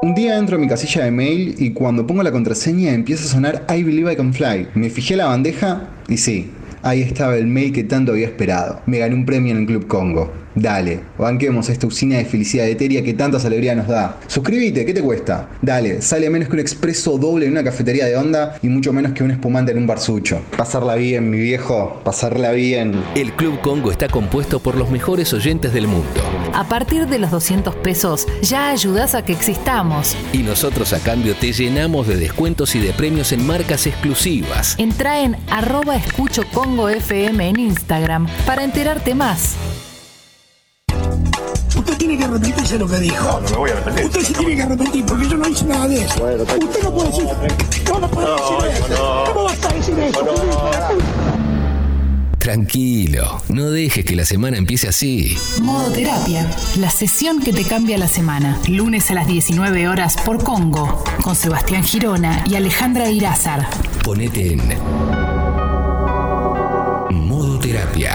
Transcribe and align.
Un 0.00 0.14
día 0.14 0.38
entro 0.38 0.54
a 0.54 0.60
mi 0.60 0.68
casilla 0.68 1.02
de 1.02 1.10
mail 1.10 1.56
y 1.58 1.72
cuando 1.72 2.06
pongo 2.06 2.22
la 2.22 2.30
contraseña 2.30 2.92
empieza 2.92 3.24
a 3.24 3.28
sonar 3.28 3.66
I 3.68 3.82
Believe 3.82 4.12
I 4.12 4.16
Can 4.16 4.32
Fly. 4.32 4.68
Me 4.74 4.90
fijé 4.90 5.16
la 5.16 5.26
bandeja 5.26 5.88
y 6.06 6.18
sí, 6.18 6.52
ahí 6.82 7.02
estaba 7.02 7.36
el 7.36 7.48
mail 7.48 7.72
que 7.72 7.82
tanto 7.82 8.12
había 8.12 8.28
esperado. 8.28 8.80
Me 8.86 8.98
gané 8.98 9.16
un 9.16 9.26
premio 9.26 9.50
en 9.50 9.62
el 9.62 9.66
Club 9.66 9.88
Congo. 9.88 10.32
Dale, 10.60 11.00
banquemos 11.16 11.68
esta 11.68 11.86
usina 11.86 12.16
de 12.16 12.24
felicidad 12.24 12.66
etérea 12.66 13.02
que 13.04 13.14
tantas 13.14 13.44
alegrías 13.44 13.76
nos 13.76 13.86
da. 13.86 14.18
Suscríbete, 14.26 14.84
¿qué 14.84 14.92
te 14.92 15.00
cuesta? 15.00 15.48
Dale, 15.62 16.02
sale 16.02 16.28
menos 16.30 16.48
que 16.48 16.54
un 16.54 16.60
expreso 16.60 17.16
doble 17.16 17.46
en 17.46 17.52
una 17.52 17.62
cafetería 17.62 18.06
de 18.06 18.16
onda 18.16 18.58
y 18.60 18.68
mucho 18.68 18.92
menos 18.92 19.12
que 19.12 19.22
un 19.22 19.30
espumante 19.30 19.70
en 19.70 19.78
un 19.78 19.86
barsucho. 19.86 20.40
Pasarla 20.56 20.96
bien, 20.96 21.30
mi 21.30 21.38
viejo, 21.38 22.00
pasarla 22.04 22.50
bien. 22.50 22.92
El 23.14 23.32
Club 23.34 23.60
Congo 23.60 23.92
está 23.92 24.08
compuesto 24.08 24.58
por 24.58 24.76
los 24.76 24.90
mejores 24.90 25.32
oyentes 25.32 25.72
del 25.72 25.86
mundo. 25.86 26.20
A 26.54 26.68
partir 26.68 27.06
de 27.06 27.20
los 27.20 27.30
200 27.30 27.76
pesos 27.76 28.26
ya 28.42 28.70
ayudas 28.70 29.14
a 29.14 29.24
que 29.24 29.32
existamos. 29.32 30.16
Y 30.32 30.38
nosotros 30.38 30.92
a 30.92 30.98
cambio 30.98 31.36
te 31.36 31.52
llenamos 31.52 32.08
de 32.08 32.16
descuentos 32.16 32.74
y 32.74 32.80
de 32.80 32.92
premios 32.92 33.30
en 33.30 33.46
marcas 33.46 33.86
exclusivas. 33.86 34.74
Entra 34.78 35.20
en 35.20 35.36
arroba 35.50 35.94
escucho 35.94 36.42
Congo 36.52 36.88
FM 36.88 37.48
en 37.48 37.60
Instagram 37.60 38.26
para 38.44 38.64
enterarte 38.64 39.14
más. 39.14 39.56
Usted 41.88 41.98
tiene 42.00 42.18
que 42.18 42.24
arrepentirse 42.24 42.72
de 42.74 42.78
lo 42.80 42.86
que 42.86 42.98
dijo. 42.98 43.24
No, 43.24 43.40
no 43.40 43.48
me 43.50 43.56
voy 43.56 43.70
a 43.70 43.72
arrepentir. 43.72 44.04
Usted 44.06 44.20
se 44.20 44.34
tiene 44.34 44.56
que 44.56 44.62
arrepentir 44.62 45.04
porque 45.06 45.26
yo 45.28 45.36
no 45.38 45.48
hice 45.48 45.64
nada 45.64 45.88
de 45.88 46.04
eso. 46.04 46.20
Bueno. 46.20 46.42
Usted 46.42 46.82
no 46.82 46.94
puede 46.94 47.08
decir. 47.08 47.24
No, 47.88 47.98
no 48.00 48.10
puede 48.10 48.26
No, 48.28 48.34
decir 48.62 48.84
eso. 48.84 48.88
no. 48.90 49.24
¿Cómo 49.32 49.44
va 49.44 49.50
a 49.50 49.54
estar 49.54 49.74
decir 49.74 49.98
eso? 49.98 50.20
Tranquilo, 52.38 53.42
no 53.48 53.70
dejes 53.70 54.04
que 54.04 54.14
la 54.16 54.24
semana 54.26 54.56
empiece 54.58 54.88
así. 54.88 55.36
Modo 55.62 55.90
Terapia, 55.90 56.46
la 56.76 56.90
sesión 56.90 57.40
que 57.40 57.52
te 57.52 57.64
cambia 57.64 57.96
la 57.98 58.06
semana. 58.08 58.58
Lunes 58.68 59.10
a 59.10 59.14
las 59.14 59.26
19 59.26 59.88
horas 59.88 60.16
por 60.24 60.42
Congo, 60.44 61.02
con 61.22 61.34
Sebastián 61.34 61.84
Girona 61.84 62.44
y 62.46 62.54
Alejandra 62.56 63.10
Irázar. 63.10 63.66
Ponete 64.04 64.52
en 64.52 64.60
modo 67.10 67.58
terapia. 67.58 68.14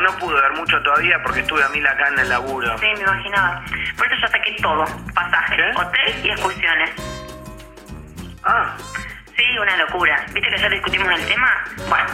No, 0.00 0.10
no 0.12 0.18
pude 0.18 0.40
ver 0.40 0.52
mucho 0.52 0.80
todavía 0.82 1.22
porque 1.22 1.40
estuve 1.40 1.62
a 1.62 1.68
mil 1.68 1.86
acá 1.86 2.08
en 2.08 2.18
el 2.18 2.28
laburo. 2.28 2.78
Sí, 2.78 2.86
me 2.96 3.00
imaginaba. 3.00 3.62
Por 3.96 4.06
eso 4.06 4.16
ya 4.22 4.28
saqué 4.28 4.56
todo: 4.62 4.84
pasajes, 5.14 5.56
¿Qué? 5.56 5.80
hotel 5.80 6.14
y 6.24 6.30
excursiones. 6.30 6.90
Ah, 8.44 8.76
Sí, 9.36 9.58
una 9.58 9.74
locura. 9.78 10.22
¿Viste 10.34 10.50
que 10.50 10.54
ayer 10.54 10.70
discutimos 10.70 11.18
el 11.18 11.26
tema? 11.26 11.64
Bueno, 11.88 12.10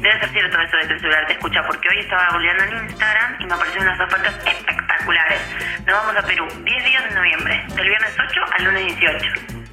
debe 0.00 0.18
ser 0.18 0.28
cierto 0.30 0.60
eso 0.60 0.76
de 0.78 0.98
celular 0.98 1.24
te 1.28 1.34
escucha, 1.34 1.62
porque 1.64 1.88
hoy 1.88 2.00
estaba 2.00 2.28
googleando 2.32 2.64
en 2.64 2.86
Instagram 2.86 3.36
y 3.38 3.46
me 3.46 3.54
aparecieron 3.54 3.88
unas 3.88 4.00
ofertas 4.00 4.34
espectaculares. 4.44 5.40
Nos 5.86 5.96
vamos 5.96 6.16
a 6.16 6.26
Perú, 6.26 6.48
10 6.64 6.84
días 6.84 7.04
de 7.04 7.10
noviembre, 7.14 7.64
del 7.68 7.88
viernes 7.88 8.16
8 8.18 8.40
al 8.58 8.64
lunes 8.64 8.84
18. 8.98 9.65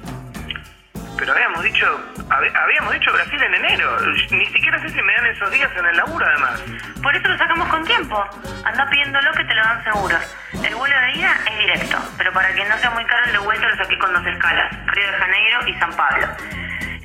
Pero 1.18 1.32
habíamos 1.32 1.62
dicho, 1.62 2.00
hab- 2.28 2.56
habíamos 2.56 2.92
dicho 2.94 3.12
Brasil 3.12 3.42
en 3.42 3.54
enero. 3.54 3.96
Ni 4.30 4.46
siquiera 4.46 4.78
sé 4.80 4.88
si 4.90 5.02
me 5.02 5.14
dan 5.14 5.26
esos 5.26 5.50
días 5.50 5.70
en 5.76 5.86
el 5.86 5.96
laburo, 5.96 6.26
además. 6.26 6.62
Por 7.02 7.14
eso 7.14 7.28
lo 7.28 7.38
sacamos 7.38 7.68
con 7.68 7.84
tiempo. 7.84 8.24
Anda 8.64 8.88
pidiéndolo 8.90 9.32
que 9.32 9.44
te 9.44 9.54
lo 9.54 9.62
dan 9.62 9.84
seguro. 9.84 10.16
El 10.62 10.74
vuelo 10.74 11.00
de 11.00 11.12
ida 11.12 11.36
es 11.50 11.58
directo, 11.58 11.98
pero 12.18 12.32
para 12.32 12.52
que 12.54 12.64
no 12.64 12.76
sea 12.78 12.90
muy 12.90 13.04
caro 13.04 13.26
el 13.26 13.32
de 13.32 13.38
vuelta 13.38 13.68
lo 13.68 13.76
saqué 13.76 13.98
con 13.98 14.12
dos 14.12 14.26
escalas, 14.26 14.72
Río 14.86 15.06
de 15.06 15.18
Janeiro 15.18 15.66
y 15.68 15.74
San 15.74 15.92
Pablo. 15.92 16.26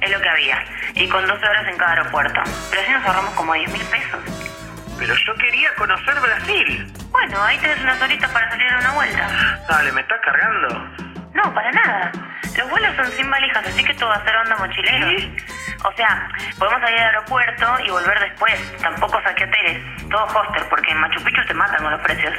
Es 0.01 0.11
lo 0.11 0.21
que 0.21 0.29
había. 0.29 0.63
Y 0.95 1.09
con 1.09 1.25
12 1.27 1.45
horas 1.45 1.67
en 1.67 1.77
cada 1.77 1.91
aeropuerto. 1.91 2.41
Pero 2.69 2.81
así 2.81 2.91
nos 2.91 3.05
ahorramos 3.05 3.33
como 3.33 3.53
10 3.53 3.69
mil 3.71 3.83
pesos. 3.87 4.19
Pero 4.97 5.13
yo 5.13 5.35
quería 5.35 5.73
conocer 5.75 6.15
Brasil. 6.21 6.93
Bueno, 7.11 7.43
ahí 7.43 7.57
tenés 7.57 7.79
unas 7.81 8.01
horitas 8.01 8.29
para 8.31 8.49
salir 8.49 8.69
a 8.71 8.77
una 8.79 8.91
vuelta. 8.91 9.27
Dale, 9.67 9.91
¿me 9.91 10.01
estás 10.01 10.19
cargando? 10.21 10.89
No, 11.43 11.53
para 11.53 11.71
nada. 11.71 12.11
Los 12.57 12.69
vuelos 12.69 12.95
son 12.97 13.07
sin 13.13 13.29
valijas, 13.29 13.65
así 13.65 13.83
que 13.83 13.93
todo 13.93 14.09
va 14.09 14.15
a 14.15 14.23
ser 14.25 14.35
onda 14.35 14.57
mochilero. 14.57 15.07
O 15.85 15.93
sea, 15.93 16.29
podemos 16.57 16.81
salir 16.81 16.99
al 16.99 17.05
aeropuerto 17.07 17.79
y 17.85 17.89
volver 17.89 18.19
después. 18.19 18.77
Tampoco 18.81 19.21
saqué 19.21 19.45
hoteles. 19.45 19.81
Todo 20.09 20.25
hostel, 20.25 20.63
porque 20.69 20.91
en 20.91 20.97
Machu 20.97 21.23
Picchu 21.23 21.45
te 21.45 21.53
matan 21.53 21.81
con 21.81 21.91
los 21.91 22.01
precios. 22.01 22.33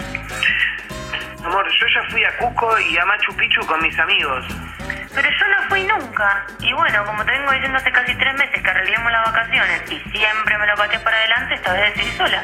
Amor, 1.43 1.67
yo 1.67 1.87
ya 1.87 2.11
fui 2.11 2.23
a 2.25 2.37
Cusco 2.37 2.79
y 2.79 2.99
a 2.99 3.05
Machu 3.07 3.35
Picchu 3.37 3.67
con 3.67 3.81
mis 3.81 3.99
amigos. 3.99 4.45
Pero 5.15 5.31
yo 5.31 5.47
no 5.49 5.69
fui 5.71 5.85
nunca. 5.85 6.45
Y 6.61 6.73
bueno, 6.75 7.05
como 7.07 7.25
te 7.25 7.33
vengo 7.33 7.53
diciendo 7.53 7.79
hace 7.79 7.91
casi 7.91 8.15
tres 8.17 8.35
meses 8.35 8.63
que 8.63 8.71
arreglemos 8.71 9.11
las 9.11 9.33
vacaciones 9.33 9.91
y 9.91 9.99
siempre 10.11 10.59
me 10.59 10.67
lo 10.67 10.75
pateé 10.77 10.99
para 10.99 11.17
adelante, 11.17 11.55
esta 11.55 11.73
vez 11.73 11.95
decidí 11.95 12.17
sola. 12.19 12.43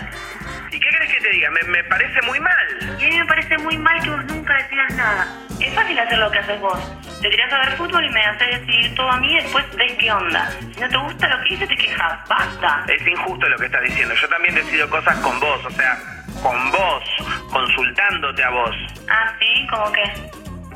¿Y 0.76 0.78
qué 0.78 0.90
crees 0.90 1.10
que 1.10 1.20
te 1.22 1.30
diga? 1.30 1.50
Me, 1.52 1.62
me 1.62 1.84
parece 1.84 2.20
muy 2.26 2.38
mal. 2.38 2.98
Y 3.00 3.04
a 3.04 3.08
mí 3.08 3.16
me 3.16 3.24
parece 3.24 3.56
muy 3.56 3.78
mal 3.78 3.98
que 4.02 4.10
vos 4.10 4.22
nunca 4.26 4.54
decidas 4.58 4.94
nada. 4.94 5.26
Es 5.58 5.74
fácil 5.74 5.98
hacer 5.98 6.18
lo 6.18 6.30
que 6.30 6.38
haces 6.38 6.60
vos. 6.60 6.78
Te 7.22 7.30
tirás 7.30 7.50
a 7.50 7.58
ver 7.60 7.76
fútbol 7.78 8.04
y 8.04 8.10
me 8.10 8.20
haces 8.20 8.60
decidir 8.60 8.94
todo 8.94 9.10
a 9.10 9.16
mí 9.16 9.32
y 9.32 9.36
después 9.36 9.64
ves 9.74 9.92
qué 9.98 10.12
onda. 10.12 10.50
Si 10.74 10.78
no 10.78 10.86
te 10.86 10.96
gusta 10.98 11.28
lo 11.28 11.42
que 11.42 11.54
hice, 11.54 11.66
te 11.66 11.76
quejas. 11.76 12.28
¡Basta! 12.28 12.84
Es 12.88 13.06
injusto 13.06 13.48
lo 13.48 13.56
que 13.56 13.64
estás 13.64 13.82
diciendo. 13.84 14.14
Yo 14.16 14.28
también 14.28 14.54
decido 14.54 14.90
cosas 14.90 15.16
con 15.20 15.40
vos, 15.40 15.64
o 15.64 15.70
sea, 15.70 15.98
con 16.42 16.70
vos, 16.70 17.04
consultándote 17.50 18.44
a 18.44 18.50
vos. 18.50 18.76
Ah, 19.08 19.32
sí, 19.38 19.66
como 19.70 19.90
que. 19.92 20.02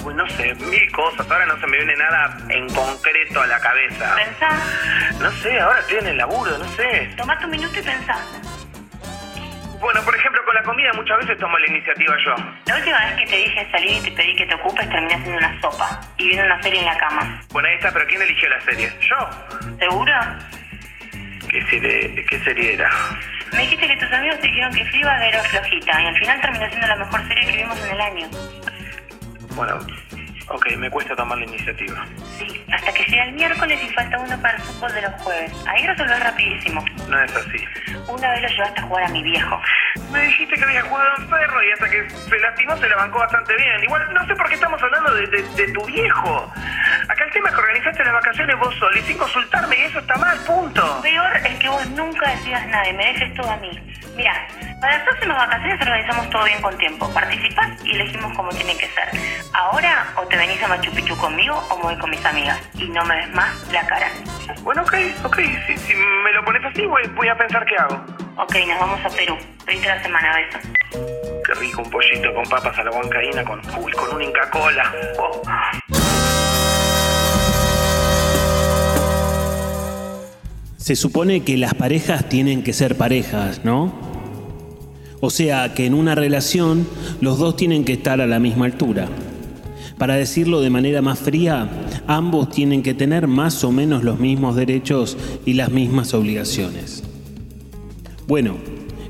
Uy, 0.02 0.14
no 0.14 0.26
sé, 0.30 0.54
mil 0.54 0.92
cosas. 0.92 1.30
Ahora 1.30 1.44
no 1.44 1.60
se 1.60 1.66
me 1.66 1.76
viene 1.76 1.94
nada 1.96 2.38
en 2.48 2.66
concreto 2.70 3.42
a 3.42 3.46
la 3.46 3.60
cabeza. 3.60 4.16
Pensá. 4.16 4.48
No 5.20 5.30
sé, 5.42 5.60
ahora 5.60 5.80
estoy 5.80 5.98
en 5.98 6.06
el 6.06 6.16
laburo, 6.16 6.56
no 6.56 6.64
sé. 6.68 7.10
Tomá 7.18 7.38
tu 7.38 7.48
minuto 7.48 7.78
y 7.78 7.82
pensá. 7.82 8.16
Bueno, 9.80 10.02
por 10.04 10.14
ejemplo, 10.14 10.44
con 10.44 10.54
la 10.54 10.62
comida 10.62 10.92
muchas 10.92 11.18
veces 11.18 11.38
tomo 11.38 11.58
la 11.58 11.66
iniciativa 11.66 12.14
yo. 12.24 12.34
La 12.66 12.76
última 12.76 12.98
vez 13.06 13.14
que 13.14 13.26
te 13.26 13.36
dije 13.36 13.68
salir 13.70 13.96
y 13.96 14.00
te 14.02 14.10
pedí 14.12 14.36
que 14.36 14.46
te 14.46 14.54
ocupes, 14.54 14.88
terminé 14.90 15.14
haciendo 15.14 15.38
una 15.38 15.60
sopa. 15.60 16.00
Y 16.18 16.28
viendo 16.28 16.44
una 16.44 16.62
serie 16.62 16.80
en 16.80 16.86
la 16.86 16.98
cama. 16.98 17.42
Bueno, 17.50 17.68
ahí 17.68 17.76
está, 17.76 17.90
pero 17.90 18.06
¿quién 18.06 18.20
eligió 18.20 18.48
la 18.50 18.60
serie? 18.60 18.92
¿Yo? 19.00 19.30
¿Seguro? 19.78 20.12
¿Qué 21.48 21.62
serie, 21.66 22.26
qué 22.26 22.38
serie 22.40 22.74
era? 22.74 22.90
Me 23.52 23.62
dijiste 23.62 23.88
que 23.88 23.96
tus 23.96 24.12
amigos 24.12 24.38
te 24.40 24.46
dijeron 24.46 24.72
que 24.72 24.84
Fleabag 24.84 25.22
era 25.22 25.42
flojita 25.44 26.02
y 26.02 26.06
al 26.06 26.18
final 26.18 26.40
terminó 26.40 26.68
siendo 26.68 26.86
la 26.86 26.96
mejor 26.96 27.28
serie 27.28 27.46
que 27.46 27.56
vimos 27.56 27.84
en 27.84 27.90
el 27.90 28.00
año. 28.00 28.28
Bueno, 29.56 29.78
ok, 30.50 30.66
me 30.76 30.90
cuesta 30.90 31.16
tomar 31.16 31.38
la 31.38 31.44
iniciativa. 31.44 32.04
Sí, 32.38 32.64
hasta 32.72 32.92
que 32.92 33.04
llega 33.04 33.24
el 33.24 33.32
miércoles 33.32 33.80
y 33.82 33.88
falta 33.94 34.18
uno 34.18 34.40
para 34.40 34.56
el 34.56 34.62
fútbol 34.62 34.92
de 34.92 35.02
los 35.02 35.12
jueves. 35.22 35.52
Ahí 35.68 35.86
resolvés 35.86 36.20
rapidísimo. 36.20 36.84
No 37.08 37.22
es 37.22 37.34
así. 37.36 37.64
Una 38.08 38.30
vez 38.30 38.42
lo 38.42 38.48
llevaste 38.48 38.80
a 38.80 38.82
jugar 38.84 39.04
a 39.04 39.08
mi 39.08 39.22
viejo. 39.22 39.60
Me 40.12 40.20
dijiste 40.22 40.54
que 40.56 40.64
había 40.64 40.82
jugado 40.82 41.10
en 41.18 41.28
perro 41.30 41.62
y 41.62 41.72
hasta 41.72 41.88
que 41.88 42.10
se 42.10 42.38
lastimó 42.38 42.76
se 42.76 42.88
la 42.88 42.96
bancó 42.96 43.18
bastante 43.18 43.56
bien. 43.56 43.82
Igual 43.84 44.12
no 44.14 44.26
sé 44.26 44.34
por 44.36 44.48
qué 44.48 44.54
estamos 44.54 44.82
hablando 44.82 45.14
de, 45.14 45.26
de- 45.28 45.42
de 45.54 45.72
tu 45.72 45.84
viejo. 45.86 46.52
Acá 47.08 47.24
el 47.24 47.30
tema 47.32 47.48
es 47.48 47.54
que 47.54 47.60
organizaste 47.60 48.04
las 48.04 48.12
vacaciones 48.14 48.58
vos 48.58 48.74
solo 48.76 48.96
y 48.98 49.02
sin 49.02 49.18
consultarme 49.18 49.76
y 49.78 49.82
eso 49.82 49.98
está 50.00 50.16
mal, 50.16 50.38
punto. 50.40 51.00
Peor 51.02 51.36
es 51.36 51.58
que 51.58 51.68
vos 51.68 51.86
nunca 51.90 52.30
decidas 52.30 52.66
nada 52.68 52.88
y 52.88 52.92
me 52.94 53.06
dejes 53.06 53.34
todo 53.34 53.50
a 53.50 53.56
mí. 53.56 53.70
Mira, 54.16 54.34
para 54.80 54.96
las 54.98 55.02
próximas 55.08 55.36
vacaciones 55.38 55.80
organizamos 55.80 56.30
todo 56.30 56.44
bien 56.44 56.60
con 56.62 56.76
tiempo. 56.78 57.12
Participás 57.14 57.68
y 57.84 57.92
elegimos 57.94 58.36
como 58.36 58.50
tiene 58.50 58.76
que 58.76 58.88
ser. 58.88 59.08
Ahora 59.54 60.06
o 60.16 60.22
te 60.26 60.36
venís 60.40 60.62
a 60.62 60.68
Machu 60.68 60.90
Picchu 60.92 61.14
conmigo 61.18 61.54
o 61.70 61.76
me 61.76 61.82
voy 61.82 61.98
con 61.98 62.08
mis 62.08 62.24
amigas. 62.24 62.58
Y 62.74 62.88
no 62.88 63.04
me 63.04 63.14
ves 63.14 63.34
más 63.34 63.50
la 63.72 63.86
cara. 63.86 64.10
Bueno, 64.62 64.82
ok, 64.82 64.94
ok. 65.24 65.36
Si, 65.66 65.76
si 65.76 65.94
me 65.94 66.32
lo 66.32 66.42
pones 66.44 66.64
así, 66.64 66.86
voy, 66.86 67.02
voy 67.14 67.28
a 67.28 67.36
pensar 67.36 67.64
qué 67.66 67.76
hago. 67.76 68.02
Ok, 68.38 68.56
nos 68.66 68.80
vamos 68.80 69.00
a 69.04 69.10
Perú. 69.10 69.36
Pediste 69.66 69.88
la 69.88 70.02
semana, 70.02 70.34
beso. 70.36 70.58
Qué 71.44 71.54
rico 71.60 71.82
un 71.82 71.90
pollito 71.90 72.32
con 72.34 72.44
papas 72.44 72.78
a 72.78 72.84
la 72.84 72.90
huancaína 72.90 73.44
con, 73.44 73.60
con 73.60 74.14
un 74.14 74.22
Inca 74.22 74.48
Cola. 74.50 74.90
Oh. 75.18 75.42
Se 80.78 80.96
supone 80.96 81.44
que 81.44 81.58
las 81.58 81.74
parejas 81.74 82.30
tienen 82.30 82.64
que 82.64 82.72
ser 82.72 82.96
parejas, 82.96 83.62
¿no? 83.62 83.92
O 85.20 85.28
sea, 85.28 85.74
que 85.74 85.84
en 85.84 85.92
una 85.92 86.14
relación 86.14 86.88
los 87.20 87.38
dos 87.38 87.56
tienen 87.56 87.84
que 87.84 87.92
estar 87.92 88.22
a 88.22 88.26
la 88.26 88.38
misma 88.38 88.64
altura. 88.64 89.06
Para 90.00 90.14
decirlo 90.14 90.62
de 90.62 90.70
manera 90.70 91.02
más 91.02 91.18
fría, 91.18 91.68
ambos 92.06 92.48
tienen 92.48 92.82
que 92.82 92.94
tener 92.94 93.26
más 93.26 93.62
o 93.64 93.70
menos 93.70 94.02
los 94.02 94.18
mismos 94.18 94.56
derechos 94.56 95.18
y 95.44 95.52
las 95.52 95.70
mismas 95.70 96.14
obligaciones. 96.14 97.02
Bueno, 98.26 98.56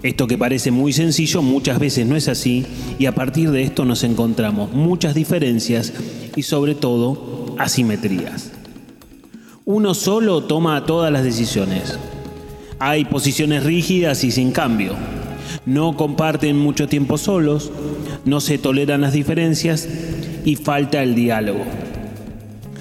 esto 0.02 0.26
que 0.26 0.36
parece 0.36 0.72
muy 0.72 0.92
sencillo 0.92 1.42
muchas 1.42 1.78
veces 1.78 2.08
no 2.08 2.16
es 2.16 2.26
así 2.26 2.66
y 2.98 3.06
a 3.06 3.14
partir 3.14 3.52
de 3.52 3.62
esto 3.62 3.84
nos 3.84 4.02
encontramos 4.02 4.72
muchas 4.72 5.14
diferencias 5.14 5.92
y 6.34 6.42
sobre 6.42 6.74
todo 6.74 7.54
asimetrías. 7.56 8.50
Uno 9.64 9.94
solo 9.94 10.42
toma 10.42 10.86
todas 10.86 11.12
las 11.12 11.22
decisiones. 11.22 12.00
Hay 12.80 13.04
posiciones 13.04 13.62
rígidas 13.62 14.24
y 14.24 14.32
sin 14.32 14.50
cambio. 14.50 14.94
No 15.66 15.96
comparten 15.96 16.58
mucho 16.58 16.88
tiempo 16.88 17.16
solos, 17.16 17.70
no 18.24 18.40
se 18.40 18.58
toleran 18.58 19.02
las 19.02 19.12
diferencias 19.12 19.88
y 20.44 20.56
falta 20.56 21.02
el 21.02 21.14
diálogo. 21.14 21.64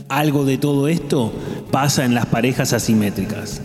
Algo 0.08 0.46
de 0.46 0.58
todo 0.58 0.88
esto 0.88 1.32
pasa 1.72 2.06
en 2.06 2.16
las 2.16 2.26
parejas 2.26 2.74
asimétricas. 2.74 3.62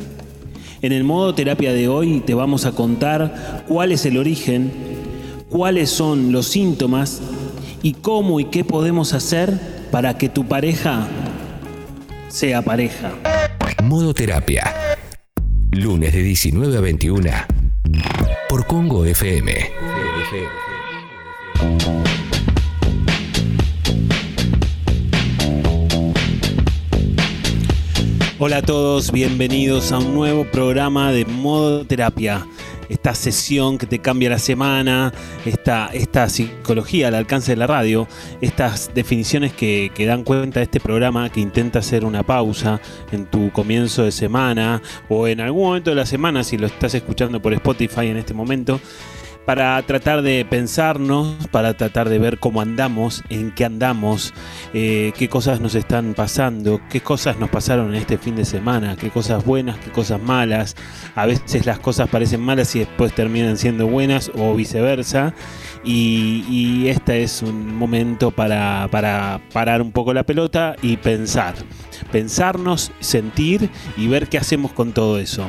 En 0.83 0.93
el 0.93 1.05
modo 1.05 1.35
terapia 1.35 1.73
de 1.73 1.89
hoy 1.89 2.21
te 2.21 2.35
vamos 2.35 2.67
a 2.67 2.73
contar 2.73 3.65
cuál 3.67 3.93
es 3.93 4.05
el 4.05 4.19
origen, 4.19 4.71
cuáles 5.49 5.89
son 5.89 6.33
los 6.33 6.47
síntomas 6.47 7.23
y 7.83 7.95
cómo 7.95 8.41
y 8.41 8.47
qué 8.47 8.65
podemos 8.65 9.15
hacer 9.15 9.59
para 9.91 10.19
que 10.19 10.29
tu 10.29 10.47
pareja 10.47 11.07
sea 12.29 12.63
pareja. 12.63 13.13
Modo 13.83 14.13
terapia. 14.13 14.65
Lunes 15.71 16.13
de 16.13 16.23
19 16.23 16.77
a 16.77 16.81
21 16.81 17.31
por 18.49 18.67
Congo 18.67 19.05
FM. 19.05 19.53
Hola 28.47 28.59
a 28.59 28.63
todos, 28.63 29.11
bienvenidos 29.11 29.91
a 29.91 29.97
un 29.97 30.13
nuevo 30.13 30.45
programa 30.45 31.13
de 31.13 31.25
Modo 31.25 31.87
Terapia. 31.87 32.47
Esta 32.91 33.15
sesión 33.15 33.79
que 33.79 33.87
te 33.87 34.01
cambia 34.01 34.29
la 34.29 34.39
semana, 34.39 35.15
esta, 35.47 35.87
esta 35.95 36.29
psicología 36.29 37.09
al 37.09 37.15
alcance 37.15 37.53
de 37.53 37.57
la 37.57 37.67
radio, 37.67 38.07
estas 38.43 38.93
definiciones 38.93 39.55
que, 39.55 39.91
que 39.95 40.05
dan 40.05 40.25
cuenta 40.25 40.61
de 40.61 40.65
este 40.65 40.79
programa 40.79 41.31
que 41.31 41.41
intenta 41.41 41.79
hacer 41.79 42.05
una 42.05 42.23
pausa 42.23 42.83
en 43.13 43.25
tu 43.25 43.51
comienzo 43.51 44.05
de 44.05 44.13
semana 44.13 44.83
o 45.09 45.27
en 45.27 45.41
algún 45.41 45.69
momento 45.69 45.89
de 45.89 45.97
la 45.97 46.05
semana, 46.05 46.45
si 46.45 46.59
lo 46.59 46.67
estás 46.67 46.93
escuchando 46.93 47.41
por 47.41 47.55
Spotify 47.55 48.09
en 48.09 48.19
este 48.19 48.35
momento, 48.35 48.79
para 49.45 49.81
tratar 49.83 50.23
de 50.23 50.45
pensarnos, 50.45 51.49
para 51.49 51.75
tratar 51.75 52.09
de 52.09 52.19
ver 52.19 52.39
cómo 52.39 52.61
andamos, 52.61 53.23
en 53.29 53.51
qué 53.53 53.65
andamos, 53.65 54.33
eh, 54.73 55.13
qué 55.17 55.29
cosas 55.29 55.61
nos 55.61 55.75
están 55.75 56.15
pasando, 56.15 56.81
qué 56.91 57.01
cosas 57.01 57.39
nos 57.39 57.51
pasaron 57.51 57.95
en 57.95 58.01
este 58.01 58.17
fin 58.17 58.37
de 58.37 58.45
semana, 58.45 58.97
qué 58.97 59.11
cosas 59.11 59.45
buenas, 59.45 59.79
qué 59.79 59.91
cosas 59.91 60.21
malas. 60.21 60.77
A 61.15 61.27
veces 61.27 61.67
las 61.67 61.79
cosas 61.79 62.09
parecen 62.09 62.41
malas 62.41 62.75
y 62.75 62.81
después 62.81 63.15
terminan 63.15 63.59
siendo 63.59 63.87
buenas 63.87 64.31
o 64.35 64.55
viceversa. 64.55 65.35
Y, 65.85 66.87
este 66.89 67.23
es 67.23 67.43
un 67.43 67.75
momento 67.75 68.31
para 68.31 68.89
parar 69.53 69.83
un 69.83 69.93
poco 69.93 70.15
la 70.15 70.23
pelota 70.23 70.77
y 70.81 70.97
pensar. 70.97 71.55
Pensarnos, 72.11 72.93
sentir 73.01 73.71
y 73.97 74.09
ver 74.09 74.29
qué 74.29 74.39
hacemos 74.39 74.73
con 74.73 74.93
todo 74.93 75.19
eso. 75.19 75.49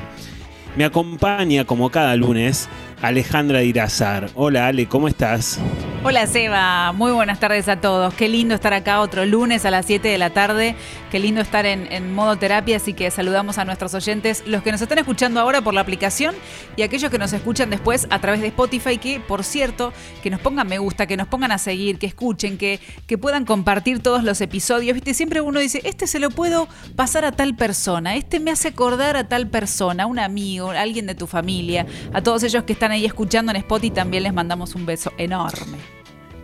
Me 0.75 0.83
acompaña 0.83 1.63
como 1.63 1.89
cada 1.89 2.15
lunes 2.18 2.68
Alejandra 3.01 3.63
Irazar. 3.63 4.30
Hola 4.36 4.68
Ale, 4.68 4.88
¿cómo 4.88 5.07
estás? 5.07 5.59
Hola 6.03 6.27
Seba, 6.27 6.92
muy 6.92 7.12
buenas 7.12 7.39
tardes 7.39 7.68
a 7.68 7.81
todos. 7.81 8.13
Qué 8.13 8.30
lindo 8.30 8.53
estar 8.53 8.74
acá 8.74 9.01
otro 9.01 9.25
lunes 9.25 9.65
a 9.65 9.71
las 9.71 9.88
7 9.88 10.07
de 10.07 10.18
la 10.19 10.30
tarde. 10.30 10.75
Qué 11.09 11.18
lindo 11.18 11.42
estar 11.42 11.65
en, 11.65 11.92
en, 11.92 12.13
modo 12.13 12.36
terapia, 12.36 12.77
así 12.77 12.94
que 12.94 13.09
saludamos 13.09 13.57
a 13.57 13.65
nuestros 13.65 13.94
oyentes, 13.95 14.44
los 14.45 14.62
que 14.62 14.71
nos 14.71 14.81
están 14.81 15.00
escuchando 15.00 15.39
ahora 15.39 15.62
por 15.62 15.74
la 15.74 15.81
aplicación 15.81 16.36
y 16.75 16.83
aquellos 16.83 17.09
que 17.09 17.18
nos 17.18 17.33
escuchan 17.33 17.71
después 17.71 18.06
a 18.12 18.19
través 18.19 18.42
de 18.42 18.47
Spotify, 18.47 19.00
que 19.00 19.19
por 19.19 19.44
cierto, 19.44 19.94
que 20.21 20.30
nos 20.30 20.39
pongan 20.41 20.68
me 20.68 20.77
gusta, 20.77 21.07
que 21.07 21.18
nos 21.18 21.27
pongan 21.27 21.51
a 21.51 21.57
seguir, 21.57 21.98
que 21.98 22.06
escuchen, 22.06 22.57
que, 22.59 22.80
que 23.07 23.18
puedan 23.18 23.45
compartir 23.45 24.00
todos 24.00 24.24
los 24.24 24.41
episodios. 24.41 24.94
Viste, 24.94 25.15
siempre 25.15 25.41
uno 25.41 25.59
dice, 25.59 25.81
este 25.86 26.06
se 26.06 26.19
lo 26.19 26.30
puedo 26.30 26.68
pasar 26.95 27.25
a 27.25 27.31
tal 27.31 27.56
persona, 27.56 28.15
este 28.15 28.39
me 28.39 28.51
hace 28.51 28.68
acordar 28.68 29.18
a 29.18 29.27
tal 29.27 29.48
persona, 29.48 30.06
un 30.06 30.19
amigo, 30.19 30.69
alguien 30.69 31.07
de 31.07 31.15
tu 31.15 31.25
familia, 31.25 31.88
a 32.13 32.21
todos 32.21 32.44
ellos 32.44 32.63
que 32.65 32.74
están 32.74 32.84
ahí 32.91 33.05
escuchando 33.05 33.51
en 33.51 33.57
Spotify 33.57 33.91
también 33.91 34.23
les 34.23 34.33
mandamos 34.33 34.75
un 34.75 34.85
beso 34.85 35.11
enorme. 35.17 35.77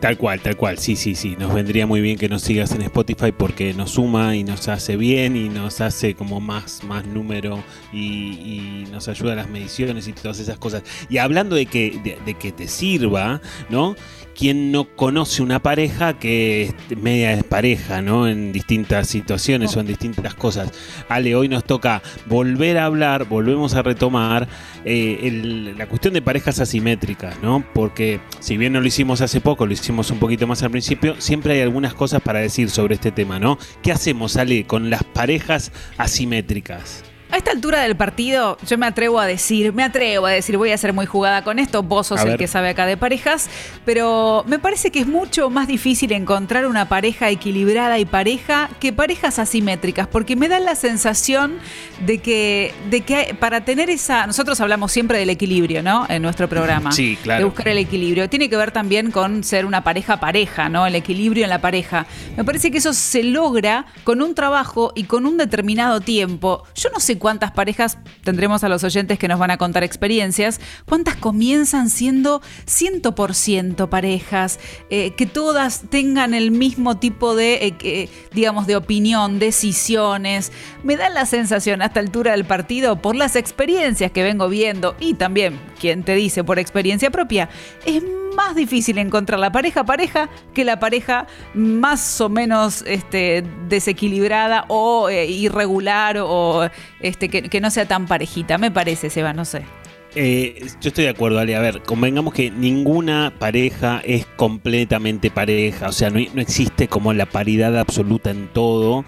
Tal 0.02 0.18
cual, 0.18 0.40
tal 0.40 0.58
cual, 0.58 0.80
sí, 0.80 0.96
sí, 0.96 1.14
sí. 1.14 1.36
Nos 1.38 1.54
vendría 1.54 1.86
muy 1.86 2.02
bien 2.02 2.18
que 2.18 2.28
nos 2.28 2.42
sigas 2.42 2.72
en 2.72 2.82
Spotify 2.82 3.32
porque 3.32 3.72
nos 3.76 3.92
suma 3.92 4.36
y 4.36 4.44
nos 4.44 4.68
hace 4.68 4.98
bien 4.98 5.36
y 5.36 5.48
nos 5.48 5.80
hace 5.80 6.16
como 6.16 6.42
más, 6.42 6.84
más 6.84 7.06
número 7.06 7.64
y, 7.94 8.86
nos 8.92 9.08
ayuda 9.08 9.34
a 9.34 9.36
las 9.36 9.50
mediciones 9.50 10.08
y 10.08 10.14
todas 10.14 10.40
esas 10.40 10.58
cosas. 10.58 10.82
Y 11.08 11.20
hablando 11.20 11.56
de 11.56 11.68
que, 11.68 12.18
de 12.26 12.34
que 12.34 12.52
te 12.52 12.68
sirva, 12.68 13.42
¿no? 13.70 13.96
¿Quién 14.38 14.72
no 14.72 14.86
conoce 14.96 15.42
una 15.44 15.62
pareja 15.62 16.18
que 16.18 16.64
es 16.64 16.98
media 16.98 17.36
despareja, 17.36 18.02
¿no? 18.02 18.28
En 18.28 18.52
distintas 18.52 19.08
situaciones 19.08 19.76
o 19.76 19.80
en 19.80 19.88
distintas 19.88 20.34
cosas. 20.34 20.72
Ale, 21.10 21.36
hoy 21.36 21.48
nos 21.48 21.64
toca 21.64 22.02
volver 22.28 22.78
a 22.78 22.86
hablar, 22.86 23.26
volvemos 23.26 23.76
a 23.76 23.82
retomar 23.82 24.48
eh, 24.86 25.74
la 25.78 25.88
cuestión 25.88 26.14
de 26.14 26.22
parejas 26.22 26.60
asimétricas, 26.60 27.42
¿no? 27.42 27.64
Porque 27.74 28.20
si 28.40 28.58
bien 28.58 28.74
no 28.74 28.82
lo 28.82 28.88
hicimos 28.88 29.22
hace 29.22 29.42
poco, 29.42 29.66
lo 29.66 29.74
hicimos 29.74 30.12
un 30.12 30.20
poquito 30.20 30.48
más 30.48 30.64
al 30.64 30.72
principio, 30.72 31.16
siempre 31.20 31.54
hay 31.54 31.62
algunas 31.62 31.94
cosas 31.94 32.22
para 32.22 32.40
decir 32.40 32.70
sobre 32.70 32.96
este 32.96 33.12
tema, 33.12 33.40
¿no? 33.40 33.58
¿Qué 33.84 33.92
hacemos, 33.92 34.38
Ale, 34.38 34.66
con 34.66 34.90
las 34.90 35.04
parejas 35.04 35.72
asimétricas? 35.98 37.11
A 37.32 37.38
esta 37.38 37.52
altura 37.52 37.82
del 37.82 37.96
partido, 37.96 38.58
yo 38.68 38.78
me 38.78 38.86
atrevo 38.86 39.18
a 39.18 39.26
decir, 39.26 39.72
me 39.72 39.84
atrevo 39.84 40.26
a 40.26 40.32
decir, 40.32 40.58
voy 40.58 40.72
a 40.72 40.78
ser 40.78 40.92
muy 40.92 41.06
jugada 41.06 41.46
con 41.46 41.60
esto, 41.60 41.82
vos 41.82 42.08
sos 42.08 42.20
el 42.26 42.38
que 42.38 42.46
sabe 42.46 42.68
acá 42.68 42.86
de 42.86 42.98
parejas, 42.98 43.50
pero 43.86 44.44
me 44.48 44.60
parece 44.60 44.92
que 44.92 45.00
es 45.00 45.08
mucho 45.08 45.50
más 45.50 45.66
difícil 45.70 46.12
encontrar 46.12 46.66
una 46.66 46.90
pareja 46.90 47.30
equilibrada 47.30 48.00
y 48.00 48.06
pareja 48.06 48.70
que 48.82 48.92
parejas 48.92 49.40
asimétricas, 49.40 50.08
porque 50.08 50.36
me 50.36 50.50
da 50.50 50.60
la 50.60 50.76
sensación 50.76 51.54
de 52.06 52.18
que, 52.18 52.74
de 52.90 53.00
que 53.00 53.34
para 53.40 53.64
tener 53.64 53.90
esa, 53.90 54.28
nosotros 54.28 54.60
hablamos 54.60 54.92
siempre 54.92 55.18
del 55.18 55.30
equilibrio, 55.30 55.82
¿no? 55.82 56.06
En 56.10 56.22
nuestro 56.22 56.50
programa. 56.50 56.92
Sí, 56.92 57.18
claro. 57.24 57.40
De 57.40 57.46
buscar 57.46 57.70
el 57.70 57.78
equilibrio. 57.78 58.30
Tiene 58.30 58.50
que 58.50 58.58
ver 58.58 58.72
también 58.72 59.10
con 59.10 59.46
ser 59.46 59.66
una 59.66 59.86
pareja 59.86 60.20
pareja, 60.20 60.68
¿no? 60.68 60.86
El 60.86 60.96
equilibrio 60.96 61.46
en 61.46 61.50
la 61.50 61.62
pareja. 61.62 62.08
Me 62.36 62.44
parece 62.44 62.72
que 62.72 62.80
eso 62.80 62.94
se 62.94 63.24
logra 63.24 63.86
con 64.04 64.22
un 64.22 64.36
trabajo 64.36 64.92
y 64.96 65.06
con 65.06 65.26
un 65.26 65.38
determinado 65.38 66.02
tiempo. 66.02 66.64
Yo 66.76 66.90
no 66.90 67.00
sé 67.00 67.21
cuántas 67.22 67.52
parejas 67.52 68.00
tendremos 68.24 68.64
a 68.64 68.70
los 68.70 68.84
oyentes 68.84 69.20
que 69.20 69.28
nos 69.28 69.40
van 69.40 69.52
a 69.52 69.58
contar 69.58 69.84
experiencias, 69.84 70.60
cuántas 70.86 71.16
comienzan 71.16 71.90
siendo 71.90 72.42
100% 72.66 73.88
parejas, 73.88 74.60
eh, 74.90 75.12
que 75.12 75.28
todas 75.28 75.84
tengan 75.90 76.34
el 76.34 76.50
mismo 76.50 76.98
tipo 76.98 77.36
de, 77.36 77.76
eh, 77.84 78.10
digamos, 78.34 78.66
de 78.66 78.76
opinión, 78.76 79.38
decisiones. 79.38 80.52
Me 80.84 80.98
da 80.98 81.10
la 81.10 81.26
sensación 81.28 81.82
a 81.82 81.86
esta 81.86 82.00
altura 82.00 82.32
del 82.32 82.46
partido, 82.46 83.02
por 83.02 83.16
las 83.16 83.36
experiencias 83.36 84.12
que 84.12 84.24
vengo 84.24 84.50
viendo 84.50 84.96
y 85.00 85.14
también, 85.14 85.60
quien 85.80 86.04
te 86.04 86.16
dice 86.16 86.44
por 86.44 86.58
experiencia 86.58 87.12
propia, 87.12 87.50
es 87.86 88.04
más 88.36 88.56
difícil 88.56 88.98
encontrar 88.98 89.40
la 89.40 89.52
pareja 89.52 89.84
pareja 89.84 90.30
que 90.54 90.66
la 90.66 90.80
pareja 90.80 91.28
más 91.54 92.22
o 92.22 92.30
menos 92.30 92.84
este, 92.88 93.44
desequilibrada 93.68 94.66
o 94.68 95.10
eh, 95.10 95.26
irregular 95.28 96.18
o 96.20 96.70
este, 97.00 97.30
que, 97.30 97.62
no 97.62 97.70
sea 97.70 97.88
tan 97.88 98.08
parejita. 98.08 98.58
Me 98.58 98.72
parece, 98.72 99.10
Seba, 99.10 99.34
no 99.34 99.46
sé. 99.46 99.64
Eh, 100.16 100.68
yo 100.82 100.90
estoy 100.90 101.06
de 101.06 101.12
acuerdo, 101.12 101.40
Ale. 101.40 101.56
A 101.56 101.62
ver, 101.62 101.82
convengamos 101.84 102.34
que 102.34 102.52
ninguna 102.52 103.34
pareja 103.38 104.02
es 104.04 104.26
completamente 104.26 105.32
pareja. 105.32 105.88
O 105.88 105.92
sea, 105.92 106.10
no, 106.10 106.20
no 106.34 106.42
existe 106.42 106.88
como 106.88 107.14
la 107.14 107.26
paridad 107.26 107.78
absoluta 107.78 108.32
en 108.32 108.48
todo 108.48 109.06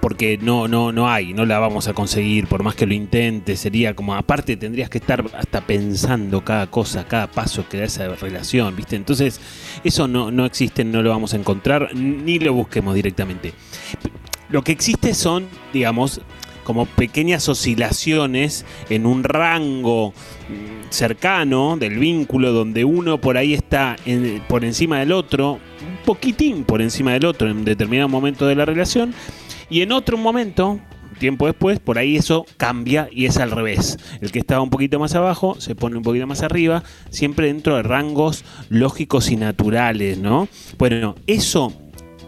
porque 0.00 0.38
no, 0.38 0.68
no, 0.68 0.92
no 0.92 1.10
hay, 1.10 1.32
no 1.34 1.44
la 1.44 1.58
vamos 1.58 1.88
a 1.88 1.92
conseguir, 1.92 2.46
por 2.46 2.62
más 2.62 2.74
que 2.74 2.86
lo 2.86 2.94
intente, 2.94 3.56
sería 3.56 3.94
como, 3.94 4.14
aparte 4.14 4.56
tendrías 4.56 4.88
que 4.88 4.98
estar 4.98 5.24
hasta 5.34 5.60
pensando 5.60 6.44
cada 6.44 6.68
cosa, 6.68 7.06
cada 7.06 7.30
paso 7.30 7.68
que 7.68 7.78
da 7.78 7.84
esa 7.84 8.08
relación, 8.16 8.74
¿viste? 8.76 8.96
Entonces, 8.96 9.40
eso 9.84 10.08
no, 10.08 10.30
no 10.30 10.46
existe, 10.46 10.84
no 10.84 11.02
lo 11.02 11.10
vamos 11.10 11.34
a 11.34 11.36
encontrar, 11.36 11.94
ni 11.94 12.38
lo 12.38 12.52
busquemos 12.52 12.94
directamente. 12.94 13.52
Lo 14.48 14.62
que 14.62 14.72
existe 14.72 15.14
son, 15.14 15.46
digamos, 15.72 16.20
como 16.64 16.86
pequeñas 16.86 17.48
oscilaciones 17.48 18.64
en 18.90 19.06
un 19.06 19.24
rango 19.24 20.12
cercano 20.90 21.76
del 21.76 21.98
vínculo 21.98 22.52
donde 22.52 22.84
uno 22.84 23.20
por 23.20 23.36
ahí 23.36 23.54
está 23.54 23.96
por 24.48 24.64
encima 24.64 24.98
del 24.98 25.12
otro, 25.12 25.54
un 25.54 26.04
poquitín 26.04 26.64
por 26.64 26.82
encima 26.82 27.12
del 27.12 27.24
otro 27.24 27.48
en 27.48 27.64
determinado 27.64 28.08
momento 28.08 28.46
de 28.46 28.54
la 28.54 28.64
relación, 28.64 29.14
y 29.70 29.82
en 29.82 29.92
otro 29.92 30.18
momento, 30.18 30.80
tiempo 31.20 31.46
después, 31.46 31.78
por 31.78 31.98
ahí 31.98 32.16
eso 32.16 32.44
cambia 32.56 33.08
y 33.12 33.26
es 33.26 33.36
al 33.36 33.52
revés. 33.52 33.98
El 34.20 34.32
que 34.32 34.40
estaba 34.40 34.62
un 34.62 34.70
poquito 34.70 34.98
más 34.98 35.14
abajo 35.14 35.60
se 35.60 35.76
pone 35.76 35.96
un 35.96 36.02
poquito 36.02 36.26
más 36.26 36.42
arriba, 36.42 36.82
siempre 37.10 37.46
dentro 37.46 37.76
de 37.76 37.84
rangos 37.84 38.44
lógicos 38.68 39.30
y 39.30 39.36
naturales, 39.36 40.18
¿no? 40.18 40.48
Bueno, 40.76 41.14
eso, 41.28 41.72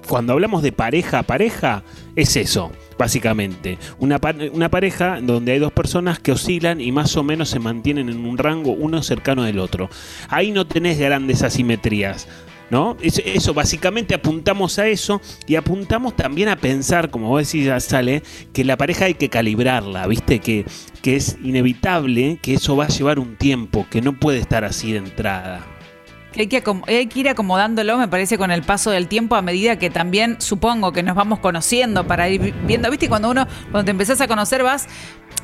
cuando 0.06 0.34
hablamos 0.34 0.62
de 0.62 0.70
pareja 0.70 1.24
pareja, 1.24 1.82
es 2.14 2.36
eso. 2.36 2.70
Básicamente, 2.98 3.78
una, 3.98 4.20
una 4.52 4.70
pareja 4.70 5.20
donde 5.20 5.52
hay 5.52 5.58
dos 5.58 5.72
personas 5.72 6.20
que 6.20 6.30
oscilan 6.30 6.80
y 6.80 6.92
más 6.92 7.16
o 7.16 7.24
menos 7.24 7.48
se 7.48 7.58
mantienen 7.58 8.08
en 8.08 8.24
un 8.24 8.38
rango 8.38 8.70
uno 8.72 9.02
cercano 9.02 9.42
del 9.42 9.58
otro. 9.58 9.88
Ahí 10.28 10.52
no 10.52 10.66
tenés 10.66 10.98
grandes 10.98 11.42
asimetrías. 11.42 12.28
¿No? 12.72 12.96
Eso, 13.02 13.20
eso, 13.22 13.52
básicamente 13.52 14.14
apuntamos 14.14 14.78
a 14.78 14.86
eso 14.88 15.20
y 15.46 15.56
apuntamos 15.56 16.16
también 16.16 16.48
a 16.48 16.56
pensar, 16.56 17.10
como 17.10 17.28
vos 17.28 17.46
decís, 17.46 17.66
ya 17.66 17.78
sale, 17.80 18.22
que 18.54 18.64
la 18.64 18.78
pareja 18.78 19.04
hay 19.04 19.12
que 19.12 19.28
calibrarla, 19.28 20.06
¿viste? 20.06 20.38
Que, 20.38 20.64
que 21.02 21.16
es 21.16 21.36
inevitable 21.44 22.38
que 22.40 22.54
eso 22.54 22.74
va 22.74 22.86
a 22.86 22.88
llevar 22.88 23.18
un 23.18 23.36
tiempo, 23.36 23.86
que 23.90 24.00
no 24.00 24.18
puede 24.18 24.38
estar 24.38 24.64
así 24.64 24.90
de 24.92 24.98
entrada. 25.00 25.66
Hay 26.34 26.46
que, 26.46 26.62
hay 26.86 27.06
que 27.08 27.20
ir 27.20 27.28
acomodándolo, 27.28 27.98
me 27.98 28.08
parece, 28.08 28.38
con 28.38 28.50
el 28.50 28.62
paso 28.62 28.90
del 28.90 29.06
tiempo 29.06 29.34
a 29.36 29.42
medida 29.42 29.78
que 29.78 29.90
también 29.90 30.36
supongo 30.40 30.90
que 30.90 31.02
nos 31.02 31.14
vamos 31.14 31.40
conociendo 31.40 32.06
para 32.06 32.30
ir 32.30 32.40
vi- 32.40 32.54
viendo. 32.66 32.90
¿Viste? 32.90 33.06
Cuando 33.10 33.28
uno, 33.30 33.46
cuando 33.70 33.84
te 33.84 33.90
empezás 33.90 34.18
a 34.22 34.26
conocer, 34.28 34.62
vas. 34.62 34.88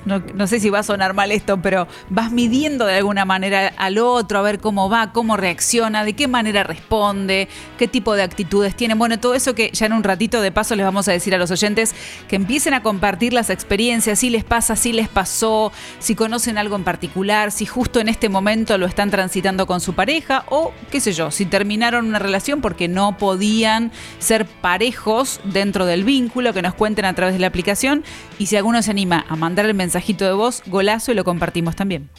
No, 0.05 0.47
sé 0.47 0.59
si 0.59 0.71
va 0.71 0.79
a 0.79 0.83
sonar 0.83 1.13
mal 1.13 1.33
esto, 1.33 1.61
pero 1.61 1.87
vas 2.09 2.33
midiendo 2.33 2.87
de 2.87 2.95
alguna 2.95 3.27
manera 3.27 3.73
al 3.77 3.99
otro, 3.99 4.39
a 4.39 4.43
ver 4.43 4.59
cómo 4.59 4.89
va, 4.89 5.13
cómo 5.13 5.37
reacciona, 5.37 6.03
de 6.03 6.15
qué 6.15 6.29
manera 6.29 6.63
responde, 6.63 7.49
qué 7.77 7.89
tipo 7.89 8.15
de 8.15 8.23
actitudes 8.23 8.75
tiene. 8.75 8.95
Bueno, 8.95 9.21
todo 9.21 9.35
eso 9.35 9.55
que 9.55 9.71
ya 9.73 9.87
en 9.87 9.93
un 9.93 10.03
ratito 10.03 10.41
de 10.41 10.51
paso 10.51 10.77
les 10.77 10.87
vamos 10.87 11.09
a 11.09 11.13
decir 11.13 11.35
a 11.35 11.39
los 11.39 11.51
oyentes 11.51 11.95
que 12.27 12.37
empiecen 12.37 12.73
a 12.73 12.83
compartir 12.83 13.33
las 13.33 13.51
experiencias, 13.51 14.19
si 14.19 14.31
les 14.31 14.45
pasa, 14.45 14.77
si 14.77 14.93
les 14.93 15.09
pasó, 15.09 15.73
si 15.99 16.15
conocen 16.15 16.57
algo 16.57 16.77
en 16.77 16.85
particular, 16.85 17.53
si 17.53 17.67
justo 17.67 18.01
en 18.01 18.09
este 18.09 18.29
momento 18.29 18.79
lo 18.79 18.87
están 18.87 19.11
transitando 19.11 19.67
con 19.67 19.81
su 19.81 19.93
pareja 19.95 20.45
o 20.49 20.73
qué 20.91 21.01
sé 21.01 21.13
yo, 21.13 21.31
si 21.31 21.45
terminaron 21.45 22.07
una 22.07 22.19
relación 22.19 22.61
porque 22.61 22.89
no 22.89 23.19
podían 23.19 23.93
ser 24.21 24.47
parejos 24.47 25.41
dentro 25.45 25.85
del 25.87 26.05
vínculo, 26.05 26.55
que 26.55 26.63
nos 26.63 26.75
cuenten 26.75 27.05
a 27.05 27.15
través 27.15 27.35
de 27.35 27.41
la 27.41 27.49
aplicación 27.49 28.05
y 28.39 28.47
si 28.47 28.57
alguno 28.57 28.83
se 28.83 28.91
anima 28.91 29.25
a 29.29 29.37
mandar 29.37 29.67
el 29.67 29.75
mensajito 29.79 30.27
de 30.27 30.33
voz, 30.33 30.63
golazo 30.67 31.13
y 31.13 31.15
lo 31.15 31.25
compartimos 31.25 31.75
también. 31.75 32.11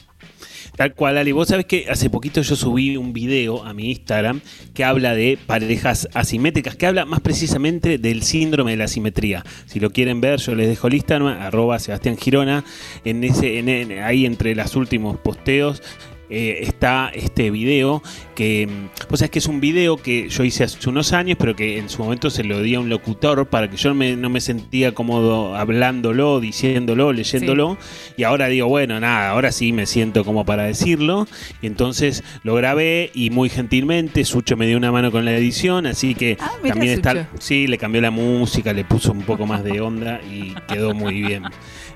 Tal 0.76 0.94
cual, 0.94 1.18
Ali. 1.18 1.34
Vos 1.34 1.50
sabés 1.50 1.66
que 1.66 1.88
hace 1.90 2.10
poquito 2.10 2.42
yo 2.42 2.56
subí 2.56 2.96
un 2.96 3.12
video 3.12 3.66
a 3.66 3.74
mi 3.74 3.90
Instagram 3.92 4.40
que 4.74 4.86
habla 4.86 5.14
de 5.14 5.38
parejas 5.46 6.08
asimétricas, 6.14 6.76
que 6.78 6.86
habla 6.86 7.04
más 7.06 7.20
precisamente 7.20 7.98
del 7.98 8.24
síndrome 8.24 8.72
de 8.72 8.78
la 8.78 8.86
asimetría. 8.86 9.44
Si 9.66 9.80
lo 9.82 9.90
quieren 9.90 10.22
ver, 10.22 10.40
yo 10.40 10.56
les 10.56 10.70
dejo 10.70 10.88
el 10.88 10.94
Instagram, 10.94 11.28
arroba 11.42 11.80
Sebastián 11.80 12.18
Girona. 12.18 12.64
En 13.04 13.24
ese, 13.26 13.60
en- 13.60 13.68
en- 13.68 14.00
ahí 14.04 14.26
entre 14.26 14.56
los 14.56 14.76
últimos 14.78 15.18
posteos 15.18 15.82
eh, 16.30 16.60
está 16.62 17.12
este 17.14 17.52
video 17.52 18.02
que, 18.36 18.68
mm, 18.68 19.10
vos 19.10 19.20
sabés 19.20 19.32
que 19.32 19.40
es 19.40 19.48
un 19.48 19.60
video 19.60 19.98
que 19.98 20.30
yo 20.30 20.44
hice 20.44 20.64
hace 20.64 20.90
unos 20.90 21.12
años, 21.14 21.38
pero 21.40 21.56
que 21.56 21.78
en 21.78 21.90
su 21.90 22.04
momento 22.04 22.30
se 22.30 22.44
lo 22.44 22.62
di 22.62 22.76
a 22.76 22.80
un 22.80 22.90
locutor 22.90 23.48
para 23.48 23.70
que 23.70 23.78
yo 23.78 23.94
me- 23.96 24.16
no 24.16 24.30
me 24.30 24.40
sentía 24.42 24.94
cómodo 24.94 25.56
hablándolo, 25.56 26.40
diciéndolo, 26.40 27.14
leyéndolo. 27.14 27.78
Y 28.18 28.24
ahora 28.24 28.48
digo, 28.48 28.68
bueno, 28.68 29.00
nada, 29.00 29.30
ahora 29.32 29.52
sí 29.52 29.72
me 29.74 29.86
siento 29.86 30.24
como 30.26 30.46
para 30.46 30.64
decirlo. 30.64 31.28
Y 31.62 31.68
entonces 31.68 32.24
lo 32.44 32.56
grabé 32.56 33.12
y 33.14 33.30
muy 33.30 33.50
gentilmente 33.50 34.24
Sucho 34.26 34.56
me 34.58 34.68
dio 34.68 34.78
una 34.78 34.92
mano 34.92 35.12
con 35.12 35.26
la 35.26 35.36
edición, 35.36 35.86
así 35.86 36.16
que 36.16 36.38
Ah, 36.40 36.52
también 36.68 36.94
está... 36.94 37.30
Sí, 37.40 37.68
le 37.68 37.78
cambió 37.78 38.02
la 38.02 38.12
música, 38.12 38.74
le 38.74 38.84
puso 38.84 39.12
un 39.12 39.22
poco 39.24 39.46
más 39.46 39.64
de 39.64 39.82
onda 39.82 40.22
y 40.30 40.54
quedó 40.68 40.94
muy 40.94 41.22
bien. 41.22 41.44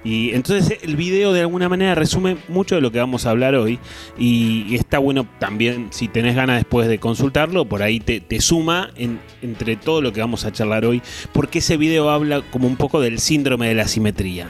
Y 0.03 0.33
entonces 0.33 0.79
el 0.81 0.95
video 0.97 1.31
de 1.31 1.41
alguna 1.41 1.69
manera 1.69 1.95
resume 1.95 2.37
mucho 2.49 2.75
de 2.75 2.81
lo 2.81 2.91
que 2.91 2.99
vamos 2.99 3.25
a 3.25 3.29
hablar 3.29 3.55
hoy 3.55 3.79
y, 4.17 4.75
está 4.75 4.99
bueno 4.99 5.25
también 5.39 5.87
si 5.91 6.07
tenés 6.07 6.35
ganas 6.35 6.57
después 6.57 6.87
de 6.87 6.99
consultarlo, 6.99 7.65
por 7.65 7.83
ahí 7.83 7.99
te, 7.99 8.41
suma 8.41 8.89
en- 8.97 9.19
entre 9.41 9.75
todo 9.77 10.01
lo 10.01 10.11
que 10.11 10.19
vamos 10.19 10.43
a 10.45 10.51
charlar 10.51 10.85
hoy, 10.85 11.01
porque 11.31 11.59
ese 11.59 11.77
video 11.77 12.09
habla 12.09 12.41
como 12.51 12.67
un 12.67 12.75
poco 12.75 12.99
del 12.99 13.19
síndrome 13.19 13.67
de 13.67 13.75
la 13.75 13.87
simetría. 13.87 14.47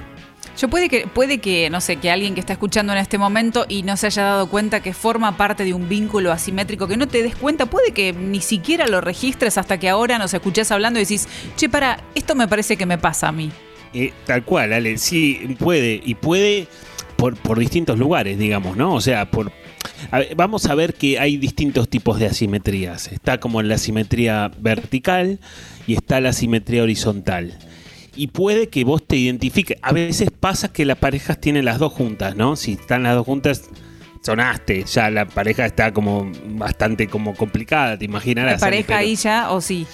Yo 0.57 0.69
puede 0.69 0.87
que, 0.87 1.07
puede 1.07 1.39
que, 1.39 1.69
no 1.71 1.81
sé, 1.81 1.95
que 1.97 2.11
alguien 2.11 2.35
que 2.35 2.39
está 2.39 2.53
escuchando 2.53 2.93
en 2.93 2.99
este 2.99 3.17
momento 3.17 3.65
y 3.67 3.81
no 3.83 3.97
se 3.97 4.07
haya 4.07 4.23
dado 4.23 4.47
cuenta 4.49 4.81
que 4.83 4.93
forma 4.93 5.35
parte 5.35 5.63
de 5.63 5.73
un 5.73 5.89
vínculo 5.89 6.31
asimétrico, 6.31 6.87
que 6.87 6.95
no 6.95 7.07
te 7.07 7.23
des 7.23 7.35
cuenta, 7.35 7.65
puede 7.65 7.91
que 7.91 8.13
ni 8.13 8.39
siquiera 8.39 8.87
lo 8.87 9.01
registres 9.01 9.57
hasta 9.57 9.79
que 9.79 9.89
ahora 9.89 10.19
nos 10.19 10.33
escuchás 10.33 10.71
hablando 10.71 10.99
y 10.99 11.03
decís, 11.03 11.27
che, 11.57 11.69
para, 11.69 11.99
esto 12.13 12.35
me 12.35 12.47
parece 12.47 12.77
que 12.77 12.85
me 12.85 12.97
pasa 12.99 13.29
a 13.29 13.31
mí. 13.31 13.51
Eh, 13.93 14.11
tal 14.25 14.43
cual, 14.43 14.73
Ale, 14.73 14.97
sí, 14.97 15.55
puede, 15.59 16.01
y 16.03 16.15
puede 16.15 16.67
por, 17.15 17.37
por 17.37 17.59
distintos 17.59 17.99
lugares, 17.99 18.37
digamos, 18.37 18.75
¿no? 18.75 18.93
O 18.95 19.01
sea, 19.01 19.29
por... 19.29 19.51
a 20.11 20.19
ver, 20.19 20.35
vamos 20.35 20.65
a 20.65 20.75
ver 20.75 20.95
que 20.95 21.19
hay 21.19 21.37
distintos 21.37 21.87
tipos 21.89 22.19
de 22.19 22.25
asimetrías. 22.25 23.11
Está 23.11 23.39
como 23.39 23.61
la 23.61 23.75
asimetría 23.75 24.51
vertical 24.59 25.39
y 25.87 25.93
está 25.93 26.19
la 26.21 26.29
asimetría 26.29 26.83
horizontal. 26.83 27.57
Y 28.15 28.27
puede 28.27 28.69
que 28.69 28.83
vos 28.83 29.05
te 29.05 29.15
identifiques. 29.15 29.77
A 29.81 29.91
veces 29.91 30.29
pasa 30.31 30.71
que 30.71 30.85
las 30.85 30.97
parejas 30.97 31.39
tienen 31.39 31.65
las 31.65 31.79
dos 31.79 31.93
juntas, 31.93 32.35
¿no? 32.35 32.55
Si 32.55 32.73
están 32.73 33.03
las 33.03 33.15
dos 33.15 33.25
juntas, 33.25 33.69
sonaste. 34.21 34.83
Ya 34.83 35.09
la 35.09 35.25
pareja 35.27 35.65
está 35.65 35.93
como 35.93 36.31
bastante 36.49 37.07
como 37.07 37.35
complicada, 37.35 37.97
te 37.97 38.05
imaginarás. 38.05 38.61
¿La 38.61 38.67
pareja 38.67 38.97
ahí 38.97 39.15
ya 39.15 39.51
o 39.51 39.61
sí? 39.61 39.87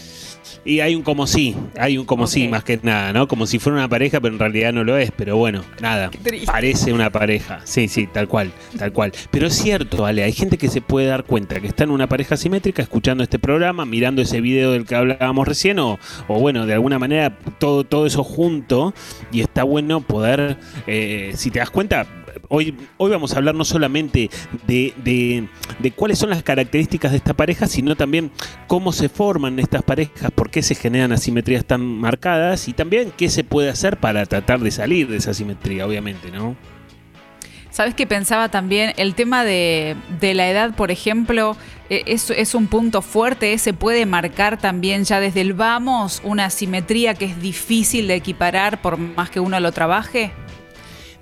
Y 0.70 0.82
hay 0.82 0.96
un 0.96 1.02
como 1.02 1.26
sí, 1.26 1.56
hay 1.80 1.98
un 1.98 2.06
como 2.06 2.28
sí 2.28 2.46
Ok. 2.46 2.52
más 2.52 2.64
que 2.64 2.80
nada, 2.84 3.12
¿no? 3.12 3.28
Como 3.28 3.48
si 3.48 3.58
fuera 3.58 3.80
una 3.80 3.90
pareja, 3.90 4.20
pero 4.22 4.34
en 4.36 4.40
realidad 4.40 4.72
no 4.72 4.84
lo 4.84 4.98
es, 4.98 5.12
pero 5.16 5.36
bueno, 5.36 5.64
nada, 5.82 6.12
parece 6.46 6.94
una 6.94 7.10
pareja. 7.10 7.62
Sí, 7.64 7.88
sí, 7.88 8.08
tal 8.08 8.28
cual, 8.28 8.52
tal 8.78 8.94
cual. 8.94 9.12
Pero 9.32 9.48
es 9.48 9.56
cierto, 9.56 10.06
Ale, 10.06 10.24
hay 10.24 10.32
gente 10.32 10.58
que 10.58 10.68
se 10.68 10.82
puede 10.82 11.08
dar 11.08 11.24
cuenta 11.24 11.60
que 11.60 11.68
está 11.68 11.86
en 11.86 11.90
una 11.90 12.08
pareja 12.08 12.38
simétrica 12.38 12.84
escuchando 12.84 13.24
este 13.24 13.40
programa, 13.40 13.86
mirando 13.86 14.22
ese 14.22 14.42
video 14.42 14.72
del 14.72 14.86
que 14.86 14.96
hablábamos 14.96 15.48
recién, 15.48 15.80
o, 15.80 15.98
o 16.28 16.40
bueno, 16.40 16.68
de 16.68 16.74
alguna 16.74 17.00
manera 17.00 17.36
todo, 17.58 17.84
todo 17.84 18.06
eso 18.06 18.24
junto, 18.24 18.94
y 19.32 19.42
está 19.42 19.64
bueno 19.64 20.02
poder, 20.02 20.58
eh, 20.86 21.32
si 21.36 21.50
te 21.50 21.60
das 21.60 21.72
cuenta, 21.72 22.06
Hoy, 22.48 22.76
vamos 22.98 23.34
a 23.34 23.38
hablar 23.38 23.56
no 23.56 23.66
solamente 23.66 24.30
de, 24.68 25.48
cuáles 25.96 26.20
son 26.20 26.30
las 26.30 26.44
características 26.44 27.12
de 27.12 27.18
esta 27.18 27.34
pareja, 27.34 27.68
sino 27.68 27.96
también 27.96 28.32
cómo 28.68 28.92
se 28.92 29.10
forman 29.10 29.60
estas 29.60 29.84
parejas, 29.84 30.32
por 30.32 30.50
qué 30.50 30.62
se 30.62 30.76
generan 30.76 31.12
asimetrías 31.12 31.66
tan 31.66 31.82
marcadas 31.82 32.68
y 32.68 32.74
también 32.74 33.12
qué 33.16 33.30
se 33.30 33.44
puede 33.44 33.70
hacer 33.70 33.98
para 33.98 34.26
tratar 34.26 34.60
de 34.60 34.72
salir 34.72 35.08
de 35.08 35.18
esa 35.18 35.32
asimetría, 35.32 35.86
obviamente, 35.86 36.32
¿no? 36.32 36.56
¿Sabes 37.72 37.94
qué 37.94 38.08
pensaba 38.08 38.50
también? 38.50 38.94
El 38.98 39.14
tema 39.14 39.46
de, 39.46 39.96
la 40.22 40.50
edad, 40.50 40.76
por 40.76 40.92
ejemplo, 40.92 41.56
eh, 41.90 42.04
es, 42.08 42.30
es 42.30 42.56
un 42.56 42.68
punto 42.68 43.02
fuerte, 43.02 43.58
se 43.58 43.74
puede 43.74 44.06
marcar 44.06 44.58
también 44.58 45.06
ya 45.06 45.20
desde 45.20 45.42
el 45.42 45.54
vamos 45.54 46.22
una 46.24 46.46
asimetría 46.46 47.14
que 47.14 47.26
es 47.26 47.42
difícil 47.42 48.08
de 48.08 48.16
equiparar 48.16 48.82
por 48.82 48.98
más 48.98 49.30
que 49.30 49.40
uno 49.40 49.60
lo 49.60 49.72
trabaje. 49.72 50.32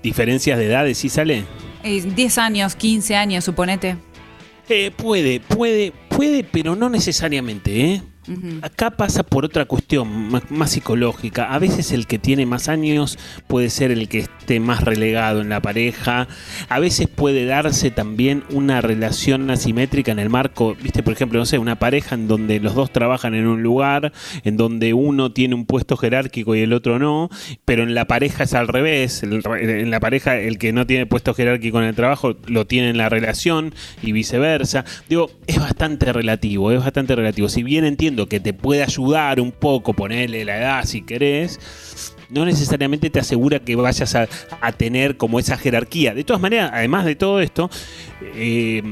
Diferencias 0.02 0.58
de 0.58 0.66
edades, 0.66 0.98
¿sí 0.98 1.08
sale? 1.08 1.44
Eh, 1.82 2.02
10 2.02 2.38
años, 2.38 2.74
15 2.74 3.16
años, 3.16 3.44
suponete. 3.44 3.96
Eh, 4.68 4.90
puede, 4.90 5.40
puede, 5.40 5.92
puede, 6.10 6.44
pero 6.44 6.76
no 6.76 6.90
necesariamente, 6.90 7.94
¿eh? 7.94 8.02
Acá 8.62 8.90
pasa 8.90 9.22
por 9.22 9.44
otra 9.44 9.64
cuestión 9.64 10.30
más, 10.30 10.50
más 10.50 10.70
psicológica. 10.72 11.52
A 11.52 11.58
veces 11.58 11.92
el 11.92 12.06
que 12.06 12.18
tiene 12.18 12.46
más 12.46 12.68
años 12.68 13.18
puede 13.46 13.70
ser 13.70 13.90
el 13.90 14.08
que 14.08 14.18
esté 14.18 14.60
más 14.60 14.82
relegado 14.84 15.40
en 15.40 15.48
la 15.48 15.60
pareja. 15.60 16.28
A 16.68 16.78
veces 16.78 17.08
puede 17.08 17.46
darse 17.46 17.90
también 17.90 18.44
una 18.50 18.80
relación 18.80 19.50
asimétrica 19.50 20.12
en 20.12 20.18
el 20.18 20.30
marco, 20.30 20.76
viste, 20.80 21.02
por 21.02 21.12
ejemplo, 21.12 21.38
no 21.38 21.46
sé, 21.46 21.58
una 21.58 21.78
pareja 21.78 22.14
en 22.14 22.28
donde 22.28 22.60
los 22.60 22.74
dos 22.74 22.92
trabajan 22.92 23.34
en 23.34 23.46
un 23.46 23.62
lugar, 23.62 24.12
en 24.44 24.56
donde 24.56 24.94
uno 24.94 25.32
tiene 25.32 25.54
un 25.54 25.66
puesto 25.66 25.96
jerárquico 25.96 26.54
y 26.54 26.60
el 26.60 26.72
otro 26.72 26.98
no, 26.98 27.30
pero 27.64 27.82
en 27.82 27.94
la 27.94 28.06
pareja 28.06 28.44
es 28.44 28.54
al 28.54 28.68
revés. 28.68 29.22
En 29.22 29.90
la 29.90 30.00
pareja 30.00 30.36
el 30.36 30.58
que 30.58 30.72
no 30.72 30.86
tiene 30.86 31.06
puesto 31.06 31.34
jerárquico 31.34 31.80
en 31.80 31.88
el 31.88 31.94
trabajo 31.94 32.36
lo 32.46 32.66
tiene 32.66 32.90
en 32.90 32.98
la 32.98 33.08
relación 33.08 33.74
y 34.02 34.12
viceversa. 34.12 34.84
Digo, 35.08 35.30
es 35.46 35.58
bastante 35.58 36.12
relativo, 36.12 36.72
es 36.72 36.80
bastante 36.80 37.14
relativo. 37.14 37.48
Si 37.48 37.62
bien 37.62 37.84
entiendo 37.84 38.17
que 38.26 38.40
te 38.40 38.52
puede 38.52 38.82
ayudar 38.82 39.40
un 39.40 39.52
poco 39.52 39.92
ponerle 39.92 40.44
la 40.44 40.56
edad 40.56 40.84
si 40.84 41.02
querés, 41.02 42.14
no 42.30 42.44
necesariamente 42.44 43.10
te 43.10 43.20
asegura 43.20 43.60
que 43.60 43.76
vayas 43.76 44.14
a, 44.14 44.28
tener 44.76 45.16
como 45.16 45.38
esa 45.38 45.56
jerarquía. 45.56 46.14
De 46.14 46.24
todas 46.24 46.42
maneras, 46.42 46.70
además 46.72 47.04
de 47.04 47.16
todo 47.16 47.40
esto, 47.40 47.70
eh, 48.22 48.82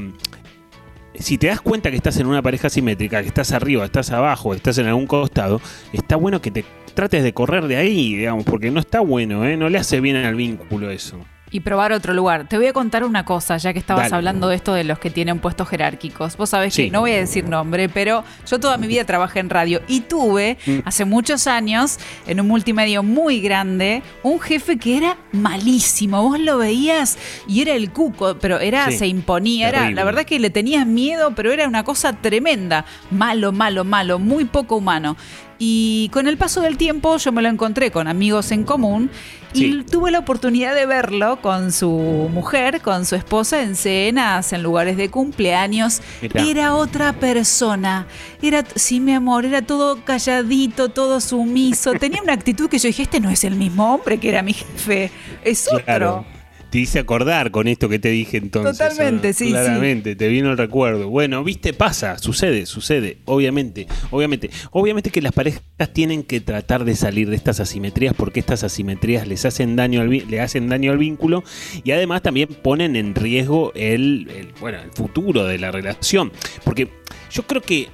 si 1.15 1.37
te 1.37 1.47
das 1.47 1.61
cuenta 1.61 1.89
que 1.89 1.97
estás 1.97 2.17
en 2.17 2.27
una 2.27 2.41
pareja 2.41 2.69
simétrica, 2.69 3.21
que 3.21 3.27
estás 3.27 3.51
arriba, 3.51 3.85
estás 3.85 4.11
abajo, 4.11 4.53
estás 4.53 4.77
en 4.77 4.87
algún 4.87 5.07
costado, 5.07 5.61
está 5.93 6.15
bueno 6.15 6.41
que 6.41 6.51
te 6.51 6.65
trates 6.93 7.23
de 7.23 7.33
correr 7.33 7.67
de 7.67 7.77
ahí, 7.77 8.15
digamos, 8.15 8.43
porque 8.43 8.71
no 8.71 8.79
está 8.79 8.99
bueno, 9.01 9.45
¿eh? 9.45 9.57
no 9.57 9.69
le 9.69 9.77
hace 9.77 10.01
bien 10.01 10.15
al 10.17 10.35
vínculo 10.35 10.89
eso. 10.89 11.19
Y 11.49 11.61
probar 11.61 11.93
otro 11.93 12.13
lugar. 12.13 12.47
Te 12.49 12.57
voy 12.57 12.67
a 12.67 12.73
contar 12.73 13.05
una 13.05 13.23
cosa, 13.23 13.55
ya 13.55 13.71
que 13.71 13.79
estabas 13.79 14.05
Dale. 14.05 14.15
hablando 14.17 14.49
de 14.49 14.57
esto 14.57 14.73
de 14.73 14.83
los 14.83 14.99
que 14.99 15.09
tienen 15.09 15.39
puestos 15.39 15.69
jerárquicos. 15.69 16.35
Vos 16.35 16.49
sabés 16.49 16.73
Sí. 16.73 16.85
que 16.85 16.91
no 16.91 16.99
voy 16.99 17.11
a 17.11 17.17
decir 17.17 17.47
nombre, 17.47 17.87
pero 17.87 18.25
yo 18.45 18.59
toda 18.59 18.75
mi 18.77 18.85
vida 18.87 19.05
trabajé 19.05 19.39
en 19.39 19.49
radio 19.49 19.81
y 19.87 20.01
tuve 20.01 20.57
Mm. 20.65 20.79
hace 20.83 21.05
muchos 21.05 21.47
años 21.47 21.99
en 22.27 22.41
un 22.41 22.47
multimedio 22.47 23.01
muy 23.01 23.39
grande 23.39 24.03
un 24.23 24.39
jefe 24.41 24.77
que 24.77 24.97
era 24.97 25.17
malísimo. 25.31 26.21
Vos 26.21 26.39
lo 26.39 26.57
veías 26.57 27.17
y 27.47 27.61
era 27.61 27.73
el 27.75 27.91
cuco, 27.91 28.37
pero 28.39 28.59
era 28.59 28.91
Sí. 28.91 28.97
se 28.97 29.07
imponía. 29.07 29.69
Era, 29.69 29.79
Terrible. 29.79 29.95
la 30.01 30.03
verdad 30.05 30.25
que 30.25 30.39
le 30.39 30.49
tenías 30.49 30.85
miedo, 30.85 31.31
pero 31.33 31.51
era 31.53 31.65
una 31.67 31.83
cosa 31.85 32.11
tremenda. 32.13 32.83
Malo, 33.09 33.53
malo, 33.53 33.85
malo, 33.85 34.19
muy 34.19 34.43
poco 34.45 34.75
humano. 34.75 35.15
Y 35.59 36.09
con 36.13 36.27
el 36.27 36.37
paso 36.37 36.61
del 36.61 36.77
tiempo 36.77 37.17
yo 37.17 37.31
me 37.31 37.41
lo 37.41 37.49
encontré 37.49 37.91
con 37.91 38.07
amigos 38.07 38.51
en 38.51 38.63
común 38.63 39.09
y 39.53 39.83
tuve 39.83 40.11
la 40.11 40.19
oportunidad 40.19 40.75
de 40.75 40.85
verlo 40.85 41.41
con 41.41 41.71
su 41.71 41.89
mujer, 41.89 42.81
con 42.81 43.05
su 43.05 43.15
esposa 43.15 43.63
en 43.63 43.75
cenas, 43.75 44.53
en 44.53 44.61
lugares 44.61 44.97
de 44.97 45.09
cumpleaños. 45.09 46.01
Mirá. 46.21 46.43
Era 46.43 46.75
otra 46.75 47.13
persona. 47.13 48.07
Era, 48.41 48.63
sí, 48.75 48.99
mi 48.99 49.13
amor, 49.13 49.45
era 49.45 49.61
todo 49.61 50.03
calladito, 50.03 50.89
todo 50.89 51.19
sumiso. 51.19 51.93
Tenía 51.93 52.21
una 52.21 52.33
actitud 52.33 52.69
que 52.69 52.77
yo 52.77 52.87
dije, 52.87 53.03
este 53.03 53.19
no 53.19 53.29
es 53.29 53.43
el 53.43 53.55
mismo 53.55 53.95
hombre 53.95 54.19
que 54.19 54.29
era 54.29 54.43
mi 54.43 54.53
jefe, 54.53 55.11
es 55.43 55.67
otro. 55.71 56.25
Te 56.69 56.79
hice 56.79 56.99
acordar 56.99 57.51
con 57.51 57.67
esto 57.67 57.89
que 57.89 57.99
te 57.99 58.09
dije 58.09 58.37
entonces. 58.37 58.77
Totalmente, 58.77 59.29
¿no? 59.29 59.33
sí, 59.33 59.45
sí. 59.45 59.51
Claramente, 59.51 60.15
te 60.15 60.27
vino 60.27 60.51
el 60.51 60.57
recuerdo. 60.57 61.09
Bueno, 61.09 61.43
viste, 61.43 61.73
pasa, 61.73 62.17
sucede, 62.17 62.65
sucede, 62.65 63.19
obviamente, 63.25 63.87
obviamente. 64.11 64.49
Obviamente 64.71 65.09
que 65.09 65.21
las 65.21 65.33
parejas 65.33 65.61
tienen 65.93 66.23
que 66.23 66.41
tratar 66.41 66.85
de 66.85 66.95
salir 66.95 67.29
de 67.29 67.35
estas 67.35 67.59
asimetrías 67.59 68.13
porque 68.13 68.39
estas 68.39 68.63
asimetrías 68.63 69.27
les 69.27 69.45
hacen 69.45 69.75
daño 69.75 70.01
al, 70.01 70.09
le 70.09 70.41
hacen 70.41 70.69
daño 70.69 70.91
al 70.91 70.97
vínculo 70.97 71.43
y 71.83 71.91
además 71.91 72.21
también 72.21 72.49
ponen 72.49 72.95
en 72.95 73.15
riesgo 73.15 73.71
el, 73.75 74.29
el, 74.35 74.53
bueno, 74.59 74.79
el 74.81 74.91
futuro 74.91 75.45
de 75.45 75.57
la 75.57 75.71
relación. 75.71 76.31
Porque 76.63 76.89
yo 77.31 77.43
creo 77.43 77.61
que 77.61 77.89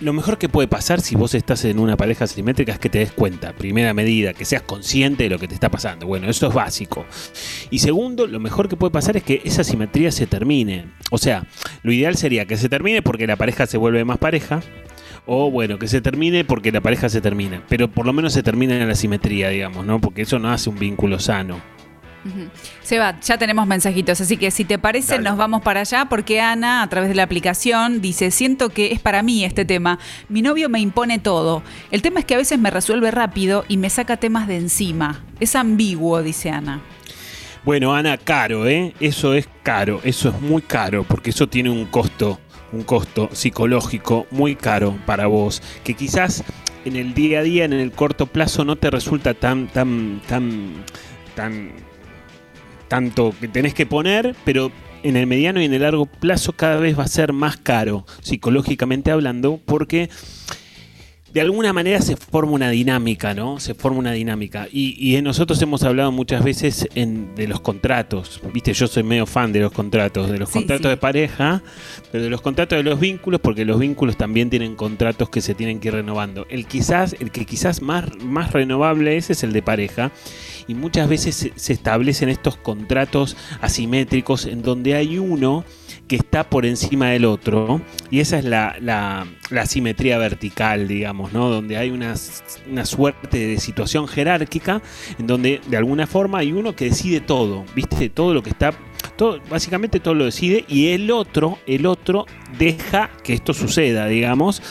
lo 0.00 0.12
mejor 0.12 0.38
que 0.38 0.48
puede 0.48 0.68
pasar 0.68 1.00
si 1.00 1.16
vos 1.16 1.34
estás 1.34 1.64
en 1.64 1.78
una 1.78 1.96
pareja 1.96 2.24
asimétrica 2.24 2.72
es 2.72 2.78
que 2.78 2.90
te 2.90 2.98
des 2.98 3.12
cuenta, 3.12 3.52
primera 3.52 3.94
medida, 3.94 4.34
que 4.34 4.44
seas 4.44 4.62
consciente 4.62 5.24
de 5.24 5.30
lo 5.30 5.38
que 5.38 5.48
te 5.48 5.54
está 5.54 5.70
pasando. 5.70 6.06
Bueno, 6.06 6.28
eso 6.28 6.48
es 6.48 6.54
básico. 6.54 7.06
Y 7.70 7.78
segundo, 7.78 8.26
lo 8.26 8.38
mejor 8.38 8.68
que 8.68 8.76
puede 8.76 8.90
pasar 8.90 9.16
es 9.16 9.22
que 9.22 9.40
esa 9.44 9.64
simetría 9.64 10.12
se 10.12 10.26
termine. 10.26 10.86
O 11.10 11.18
sea, 11.18 11.46
lo 11.82 11.92
ideal 11.92 12.16
sería 12.16 12.44
que 12.44 12.56
se 12.56 12.68
termine 12.68 13.02
porque 13.02 13.26
la 13.26 13.36
pareja 13.36 13.66
se 13.66 13.78
vuelve 13.78 14.04
más 14.04 14.18
pareja. 14.18 14.60
O 15.24 15.50
bueno, 15.50 15.78
que 15.78 15.88
se 15.88 16.00
termine 16.00 16.44
porque 16.44 16.70
la 16.70 16.80
pareja 16.80 17.08
se 17.08 17.20
termina. 17.20 17.62
Pero 17.68 17.90
por 17.90 18.06
lo 18.06 18.12
menos 18.12 18.32
se 18.32 18.42
termina 18.42 18.80
en 18.80 18.86
la 18.86 18.94
simetría, 18.94 19.48
digamos, 19.48 19.84
¿no? 19.84 20.00
Porque 20.00 20.22
eso 20.22 20.38
no 20.38 20.52
hace 20.52 20.70
un 20.70 20.78
vínculo 20.78 21.18
sano. 21.18 21.75
Seba, 22.82 23.18
ya 23.20 23.38
tenemos 23.38 23.66
mensajitos, 23.66 24.20
así 24.20 24.36
que 24.36 24.50
si 24.50 24.64
te 24.64 24.78
parece 24.78 25.14
Dale. 25.14 25.28
nos 25.28 25.36
vamos 25.36 25.62
para 25.62 25.80
allá 25.80 26.06
porque 26.08 26.40
Ana 26.40 26.82
a 26.82 26.88
través 26.88 27.08
de 27.08 27.14
la 27.14 27.22
aplicación 27.22 28.00
dice, 28.00 28.30
siento 28.30 28.70
que 28.70 28.92
es 28.92 29.00
para 29.00 29.22
mí 29.22 29.44
este 29.44 29.64
tema, 29.64 29.98
mi 30.28 30.42
novio 30.42 30.68
me 30.68 30.80
impone 30.80 31.18
todo, 31.18 31.62
el 31.90 32.02
tema 32.02 32.20
es 32.20 32.26
que 32.26 32.34
a 32.34 32.38
veces 32.38 32.58
me 32.58 32.70
resuelve 32.70 33.10
rápido 33.10 33.64
y 33.68 33.76
me 33.76 33.90
saca 33.90 34.16
temas 34.16 34.48
de 34.48 34.56
encima, 34.56 35.24
es 35.40 35.56
ambiguo, 35.56 36.22
dice 36.22 36.50
Ana. 36.50 36.80
Bueno, 37.64 37.96
Ana, 37.96 38.16
caro, 38.16 38.68
¿eh? 38.68 38.94
Eso 39.00 39.34
es 39.34 39.48
caro, 39.64 40.00
eso 40.04 40.28
es 40.28 40.40
muy 40.40 40.62
caro, 40.62 41.02
porque 41.02 41.30
eso 41.30 41.48
tiene 41.48 41.68
un 41.68 41.86
costo, 41.86 42.38
un 42.70 42.84
costo 42.84 43.28
psicológico 43.32 44.26
muy 44.30 44.54
caro 44.54 44.96
para 45.04 45.26
vos, 45.26 45.60
que 45.82 45.94
quizás 45.94 46.44
en 46.84 46.94
el 46.94 47.12
día 47.12 47.40
a 47.40 47.42
día, 47.42 47.64
en 47.64 47.72
el 47.72 47.90
corto 47.90 48.26
plazo, 48.26 48.64
no 48.64 48.76
te 48.76 48.88
resulta 48.88 49.34
tan, 49.34 49.66
tan, 49.66 50.22
tan, 50.28 50.84
tan, 51.34 51.72
tanto 52.88 53.34
que 53.40 53.48
tenés 53.48 53.74
que 53.74 53.86
poner, 53.86 54.34
pero 54.44 54.70
en 55.02 55.16
el 55.16 55.26
mediano 55.26 55.60
y 55.60 55.64
en 55.64 55.74
el 55.74 55.82
largo 55.82 56.06
plazo 56.06 56.52
cada 56.52 56.76
vez 56.78 56.98
va 56.98 57.04
a 57.04 57.08
ser 57.08 57.32
más 57.32 57.56
caro, 57.56 58.06
psicológicamente 58.22 59.10
hablando, 59.10 59.60
porque 59.64 60.08
de 61.32 61.42
alguna 61.42 61.74
manera 61.74 62.00
se 62.00 62.16
forma 62.16 62.52
una 62.52 62.70
dinámica, 62.70 63.34
¿no? 63.34 63.60
Se 63.60 63.74
forma 63.74 63.98
una 63.98 64.12
dinámica. 64.12 64.68
Y, 64.72 64.96
y 65.14 65.20
nosotros 65.20 65.60
hemos 65.60 65.82
hablado 65.82 66.10
muchas 66.10 66.42
veces 66.42 66.88
en- 66.94 67.34
de 67.34 67.46
los 67.46 67.60
contratos. 67.60 68.40
Viste, 68.54 68.72
yo 68.72 68.86
soy 68.86 69.02
medio 69.02 69.26
fan 69.26 69.52
de 69.52 69.60
los 69.60 69.70
contratos, 69.70 70.30
de 70.30 70.38
los 70.38 70.48
Sí, 70.48 70.60
contratos 70.60 70.84
sí. 70.84 70.88
de 70.88 70.96
pareja, 70.96 71.62
pero 72.10 72.24
de 72.24 72.30
los 72.30 72.40
contratos 72.40 72.78
de 72.78 72.84
los 72.84 72.98
vínculos, 72.98 73.38
porque 73.42 73.66
los 73.66 73.78
vínculos 73.78 74.16
también 74.16 74.48
tienen 74.48 74.76
contratos 74.76 75.28
que 75.28 75.42
se 75.42 75.54
tienen 75.54 75.78
que 75.78 75.88
ir 75.88 75.94
renovando. 75.94 76.46
El 76.48 76.66
quizás, 76.66 77.14
el 77.20 77.30
que 77.30 77.44
quizás 77.44 77.82
más, 77.82 78.06
más 78.24 78.52
renovable 78.52 79.18
es, 79.18 79.28
es 79.28 79.42
el 79.42 79.52
de 79.52 79.60
pareja. 79.60 80.12
Y 80.68 80.74
muchas 80.74 81.08
veces 81.08 81.52
se, 81.54 81.72
establecen 81.72 82.28
estos 82.28 82.56
contratos 82.56 83.36
asimétricos 83.60 84.46
en 84.46 84.62
donde 84.62 84.94
hay 84.94 85.18
uno 85.18 85.64
que 86.08 86.16
está 86.16 86.48
por 86.48 86.66
encima 86.66 87.10
del 87.10 87.24
otro. 87.24 87.80
Y 88.10 88.20
esa 88.20 88.38
es 88.38 88.44
la, 88.44 88.76
la, 88.80 89.26
la 89.50 89.66
vertical, 90.18 90.88
digamos, 90.88 91.32
¿no? 91.32 91.48
Donde 91.48 91.76
hay 91.76 91.90
una, 91.90 92.14
una 92.70 92.84
suerte 92.84 93.38
de 93.38 93.58
situación 93.58 94.08
jerárquica 94.08 94.82
en 95.18 95.26
donde 95.26 95.60
de 95.66 95.76
alguna 95.76 96.06
forma 96.06 96.38
hay 96.38 96.52
uno 96.52 96.74
que 96.74 96.86
decide 96.86 97.20
todo, 97.20 97.64
¿viste? 97.74 98.08
Todo 98.08 98.34
lo 98.34 98.42
que 98.42 98.50
está. 98.50 98.72
Todo, 99.16 99.40
básicamente 99.48 99.98
todo 99.98 100.14
lo 100.14 100.26
decide 100.26 100.64
y 100.68 100.88
el 100.88 101.10
otro, 101.10 101.58
el 101.66 101.86
otro 101.86 102.26
deja 102.58 103.10
que 103.24 103.32
esto 103.32 103.54
suceda, 103.54 104.06
digamos. 104.06 104.62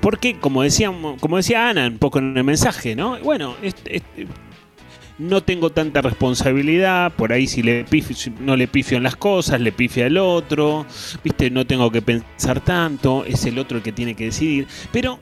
Porque, 0.00 0.38
como 0.38 0.62
decía, 0.62 0.92
como 1.20 1.36
decía 1.38 1.68
Ana 1.68 1.86
un 1.86 1.98
poco 1.98 2.18
en 2.18 2.36
el 2.36 2.44
mensaje, 2.44 2.94
¿no? 2.94 3.18
Bueno, 3.20 3.56
este- 3.62 3.96
este- 3.96 4.26
no 5.18 5.42
tengo 5.42 5.70
tanta 5.70 6.02
responsabilidad, 6.02 7.12
por 7.12 7.32
ahí 7.32 7.46
si 7.46 7.62
le 7.62 7.84
pifio- 7.84 8.34
no 8.40 8.56
le 8.56 8.68
pifio 8.68 8.96
en 8.96 9.02
las 9.02 9.16
cosas, 9.16 9.60
le 9.60 9.72
pifia 9.72 10.06
el 10.06 10.18
otro, 10.18 10.86
viste, 11.24 11.50
no 11.50 11.66
tengo 11.66 11.90
que 11.90 12.02
pensar 12.02 12.60
tanto, 12.60 13.24
es 13.24 13.44
el 13.46 13.58
otro 13.58 13.78
el 13.78 13.82
que 13.82 13.92
tiene 13.92 14.14
que 14.14 14.24
decidir, 14.24 14.66
pero 14.92 15.18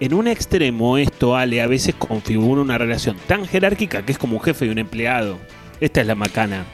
en 0.00 0.14
un 0.14 0.26
extremo 0.28 0.98
esto, 0.98 1.36
Ale, 1.36 1.62
a 1.62 1.66
veces 1.66 1.94
configura 1.94 2.60
una 2.60 2.76
relación 2.76 3.16
tan 3.26 3.46
jerárquica 3.46 4.04
que 4.04 4.12
es 4.12 4.18
como 4.18 4.36
un 4.36 4.42
jefe 4.42 4.66
y 4.66 4.68
un 4.68 4.78
empleado. 4.78 5.38
Esta 5.80 6.00
es 6.00 6.06
la 6.06 6.14
macana. 6.14 6.64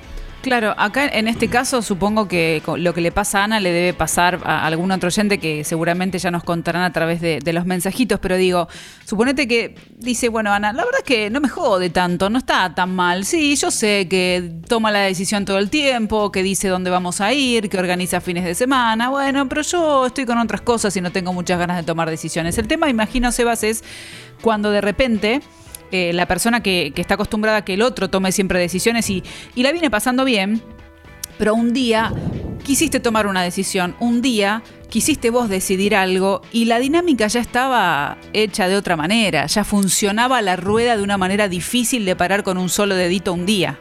Claro, 0.43 0.75
acá 0.77 1.07
en 1.07 1.29
este 1.29 1.47
caso 1.47 1.83
supongo 1.83 2.27
que 2.27 2.63
lo 2.77 2.93
que 2.93 3.01
le 3.01 3.13
pasa 3.13 3.41
a 3.41 3.45
Ana 3.45 3.61
le 3.61 3.71
debe 3.71 3.95
pasar 3.95 4.41
a 4.45 4.67
algún 4.67 4.91
otro 4.91 5.07
oyente 5.07 5.39
que 5.39 5.63
seguramente 5.63 6.19
ya 6.19 6.33
nos 6.33 6.43
contarán 6.43 6.83
a 6.83 6.93
través 6.93 7.21
de, 7.21 7.39
de 7.39 7.53
los 7.53 7.65
mensajitos, 7.65 8.19
pero 8.19 8.37
digo, 8.37 8.67
suponete 9.05 9.47
que 9.47 9.77
dice, 9.99 10.29
bueno, 10.29 10.53
Ana, 10.53 10.73
la 10.73 10.85
verdad 10.85 10.99
es 10.99 11.07
que 11.07 11.31
no 11.31 11.41
me 11.41 11.49
jode 11.49 11.91
tanto, 11.91 12.29
no 12.29 12.39
está 12.39 12.75
tan 12.75 12.93
mal. 12.93 13.25
Sí, 13.25 13.55
yo 13.55 13.71
sé 13.71 14.09
que 14.11 14.53
toma 14.67 14.91
la 14.91 14.99
decisión 15.03 15.45
todo 15.45 15.59
el 15.59 15.71
tiempo, 15.71 16.33
que 16.33 16.43
dice 16.43 16.67
dónde 16.67 16.91
vamos 16.91 17.21
a 17.21 17.33
ir, 17.33 17.71
que 17.71 17.79
organiza 17.79 18.21
fines 18.21 18.45
de 18.45 18.57
semana, 18.57 19.11
bueno, 19.11 19.49
pero 19.49 19.63
yo 19.63 20.07
estoy 20.07 20.27
con 20.27 20.39
otras 20.39 20.61
cosas 20.61 20.97
y 20.97 21.01
no 21.01 21.13
tengo 21.13 21.33
muchas 21.33 21.57
ganas 21.57 21.77
de 21.77 21.85
tomar 21.85 22.11
decisiones. 22.11 22.59
El 22.59 22.67
tema, 22.67 22.91
imagino, 22.91 23.31
Sebas, 23.31 23.63
es 23.63 23.85
cuando 24.41 24.73
de 24.73 24.81
repente 24.81 25.41
la 25.93 26.27
persona 26.27 26.63
que, 26.63 26.93
que 26.95 27.01
está 27.01 27.15
acostumbrada 27.15 27.59
a 27.59 27.65
que 27.65 27.75
el 27.75 27.83
otro 27.83 28.09
tome 28.09 28.33
siempre 28.33 28.59
decisiones 28.59 29.09
y, 29.11 29.23
y 29.55 29.63
la 29.63 29.73
viene 29.73 29.91
pasando 29.91 30.25
bien, 30.25 30.63
pero 31.39 31.55
un 31.55 31.73
día 31.73 32.13
quisiste 32.65 33.01
tomar 33.01 33.27
una 33.27 33.43
decisión, 33.43 33.95
un 34.01 34.23
día 34.23 34.63
quisiste 34.89 35.31
vos 35.31 35.49
decidir 35.49 35.97
algo 35.97 36.43
y 36.53 36.67
la 36.67 36.79
dinámica 36.79 37.27
ya 37.27 37.41
estaba 37.41 38.19
hecha 38.33 38.69
de 38.69 38.77
otra 38.77 38.97
manera, 38.97 39.47
ya 39.47 39.65
funcionaba 39.65 40.43
la 40.43 40.57
rueda 40.57 40.97
de 40.97 41.03
una 41.03 41.19
manera 41.19 41.49
difícil 41.49 42.05
de 42.05 42.15
parar 42.15 42.43
con 42.43 42.59
un 42.59 42.69
solo 42.69 42.95
dedito 42.95 43.33
un 43.33 43.47
día. 43.47 43.81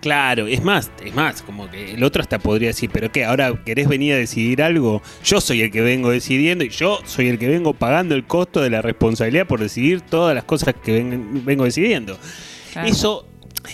Claro, 0.00 0.46
es 0.46 0.62
más, 0.62 0.90
es 1.04 1.14
más, 1.14 1.42
como 1.42 1.70
que 1.70 1.94
el 1.94 2.04
otro 2.04 2.22
hasta 2.22 2.38
podría 2.38 2.68
decir, 2.68 2.90
pero 2.92 3.10
qué, 3.10 3.24
ahora 3.24 3.52
querés 3.64 3.88
venir 3.88 4.12
a 4.14 4.16
decidir 4.16 4.62
algo, 4.62 5.02
yo 5.24 5.40
soy 5.40 5.62
el 5.62 5.70
que 5.70 5.80
vengo 5.80 6.10
decidiendo 6.10 6.64
y 6.64 6.68
yo 6.70 6.98
soy 7.04 7.28
el 7.28 7.38
que 7.38 7.48
vengo 7.48 7.74
pagando 7.74 8.14
el 8.14 8.24
costo 8.24 8.60
de 8.60 8.70
la 8.70 8.82
responsabilidad 8.82 9.46
por 9.46 9.60
decidir 9.60 10.00
todas 10.00 10.34
las 10.34 10.44
cosas 10.44 10.74
que 10.82 10.92
ven- 10.92 11.42
vengo 11.44 11.64
decidiendo. 11.64 12.18
Claro. 12.72 12.88
Eso, 12.88 13.26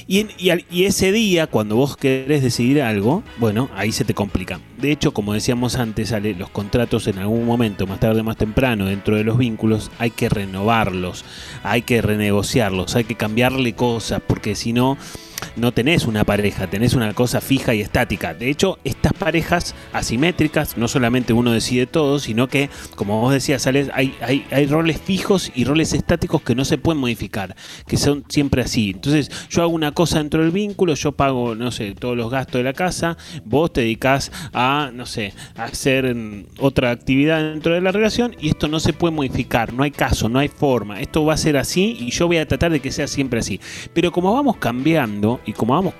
y, 0.06 0.20
en- 0.20 0.30
y 0.38 0.48
al- 0.50 0.64
y 0.70 0.84
ese 0.84 1.12
día, 1.12 1.46
cuando 1.48 1.76
vos 1.76 1.96
querés 1.98 2.42
decidir 2.42 2.80
algo, 2.80 3.22
bueno, 3.38 3.68
ahí 3.74 3.92
se 3.92 4.04
te 4.06 4.14
complica. 4.14 4.60
De 4.78 4.90
hecho, 4.90 5.12
como 5.12 5.34
decíamos 5.34 5.76
antes, 5.76 6.12
Ale, 6.12 6.34
los 6.34 6.48
contratos 6.48 7.06
en 7.08 7.18
algún 7.18 7.44
momento, 7.44 7.86
más 7.86 8.00
tarde 8.00 8.22
más 8.22 8.36
temprano, 8.38 8.86
dentro 8.86 9.16
de 9.16 9.24
los 9.24 9.36
vínculos, 9.36 9.90
hay 9.98 10.10
que 10.10 10.28
renovarlos, 10.30 11.24
hay 11.62 11.82
que 11.82 12.00
renegociarlos, 12.00 12.96
hay 12.96 13.04
que 13.04 13.16
cambiarle 13.16 13.74
cosas, 13.74 14.22
porque 14.26 14.54
si 14.54 14.72
no, 14.72 14.96
no 15.56 15.72
tenés 15.72 16.06
una 16.06 16.24
pareja, 16.24 16.68
tenés 16.68 16.94
una 16.94 17.12
cosa 17.14 17.40
fija 17.40 17.74
y 17.74 17.80
estática. 17.80 18.34
De 18.34 18.50
hecho, 18.50 18.78
estas 18.84 19.12
parejas 19.12 19.74
asimétricas, 19.92 20.76
no 20.76 20.88
solamente 20.88 21.32
uno 21.32 21.52
decide 21.52 21.86
todo, 21.86 22.18
sino 22.18 22.48
que, 22.48 22.70
como 22.94 23.20
vos 23.20 23.32
decías, 23.32 23.66
hay, 23.66 24.14
hay 24.20 24.66
roles 24.66 25.00
fijos 25.00 25.52
y 25.54 25.64
roles 25.64 25.92
estáticos 25.92 26.42
que 26.42 26.54
no 26.54 26.64
se 26.64 26.78
pueden 26.78 27.00
modificar, 27.00 27.56
que 27.86 27.96
son 27.96 28.24
siempre 28.28 28.62
así. 28.62 28.90
Entonces, 28.90 29.30
yo 29.48 29.62
hago 29.62 29.72
una 29.72 29.92
cosa 29.92 30.18
dentro 30.18 30.42
del 30.42 30.50
vínculo, 30.50 30.94
yo 30.94 31.12
pago, 31.12 31.54
no 31.54 31.70
sé, 31.70 31.94
todos 31.94 32.16
los 32.16 32.30
gastos 32.30 32.58
de 32.58 32.64
la 32.64 32.72
casa, 32.72 33.16
vos 33.44 33.72
te 33.72 33.82
dedicás 33.82 34.32
a, 34.52 34.90
no 34.92 35.06
sé, 35.06 35.32
a 35.56 35.64
hacer 35.64 36.14
mm, 36.14 36.46
otra 36.58 36.90
actividad 36.90 37.42
dentro 37.42 37.74
de 37.74 37.80
la 37.80 37.92
relación 37.92 38.34
y 38.40 38.48
esto 38.48 38.68
no 38.68 38.80
se 38.80 38.92
puede 38.92 39.14
modificar, 39.14 39.72
no 39.72 39.82
hay 39.82 39.90
caso, 39.90 40.28
no 40.28 40.38
hay 40.38 40.48
forma. 40.48 41.00
Esto 41.00 41.24
va 41.24 41.34
a 41.34 41.38
ser 41.38 41.56
así 41.56 41.96
y 41.98 42.10
yo 42.10 42.26
voy 42.26 42.38
a 42.38 42.48
tratar 42.48 42.72
de 42.72 42.80
que 42.80 42.92
sea 42.92 43.06
siempre 43.06 43.40
así. 43.40 43.60
Pero 43.94 44.12
como 44.12 44.32
vamos 44.32 44.56
cambiando 44.56 45.31
y 45.44 45.52
como 45.52 45.74
vamos 45.74 45.94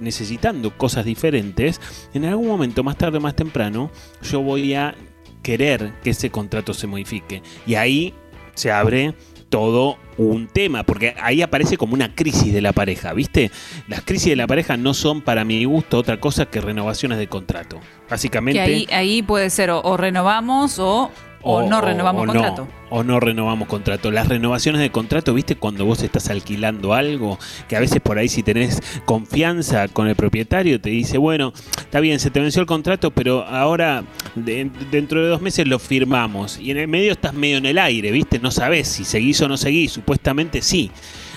necesitando 0.00 0.76
cosas 0.76 1.04
diferentes, 1.04 1.80
en 2.14 2.24
algún 2.24 2.48
momento, 2.48 2.82
más 2.82 2.96
tarde 2.96 3.18
o 3.18 3.20
más 3.20 3.36
temprano, 3.36 3.90
yo 4.22 4.40
voy 4.40 4.74
a 4.74 4.94
querer 5.42 5.92
que 6.02 6.10
ese 6.10 6.30
contrato 6.30 6.74
se 6.74 6.86
modifique. 6.86 7.42
Y 7.66 7.74
ahí 7.74 8.14
se 8.54 8.72
abre 8.72 9.14
todo 9.48 9.96
un 10.16 10.48
tema, 10.48 10.82
porque 10.82 11.14
ahí 11.20 11.42
aparece 11.42 11.76
como 11.76 11.94
una 11.94 12.14
crisis 12.14 12.52
de 12.52 12.60
la 12.60 12.72
pareja, 12.72 13.12
¿viste? 13.12 13.50
Las 13.86 14.02
crisis 14.02 14.30
de 14.30 14.36
la 14.36 14.46
pareja 14.46 14.76
no 14.76 14.92
son 14.94 15.20
para 15.20 15.44
mi 15.44 15.64
gusto 15.64 15.98
otra 15.98 16.18
cosa 16.18 16.46
que 16.46 16.60
renovaciones 16.60 17.18
de 17.18 17.28
contrato. 17.28 17.78
Básicamente... 18.10 18.64
Que 18.64 18.64
ahí, 18.64 18.86
ahí 18.90 19.22
puede 19.22 19.50
ser 19.50 19.70
o, 19.70 19.80
o 19.82 19.96
renovamos 19.96 20.78
o, 20.78 21.10
o 21.46 21.62
no 21.62 21.80
renovamos 21.80 22.22
o 22.22 22.26
contrato. 22.26 22.62
No, 22.62 22.96
o 22.96 23.02
no 23.04 23.20
renovamos 23.20 23.68
contrato. 23.68 24.10
Las 24.10 24.28
renovaciones 24.28 24.80
de 24.80 24.90
contrato, 24.90 25.32
¿viste? 25.34 25.56
Cuando 25.56 25.84
vos 25.84 26.02
estás 26.02 26.28
alquilando 26.30 26.94
algo, 26.94 27.38
que 27.68 27.76
a 27.76 27.80
veces 27.80 28.00
por 28.00 28.18
ahí 28.18 28.28
si 28.28 28.42
tenés 28.42 28.80
confianza 29.04 29.88
con 29.88 30.08
el 30.08 30.16
propietario, 30.16 30.80
te 30.80 30.90
dice, 30.90 31.18
bueno, 31.18 31.52
está 31.78 32.00
bien, 32.00 32.20
se 32.20 32.30
te 32.30 32.40
venció 32.40 32.60
el 32.60 32.66
contrato, 32.66 33.10
pero 33.10 33.44
ahora 33.44 34.04
de- 34.34 34.70
dentro 34.90 35.22
de 35.22 35.28
dos 35.28 35.40
meses 35.40 35.66
lo 35.66 35.78
firmamos. 35.78 36.58
Y 36.58 36.70
en 36.70 36.76
el 36.78 36.88
medio 36.88 37.12
estás 37.12 37.32
medio 37.34 37.58
en 37.58 37.66
el 37.66 37.78
aire, 37.78 38.10
¿viste? 38.10 38.38
No 38.38 38.50
sabés 38.50 38.88
si 38.88 39.04
seguís 39.04 39.40
o 39.40 39.48
no 39.48 39.56
seguís, 39.56 39.92
supuestamente 39.92 40.62
sí. 40.62 40.90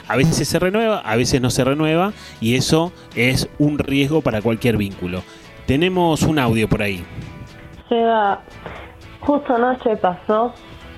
A 0.08 0.16
veces 0.16 0.48
se 0.48 0.58
renueva, 0.60 1.00
a 1.02 1.16
veces 1.16 1.40
no 1.40 1.52
se 1.52 1.64
renueva 1.64 2.14
y 2.42 2.56
eso 2.56 2.92
es 3.16 3.48
un 3.60 3.78
riesgo 3.78 4.22
para 4.22 4.42
cualquier 4.42 4.76
vínculo. 4.76 5.24
Tenemos 5.68 6.24
un 6.24 6.40
audio 6.40 6.68
por 6.68 6.82
ahí. 6.82 7.04
Seba, 7.88 8.42
justo 9.22 9.56
anoche 9.56 9.98
pasó 9.98 10.54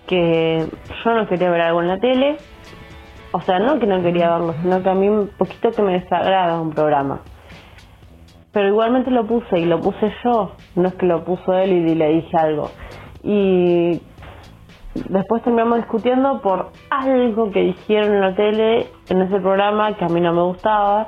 que 0.08 0.68
yo 1.04 1.14
no 1.14 1.28
quería 1.28 1.50
ver 1.50 1.62
algo 1.62 1.82
en 1.82 1.88
la 1.88 2.00
tele. 2.00 2.38
O 3.34 3.40
sea, 3.42 3.60
no 3.60 3.80
que 3.80 3.88
no 3.88 4.02
quería 4.02 4.32
verlo, 4.32 4.54
sino 4.62 4.84
que 4.84 4.90
a 4.90 4.94
mí 4.94 5.08
un 5.08 5.30
poquito 5.38 5.72
que 5.72 5.82
me 5.82 5.94
desagrada 6.00 6.60
un 6.60 6.72
programa. 6.72 7.22
Pero 8.52 8.68
igualmente 8.68 9.10
lo 9.10 9.26
puse 9.26 9.60
y 9.60 9.66
lo 9.66 9.80
puse 9.80 10.14
yo, 10.24 10.52
no 10.76 10.90
es 10.90 10.96
que 10.96 11.06
lo 11.06 11.24
puso 11.24 11.54
él 11.54 11.72
y 11.72 11.96
le 11.96 12.08
dije 12.10 12.38
algo. 12.38 12.70
Y 13.24 14.02
después 14.94 15.42
terminamos 15.44 15.78
discutiendo 15.78 16.42
por 16.42 16.72
algo 16.90 17.52
que 17.52 17.62
dijeron 17.62 18.16
en 18.16 18.22
la 18.22 18.36
tele, 18.36 18.88
en 19.08 19.22
ese 19.22 19.40
programa, 19.40 19.96
que 19.96 20.04
a 20.04 20.10
mí 20.10 20.20
no 20.20 20.34
me 20.34 20.42
gustaba. 20.42 21.08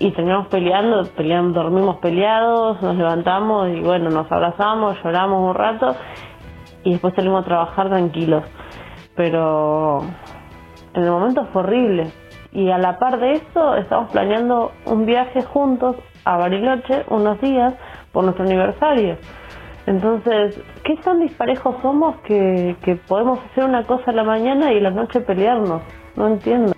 Y 0.00 0.12
terminamos 0.12 0.46
peleando, 0.48 1.04
peleando, 1.16 1.62
dormimos 1.62 1.96
peleados, 1.96 2.80
nos 2.80 2.94
levantamos 2.94 3.68
y 3.70 3.80
bueno, 3.80 4.10
nos 4.10 4.30
abrazamos, 4.30 4.96
lloramos 5.02 5.50
un 5.50 5.54
rato 5.54 5.96
y 6.84 6.92
después 6.92 7.14
salimos 7.14 7.42
a 7.42 7.44
trabajar 7.44 7.88
tranquilos. 7.88 8.44
Pero 9.16 10.02
en 10.94 11.02
el 11.02 11.10
momento 11.10 11.46
fue 11.52 11.62
horrible. 11.62 12.12
Y 12.52 12.70
a 12.70 12.78
la 12.78 12.98
par 12.98 13.18
de 13.18 13.32
eso, 13.32 13.74
estamos 13.76 14.10
planeando 14.10 14.72
un 14.86 15.04
viaje 15.04 15.42
juntos 15.42 15.96
a 16.24 16.36
Bariloche 16.36 17.04
unos 17.08 17.40
días 17.40 17.74
por 18.12 18.24
nuestro 18.24 18.44
aniversario. 18.44 19.16
Entonces, 19.86 20.60
¿qué 20.84 20.96
tan 20.96 21.20
disparejos 21.20 21.76
somos 21.82 22.16
que, 22.20 22.76
que 22.82 22.96
podemos 22.96 23.38
hacer 23.50 23.64
una 23.64 23.84
cosa 23.84 24.10
a 24.10 24.14
la 24.14 24.24
mañana 24.24 24.72
y 24.72 24.78
a 24.78 24.82
la 24.82 24.90
noche 24.90 25.20
pelearnos? 25.20 25.82
No 26.14 26.28
entiendo. 26.28 26.77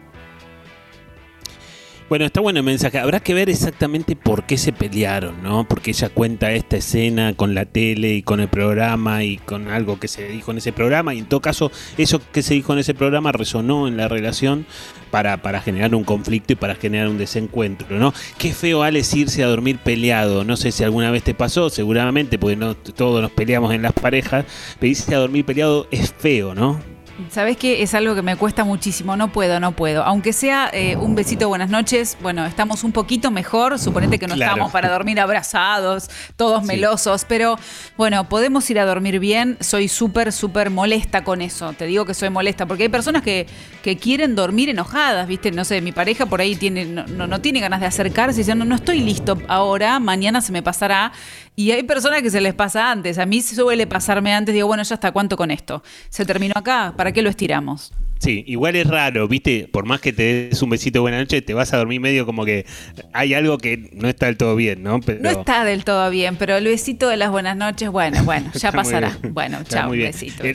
Bueno, 2.11 2.25
está 2.25 2.41
bueno 2.41 2.59
el 2.59 2.65
mensaje. 2.65 2.99
Habrá 2.99 3.21
que 3.21 3.35
ver 3.35 3.49
exactamente 3.49 4.17
por 4.17 4.43
qué 4.43 4.59
se 4.59 4.73
pelearon, 4.73 5.45
¿no? 5.45 5.69
Porque 5.69 5.93
ella 5.93 6.09
cuenta 6.09 6.51
esta 6.51 6.77
escena 6.77 7.35
con 7.35 7.55
la 7.55 7.67
tele 7.67 8.15
y 8.15 8.23
con 8.23 8.41
el 8.41 8.49
programa 8.49 9.23
y 9.23 9.37
con 9.37 9.69
algo 9.69 10.01
que 10.01 10.09
se 10.09 10.27
dijo 10.27 10.51
en 10.51 10.59
ese 10.59 10.73
programa. 10.73 11.15
Y 11.15 11.21
en 11.21 11.27
todo 11.27 11.41
caso, 11.41 11.71
eso 11.99 12.21
que 12.33 12.43
se 12.43 12.55
dijo 12.55 12.73
en 12.73 12.81
ese 12.81 12.95
programa 12.95 13.31
resonó 13.31 13.87
en 13.87 13.97
la 13.97 14.09
relación 14.09 14.67
para, 15.13 15.41
para 15.41 15.61
generar 15.61 15.95
un 15.95 16.03
conflicto 16.03 16.53
y 16.53 16.57
para 16.57 16.75
generar 16.75 17.07
un 17.07 17.17
desencuentro, 17.17 17.97
¿no? 17.97 18.13
Qué 18.39 18.53
feo, 18.55 18.83
Alex, 18.83 19.15
irse 19.15 19.45
a 19.45 19.47
dormir 19.47 19.79
peleado. 19.79 20.43
No 20.43 20.57
sé 20.57 20.73
si 20.73 20.83
alguna 20.83 21.13
vez 21.13 21.23
te 21.23 21.35
pasó, 21.35 21.71
seguramente, 21.71 22.41
porque 22.41 22.57
no 22.57 22.75
todos 22.75 23.23
nos 23.23 23.31
peleamos 23.31 23.73
en 23.73 23.83
las 23.83 23.93
parejas. 23.93 24.47
Pero 24.81 24.91
irse 24.91 25.15
a 25.15 25.19
dormir 25.19 25.45
peleado 25.45 25.87
es 25.93 26.13
feo, 26.13 26.57
¿no? 26.57 26.90
¿Sabes 27.31 27.57
qué? 27.57 27.83
Es 27.83 27.95
algo 27.95 28.15
que 28.15 28.23
me 28.23 28.37
cuesta 28.37 28.65
muchísimo. 28.65 29.17
No 29.17 29.31
puedo, 29.33 29.61
no 29.61 29.73
puedo. 29.73 30.03
Aunque 30.05 30.33
sea 30.33 30.71
eh, 30.73 30.97
un 30.97 31.15
besito, 31.15 31.49
buenas 31.49 31.69
noches. 31.71 32.17
Bueno, 32.23 32.47
estamos 32.47 32.83
un 32.85 32.93
poquito 32.93 33.31
mejor. 33.31 33.79
Suponete 33.79 34.19
que 34.19 34.27
no 34.27 34.35
Claro. 34.35 34.53
estamos 34.53 34.73
para 34.73 34.89
dormir 34.91 35.21
abrazados, 35.21 36.09
todos 36.37 36.63
Sí. 36.63 36.67
melosos. 36.69 37.25
Pero 37.29 37.59
bueno, 37.97 38.29
podemos 38.29 38.69
ir 38.71 38.79
a 38.81 38.85
dormir 38.87 39.19
bien. 39.19 39.57
Soy 39.61 39.89
súper, 39.89 40.33
súper 40.33 40.71
molesta 40.71 41.23
con 41.25 41.43
eso. 41.43 41.73
Te 41.75 41.87
digo 41.87 42.05
que 42.07 42.15
soy 42.15 42.31
molesta. 42.31 42.67
Porque 42.67 42.85
hay 42.85 42.89
personas 42.89 43.23
que, 43.23 43.47
que 43.83 43.97
quieren 43.97 44.35
dormir 44.35 44.69
enojadas, 44.69 45.27
¿viste? 45.29 45.51
No 45.51 45.65
sé, 45.65 45.81
mi 45.81 45.93
pareja 45.93 46.27
por 46.27 46.41
ahí 46.41 46.57
tiene, 46.57 46.85
no, 46.85 47.07
no, 47.07 47.27
no 47.27 47.41
tiene 47.41 47.61
ganas 47.61 47.81
de 47.81 47.87
acercarse 47.87 48.41
y 48.41 48.43
dice, 48.45 48.55
no, 48.55 48.65
no 48.65 48.75
estoy 48.77 49.01
listo 49.01 49.39
ahora, 49.49 49.99
mañana 50.01 50.41
se 50.41 50.53
me 50.53 50.63
pasará. 50.63 51.13
Y 51.61 51.73
hay 51.73 51.83
personas 51.83 52.23
que 52.23 52.31
se 52.31 52.41
les 52.41 52.55
pasa 52.55 52.91
antes. 52.91 53.19
A 53.19 53.27
mí 53.27 53.43
suele 53.43 53.87
pasarme 53.87 54.33
antes. 54.33 54.55
Digo, 54.55 54.67
bueno, 54.67 54.83
ya 54.83 54.95
está, 54.95 55.13
¿cuánto 55.13 55.37
con 55.37 55.51
esto? 55.51 55.83
Se 56.09 56.25
terminó 56.25 56.55
acá, 56.57 56.95
¿para 56.97 57.13
qué 57.13 57.21
lo 57.21 57.29
estiramos? 57.29 57.93
Sí, 58.21 58.45
igual 58.47 58.77
es 58.77 58.87
raro, 58.87 59.27
¿viste? 59.29 59.67
Por 59.73 59.87
más 59.87 60.03
que 60.03 60.13
te 60.13 60.49
des 60.51 60.61
un 60.61 60.69
besito 60.69 60.99
de 60.99 61.01
buena 61.01 61.19
noche, 61.19 61.41
te 61.41 61.55
vas 61.55 61.73
a 61.73 61.79
dormir 61.79 62.03
medio 62.03 62.27
como 62.27 62.45
que 62.45 62.67
hay 63.15 63.33
algo 63.33 63.57
que 63.57 63.89
no 63.95 64.09
está 64.09 64.27
del 64.27 64.37
todo 64.37 64.55
bien, 64.57 64.83
¿no? 64.83 65.01
Pero 65.01 65.23
No 65.23 65.31
está 65.31 65.65
del 65.65 65.85
todo 65.85 66.11
bien, 66.11 66.37
pero 66.37 66.57
el 66.59 66.65
besito 66.65 67.09
de 67.09 67.17
las 67.17 67.31
buenas 67.31 67.57
noches, 67.57 67.89
bueno, 67.89 68.23
bueno, 68.25 68.53
ya 68.53 68.73
pasará. 68.73 69.17
Bueno, 69.31 69.61
chao, 69.67 69.91
besito. 69.91 70.45
Eh, 70.45 70.55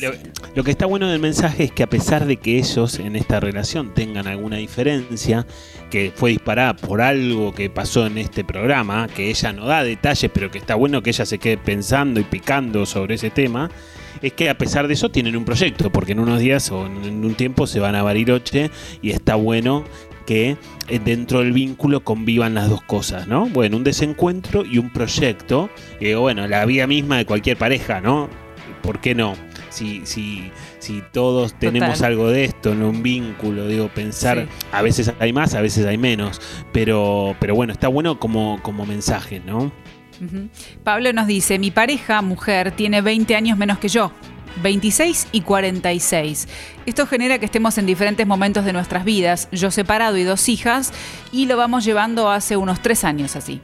lo 0.54 0.64
que 0.64 0.70
está 0.70 0.86
bueno 0.86 1.10
del 1.10 1.20
mensaje 1.20 1.64
es 1.64 1.72
que 1.72 1.82
a 1.82 1.90
pesar 1.90 2.28
de 2.28 2.38
que 2.38 2.60
ellos 2.60 3.00
en 3.00 3.16
esta 3.16 3.40
relación 3.40 3.96
tengan 3.96 4.28
alguna 4.28 4.58
diferencia, 4.58 5.48
que 5.90 6.12
fue 6.14 6.32
disparada 6.32 6.76
por 6.76 7.02
algo 7.02 7.52
que 7.54 7.72
pasó 7.72 8.06
en 8.06 8.20
este 8.20 8.44
programa, 8.44 9.08
que 9.08 9.32
ella 9.32 9.54
no 9.54 9.66
da 9.66 9.84
detalles, 9.84 10.30
pero 10.32 10.52
que 10.52 10.60
está 10.60 10.76
bueno 10.76 11.02
que 11.02 11.10
ella 11.10 11.26
se 11.26 11.40
quede 11.40 11.58
pensando 11.58 12.20
y 12.20 12.24
picando 12.24 12.86
sobre 12.86 13.16
ese 13.16 13.32
tema, 13.32 13.72
es 14.22 14.34
que 14.34 14.50
a 14.50 14.58
pesar 14.58 14.88
de 14.88 14.94
eso 14.96 15.10
tienen 15.10 15.36
un 15.36 15.46
proyecto, 15.46 15.92
porque 15.92 16.14
en 16.14 16.20
unos 16.20 16.40
días 16.40 16.72
o 16.72 16.86
en 16.86 17.24
un 17.26 17.36
tiempo 17.36 17.68
se 17.68 17.80
van 17.80 17.96
a 17.96 18.04
Bariloche 18.04 18.72
y 19.02 19.12
está 19.12 19.36
bueno 19.36 19.84
que 20.26 20.58
eh, 20.88 21.00
dentro 21.04 21.40
del 21.42 21.52
vínculo 21.54 22.04
convivan 22.04 22.56
las 22.56 22.70
dos 22.70 22.82
cosas, 22.82 23.28
¿no? 23.28 23.46
Bueno, 23.48 23.78
un 23.78 23.84
desencuentro 23.84 24.66
y 24.66 24.80
un 24.80 24.92
proyecto, 24.92 25.70
y 26.00 26.14
bueno, 26.16 26.48
la 26.48 26.66
vida 26.66 26.88
misma 26.88 27.18
de 27.18 27.26
cualquier 27.26 27.58
pareja, 27.58 28.02
¿no? 28.02 28.28
¿Por 28.82 29.00
qué 29.02 29.14
no? 29.16 29.36
Si, 29.70 30.06
si, 30.06 30.52
si 30.80 31.04
todos 31.12 31.54
tenemos 31.60 32.02
algo 32.02 32.30
de 32.30 32.46
esto 32.46 32.72
en 32.72 32.82
un 32.82 33.04
vínculo, 33.04 33.68
digo, 33.68 33.90
pensar, 33.90 34.48
Sí. 34.50 34.66
a 34.72 34.82
veces 34.82 35.12
hay 35.20 35.34
más, 35.34 35.54
a 35.54 35.62
veces 35.62 35.86
hay 35.86 35.98
menos, 35.98 36.40
pero, 36.72 37.36
pero 37.40 37.56
bueno, 37.56 37.74
está 37.74 37.88
bueno 37.88 38.20
como, 38.20 38.60
como 38.64 38.86
mensaje, 38.86 39.42
¿no? 39.46 39.72
Pablo 40.84 41.12
nos 41.14 41.28
dice, 41.28 41.60
mi 41.60 41.72
pareja, 41.72 42.22
mujer, 42.22 42.72
tiene 42.72 43.02
20 43.02 43.36
años 43.36 43.58
menos 43.58 43.78
que 43.80 43.88
yo. 43.90 44.12
26 44.64 45.28
y 45.34 45.42
46. 45.42 46.48
Esto 46.86 47.06
genera 47.08 47.40
que 47.40 47.46
estemos 47.46 47.78
en 47.78 47.86
diferentes 47.86 48.26
momentos 48.26 48.64
de 48.64 48.72
nuestras 48.72 49.04
vidas, 49.04 49.50
yo 49.52 49.70
separado 49.70 50.18
y 50.18 50.24
dos 50.24 50.48
hijas, 50.48 50.94
y 51.34 51.46
lo 51.46 51.58
vamos 51.58 51.84
llevando 51.84 52.30
hace 52.32 52.56
unos 52.56 52.82
tres 52.82 53.04
años 53.04 53.36
así. 53.36 53.60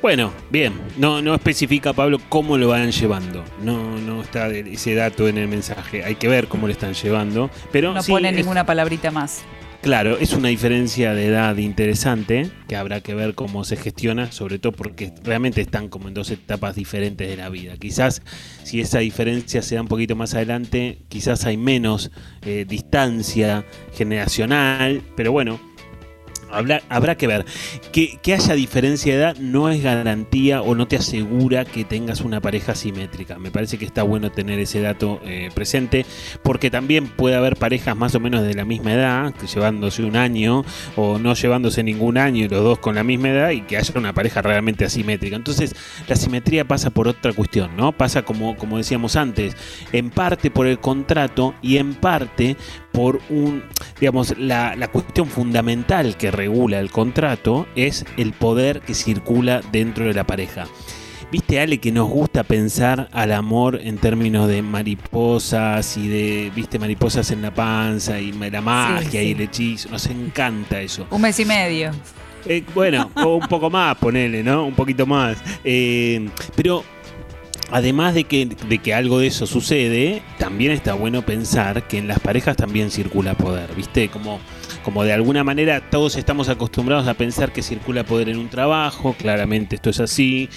Bueno, 0.00 0.32
bien, 0.50 0.74
no, 0.96 1.20
no 1.20 1.34
especifica 1.34 1.92
Pablo 1.92 2.20
cómo 2.28 2.56
lo 2.56 2.68
van 2.68 2.92
llevando, 2.92 3.44
no, 3.60 3.98
no 3.98 4.22
está 4.22 4.46
ese 4.48 4.94
dato 4.94 5.26
en 5.26 5.38
el 5.38 5.48
mensaje, 5.48 6.04
hay 6.04 6.14
que 6.14 6.28
ver 6.28 6.46
cómo 6.46 6.68
lo 6.68 6.72
están 6.72 6.94
llevando, 6.94 7.50
pero 7.72 7.92
No 7.92 8.02
sí, 8.02 8.12
pone 8.12 8.28
es- 8.30 8.36
ninguna 8.36 8.64
palabrita 8.64 9.10
más. 9.10 9.42
Claro, 9.80 10.18
es 10.18 10.32
una 10.32 10.48
diferencia 10.48 11.14
de 11.14 11.26
edad 11.26 11.56
interesante 11.56 12.50
que 12.66 12.74
habrá 12.74 13.00
que 13.00 13.14
ver 13.14 13.34
cómo 13.34 13.62
se 13.62 13.76
gestiona, 13.76 14.32
sobre 14.32 14.58
todo 14.58 14.72
porque 14.72 15.12
realmente 15.22 15.60
están 15.60 15.88
como 15.88 16.08
en 16.08 16.14
dos 16.14 16.32
etapas 16.32 16.74
diferentes 16.74 17.28
de 17.28 17.36
la 17.36 17.48
vida. 17.48 17.76
Quizás 17.76 18.20
si 18.64 18.80
esa 18.80 18.98
diferencia 18.98 19.62
se 19.62 19.76
da 19.76 19.82
un 19.82 19.88
poquito 19.88 20.16
más 20.16 20.34
adelante, 20.34 20.98
quizás 21.08 21.44
hay 21.44 21.56
menos 21.56 22.10
eh, 22.42 22.66
distancia 22.68 23.64
generacional, 23.94 25.00
pero 25.16 25.30
bueno, 25.30 25.60
habrá, 26.50 26.82
habrá 26.88 27.16
que 27.16 27.26
ver. 27.26 27.44
Que, 27.92 28.18
que 28.22 28.34
haya 28.34 28.54
diferencia 28.54 29.12
de 29.12 29.20
edad 29.20 29.36
no 29.36 29.68
es 29.70 29.82
garantía 29.82 30.62
o 30.62 30.74
no 30.74 30.88
te 30.88 30.96
asegura 30.96 31.64
que 31.64 31.84
tengas 31.84 32.20
una 32.20 32.40
pareja 32.40 32.74
simétrica. 32.74 33.38
Me 33.38 33.50
parece 33.50 33.78
que 33.78 33.84
está 33.84 34.02
bueno 34.02 34.30
tener 34.30 34.58
ese 34.58 34.80
dato 34.80 35.20
eh, 35.24 35.50
presente 35.54 36.06
porque 36.42 36.70
también 36.70 37.06
puede 37.06 37.36
haber 37.36 37.56
parejas 37.56 37.96
más 37.96 38.14
o 38.14 38.20
menos 38.20 38.42
de 38.42 38.54
la 38.54 38.64
misma 38.64 38.92
edad, 38.94 39.34
que 39.34 39.46
llevándose 39.46 40.02
un 40.02 40.16
año 40.16 40.64
o 40.96 41.18
no 41.18 41.34
llevándose 41.34 41.82
ningún 41.82 42.18
año 42.18 42.44
y 42.44 42.48
los 42.48 42.62
dos 42.62 42.78
con 42.78 42.94
la 42.94 43.04
misma 43.04 43.30
edad 43.30 43.50
y 43.50 43.62
que 43.62 43.76
haya 43.76 43.92
una 43.96 44.12
pareja 44.12 44.42
realmente 44.42 44.84
asimétrica. 44.84 45.36
Entonces 45.36 45.74
la 46.06 46.16
simetría 46.16 46.66
pasa 46.66 46.90
por 46.90 47.08
otra 47.08 47.32
cuestión, 47.32 47.76
¿no? 47.76 47.92
Pasa 47.92 48.22
como, 48.22 48.56
como 48.56 48.78
decíamos 48.78 49.16
antes, 49.16 49.56
en 49.92 50.10
parte 50.10 50.50
por 50.50 50.66
el 50.66 50.78
contrato 50.78 51.54
y 51.62 51.78
en 51.78 51.94
parte 51.94 52.56
por 52.92 53.20
un, 53.30 53.62
digamos, 54.00 54.36
la, 54.38 54.76
la 54.76 54.88
cuestión 54.88 55.26
fundamental 55.26 56.16
que 56.16 56.30
regula 56.30 56.78
el 56.78 56.90
contrato 56.90 57.66
es 57.76 58.04
el 58.16 58.32
poder 58.32 58.80
que 58.80 58.94
circula 58.94 59.60
dentro 59.72 60.06
de 60.06 60.14
la 60.14 60.24
pareja. 60.24 60.66
Viste, 61.30 61.60
Ale, 61.60 61.76
que 61.76 61.92
nos 61.92 62.08
gusta 62.08 62.42
pensar 62.42 63.10
al 63.12 63.32
amor 63.32 63.78
en 63.82 63.98
términos 63.98 64.48
de 64.48 64.62
mariposas 64.62 65.98
y 65.98 66.08
de, 66.08 66.50
viste, 66.54 66.78
mariposas 66.78 67.30
en 67.30 67.42
la 67.42 67.52
panza 67.52 68.18
y 68.18 68.32
la 68.32 68.62
magia 68.62 69.22
y 69.22 69.26
sí. 69.26 69.32
el 69.32 69.40
hechizo. 69.42 69.90
Nos 69.90 70.06
encanta 70.06 70.80
eso. 70.80 71.06
Un 71.10 71.20
mes 71.20 71.38
y 71.38 71.44
medio. 71.44 71.90
Eh, 72.46 72.64
bueno, 72.74 73.10
o 73.16 73.36
un 73.36 73.46
poco 73.46 73.68
más, 73.68 73.98
ponele, 73.98 74.42
¿no? 74.42 74.64
Un 74.64 74.74
poquito 74.74 75.04
más. 75.04 75.36
Eh, 75.64 76.30
pero 76.56 76.82
además 77.70 78.14
de 78.14 78.24
que, 78.24 78.46
de 78.46 78.78
que 78.78 78.94
algo 78.94 79.18
de 79.18 79.28
eso 79.28 79.46
sucede, 79.46 80.22
también 80.38 80.72
está 80.72 80.94
bueno 80.94 81.22
pensar 81.22 81.86
que 81.86 81.98
en 81.98 82.08
las 82.08 82.20
parejas 82.20 82.56
también 82.56 82.90
circula 82.90 83.34
poder, 83.34 83.74
¿viste? 83.74 84.08
Como, 84.08 84.40
como 84.88 85.04
de 85.04 85.12
alguna 85.12 85.44
manera 85.44 85.82
todos 85.90 86.16
estamos 86.16 86.48
acostumbrados 86.48 87.06
a 87.08 87.12
pensar 87.12 87.52
que 87.52 87.60
circula 87.60 88.04
poder 88.04 88.30
en 88.30 88.38
un 88.38 88.48
trabajo, 88.48 89.14
claramente 89.18 89.76
esto 89.76 89.90
es 89.90 90.00
así, 90.00 90.48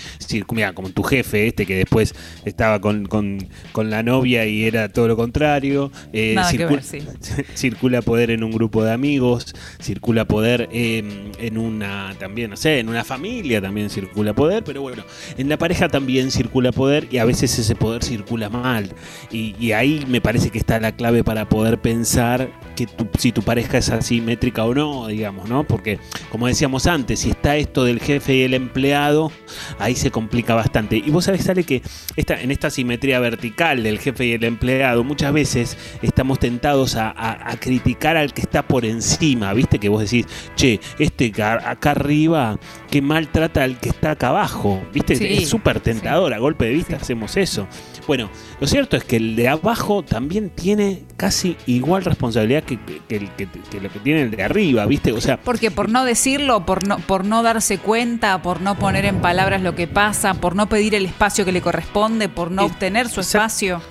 mira, 0.53 0.71
como 0.71 0.87
tu 0.87 1.03
jefe 1.03 1.47
este 1.47 1.65
que 1.65 1.75
después 1.75 2.15
estaba 2.45 2.79
con, 2.79 3.07
con- 3.07 3.45
con 3.73 3.89
la 3.89 4.03
novia 4.03 4.45
y 4.45 4.63
era 4.63 4.87
todo 4.87 5.09
lo 5.09 5.17
contrario, 5.17 5.91
eh, 6.13 6.31
Nada 6.33 6.49
que 6.49 6.57
circula- 6.59 6.81
ver, 6.81 6.83
sí. 7.19 7.43
circula 7.55 8.01
poder 8.01 8.31
en 8.31 8.45
un 8.45 8.51
grupo 8.51 8.85
de 8.85 8.93
amigos, 8.93 9.53
circula 9.81 10.23
poder 10.23 10.69
eh, 10.71 11.03
en 11.37 11.57
una 11.57 12.15
también, 12.17 12.51
no 12.51 12.55
sé, 12.55 12.79
en 12.79 12.87
una 12.87 13.03
familia 13.03 13.61
también 13.61 13.89
circula 13.89 14.31
poder, 14.33 14.63
pero 14.63 14.81
bueno, 14.81 15.03
en 15.37 15.49
la 15.49 15.57
pareja 15.57 15.89
también 15.89 16.31
circula 16.31 16.71
poder 16.71 17.09
y 17.11 17.17
a 17.17 17.25
veces 17.25 17.59
ese 17.59 17.75
poder 17.75 18.01
circula 18.01 18.47
mal. 18.49 18.93
Y, 19.29 19.55
y 19.59 19.73
ahí 19.73 20.05
me 20.07 20.21
parece 20.21 20.51
que 20.51 20.57
está 20.57 20.79
la 20.79 20.93
clave 20.93 21.21
para 21.25 21.49
poder 21.49 21.79
pensar 21.81 22.49
que 22.77 22.87
tu- 22.87 23.09
si 23.19 23.33
tu 23.33 23.41
pareja 23.41 23.79
es 23.79 23.89
asimétrica 24.21 24.63
o 24.65 24.73
no, 24.73 25.07
digamos, 25.07 25.49
¿no? 25.49 25.63
Porque, 25.63 25.99
como 26.31 26.47
decíamos 26.47 26.85
antes, 26.87 27.19
si 27.21 27.31
está 27.31 27.57
esto 27.57 27.83
del 27.83 27.99
jefe 27.99 28.35
y 28.35 28.41
el 28.43 28.53
empleado, 28.53 29.31
ahí 29.79 29.95
se 29.95 30.11
complica 30.11 30.53
bastante. 30.53 30.97
Y 30.97 31.09
vos 31.09 31.25
sabés, 31.25 31.43
sale 31.43 31.63
que 31.63 31.81
esta, 32.15 32.39
en 32.39 32.51
esta 32.51 32.69
simetría 32.69 33.19
vertical 33.19 33.83
del 33.83 33.99
jefe 33.99 34.25
y 34.27 34.33
el 34.33 34.43
empleado, 34.43 35.03
muchas 35.03 35.33
veces 35.33 35.77
estamos 36.01 36.39
tentados 36.39 36.95
a, 36.95 37.09
a- 37.09 37.51
a 37.51 37.57
criticar 37.59 38.15
al 38.17 38.33
que 38.33 38.41
está 38.41 38.61
por 38.61 38.85
encima, 38.85 39.53
¿viste? 39.53 39.79
Que 39.79 39.89
vos 39.89 40.01
decís, 40.01 40.25
che, 40.55 40.79
este 40.99 41.31
acá 41.41 41.91
arriba, 41.91 42.59
qué 42.89 43.01
mal 43.01 43.27
trata 43.29 43.63
al 43.63 43.79
que 43.79 43.89
está 43.89 44.11
acá 44.11 44.27
abajo, 44.29 44.81
¿viste? 44.93 45.15
Sí, 45.15 45.23
es 45.43 45.49
súper 45.49 45.79
tentador, 45.79 46.33
a 46.33 46.37
golpe 46.37 46.65
de 46.65 46.71
vista 46.73 46.95
hacemos 46.97 47.35
eso. 47.37 47.67
Bueno, 48.07 48.29
lo 48.59 48.67
cierto 48.67 48.97
es 48.97 49.03
que 49.03 49.15
el 49.17 49.35
de 49.35 49.47
abajo 49.47 50.03
también 50.03 50.49
tiene 50.49 51.03
casi 51.17 51.55
igual 51.67 52.03
responsabilidad 52.03 52.63
que, 52.63 52.79
que- 52.79 53.01
que 53.07 53.15
el 53.15 53.29
que, 53.31 53.47
que 53.69 53.79
lo 53.79 53.89
que 53.89 53.99
tiene 53.99 54.23
el 54.23 54.31
de 54.31 54.43
arriba, 54.43 54.85
¿viste? 54.85 55.11
O 55.11 55.21
sea, 55.21 55.37
Porque 55.37 55.71
por 55.71 55.89
no 55.89 56.03
decirlo, 56.05 56.65
por 56.65 56.87
no, 56.87 56.97
por 56.99 57.25
no 57.25 57.43
darse 57.43 57.77
cuenta, 57.77 58.41
por 58.41 58.61
no 58.61 58.75
poner 58.77 59.05
en 59.05 59.21
palabras 59.21 59.61
lo 59.61 59.75
que 59.75 59.87
pasa, 59.87 60.33
por 60.33 60.55
no 60.55 60.67
pedir 60.67 60.95
el 60.95 61.05
espacio 61.05 61.45
que 61.45 61.51
le 61.51 61.61
corresponde, 61.61 62.27
por 62.29 62.51
no 62.51 62.65
obtener 62.65 63.07
su 63.09 63.21
espacio. 63.21 63.81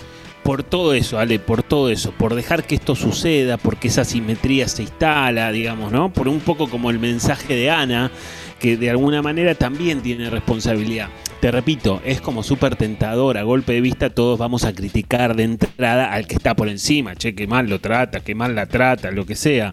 por 0.43 0.63
todo 0.63 0.95
eso, 0.95 1.19
Ale, 1.19 1.39
por 1.39 1.63
todo 1.63 1.91
eso, 1.91 2.13
por 2.13 2.35
dejar 2.35 2.65
que 2.65 2.75
esto 2.75 2.97
suceda, 2.97 3.57
porque 3.59 3.89
esa 3.89 4.05
simetría 4.05 4.67
se 4.69 4.83
instala, 4.83 5.53
digamos, 5.53 5.93
¿no? 5.93 6.13
Por 6.13 6.27
un 6.29 6.41
poco 6.41 6.69
como 6.69 6.91
el 6.91 6.99
mensaje 6.99 7.55
de 7.55 7.71
Ana, 7.71 8.11
que 8.59 8.77
de 8.77 8.91
alguna 8.91 9.23
manera 9.23 9.55
también 9.55 10.01
tiene 10.01 10.29
responsabilidad. 10.31 11.09
Te 11.41 11.51
repito, 11.51 12.03
es 12.05 12.21
como 12.21 12.43
súper 12.43 12.77
tentador, 12.77 13.39
a 13.39 13.45
golpe 13.45 13.73
de 13.73 13.81
vista 13.81 14.11
todos 14.11 14.39
vamos 14.39 14.65
a 14.65 14.75
criticar 14.75 15.35
de 15.35 15.45
entrada 15.45 16.13
al 16.13 16.27
que 16.27 16.35
está 16.35 16.55
por 16.55 16.69
encima, 16.69 17.17
che, 17.17 17.35
qué 17.35 17.47
mal 17.47 17.67
lo 17.67 17.81
trata, 17.81 18.21
qué 18.21 18.35
mal 18.35 18.55
la 18.55 18.67
trata, 18.67 19.11
lo 19.11 19.25
que 19.25 19.35
sea. 19.35 19.73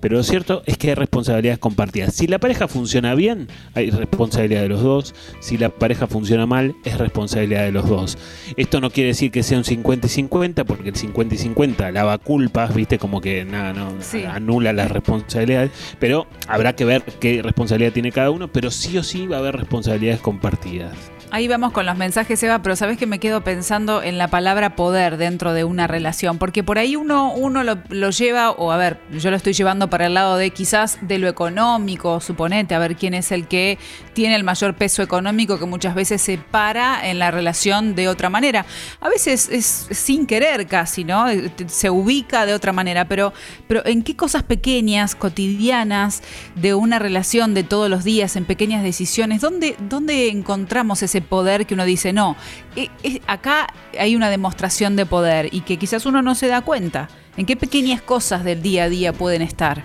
Pero 0.00 0.16
lo 0.16 0.22
cierto 0.22 0.62
es 0.66 0.76
que 0.78 0.88
hay 0.90 0.94
responsabilidades 0.94 1.58
compartidas. 1.58 2.14
Si 2.14 2.26
la 2.26 2.38
pareja 2.38 2.68
funciona 2.68 3.14
bien, 3.14 3.48
hay 3.74 3.90
responsabilidad 3.90 4.62
de 4.62 4.68
los 4.68 4.82
dos. 4.82 5.14
Si 5.40 5.58
la 5.58 5.68
pareja 5.70 6.06
funciona 6.06 6.46
mal, 6.46 6.74
es 6.84 6.98
responsabilidad 6.98 7.64
de 7.64 7.72
los 7.72 7.88
dos. 7.88 8.18
Esto 8.56 8.80
no 8.80 8.90
quiere 8.90 9.08
decir 9.08 9.30
que 9.30 9.42
sea 9.42 9.58
un 9.58 9.64
50 9.64 10.06
y 10.06 10.10
50, 10.10 10.64
porque 10.64 10.88
el 10.90 10.96
50 10.96 11.34
y 11.34 11.38
50 11.38 11.90
lava 11.92 12.18
culpas, 12.18 12.74
viste, 12.74 12.98
como 12.98 13.20
que 13.20 13.44
nada, 13.44 13.72
no, 13.72 13.92
Sí. 14.00 14.24
anula 14.24 14.72
las 14.72 14.90
responsabilidades. 14.90 15.70
Pero 15.98 16.26
habrá 16.48 16.74
que 16.74 16.84
ver 16.84 17.02
qué 17.20 17.42
responsabilidad 17.42 17.92
tiene 17.92 18.12
cada 18.12 18.30
uno, 18.30 18.48
pero 18.48 18.70
sí 18.70 18.96
o 18.98 19.02
sí 19.02 19.26
va 19.26 19.36
a 19.36 19.38
haber 19.40 19.56
responsabilidades 19.56 20.20
compartidas. 20.20 20.92
Ahí 21.32 21.48
vamos 21.48 21.72
con 21.72 21.86
los 21.86 21.96
mensajes, 21.96 22.40
Eva, 22.44 22.62
pero 22.62 22.76
sabes 22.76 22.96
que 22.98 23.06
me 23.06 23.18
quedo 23.18 23.42
pensando 23.42 24.00
en 24.00 24.16
la 24.16 24.28
palabra 24.28 24.76
poder 24.76 25.16
dentro 25.16 25.54
de 25.54 25.64
una 25.64 25.88
relación, 25.88 26.38
porque 26.38 26.62
por 26.62 26.78
ahí 26.78 26.94
uno, 26.94 27.32
uno 27.34 27.64
lo, 27.64 28.10
lleva, 28.10 28.52
o 28.52 28.70
a 28.70 28.76
ver, 28.76 29.00
yo 29.10 29.30
lo 29.30 29.36
estoy 29.36 29.52
llevando 29.52 29.90
para 29.90 30.06
el 30.06 30.14
lado 30.14 30.36
de 30.36 30.50
quizás 30.50 30.98
de 31.02 31.18
lo 31.18 31.28
económico, 31.28 32.20
suponete, 32.20 32.76
a 32.76 32.78
ver 32.78 32.94
quién 32.94 33.12
es 33.12 33.32
el 33.32 33.48
que 33.48 33.76
tiene 34.14 34.36
el 34.36 34.44
mayor 34.44 34.76
peso 34.76 35.02
económico 35.02 35.58
que 35.58 35.66
muchas 35.66 35.96
veces 35.96 36.22
se 36.22 36.38
para 36.38 37.08
en 37.10 37.18
la 37.18 37.32
relación 37.32 37.96
de 37.96 38.08
otra 38.08 38.30
manera. 38.30 38.64
A 39.00 39.08
veces 39.08 39.48
es 39.50 39.88
sin 39.90 40.26
querer 40.26 40.68
casi, 40.68 41.02
¿no? 41.02 41.28
Eh, 41.28 41.50
Se 41.66 41.90
ubica 41.90 42.46
de 42.46 42.54
otra 42.54 42.72
manera, 42.72 43.08
pero, 43.08 43.32
pero 43.66 43.84
¿en 43.84 44.04
qué 44.04 44.14
cosas 44.14 44.44
pequeñas, 44.44 45.16
cotidianas, 45.16 46.22
de 46.54 46.74
una 46.74 47.00
relación 47.00 47.52
de 47.52 47.64
todos 47.64 47.90
los 47.90 48.04
días, 48.04 48.36
en 48.36 48.44
pequeñas 48.44 48.84
decisiones, 48.84 49.40
dónde, 49.40 49.76
dónde 49.80 50.28
encontramos 50.28 51.02
ese 51.02 51.16
poder 51.26 51.66
que 51.66 51.74
uno 51.74 51.84
dice, 51.84 52.12
no, 52.12 52.36
eh, 52.74 52.88
eh, 53.02 53.20
acá 53.26 53.66
hay 53.98 54.16
una 54.16 54.30
demostración 54.30 54.96
de 54.96 55.06
poder 55.06 55.48
y 55.52 55.60
que 55.60 55.76
quizás 55.76 56.06
uno 56.06 56.22
no 56.22 56.34
se 56.34 56.48
da 56.48 56.62
cuenta? 56.62 57.08
¿En 57.36 57.46
qué 57.46 57.56
pequeñas 57.56 58.00
cosas 58.00 58.44
del 58.44 58.62
día 58.62 58.84
a 58.84 58.88
día 58.88 59.12
pueden 59.12 59.42
estar? 59.42 59.84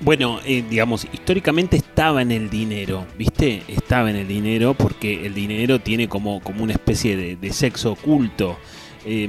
Bueno, 0.00 0.40
eh, 0.44 0.64
digamos, 0.68 1.06
históricamente 1.12 1.76
estaba 1.76 2.22
en 2.22 2.30
el 2.30 2.50
dinero, 2.50 3.06
¿viste? 3.18 3.62
Estaba 3.68 4.10
en 4.10 4.16
el 4.16 4.28
dinero 4.28 4.74
porque 4.74 5.26
el 5.26 5.34
dinero 5.34 5.78
tiene 5.80 6.08
como, 6.08 6.40
como 6.40 6.62
una 6.62 6.72
especie 6.72 7.36
de 7.36 7.52
sexo 7.52 7.92
oculto. 7.92 8.58
Eh, 9.08 9.28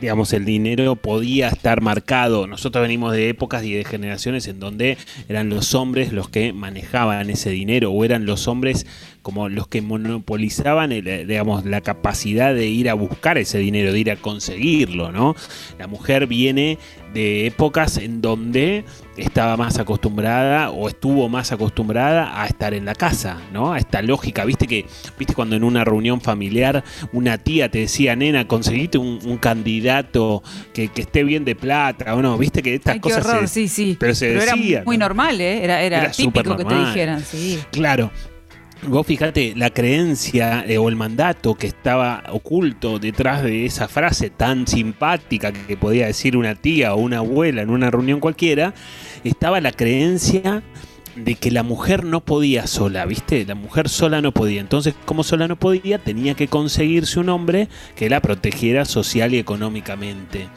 digamos, 0.00 0.32
el 0.32 0.44
dinero 0.44 0.94
podía 0.94 1.48
estar 1.48 1.80
marcado. 1.80 2.46
Nosotros 2.46 2.82
venimos 2.82 3.12
de 3.12 3.28
épocas 3.28 3.64
y 3.64 3.72
de 3.74 3.84
generaciones 3.84 4.46
en 4.46 4.60
donde 4.60 4.96
eran 5.28 5.48
los 5.48 5.74
hombres 5.74 6.12
los 6.12 6.28
que 6.28 6.52
manejaban 6.52 7.28
ese 7.28 7.50
dinero 7.50 7.90
o 7.90 8.04
eran 8.04 8.24
los 8.24 8.46
hombres 8.46 8.86
como 9.22 9.48
los 9.48 9.66
que 9.66 9.82
monopolizaban 9.82 10.92
el, 10.92 11.08
eh, 11.08 11.26
digamos, 11.26 11.64
la 11.66 11.80
capacidad 11.80 12.54
de 12.54 12.66
ir 12.68 12.88
a 12.88 12.94
buscar 12.94 13.36
ese 13.36 13.58
dinero, 13.58 13.92
de 13.92 13.98
ir 13.98 14.10
a 14.12 14.16
conseguirlo, 14.16 15.10
¿no? 15.10 15.34
La 15.78 15.88
mujer 15.88 16.28
viene 16.28 16.78
de 17.12 17.46
épocas 17.46 17.96
en 17.96 18.20
donde 18.20 18.84
estaba 19.16 19.56
más 19.56 19.78
acostumbrada 19.78 20.70
o 20.70 20.88
estuvo 20.88 21.28
más 21.28 21.52
acostumbrada 21.52 22.40
a 22.40 22.46
estar 22.46 22.72
en 22.72 22.84
la 22.84 22.94
casa, 22.94 23.38
¿no? 23.52 23.72
A 23.72 23.78
esta 23.78 24.00
lógica, 24.02 24.44
viste 24.44 24.66
que, 24.66 24.86
viste 25.18 25.34
cuando 25.34 25.56
en 25.56 25.64
una 25.64 25.84
reunión 25.84 26.20
familiar 26.20 26.82
una 27.12 27.36
tía 27.38 27.70
te 27.70 27.80
decía, 27.80 28.16
nena, 28.16 28.46
conseguiste 28.46 28.96
un, 28.98 29.18
un 29.24 29.36
candidato 29.38 30.42
que, 30.72 30.88
que 30.88 31.02
esté 31.02 31.24
bien 31.24 31.44
de 31.44 31.54
plata, 31.54 32.14
o 32.14 32.22
no, 32.22 32.38
viste 32.38 32.62
que 32.62 32.74
estas 32.74 32.94
Ay, 32.94 33.00
qué 33.00 33.10
cosas 33.10 33.26
horror, 33.26 33.48
se- 33.48 33.54
sí, 33.54 33.68
sí. 33.68 33.96
pero 33.98 34.14
se 34.14 34.32
era 34.32 34.52
decían, 34.54 34.84
muy 34.86 34.96
¿no? 34.96 35.06
normal, 35.06 35.40
¿eh? 35.40 35.64
Era, 35.64 35.82
era, 35.82 35.98
Era 35.98 36.10
típico 36.12 36.56
que 36.56 36.64
te 36.64 36.74
dijeran, 36.78 37.24
sí. 37.24 37.58
Claro. 37.72 38.10
Vos 38.86 39.06
fíjate 39.06 39.52
la 39.56 39.68
creencia 39.68 40.64
eh, 40.66 40.78
o 40.78 40.88
el 40.88 40.96
mandato 40.96 41.54
que 41.54 41.66
estaba 41.66 42.22
oculto 42.30 42.98
detrás 42.98 43.42
de 43.42 43.66
esa 43.66 43.88
frase 43.88 44.30
tan 44.30 44.66
simpática 44.66 45.52
que 45.52 45.76
podía 45.76 46.06
decir 46.06 46.34
una 46.34 46.54
tía 46.54 46.94
o 46.94 46.98
una 46.98 47.18
abuela 47.18 47.60
en 47.60 47.68
una 47.68 47.90
reunión 47.90 48.20
cualquiera, 48.20 48.72
estaba 49.22 49.60
la 49.60 49.72
creencia 49.72 50.62
de 51.14 51.34
que 51.34 51.50
la 51.50 51.62
mujer 51.62 52.04
no 52.04 52.20
podía 52.20 52.66
sola, 52.66 53.04
¿viste? 53.04 53.44
La 53.44 53.54
mujer 53.54 53.90
sola 53.90 54.22
no 54.22 54.32
podía. 54.32 54.62
Entonces, 54.62 54.94
como 55.04 55.24
sola 55.24 55.46
no 55.46 55.56
podía, 55.56 55.98
tenía 55.98 56.32
que 56.32 56.48
conseguirse 56.48 57.20
un 57.20 57.28
hombre 57.28 57.68
que 57.96 58.08
la 58.08 58.20
protegiera 58.20 58.86
social 58.86 59.34
y 59.34 59.38
económicamente. 59.38 60.48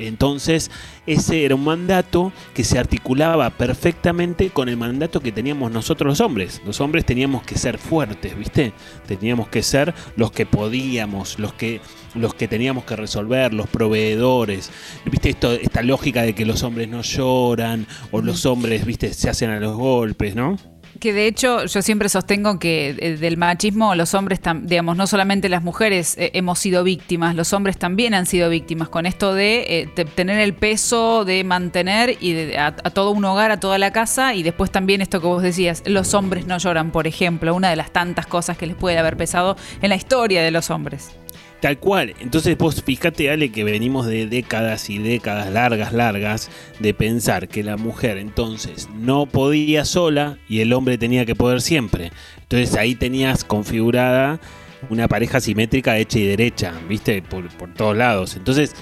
Entonces, 0.00 0.70
ese 1.06 1.44
era 1.44 1.54
un 1.54 1.64
mandato 1.64 2.32
que 2.54 2.64
se 2.64 2.78
articulaba 2.78 3.50
perfectamente 3.50 4.50
con 4.50 4.68
el 4.68 4.76
mandato 4.76 5.20
que 5.20 5.32
teníamos 5.32 5.70
nosotros 5.70 6.08
los 6.08 6.20
hombres. 6.20 6.60
Los 6.64 6.80
hombres 6.80 7.04
teníamos 7.04 7.42
que 7.42 7.58
ser 7.58 7.78
fuertes, 7.78 8.36
¿viste? 8.36 8.72
Teníamos 9.06 9.48
que 9.48 9.62
ser 9.62 9.94
los 10.16 10.32
que 10.32 10.46
podíamos, 10.46 11.38
los 11.38 11.52
que 11.52 11.80
los 12.14 12.34
que 12.34 12.48
teníamos 12.48 12.84
que 12.84 12.96
resolver, 12.96 13.54
los 13.54 13.68
proveedores. 13.68 14.70
¿Viste 15.04 15.30
esto 15.30 15.52
esta 15.52 15.82
lógica 15.82 16.22
de 16.22 16.34
que 16.34 16.44
los 16.44 16.62
hombres 16.62 16.88
no 16.88 17.02
lloran 17.02 17.86
o 18.10 18.20
los 18.20 18.46
hombres, 18.46 18.84
¿viste? 18.84 19.12
se 19.14 19.30
hacen 19.30 19.50
a 19.50 19.60
los 19.60 19.76
golpes, 19.76 20.34
¿no? 20.34 20.56
Que 21.00 21.14
de 21.14 21.26
hecho 21.26 21.64
yo 21.64 21.80
siempre 21.80 22.10
sostengo 22.10 22.58
que 22.58 22.94
eh, 22.98 23.16
del 23.16 23.38
machismo 23.38 23.94
los 23.94 24.12
hombres, 24.12 24.38
digamos, 24.64 24.98
no 24.98 25.06
solamente 25.06 25.48
las 25.48 25.62
mujeres 25.62 26.14
eh, 26.18 26.30
hemos 26.34 26.58
sido 26.58 26.84
víctimas, 26.84 27.34
los 27.34 27.54
hombres 27.54 27.78
también 27.78 28.12
han 28.12 28.26
sido 28.26 28.50
víctimas 28.50 28.90
con 28.90 29.06
esto 29.06 29.32
de, 29.32 29.88
eh, 29.96 30.04
tener 30.14 30.38
el 30.40 30.52
peso 30.52 31.24
de 31.24 31.42
mantener 31.42 32.18
y 32.20 32.34
de- 32.34 32.58
a, 32.58 32.66
a 32.66 32.90
todo 32.90 33.12
un 33.12 33.24
hogar, 33.24 33.50
a 33.50 33.58
toda 33.58 33.78
la 33.78 33.92
casa 33.94 34.34
y 34.34 34.42
después 34.42 34.70
también 34.70 35.00
esto 35.00 35.22
que 35.22 35.26
vos 35.26 35.42
decías, 35.42 35.82
los 35.86 36.12
hombres 36.12 36.46
no 36.46 36.58
lloran, 36.58 36.90
por 36.90 37.06
ejemplo, 37.06 37.54
una 37.54 37.70
de 37.70 37.76
las 37.76 37.92
tantas 37.92 38.26
cosas 38.26 38.58
que 38.58 38.66
les 38.66 38.76
puede 38.76 38.98
haber 38.98 39.16
pesado 39.16 39.56
en 39.80 39.88
la 39.88 39.96
historia 39.96 40.42
de 40.42 40.50
los 40.50 40.68
hombres. 40.68 41.12
Tal 41.60 41.78
cual. 41.78 42.14
Entonces 42.20 42.56
vos 42.56 42.82
fíjate, 42.82 43.30
Ale, 43.30 43.52
que 43.52 43.64
venimos 43.64 44.06
de 44.06 44.26
décadas 44.26 44.88
y 44.88 44.98
décadas 44.98 45.50
largas, 45.52 45.92
largas, 45.92 46.50
de 46.78 46.94
pensar 46.94 47.48
que 47.48 47.62
la 47.62 47.76
mujer 47.76 48.16
entonces 48.16 48.88
no 48.94 49.26
podía 49.26 49.84
sola 49.84 50.38
y 50.48 50.60
el 50.60 50.72
hombre 50.72 50.96
tenía 50.96 51.26
que 51.26 51.34
poder 51.34 51.60
siempre. 51.60 52.12
Entonces 52.40 52.74
ahí 52.76 52.94
tenías 52.94 53.44
configurada 53.44 54.40
una 54.88 55.06
pareja 55.06 55.40
simétrica 55.40 55.98
hecha 55.98 56.18
y 56.18 56.26
derecha, 56.26 56.72
¿viste? 56.88 57.20
Por, 57.20 57.48
por 57.50 57.74
todos 57.74 57.94
lados. 57.94 58.36
Entonces 58.36 58.74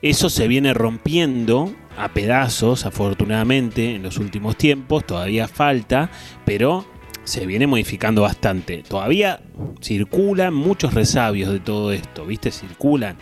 eso 0.00 0.30
se 0.30 0.48
viene 0.48 0.72
rompiendo 0.72 1.74
a 1.98 2.08
pedazos, 2.08 2.86
afortunadamente, 2.86 3.94
en 3.94 4.02
los 4.02 4.18
últimos 4.18 4.56
tiempos. 4.56 5.06
Todavía 5.06 5.48
falta, 5.48 6.10
pero 6.46 6.86
se 7.26 7.44
viene 7.44 7.66
modificando 7.66 8.22
bastante. 8.22 8.84
Todavía 8.88 9.40
circulan 9.82 10.54
muchos 10.54 10.94
resabios 10.94 11.52
de 11.52 11.60
todo 11.60 11.92
esto, 11.92 12.24
¿viste? 12.24 12.50
Circulan. 12.50 13.16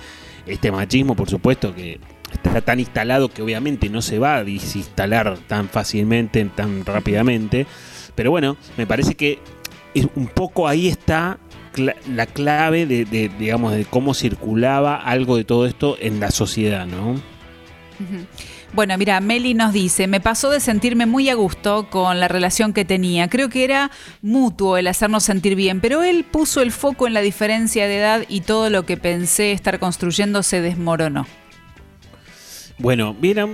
Este 0.47 0.71
machismo, 0.71 1.17
por 1.17 1.29
supuesto, 1.31 1.75
que 1.75 1.99
está 2.31 2.61
tan 2.61 2.81
instalado 2.81 3.31
que 3.31 3.43
obviamente 3.43 3.89
no 3.89 4.03
se 4.03 4.19
va 4.19 4.37
a 4.37 4.45
desinstalar 4.45 5.39
tan 5.49 5.69
fácilmente, 5.71 6.45
tan 6.55 6.85
rápidamente. 6.85 7.67
Pero 8.15 8.31
bueno, 8.31 8.59
me 8.77 8.87
parece 8.87 9.15
que 9.15 9.39
es 9.95 10.07
un 10.15 10.27
poco 10.27 10.69
ahí 10.69 10.89
está 10.89 11.39
la 12.07 12.27
clave 12.27 12.87
de, 12.87 13.05
de, 13.07 13.31
digamos, 13.31 13.75
de 13.75 13.85
cómo 13.87 14.13
circulaba 14.15 14.97
algo 14.97 15.37
de 15.37 15.45
todo 15.45 15.67
esto 15.67 15.97
en 15.99 16.21
la 16.21 16.31
sociedad, 16.31 16.87
¿no? 16.87 17.21
Bueno, 18.75 18.99
mira, 18.99 19.21
Meli 19.21 19.55
nos 19.55 19.73
dice, 19.73 20.09
me 20.09 20.21
pasó 20.21 20.51
de 20.51 20.59
sentirme 20.59 21.07
muy 21.07 21.29
a 21.29 21.35
gusto 21.35 21.89
con 21.91 22.19
la 22.19 22.27
relación 22.27 22.73
que 22.73 22.85
tenía. 22.85 23.29
Creo 23.29 23.49
que 23.49 23.63
era 23.63 23.93
mutuo 24.21 24.79
el 24.79 24.89
hacernos 24.89 25.23
sentir 25.23 25.55
bien, 25.55 25.81
pero 25.81 26.03
él 26.03 26.25
puso 26.25 26.61
el 26.61 26.73
foco 26.73 27.07
en 27.07 27.15
la 27.15 27.21
diferencia 27.21 27.87
de 27.87 27.99
edad 27.99 28.25
y 28.29 28.41
todo 28.41 28.71
lo 28.71 28.85
que 28.85 28.97
pensé 28.97 29.53
estar 29.53 29.79
construyendo 29.79 30.43
se 30.43 30.61
desmoronó. 30.61 31.25
Bueno, 32.77 33.15
bien, 33.15 33.39
han, 33.39 33.53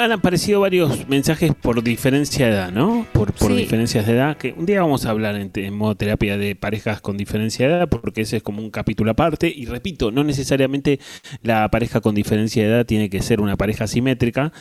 han- 0.00 0.12
aparecido 0.12 0.60
varios 0.60 1.06
mensajes 1.08 1.52
por 1.54 1.82
diferencia 1.82 2.46
de 2.46 2.52
edad, 2.52 2.72
¿no? 2.72 3.06
Por, 3.12 3.32
por 3.34 3.50
Sí. 3.52 3.56
diferencias 3.58 4.06
de 4.06 4.14
edad, 4.14 4.36
que 4.38 4.54
un 4.56 4.64
día 4.64 4.80
vamos 4.80 5.04
a 5.04 5.10
hablar 5.10 5.36
en, 5.36 5.50
en 5.54 5.76
modo 5.76 5.94
terapia 5.94 6.38
de 6.38 6.56
parejas 6.56 7.02
con 7.02 7.18
diferencia 7.18 7.68
de 7.68 7.74
edad, 7.74 7.88
porque 7.88 8.22
ese 8.22 8.38
es 8.38 8.42
como 8.42 8.62
un 8.62 8.70
capítulo 8.70 9.10
aparte. 9.10 9.52
Y 9.54 9.66
repito, 9.66 10.10
no 10.10 10.24
necesariamente 10.24 11.00
la 11.42 11.70
pareja 11.70 12.00
con 12.00 12.14
diferencia 12.14 12.62
de 12.62 12.70
edad 12.70 12.86
tiene 12.86 13.10
que 13.10 13.20
ser 13.20 13.42
una 13.42 13.56
pareja 13.56 13.86
simétrica. 13.86 14.52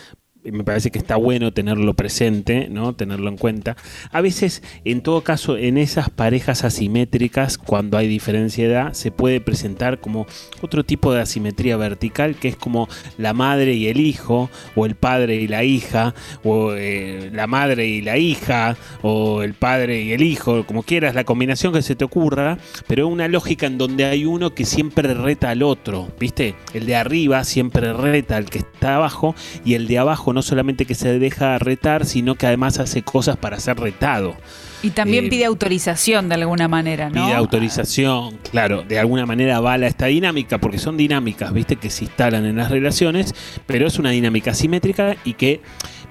Me 0.52 0.66
parece 0.66 0.92
que 0.92 1.00
está 1.00 1.16
bueno 1.16 1.54
tenerlo 1.54 1.94
presente, 1.94 2.68
¿no? 2.70 2.94
Tenerlo 2.94 3.30
en 3.30 3.38
cuenta. 3.38 3.78
A 4.12 4.20
veces, 4.20 4.62
en 4.84 5.00
todo 5.00 5.22
caso, 5.24 5.56
en 5.56 5.78
esas 5.78 6.10
parejas 6.10 6.66
asimétricas, 6.66 7.58
cuando 7.58 7.98
hay 7.98 8.10
diferencia 8.10 8.68
de 8.68 8.74
edad, 8.74 8.94
se 8.94 9.10
puede 9.10 9.40
presentar 9.40 10.02
como 10.02 10.28
otro 10.62 10.84
tipo 10.84 11.14
de 11.14 11.22
asimetría 11.22 11.78
vertical, 11.78 12.36
que 12.36 12.50
es 12.50 12.58
como 12.58 12.90
la 13.18 13.34
madre 13.34 13.76
y 13.76 13.88
el 13.88 14.02
hijo, 14.02 14.50
o 14.76 14.86
el 14.86 14.96
padre 14.96 15.36
y 15.36 15.48
la 15.48 15.64
hija, 15.64 16.14
o 16.44 16.74
eh, 16.74 17.30
la 17.32 17.48
madre 17.48 17.88
y 17.88 18.02
la 18.02 18.18
hija, 18.18 18.76
o 19.02 19.44
el 19.44 19.54
padre 19.54 20.02
y 20.02 20.12
el 20.12 20.24
hijo, 20.24 20.66
como 20.66 20.84
quieras, 20.84 21.16
la 21.16 21.24
combinación 21.24 21.72
que 21.72 21.82
se 21.82 21.96
te 21.96 22.04
ocurra, 22.04 22.58
pero 22.86 23.08
una 23.08 23.30
lógica 23.30 23.66
en 23.66 23.78
donde 23.78 24.04
hay 24.04 24.26
uno 24.26 24.54
que 24.54 24.66
siempre 24.66 25.14
reta 25.14 25.52
al 25.52 25.64
otro, 25.64 26.12
¿viste? 26.20 26.56
El 26.74 26.86
de 26.86 26.98
arriba 26.98 27.46
siempre 27.46 27.94
reta 27.94 28.36
al 28.36 28.50
que 28.50 28.58
está 28.58 28.98
abajo, 28.98 29.36
y 29.64 29.76
el 29.76 29.88
de 29.88 30.00
abajo 30.00 30.33
no 30.34 30.42
solamente 30.42 30.86
que 30.86 30.96
se 30.96 31.20
deja 31.20 31.58
retar, 31.60 32.06
sino 32.06 32.36
que 32.36 32.48
además 32.48 32.80
hace 32.80 33.04
cosas 33.04 33.38
para 33.38 33.60
ser 33.60 33.80
retado. 33.80 34.36
Y 34.82 34.90
también 34.90 35.26
Eh, 35.26 35.30
pide 35.30 35.46
autorización 35.46 36.28
de 36.28 36.36
alguna 36.36 36.68
manera, 36.68 37.10
¿no? 37.10 37.26
Pide 37.26 37.34
autorización, 37.34 38.38
claro, 38.52 38.84
de 38.84 39.00
alguna 39.00 39.26
manera 39.26 39.56
avala 39.56 39.88
esta 39.88 40.08
dinámica, 40.08 40.58
porque 40.58 40.78
son 40.78 40.98
dinámicas, 40.98 41.54
viste, 41.54 41.78
que 41.78 41.90
se 41.90 42.04
instalan 42.04 42.46
en 42.46 42.58
las 42.58 42.70
relaciones, 42.70 43.34
pero 43.66 43.88
es 43.88 43.98
una 43.98 44.10
dinámica 44.10 44.54
simétrica 44.54 45.16
y 45.24 45.36
que, 45.36 45.62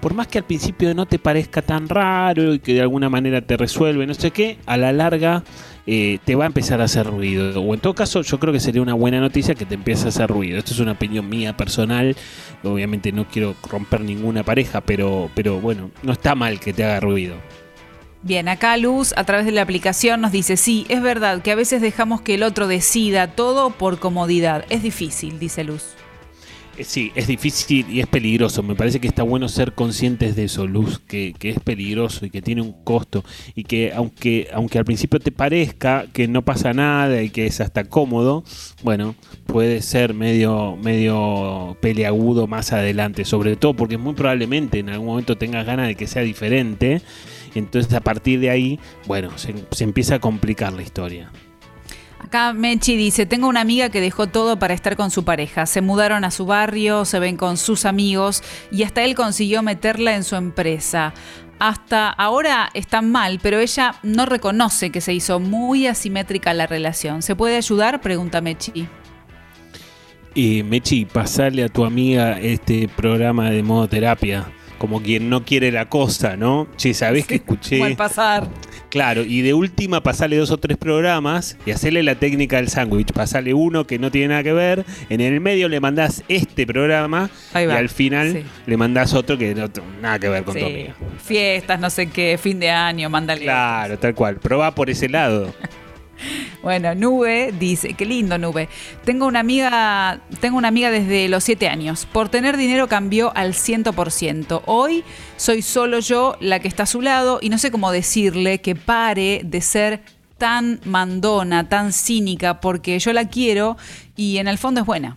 por 0.01 0.15
más 0.15 0.27
que 0.27 0.39
al 0.39 0.45
principio 0.45 0.95
no 0.95 1.05
te 1.05 1.19
parezca 1.19 1.61
tan 1.61 1.89
raro 1.89 2.55
y 2.55 2.61
que 2.61 2.73
de 2.73 2.81
alguna 2.81 3.11
manera 3.11 3.43
te 3.43 3.59
resuelve, 3.59 4.07
no 4.07 4.15
sé 4.15 4.31
qué, 4.31 4.57
a 4.65 4.79
la 4.79 4.93
larga 4.93 5.45
eh, 5.87 6.19
te 6.25 6.35
va 6.35 6.45
a 6.45 6.47
empezar 6.47 6.81
a 6.81 6.85
hacer 6.85 7.07
ruido. 7.07 7.61
O 7.61 7.75
en 7.75 7.81
todo 7.81 7.95
caso, 7.95 8.23
yo 8.23 8.39
creo 8.39 8.53
que 8.53 8.61
sería 8.61 8.83
una 8.83 8.95
buena 8.95 9.21
noticia 9.21 9.55
que 9.55 9.65
te 9.65 9.75
empiece 9.75 10.07
a 10.07 10.09
hacer 10.09 10.31
ruido. 10.31 10.59
Esto 10.59 10.73
es 10.73 10.81
una 10.81 10.93
opinión 10.93 11.29
mía 11.29 11.57
personal, 11.57 12.17
obviamente 12.63 13.13
no 13.13 13.27
quiero 13.29 13.55
romper 13.69 14.03
ninguna 14.03 14.43
pareja, 14.43 14.81
pero, 14.81 15.31
pero 15.35 15.61
bueno, 15.61 15.91
no 16.03 16.13
está 16.13 16.35
mal 16.35 16.61
que 16.61 16.73
te 16.73 16.85
haga 16.85 17.01
ruido. 17.01 17.37
Bien, 18.25 18.49
acá 18.49 18.77
Luz 18.77 19.13
a 19.17 19.25
través 19.25 19.47
de 19.47 19.51
la 19.51 19.63
aplicación 19.63 20.21
nos 20.21 20.31
dice, 20.31 20.57
sí, 20.57 20.87
es 20.89 21.03
verdad 21.03 21.43
que 21.43 21.51
a 21.51 21.57
veces 21.57 21.83
dejamos 21.83 22.21
que 22.21 22.35
el 22.35 22.45
otro 22.45 22.69
decida 22.69 23.27
todo 23.35 23.71
por 23.71 23.99
comodidad. 23.99 24.65
Es 24.69 24.83
difícil, 24.83 25.41
dice 25.41 25.65
Luz. 25.65 25.97
Sí, 26.85 27.13
es 27.15 27.27
difícil 27.27 27.87
y 27.91 28.01
es 28.01 28.07
peligroso. 28.07 28.63
Me 28.63 28.75
parece 28.75 29.01
que 29.01 29.09
está 29.09 29.23
bueno 29.23 29.49
ser 29.49 29.73
conscientes 29.73 30.37
de 30.37 30.45
eso, 30.45 30.67
Luz, 30.67 30.99
que, 30.99 31.35
que 31.39 31.51
es 31.51 31.61
peligroso 31.61 32.27
y 32.27 32.31
que 32.31 32.43
tiene 32.43 32.63
un 32.63 32.73
costo 32.85 33.25
y 33.55 33.65
que 33.65 33.93
aunque, 33.93 34.49
aunque 34.53 34.79
al 34.79 34.85
principio 34.85 35.21
te 35.21 35.33
parezca 35.33 36.07
que 36.13 36.29
no 36.29 36.43
pasa 36.43 36.73
nada 36.73 37.23
y 37.23 37.31
que 37.31 37.47
es 37.47 37.61
hasta 37.61 37.85
cómodo, 37.85 38.45
bueno, 38.83 39.15
puede 39.47 39.83
ser 39.83 40.15
medio, 40.15 40.77
medio 40.77 41.77
peleagudo 41.81 42.47
más 42.47 42.73
adelante, 42.73 43.25
sobre 43.25 43.57
todo 43.57 43.75
porque 43.75 43.99
muy 43.99 44.15
probablemente 44.15 44.79
en 44.79 44.89
algún 44.89 45.09
momento 45.09 45.37
tengas 45.37 45.67
ganas 45.67 45.89
de 45.89 45.95
que 45.95 46.07
sea 46.07 46.23
diferente. 46.23 47.03
Entonces 47.55 47.93
a 47.93 48.01
partir 48.01 48.41
de 48.41 48.51
ahí, 48.51 48.81
bueno, 49.07 49.31
se 49.37 49.85
empieza 49.85 50.17
a 50.17 50.21
complicar 50.21 50.73
la 50.73 50.83
historia. 50.83 51.31
Acá 52.25 52.53
Mechi 52.53 52.97
dice, 52.97 53.27
tengo 53.27 53.49
una 53.49 53.61
amiga 53.61 53.91
que 53.91 54.01
dejó 54.01 54.27
todo 54.27 54.59
para 54.59 54.75
estar 54.75 54.97
con 54.97 55.11
su 55.11 55.25
pareja. 55.25 55.67
Se 55.67 55.81
mudaron 55.81 56.25
a 56.25 56.31
su 56.31 56.47
barrio, 56.47 57.05
se 57.05 57.19
ven 57.19 57.37
con 57.37 57.57
sus 57.57 57.85
amigos 57.85 58.43
y 58.71 58.85
hasta 58.85 59.03
él 59.03 59.15
consiguió 59.15 59.63
meterla 59.63 60.15
en 60.15 60.25
su 60.25 60.37
empresa. 60.37 61.13
Hasta 61.59 62.09
ahora 62.09 62.71
están 62.75 63.11
mal, 63.11 63.39
pero 63.43 63.59
ella 63.59 63.97
no 64.03 64.27
reconoce 64.27 64.91
que 64.91 65.01
se 65.01 65.13
hizo 65.13 65.41
muy 65.41 65.87
asimétrica 65.87 66.55
la 66.55 66.67
relación. 66.67 67.23
¿Se 67.23 67.37
puede 67.37 67.57
ayudar? 67.57 68.01
Pregunta 68.01 68.41
Mechi. 68.41 68.89
Y 70.35 70.63
Mechi, 70.63 71.05
pasarle 71.05 71.65
a 71.65 71.69
tu 71.69 71.85
amiga 71.85 72.41
este 72.41 72.89
programa 72.89 73.51
de 73.51 73.63
modo 73.63 73.89
terapia, 73.89 74.47
como 74.79 75.03
quien 75.03 75.29
no 75.29 75.45
quiere 75.45 75.71
la 75.71 75.89
cosa, 75.89 76.37
¿no? 76.37 76.67
Che, 76.77 76.95
¿sabés 76.95 77.27
que 77.27 77.35
escuché? 77.37 77.79
Mal 77.79 77.97
pasar. 77.97 78.49
Claro, 78.93 79.23
y 79.25 79.41
de 79.41 79.55
última 79.55 80.03
pasarle 80.03 80.37
dos 80.37 80.51
o 80.51 80.59
tres 80.59 80.77
programas 80.77 81.57
y 81.65 81.71
hacerle 81.71 82.03
la 82.03 82.17
técnica 82.17 82.57
del 82.57 82.69
sándwich. 82.69 83.11
Pasarle 83.15 83.55
uno 83.55 83.87
que 83.87 83.99
no 83.99 84.11
tiene 84.11 84.29
nada 84.29 84.43
que 84.43 84.53
ver, 84.53 84.85
en 85.09 85.23
el 85.23 85.41
medio 85.41 85.71
le 85.71 85.81
mandás 85.81 86.23
este 86.29 86.67
programa 86.67 87.31
y 87.55 87.71
al 87.71 87.89
final 87.89 88.33
sí. 88.33 88.45
le 88.67 88.77
mandás 88.77 89.15
otro 89.15 89.39
que 89.39 89.55
no 89.55 89.71
tiene 89.71 89.89
nada 90.03 90.19
que 90.19 90.29
ver 90.29 90.45
con 90.45 90.59
tu 90.59 90.67
amiga. 90.67 90.95
Fiestas, 91.25 91.81
no 91.81 91.89
sé 91.89 92.11
qué, 92.11 92.39
fin 92.39 92.61
de 92.61 92.69
año, 92.69 93.09
mándale. 93.09 93.45
Claro, 93.45 93.99
tal 93.99 94.15
cual. 94.15 94.37
Probá 94.37 94.75
por 94.75 94.91
ese 94.91 95.09
lado. 95.09 95.55
Bueno, 96.63 96.95
Nube 96.95 97.53
dice, 97.59 97.95
qué 97.95 98.07
lindo 98.07 98.39
Nube. 98.39 98.69
Tengo 99.05 99.27
una 99.27 99.41
amiga, 99.41 100.21
tengo 100.41 100.59
una 100.59 100.69
amiga 100.69 100.91
desde 100.91 101.29
los 101.29 101.45
7 101.45 101.69
años. 101.69 102.07
Por 102.07 102.29
tener 102.29 102.57
dinero 102.57 102.89
cambió 102.89 103.33
al 103.37 103.55
100%. 103.55 104.63
Hoy 104.67 105.05
soy 105.37 105.63
solo 105.63 106.01
yo 106.01 106.37
la 106.41 106.61
que 106.61 106.69
está 106.69 106.85
a 106.85 106.87
su 106.87 107.01
lado 107.01 107.39
y 107.43 107.49
no 107.49 107.59
sé 107.59 107.71
cómo 107.71 107.91
decirle 107.91 108.61
que 108.61 108.77
pare 108.77 109.43
de 109.45 109.61
ser 109.61 110.03
tan 110.39 110.81
mandona, 110.85 111.69
tan 111.69 111.93
cínica, 111.93 112.61
porque 112.61 112.99
yo 112.99 113.13
la 113.13 113.29
quiero 113.29 113.77
y 114.17 114.39
en 114.39 114.49
el 114.49 114.59
fondo 114.59 114.81
es 114.81 114.87
buena. 114.87 115.17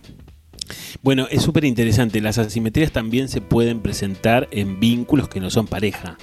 Bueno, 1.02 1.26
es 1.30 1.42
súper 1.42 1.64
interesante. 1.64 2.20
Las 2.20 2.38
asimetrías 2.38 2.92
también 2.92 3.28
se 3.28 3.40
pueden 3.40 3.80
presentar 3.80 4.48
en 4.50 4.80
vínculos 4.80 5.28
que 5.28 5.40
no 5.40 5.50
son 5.50 5.66
pareja. 5.66 6.16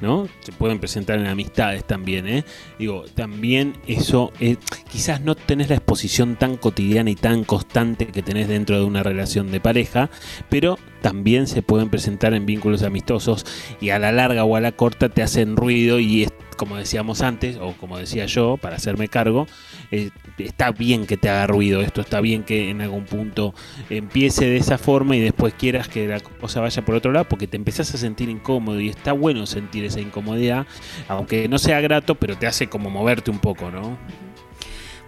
¿No? 0.00 0.28
Se 0.40 0.52
pueden 0.52 0.78
presentar 0.78 1.18
en 1.18 1.26
amistades 1.26 1.84
también, 1.84 2.28
¿eh? 2.28 2.44
Digo, 2.78 3.04
también 3.14 3.78
eso, 3.86 4.30
eh, 4.40 4.56
quizás 4.92 5.22
no 5.22 5.34
tenés 5.34 5.70
la 5.70 5.76
exposición 5.76 6.36
tan 6.36 6.58
cotidiana 6.58 7.08
y 7.10 7.14
tan 7.14 7.44
constante 7.44 8.06
que 8.08 8.22
tenés 8.22 8.48
dentro 8.48 8.78
de 8.78 8.84
una 8.84 9.02
relación 9.02 9.50
de 9.50 9.60
pareja, 9.60 10.10
pero 10.50 10.78
también 11.06 11.46
se 11.46 11.62
pueden 11.62 11.88
presentar 11.88 12.34
en 12.34 12.46
vínculos 12.46 12.82
amistosos 12.82 13.46
y 13.80 13.90
a 13.90 14.00
la 14.00 14.10
larga 14.10 14.42
o 14.42 14.56
a 14.56 14.60
la 14.60 14.72
corta 14.72 15.08
te 15.08 15.22
hacen 15.22 15.54
ruido 15.54 16.00
y 16.00 16.24
es, 16.24 16.32
como 16.56 16.76
decíamos 16.76 17.22
antes, 17.22 17.58
o 17.60 17.74
como 17.74 17.96
decía 17.96 18.26
yo, 18.26 18.56
para 18.56 18.74
hacerme 18.74 19.06
cargo, 19.06 19.46
eh, 19.92 20.10
está 20.36 20.72
bien 20.72 21.06
que 21.06 21.16
te 21.16 21.28
haga 21.28 21.46
ruido, 21.46 21.80
esto 21.80 22.00
está 22.00 22.20
bien 22.20 22.42
que 22.42 22.70
en 22.70 22.80
algún 22.80 23.04
punto 23.04 23.54
empiece 23.88 24.46
de 24.46 24.56
esa 24.56 24.78
forma 24.78 25.14
y 25.14 25.20
después 25.20 25.54
quieras 25.54 25.86
que 25.86 26.08
la 26.08 26.18
cosa 26.18 26.60
vaya 26.60 26.84
por 26.84 26.96
otro 26.96 27.12
lado 27.12 27.28
porque 27.28 27.46
te 27.46 27.56
empezás 27.56 27.94
a 27.94 27.98
sentir 27.98 28.28
incómodo 28.28 28.80
y 28.80 28.88
está 28.88 29.12
bueno 29.12 29.46
sentir 29.46 29.84
esa 29.84 30.00
incomodidad, 30.00 30.66
aunque 31.06 31.48
no 31.48 31.58
sea 31.58 31.80
grato, 31.80 32.16
pero 32.16 32.36
te 32.36 32.48
hace 32.48 32.66
como 32.66 32.90
moverte 32.90 33.30
un 33.30 33.38
poco, 33.38 33.70
¿no? 33.70 33.96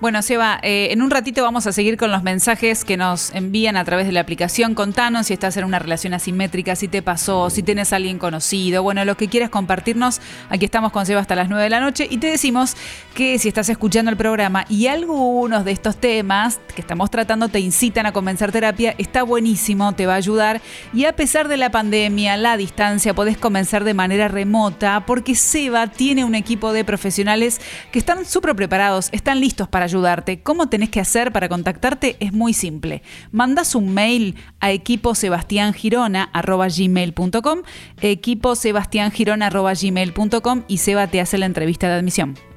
Bueno, 0.01 0.23
Seba, 0.23 0.61
eh, 0.63 0.93
en 0.93 1.03
un 1.03 1.11
ratito 1.11 1.43
vamos 1.43 1.67
a 1.67 1.73
seguir 1.73 1.97
con 1.97 2.13
los 2.13 2.23
mensajes 2.23 2.85
que 2.85 2.97
nos 2.97 3.35
envían 3.35 3.77
a 3.77 3.85
través 3.85 4.07
de 4.07 4.13
la 4.13 4.21
aplicación. 4.21 4.77
Contanos 4.77 5.27
si 5.27 5.33
estás 5.33 5.57
en 5.57 5.65
una 5.65 5.81
relación 5.81 6.15
asimétrica, 6.15 6.77
si 6.77 6.87
te 6.87 7.03
pasó, 7.03 7.51
si 7.51 7.65
tienes 7.65 7.93
a 7.93 7.97
alguien 7.97 8.17
conocido, 8.17 8.85
bueno, 8.85 9.05
lo 9.05 9.17
que 9.17 9.27
quieras 9.27 9.51
compartirnos. 9.51 10.21
Aquí 10.51 10.65
estamos 10.67 10.93
con 10.93 11.05
Seba 11.05 11.21
hasta 11.21 11.35
las 11.35 11.49
9 11.49 11.65
de 11.65 11.71
la 11.71 11.81
noche 11.81 12.07
y 12.09 12.19
te 12.19 12.29
decimos 12.29 12.77
que 13.13 13.41
si 13.41 13.49
estás 13.49 13.71
escuchando 13.71 14.09
el 14.13 14.17
programa 14.17 14.67
y 14.69 14.87
algunos 14.87 15.65
de 15.65 15.73
estos 15.73 15.97
temas 15.97 16.61
que 16.77 16.81
estamos 16.81 17.11
tratando 17.11 17.49
te 17.49 17.59
incitan 17.59 18.07
a 18.07 18.13
comenzar 18.13 18.53
terapia, 18.53 18.95
está 18.99 19.25
buenísimo, 19.25 19.95
te 19.97 20.07
va 20.07 20.13
a 20.13 20.19
ayudar. 20.19 20.61
Y 20.95 21.07
a 21.07 21.17
pesar 21.17 21.49
de 21.49 21.57
la 21.57 21.73
pandemia, 21.73 22.37
la 22.37 22.57
distancia, 22.57 23.15
podés 23.15 23.37
comenzar 23.37 23.83
de 23.83 23.95
manera 23.95 24.29
remota 24.29 25.05
porque 25.07 25.35
Seba 25.35 25.89
tiene 25.89 26.25
un 26.25 26.37
equipo 26.37 26.73
de 26.73 26.85
profesionales 26.85 27.61
que 27.91 27.99
están 27.99 28.25
súper 28.25 28.55
preparados, 28.55 29.09
están 29.11 29.41
listos 29.41 29.67
para 29.67 29.88
ayudarte. 29.88 30.42
¿Cómo 30.42 30.68
tenés 30.68 30.90
que 30.90 31.01
hacer 31.01 31.33
para 31.33 31.48
contactarte? 31.48 32.16
Es 32.20 32.33
muy 32.33 32.53
simple. 32.53 33.03
Mandas 33.33 33.74
un 33.74 33.92
mail 33.92 34.37
a 34.61 34.70
equiposebastiangirona.gmail.com 34.72 37.62
equiposebastiangirona.gmail.com 38.01 40.62
y 40.68 40.79
Seba 40.79 41.09
te 41.09 41.20
hace 41.20 41.37
la 41.38 41.46
entrevista 41.46 41.88
de 41.88 41.94
admisión. 41.94 42.48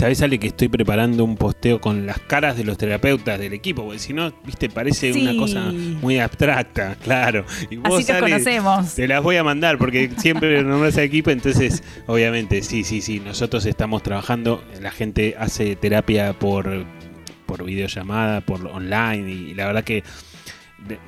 ¿Sabes, 0.00 0.22
Ale, 0.22 0.38
que 0.38 0.46
estoy 0.46 0.68
preparando 0.68 1.24
un 1.24 1.36
posteo 1.36 1.78
con 1.78 2.06
las 2.06 2.18
caras 2.20 2.56
de 2.56 2.64
los 2.64 2.78
terapeutas 2.78 3.38
del 3.38 3.52
equipo? 3.52 3.84
Porque 3.84 3.98
si 3.98 4.14
no, 4.14 4.32
viste, 4.46 4.70
parece 4.70 5.12
Sí. 5.12 5.20
una 5.20 5.36
cosa 5.36 5.60
muy 6.00 6.18
abstracta, 6.18 6.96
claro. 7.04 7.44
Y 7.70 7.78
Así 7.84 8.04
te 8.06 8.12
Ale, 8.12 8.20
conocemos. 8.22 8.94
Te 8.94 9.06
las 9.06 9.22
voy 9.22 9.36
a 9.36 9.44
mandar 9.44 9.76
porque 9.76 10.10
siempre 10.16 10.62
nombras 10.64 10.96
al 10.96 11.02
equipo, 11.04 11.30
entonces, 11.30 11.82
obviamente, 12.06 12.62
sí, 12.62 12.82
sí, 12.82 13.02
sí. 13.02 13.20
Nosotros 13.20 13.66
estamos 13.66 14.02
trabajando, 14.02 14.64
la 14.80 14.90
gente 14.90 15.36
hace 15.38 15.76
terapia 15.76 16.32
por, 16.32 16.86
por 17.44 17.62
videollamada, 17.62 18.40
por 18.40 18.66
online, 18.68 19.30
y 19.30 19.52
la 19.54 19.66
verdad 19.66 19.84
que 19.84 20.02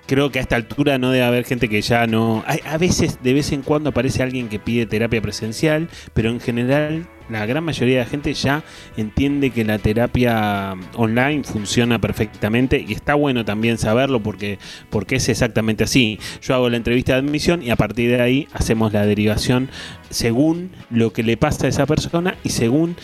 creo 0.07 0.31
que 0.31 0.39
a 0.39 0.43
esta 0.43 0.57
altura 0.57 0.99
no 0.99 1.11
debe 1.11 1.25
haber 1.25 1.45
gente 1.45 1.69
que 1.69 1.81
ya 1.83 2.07
no... 2.07 2.45
a 2.47 2.79
veces, 2.79 3.19
de 3.23 3.33
vez 3.33 3.53
en 3.53 3.63
cuando 3.63 3.91
aparece 3.91 4.23
alguien 4.23 4.49
que 4.49 4.59
pide 4.59 4.87
terapia 4.87 5.21
presencial, 5.21 5.89
pero 6.15 6.31
en 6.31 6.41
general 6.41 7.07
la 7.29 7.47
gran 7.47 7.65
mayoría 7.65 7.99
de 7.99 8.05
la 8.05 8.11
gente 8.11 8.35
ya 8.35 8.63
entiende 8.97 9.51
que 9.51 9.65
la 9.65 9.79
terapia 9.79 10.75
online 10.95 11.45
funciona 11.45 12.01
perfectamente 12.01 12.85
y 12.87 12.93
está 12.93 13.15
bueno 13.15 13.45
también 13.45 13.79
saberlo 13.79 14.23
porque, 14.23 14.59
porque 14.91 15.17
es 15.17 15.29
exactamente 15.29 15.85
así. 15.85 16.19
Yo 16.43 16.55
hago 16.55 16.69
la 16.69 16.77
entrevista 16.77 17.13
de 17.13 17.21
admisión 17.21 17.63
y 17.63 17.71
a 17.71 17.77
partir 17.77 18.11
de 18.11 18.21
ahí 18.21 18.49
hacemos 18.53 18.93
la 18.93 19.07
derivación 19.07 19.71
según 20.11 20.73
lo 20.91 21.13
que 21.13 21.23
le 21.23 21.37
pasa 21.37 21.67
a 21.67 21.71
esa 21.71 21.87
persona 21.87 22.37
y 22.45 22.51
según 22.51 22.97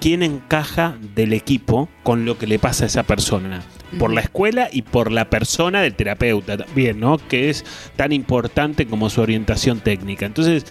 quién 0.00 0.22
encaja 0.22 0.96
del 1.14 1.32
equipo 1.32 1.88
con 2.02 2.24
lo 2.24 2.38
que 2.38 2.46
le 2.46 2.58
pasa 2.58 2.84
a 2.84 2.86
esa 2.88 3.02
persona. 3.04 3.62
Por 3.98 4.12
la 4.12 4.20
escuela 4.20 4.68
y 4.72 4.82
por 4.82 5.10
la 5.10 5.30
persona 5.30 5.82
del 5.82 5.94
terapeuta 5.94 6.56
también, 6.56 7.00
¿no? 7.00 7.18
Que 7.18 7.50
es 7.50 7.64
tan 7.96 8.12
importante 8.12 8.86
como 8.86 9.10
su 9.10 9.20
orientación 9.20 9.80
técnica. 9.80 10.26
Entonces, 10.26 10.64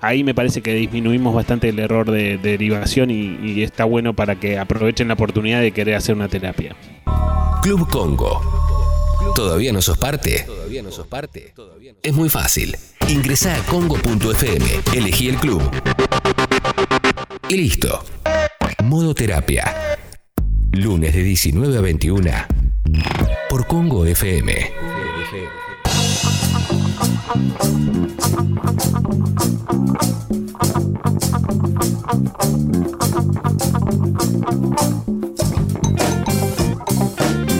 ahí 0.00 0.24
me 0.24 0.34
parece 0.34 0.60
que 0.60 0.74
disminuimos 0.74 1.34
bastante 1.34 1.68
el 1.68 1.78
error 1.78 2.10
de, 2.10 2.38
derivación 2.38 3.10
y, 3.10 3.38
y 3.42 3.62
está 3.62 3.84
bueno 3.84 4.14
para 4.14 4.36
que 4.36 4.58
aprovechen 4.58 5.08
la 5.08 5.14
oportunidad 5.14 5.60
de 5.60 5.72
querer 5.72 5.94
hacer 5.94 6.14
una 6.14 6.28
terapia. 6.28 6.76
Club 7.62 7.88
Congo. 7.88 8.66
¿Todavía 9.34 9.72
no 9.72 9.82
sos 9.82 9.98
parte? 9.98 10.44
¿Todavía 10.46 10.82
no 10.82 10.90
sos 10.90 11.06
parte? 11.06 11.52
Es 12.02 12.14
muy 12.14 12.28
fácil. 12.28 12.76
Ingresá 13.08 13.56
a 13.56 13.62
congo.fm, 13.64 14.64
elegí 14.94 15.28
el 15.28 15.36
club. 15.36 15.62
Y 17.48 17.56
listo. 17.56 18.04
Modo 18.84 19.14
terapia. 19.14 19.74
Lunes 20.76 21.14
de 21.14 21.22
19 21.22 21.78
a 21.78 21.80
21 21.80 22.30
por 23.48 23.66
Congo 23.66 24.04
FM. 24.04 24.52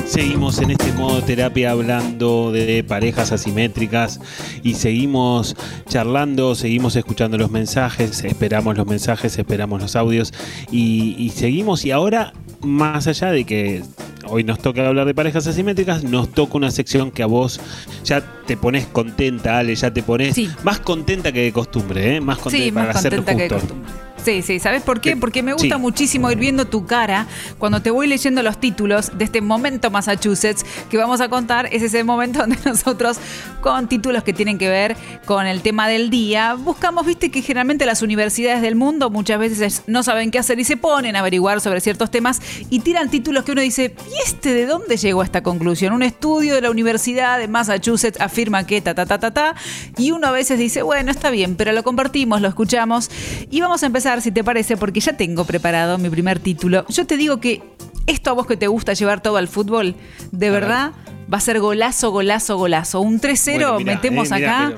Seguimos 0.07 0.61
en 0.61 0.70
este 0.70 0.92
modo 0.92 1.20
terapia 1.22 1.72
hablando 1.72 2.52
de 2.52 2.84
parejas 2.84 3.32
asimétricas 3.32 4.20
y 4.62 4.74
seguimos 4.74 5.57
charlando, 5.88 6.54
seguimos 6.54 6.94
escuchando 6.96 7.36
los 7.36 7.50
mensajes, 7.50 8.22
esperamos 8.24 8.76
los 8.76 8.86
mensajes, 8.86 9.36
esperamos 9.38 9.82
los 9.82 9.96
audios 9.96 10.32
y, 10.70 11.16
y 11.18 11.30
seguimos 11.30 11.84
y 11.84 11.90
ahora 11.90 12.32
más 12.62 13.07
allá 13.09 13.30
de 13.32 13.44
que 13.44 13.82
hoy 14.28 14.42
nos 14.44 14.59
toca 14.61 14.86
hablar 14.86 15.07
de 15.07 15.14
parejas 15.14 15.46
asimétricas, 15.48 16.02
nos 16.04 16.30
toca 16.30 16.57
una 16.57 16.70
sección 16.70 17.11
que 17.11 17.22
a 17.22 17.26
vos 17.26 17.61
ya 18.04 18.22
te 18.46 18.57
pones 18.57 18.86
contenta, 18.86 19.59
Ale, 19.59 19.74
ya 19.74 19.92
te 19.92 20.02
pones 20.02 20.34
Sí. 20.34 20.48
más 20.62 20.78
contenta 20.80 21.32
que 21.32 21.42
de 21.42 21.52
costumbre, 21.52 22.16
¿eh? 22.16 22.20
más 22.20 22.38
contenta 22.38 22.64
Sí, 22.64 22.72
para 22.72 22.92
más 22.92 23.02
contenta 23.02 23.36
que 23.36 23.42
de 23.42 23.48
justo. 23.50 23.66
costumbre. 23.74 24.05
Sí, 24.27 24.43
sí, 24.43 24.59
¿sabes 24.59 24.83
por 24.83 25.01
qué? 25.01 25.16
Porque 25.16 25.41
me 25.41 25.53
gusta 25.53 25.77
Sí. 25.77 25.81
muchísimo 25.81 26.29
ir 26.33 26.39
viendo 26.39 26.64
tu 26.64 26.85
cara 26.85 27.29
cuando 27.61 27.81
te 27.81 27.93
voy 27.93 28.09
leyendo 28.09 28.43
los 28.43 28.59
títulos 28.59 29.16
de 29.16 29.24
este 29.24 29.41
momento 29.41 29.89
Massachusetts 29.93 30.66
que 30.91 30.97
vamos 30.99 31.20
a 31.20 31.29
contar. 31.29 31.68
Es 31.70 31.81
ese 31.85 32.03
momento 32.03 32.41
donde 32.41 32.59
nosotros, 32.64 33.18
con 33.61 33.87
títulos 33.89 34.24
que 34.24 34.33
tienen 34.33 34.59
que 34.59 34.68
ver 34.68 34.97
con 35.27 35.47
el 35.47 35.62
tema 35.62 35.87
del 35.87 36.11
día, 36.11 36.55
buscamos, 36.55 37.07
viste, 37.07 37.31
que 37.31 37.41
generalmente 37.41 37.87
las 37.87 38.03
universidades 38.03 38.62
del 38.62 38.74
mundo 38.74 39.11
muchas 39.11 39.39
veces 39.39 39.85
no 39.87 40.03
saben 40.03 40.33
qué 40.33 40.41
hacer 40.41 40.59
y 40.59 40.64
se 40.64 40.77
ponen 40.77 41.14
a 41.14 41.20
averiguar 41.20 41.61
sobre 41.61 41.81
ciertos 41.81 42.11
temas 42.11 42.41
y 42.68 42.81
tiran 42.81 43.09
títulos 43.09 43.45
que 43.45 43.53
uno 43.53 43.61
dice, 43.61 43.95
¿y 44.11 44.29
este 44.29 44.53
de 44.55 44.66
dónde 44.66 44.97
llegó 44.97 45.20
a 45.20 45.24
esta 45.24 45.45
conclusión? 45.45 45.93
Un 45.93 46.03
estudio 46.03 46.57
de 46.57 46.62
la 46.62 46.70
Universidad 46.72 47.39
de 47.39 47.47
Massachusetts 47.47 48.20
afirma 48.20 48.66
que 48.66 48.81
ta, 48.81 48.93
ta, 48.93 49.07
ta, 49.07 49.20
ta, 49.20 49.31
ta, 49.33 49.55
y 49.97 50.11
uno 50.11 50.27
a 50.27 50.33
veces 50.33 50.59
dice, 50.59 50.83
bueno, 50.83 51.12
está 51.12 51.31
bien, 51.31 51.55
pero 51.55 51.70
lo 51.70 51.85
compartimos, 51.85 52.41
lo 52.41 52.49
escuchamos, 52.49 53.09
y 53.53 53.61
vamos 53.61 53.85
a 53.85 53.87
empezar, 53.87 54.16
si 54.21 54.33
te 54.33 54.45
parece, 54.45 54.77
porque 54.77 55.01
ya 55.01 55.17
tengo 55.17 55.45
preparado 55.45 55.99
mi 55.99 56.09
primer 56.11 56.39
título. 56.39 56.85
Yo 56.89 57.07
te 57.07 57.17
digo 57.17 57.41
que 57.41 57.62
esto 58.07 58.31
a 58.31 58.33
vos 58.35 58.47
que 58.47 58.57
te 58.57 58.67
gusta 58.67 58.93
llevar 58.93 59.23
todo 59.23 59.37
al 59.37 59.49
fútbol, 59.49 59.95
de 60.33 60.51
verdad, 60.51 60.93
va 61.33 61.39
a 61.39 61.41
ser 61.41 61.61
golazo, 61.61 62.11
golazo, 62.11 62.57
golazo. 62.57 63.01
Un 63.01 63.21
3-0 63.21 63.53
Bueno, 63.53 63.79
mirá, 63.79 63.95
metemos 63.95 64.31
eh, 64.31 64.35
mirá, 64.37 64.67
acá. 64.67 64.77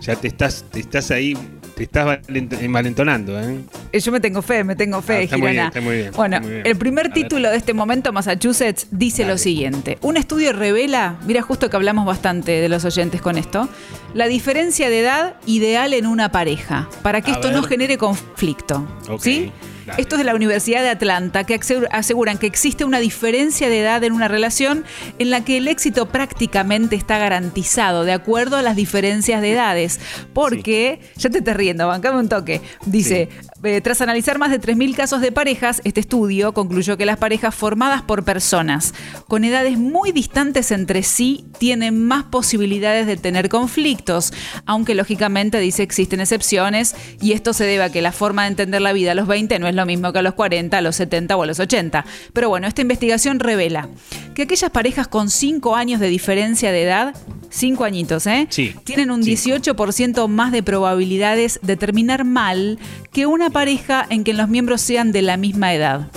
Ya 0.00 0.16
te 0.16 0.28
estás, 0.28 0.64
te 0.70 0.80
estás 0.80 1.10
ahí, 1.10 1.36
te 1.74 1.84
estás 1.84 2.06
valent- 2.06 2.60
envalentonando, 2.60 3.40
¿eh? 3.40 3.60
Eh, 3.92 4.00
Yo 4.00 4.12
me 4.12 4.20
tengo 4.20 4.42
fe, 4.42 4.64
me 4.64 4.76
tengo 4.76 5.00
fe, 5.02 5.14
Ah, 5.16 5.20
está 5.22 5.36
muy 5.38 5.50
bien, 5.52 5.66
está 5.66 5.80
muy 5.80 5.96
bien, 5.96 6.10
bueno, 6.14 6.36
está 6.36 6.46
muy 6.46 6.54
bien. 6.56 6.66
el 6.66 6.76
primer 6.76 7.12
título 7.12 7.50
de 7.50 7.56
este 7.56 7.74
momento, 7.74 8.12
Massachusetts, 8.12 8.86
dice 8.90 9.24
lo 9.24 9.38
siguiente. 9.38 9.98
Un 10.02 10.16
estudio 10.16 10.52
revela, 10.52 11.16
mira 11.26 11.42
justo 11.42 11.68
que 11.70 11.76
hablamos 11.76 12.04
bastante 12.06 12.52
de 12.52 12.68
los 12.68 12.84
oyentes 12.84 13.20
con 13.22 13.38
esto, 13.38 13.68
la 14.14 14.26
diferencia 14.28 14.90
de 14.90 15.00
edad 15.00 15.34
ideal 15.46 15.94
en 15.94 16.06
una 16.06 16.30
pareja, 16.30 16.88
para 17.02 17.20
que 17.20 17.30
A 17.30 17.34
esto 17.34 17.48
ver. 17.48 17.56
no 17.56 17.62
genere 17.62 17.98
conflicto. 17.98 18.86
¿Sí? 19.20 19.50
Esto 19.98 20.16
es 20.16 20.18
de 20.18 20.24
la 20.24 20.34
Universidad 20.34 20.82
de 20.82 20.90
Atlanta, 20.90 21.44
que 21.44 21.58
asegu- 21.58 21.88
aseguran 21.90 22.38
que 22.38 22.46
existe 22.46 22.84
una 22.84 22.98
diferencia 23.00 23.68
de 23.68 23.80
edad 23.80 24.02
en 24.04 24.12
una 24.12 24.28
relación 24.28 24.84
en 25.18 25.30
la 25.30 25.44
que 25.44 25.58
el 25.58 25.68
éxito 25.68 26.06
prácticamente 26.06 26.96
está 26.96 27.18
garantizado 27.18 28.04
de 28.04 28.12
acuerdo 28.12 28.56
a 28.56 28.62
las 28.62 28.76
diferencias 28.76 29.40
de 29.42 29.52
edades. 29.52 30.00
Porque, 30.32 31.00
ya 31.16 31.30
te 31.30 31.38
estás 31.38 31.56
riendo, 31.56 31.86
bancame 31.88 32.18
un 32.18 32.28
toque. 32.28 32.60
Dice, 32.86 33.28
eh, 33.64 33.80
tras 33.80 34.00
analizar 34.00 34.38
más 34.38 34.50
de 34.50 34.60
3.000 34.60 34.96
casos 34.96 35.20
de 35.20 35.30
parejas, 35.32 35.80
este 35.84 36.00
estudio 36.00 36.52
concluyó 36.52 36.96
que 36.96 37.06
las 37.06 37.18
parejas 37.18 37.54
formadas 37.54 38.02
por 38.02 38.24
personas 38.24 38.94
con 39.28 39.44
edades 39.44 39.78
muy 39.78 40.12
distantes 40.12 40.70
entre 40.70 41.02
sí 41.02 41.44
tienen 41.58 42.04
más 42.04 42.24
posibilidades 42.24 43.06
de 43.06 43.16
tener 43.16 43.48
conflictos, 43.48 44.32
aunque 44.66 44.94
lógicamente 44.94 45.60
dice 45.60 45.82
existen 45.82 46.20
excepciones 46.20 46.94
y 47.20 47.32
esto 47.32 47.52
se 47.52 47.64
debe 47.64 47.84
a 47.84 47.92
que 47.92 48.02
la 48.02 48.12
forma 48.12 48.42
de 48.42 48.48
entender 48.48 48.80
la 48.80 48.92
vida 48.92 49.12
a 49.12 49.14
los 49.14 49.26
20 49.26 49.58
no 49.58 49.68
es 49.68 49.74
lo 49.74 49.86
mismo 49.86 50.12
que 50.12 50.18
a 50.18 50.22
los 50.22 50.34
40, 50.34 50.78
a 50.78 50.80
los 50.80 50.96
70 50.96 51.36
o 51.36 51.42
a 51.42 51.46
los 51.46 51.60
80. 51.60 52.04
Pero 52.32 52.48
bueno, 52.48 52.66
esta 52.66 52.82
investigación 52.82 53.38
revela 53.40 53.88
que 54.34 54.42
aquellas 54.42 54.70
parejas 54.70 55.08
con 55.08 55.30
5 55.30 55.76
años 55.76 56.00
de 56.00 56.08
diferencia 56.08 56.72
de 56.72 56.82
edad, 56.82 57.14
5 57.50 57.84
añitos, 57.84 58.26
¿eh? 58.26 58.46
Sí, 58.50 58.74
Tienen 58.84 59.10
un 59.10 59.22
cinco. 59.22 59.56
18% 59.56 60.26
más 60.28 60.52
de 60.52 60.62
probabilidades 60.62 61.60
de 61.62 61.76
terminar 61.76 62.24
mal 62.24 62.78
que 63.12 63.26
una 63.26 63.50
pareja 63.50 64.06
en 64.08 64.24
que 64.24 64.32
los 64.32 64.48
miembros 64.48 64.80
sean 64.80 65.12
de 65.12 65.22
la 65.22 65.36
misma 65.36 65.74
edad. 65.74 66.08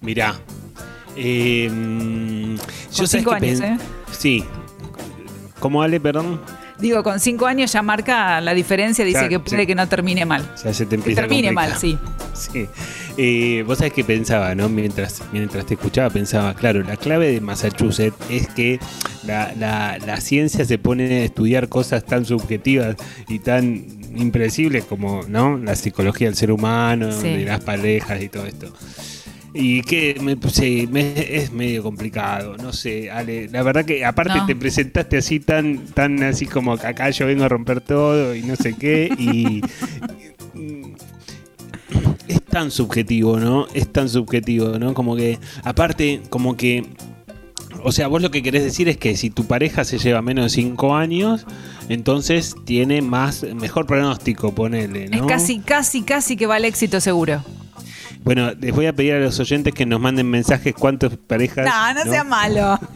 Mirá. 0.00 0.34
eh, 1.16 1.68
mm, 1.70 2.56
Con 2.96 3.06
cinco 3.08 3.30
que 3.30 3.36
años, 3.36 3.60
¿eh? 3.60 3.76
Sí. 4.12 4.44
¿Cómo 5.58 5.82
Ale, 5.82 5.98
perdón? 6.00 6.40
Digo, 6.78 7.02
con 7.02 7.18
5 7.18 7.44
años 7.46 7.72
ya 7.72 7.82
marca 7.82 8.40
la 8.40 8.54
diferencia, 8.54 9.04
dice 9.04 9.28
que 9.28 9.40
puede 9.40 9.66
que 9.66 9.74
no 9.74 9.88
termine 9.88 10.24
mal. 10.24 10.48
Ya 10.62 10.72
se 10.72 10.84
te 10.84 10.90
Que 10.90 10.94
empieza 10.94 11.22
a 11.22 11.24
termine 11.26 11.50
mal, 11.50 11.74
sí. 11.76 11.98
Sí. 12.34 12.68
Eh, 13.16 13.64
Vos 13.66 13.78
sabés 13.78 13.92
que 13.94 14.04
pensaba, 14.04 14.54
¿no? 14.54 14.68
Mientras, 14.68 15.20
mientras 15.32 15.66
te 15.66 15.74
escuchaba, 15.74 16.08
pensaba, 16.10 16.54
claro, 16.54 16.84
la 16.84 16.96
clave 16.96 17.32
de 17.32 17.40
Massachusetts 17.40 18.14
es 18.30 18.46
que 18.50 18.78
la, 19.26 19.52
la- 19.58 19.98
la 20.06 20.20
ciencia 20.20 20.64
se 20.64 20.78
pone 20.78 21.22
a 21.22 21.24
estudiar 21.24 21.68
cosas 21.68 22.04
tan 22.04 22.24
subjetivas 22.24 22.94
y 23.28 23.40
tan 23.40 23.97
impredecibles 24.16 24.84
como, 24.84 25.22
¿no? 25.28 25.56
La 25.58 25.74
psicología 25.76 26.28
del 26.28 26.36
ser 26.36 26.50
humano, 26.52 27.12
Sí. 27.12 27.28
de 27.28 27.44
las 27.44 27.60
parejas 27.60 28.22
y 28.22 28.28
todo 28.28 28.46
esto. 28.46 28.72
Y 29.54 29.80
que 29.82 30.16
me, 30.20 30.36
sí, 30.50 30.86
me- 30.90 31.36
es 31.36 31.52
medio 31.52 31.82
complicado, 31.82 32.56
no 32.58 32.72
sé, 32.72 33.10
Ale. 33.10 33.48
La 33.48 33.62
verdad 33.62 33.84
que 33.84 34.04
aparte 34.04 34.36
No. 34.38 34.46
te 34.46 34.54
presentaste 34.54 35.16
así 35.16 35.40
tan, 35.40 35.86
tan 35.94 36.22
así 36.22 36.44
como 36.46 36.72
acá 36.74 37.08
yo 37.10 37.26
vengo 37.26 37.44
a 37.44 37.48
romper 37.48 37.80
todo 37.80 38.34
y 38.34 38.42
no 38.42 38.56
sé 38.56 38.74
qué. 38.74 39.08
Y 39.18 39.62
es 42.28 42.42
tan 42.42 42.70
subjetivo, 42.70 43.38
¿no? 43.40 43.66
Es 43.74 43.90
tan 43.92 44.08
subjetivo, 44.08 44.78
¿no? 44.78 44.94
Como 44.94 45.16
que, 45.16 45.38
aparte, 45.64 46.20
como 46.30 46.56
que. 46.56 46.84
O 47.88 47.92
sea, 47.92 48.06
vos 48.06 48.20
lo 48.20 48.30
que 48.30 48.42
querés 48.42 48.62
decir 48.64 48.86
es 48.90 48.98
que 48.98 49.16
si 49.16 49.30
tu 49.30 49.46
pareja 49.46 49.82
se 49.82 49.96
lleva 49.96 50.20
menos 50.20 50.44
de 50.44 50.50
5 50.50 50.94
años, 50.94 51.46
entonces 51.88 52.54
tiene 52.66 53.00
más, 53.00 53.44
mejor 53.54 53.86
pronóstico, 53.86 54.54
ponele, 54.54 55.08
¿no? 55.08 55.16
Es 55.16 55.22
casi, 55.22 55.60
casi, 55.60 56.02
casi 56.02 56.36
que 56.36 56.46
va 56.46 56.56
al 56.56 56.66
éxito 56.66 57.00
seguro. 57.00 57.42
Bueno, 58.24 58.52
les 58.60 58.74
voy 58.74 58.84
a 58.84 58.92
pedir 58.92 59.14
a 59.14 59.20
los 59.20 59.40
oyentes 59.40 59.72
que 59.72 59.86
nos 59.86 60.00
manden 60.00 60.28
mensajes 60.28 60.74
cuántas 60.74 61.16
parejas. 61.16 61.64
No, 61.64 61.94
no, 61.94 62.10
sea 62.10 62.24
malo. 62.24 62.78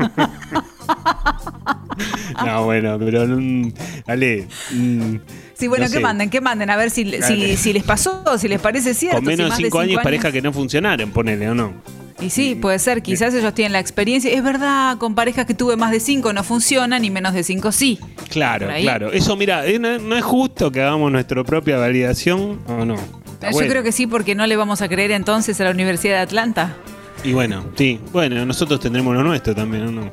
No, 2.44 2.64
bueno, 2.64 2.98
pero. 2.98 3.26
mm, 3.26 3.72
Ale. 4.06 4.48
mm, 4.72 5.16
Sí, 5.62 5.68
bueno, 5.68 5.84
no 5.84 5.90
que 5.90 5.98
sé. 5.98 6.02
manden, 6.02 6.28
que 6.28 6.40
manden, 6.40 6.70
a 6.70 6.76
ver 6.76 6.90
si, 6.90 7.04
si, 7.22 7.72
les 7.72 7.84
pasó, 7.84 8.24
si 8.36 8.48
les 8.48 8.60
parece 8.60 8.94
cierto. 8.94 9.18
Con 9.18 9.26
menos 9.26 9.44
si 9.46 9.48
más 9.50 9.58
de 9.58 9.64
5 9.64 9.66
cinco 9.66 9.78
años, 9.78 10.02
pareja 10.02 10.32
que 10.32 10.42
no 10.42 10.52
funcionaron, 10.52 11.12
ponele, 11.12 11.50
¿o 11.50 11.54
no? 11.54 11.72
Y 12.20 12.30
sí, 12.30 12.56
puede 12.56 12.80
ser, 12.80 13.00
quizás 13.00 13.32
ellos 13.32 13.54
tienen 13.54 13.72
la 13.72 13.78
experiencia. 13.78 14.32
Es 14.32 14.42
verdad, 14.42 14.98
con 14.98 15.14
parejas 15.14 15.46
que 15.46 15.54
tuve 15.54 15.76
más 15.76 15.92
de 15.92 16.00
5 16.00 16.32
no 16.32 16.42
funcionan 16.42 17.04
y 17.04 17.10
menos 17.10 17.32
de 17.32 17.44
5 17.44 17.70
sí. 17.70 18.00
Claro, 18.28 18.66
claro. 18.80 19.12
Eso, 19.12 19.36
mira, 19.36 19.62
no, 19.78 19.98
no 20.00 20.16
es 20.16 20.24
justo 20.24 20.72
que 20.72 20.82
hagamos 20.82 21.12
nuestra 21.12 21.44
propia 21.44 21.76
validación, 21.78 22.58
¿o 22.66 22.84
no? 22.84 22.94
Está 22.94 23.50
Yo 23.50 23.52
bueno. 23.52 23.70
creo 23.70 23.82
que 23.84 23.92
sí, 23.92 24.08
porque 24.08 24.34
no 24.34 24.48
le 24.48 24.56
vamos 24.56 24.82
a 24.82 24.88
creer 24.88 25.12
entonces 25.12 25.60
a 25.60 25.64
la 25.64 25.70
Universidad 25.70 26.16
de 26.16 26.22
Atlanta. 26.22 26.74
Y 27.22 27.34
bueno, 27.34 27.66
sí, 27.76 28.00
bueno, 28.12 28.44
nosotros 28.44 28.80
tendremos 28.80 29.14
lo 29.14 29.22
nuestro 29.22 29.54
también, 29.54 29.86
¿o 29.86 29.92
no? 29.92 30.12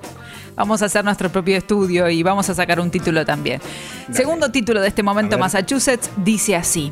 Vamos 0.59 0.81
a 0.81 0.87
hacer 0.87 1.05
nuestro 1.05 1.31
propio 1.31 1.55
estudio 1.55 2.09
y 2.09 2.21
vamos 2.21 2.49
a 2.49 2.53
sacar 2.53 2.81
un 2.81 2.91
título 2.91 3.25
también. 3.25 3.61
Segundo 4.11 4.51
título 4.51 4.81
de 4.81 4.89
este 4.89 5.03
momento 5.03 5.39
Massachusetts 5.39 6.09
dice 6.17 6.57
así. 6.57 6.91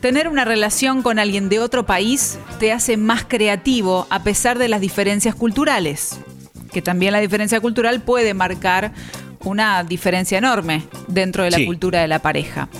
Tener 0.00 0.26
una 0.26 0.46
relación 0.46 1.02
con 1.02 1.18
alguien 1.18 1.50
de 1.50 1.58
otro 1.60 1.84
país 1.84 2.38
te 2.58 2.72
hace 2.72 2.96
más 2.96 3.26
creativo 3.26 4.06
a 4.08 4.22
pesar 4.22 4.56
de 4.56 4.68
las 4.68 4.80
diferencias 4.80 5.34
culturales. 5.34 6.18
Que 6.72 6.80
también 6.80 7.12
la 7.12 7.20
diferencia 7.20 7.60
cultural 7.60 8.00
puede 8.00 8.32
marcar 8.32 8.92
una 9.40 9.84
diferencia 9.84 10.38
enorme 10.38 10.82
dentro 11.08 11.44
de 11.44 11.50
la 11.50 11.58
Sí. 11.58 11.66
cultura 11.66 12.00
de 12.00 12.08
la 12.08 12.20
pareja. 12.20 12.70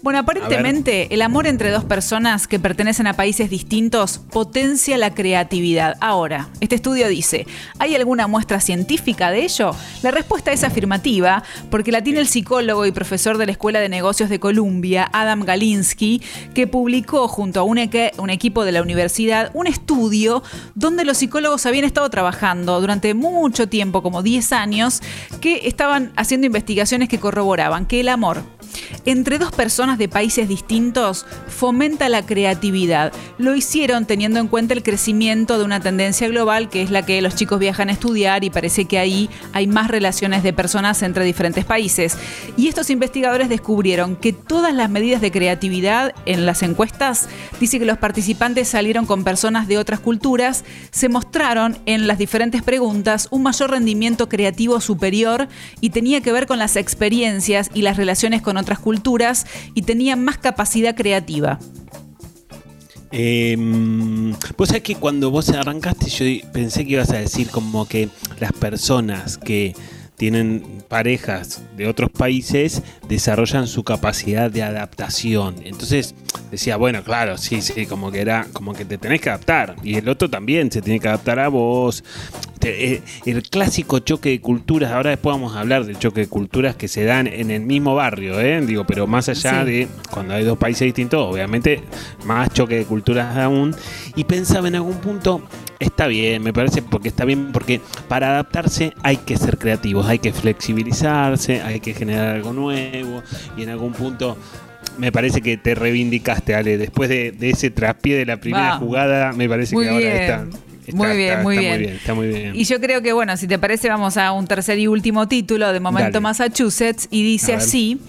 Bueno, 0.00 0.20
aparentemente 0.20 1.12
el 1.12 1.22
amor 1.22 1.46
entre 1.48 1.70
dos 1.70 1.84
personas 1.84 2.46
que 2.46 2.60
pertenecen 2.60 3.08
a 3.08 3.14
países 3.14 3.50
distintos 3.50 4.18
potencia 4.30 4.96
la 4.96 5.12
creatividad. 5.12 5.96
Ahora, 6.00 6.48
este 6.60 6.76
estudio 6.76 7.08
dice, 7.08 7.46
¿hay 7.80 7.96
alguna 7.96 8.28
muestra 8.28 8.60
científica 8.60 9.30
de 9.32 9.42
ello? 9.44 9.72
La 10.02 10.12
respuesta 10.12 10.52
es 10.52 10.62
afirmativa, 10.62 11.42
porque 11.70 11.90
la 11.90 12.02
tiene 12.02 12.20
el 12.20 12.28
psicólogo 12.28 12.86
y 12.86 12.92
profesor 12.92 13.38
de 13.38 13.46
la 13.46 13.52
Escuela 13.52 13.80
de 13.80 13.88
Negocios 13.88 14.28
de 14.30 14.38
Columbia, 14.38 15.10
Adam 15.12 15.42
Galinsky, 15.44 16.22
que 16.54 16.68
publicó 16.68 17.26
junto 17.26 17.58
a 17.60 17.62
un, 17.64 17.78
eque- 17.78 18.12
un 18.18 18.30
equipo 18.30 18.64
de 18.64 18.72
la 18.72 18.82
universidad 18.82 19.50
un 19.52 19.66
estudio 19.66 20.44
donde 20.76 21.04
los 21.04 21.18
psicólogos 21.18 21.66
habían 21.66 21.84
estado 21.84 22.08
trabajando 22.08 22.80
durante 22.80 23.14
mucho 23.14 23.68
tiempo, 23.68 24.02
como 24.02 24.22
10 24.22 24.52
años, 24.52 25.02
que 25.40 25.66
estaban 25.66 26.12
haciendo 26.16 26.46
investigaciones 26.46 27.08
que 27.08 27.18
corroboraban 27.18 27.84
que 27.84 28.00
el 28.00 28.08
amor 28.08 28.42
entre 29.04 29.38
dos 29.38 29.52
personas 29.52 29.98
de 29.98 30.08
países 30.08 30.48
distintos 30.48 31.26
fomenta 31.48 32.08
la 32.08 32.24
creatividad. 32.24 33.12
Lo 33.38 33.54
hicieron 33.54 34.06
teniendo 34.06 34.40
en 34.40 34.48
cuenta 34.48 34.74
el 34.74 34.82
crecimiento 34.82 35.58
de 35.58 35.64
una 35.64 35.80
tendencia 35.80 36.28
global 36.28 36.68
que 36.68 36.82
es 36.82 36.90
la 36.90 37.04
que 37.04 37.22
los 37.22 37.34
chicos 37.34 37.58
viajan 37.58 37.88
a 37.88 37.92
estudiar 37.92 38.44
y 38.44 38.50
parece 38.50 38.84
que 38.84 38.98
ahí 38.98 39.30
hay 39.52 39.66
más 39.66 39.88
relaciones 39.88 40.42
de 40.42 40.52
personas 40.52 41.02
entre 41.02 41.24
diferentes 41.24 41.64
países. 41.64 42.16
Y 42.56 42.68
estos 42.68 42.90
investigadores 42.90 43.48
descubrieron 43.48 44.16
que 44.16 44.32
todas 44.32 44.74
las 44.74 44.90
medidas 44.90 45.20
de 45.20 45.30
creatividad 45.30 46.14
en 46.26 46.46
las 46.46 46.62
encuestas 46.62 47.28
dice 47.60 47.78
que 47.78 47.86
los 47.86 47.98
participantes 47.98 48.68
salieron 48.68 49.06
con 49.06 49.24
personas 49.24 49.68
de 49.68 49.78
otras 49.78 50.00
culturas, 50.00 50.64
se 50.90 51.08
mostraron 51.08 51.78
en 51.86 52.06
las 52.06 52.18
diferentes 52.18 52.62
preguntas 52.62 53.28
un 53.30 53.42
mayor 53.42 53.70
rendimiento 53.70 54.28
creativo 54.28 54.80
superior 54.80 55.48
y 55.80 55.90
tenía 55.90 56.20
que 56.20 56.32
ver 56.32 56.46
con 56.46 56.58
las 56.58 56.76
experiencias 56.76 57.70
y 57.74 57.82
las 57.82 57.96
relaciones 57.96 58.42
con 58.42 58.57
otras 58.58 58.78
culturas 58.78 59.46
y 59.74 59.82
tenían 59.82 60.24
más 60.24 60.38
capacidad 60.38 60.94
creativa. 60.94 61.58
Eh, 63.10 63.56
vos 64.56 64.68
sabés 64.68 64.82
que 64.82 64.94
cuando 64.94 65.30
vos 65.30 65.48
arrancaste 65.48 66.10
yo 66.10 66.50
pensé 66.52 66.84
que 66.84 66.92
ibas 66.92 67.10
a 67.10 67.16
decir 67.16 67.48
como 67.48 67.88
que 67.88 68.10
las 68.38 68.52
personas 68.52 69.38
que 69.38 69.74
tienen 70.18 70.82
parejas 70.88 71.62
de 71.76 71.86
otros 71.86 72.10
países 72.10 72.82
desarrollan 73.08 73.66
su 73.68 73.84
capacidad 73.84 74.50
de 74.50 74.62
adaptación. 74.64 75.54
Entonces 75.64 76.14
decía, 76.50 76.76
bueno, 76.76 77.02
claro, 77.04 77.38
sí, 77.38 77.62
sí, 77.62 77.86
como 77.86 78.10
que 78.10 78.20
era, 78.20 78.46
como 78.52 78.74
que 78.74 78.84
te 78.84 78.98
tenés 78.98 79.20
que 79.20 79.30
adaptar. 79.30 79.76
Y 79.82 79.94
el 79.94 80.08
otro 80.08 80.28
también 80.28 80.70
se 80.72 80.82
tiene 80.82 80.98
que 81.00 81.08
adaptar 81.08 81.38
a 81.38 81.48
vos. 81.48 82.04
Eh, 82.62 83.00
El 83.24 83.42
clásico 83.44 84.00
choque 84.00 84.30
de 84.30 84.40
culturas, 84.40 84.90
ahora 84.90 85.10
después 85.10 85.34
vamos 85.34 85.54
a 85.56 85.60
hablar 85.60 85.86
del 85.86 85.98
choque 85.98 86.22
de 86.22 86.26
culturas 86.28 86.74
que 86.74 86.88
se 86.88 87.04
dan 87.04 87.28
en 87.28 87.50
el 87.52 87.60
mismo 87.62 87.94
barrio, 87.94 88.40
¿eh? 88.40 88.60
Digo, 88.66 88.84
pero 88.84 89.06
más 89.06 89.28
allá 89.28 89.60
Sí. 89.64 89.70
de 89.70 89.88
cuando 90.10 90.34
hay 90.34 90.44
dos 90.44 90.58
países 90.58 90.80
distintos, 90.86 91.20
obviamente 91.32 91.80
más 92.24 92.52
choque 92.52 92.76
de 92.76 92.84
culturas 92.84 93.36
aún. 93.36 93.74
Y 94.16 94.24
pensaba 94.24 94.66
en 94.66 94.74
algún 94.74 94.96
punto, 94.96 95.42
está 95.78 96.08
bien, 96.08 96.42
me 96.42 96.52
parece 96.52 96.82
porque 96.82 97.08
está 97.08 97.24
bien, 97.24 97.52
porque 97.52 97.80
para 98.08 98.30
adaptarse 98.30 98.92
hay 99.04 99.18
que 99.18 99.36
ser 99.36 99.58
creativos, 99.58 100.07
hay 100.08 100.18
que 100.18 100.32
flexibilizarse, 100.32 101.62
hay 101.62 101.80
que 101.80 101.94
generar 101.94 102.34
algo 102.36 102.52
nuevo 102.52 103.22
y 103.56 103.62
en 103.62 103.68
algún 103.70 103.92
punto... 103.92 104.36
Me 104.96 105.12
parece 105.12 105.42
que 105.42 105.56
te 105.56 105.76
reivindicaste, 105.76 106.56
Ale. 106.56 106.76
Después 106.76 107.08
de, 107.08 107.30
de 107.30 107.50
ese 107.50 107.70
traspié 107.70 108.16
de 108.16 108.26
la 108.26 108.38
primera 108.38 108.78
jugada, 108.78 109.32
me 109.32 109.48
parece 109.48 109.76
Muy 109.76 109.84
que 109.84 109.90
ahora 109.90 110.00
bien. 110.00 110.16
está, 110.16 110.46
está- 110.86 110.96
Muy 110.96 111.16
bien, 111.16 111.30
está- 111.30 111.42
muy 111.44 111.56
está 111.56 111.76
bien. 111.76 111.90
Está 111.90 112.14
muy 112.14 112.26
bien. 112.28 112.56
Y 112.56 112.64
yo 112.64 112.80
creo 112.80 113.00
que, 113.00 113.12
bueno, 113.12 113.36
si 113.36 113.46
te 113.46 113.60
parece, 113.60 113.88
vamos 113.88 114.16
a 114.16 114.32
un 114.32 114.48
tercer 114.48 114.76
y 114.80 114.88
último 114.88 115.28
título 115.28 115.72
de 115.72 115.78
Momento 115.78 116.10
Dale. 116.10 116.20
Massachusetts 116.20 117.06
y 117.12 117.22
dice 117.22 117.54
así, 117.54 118.00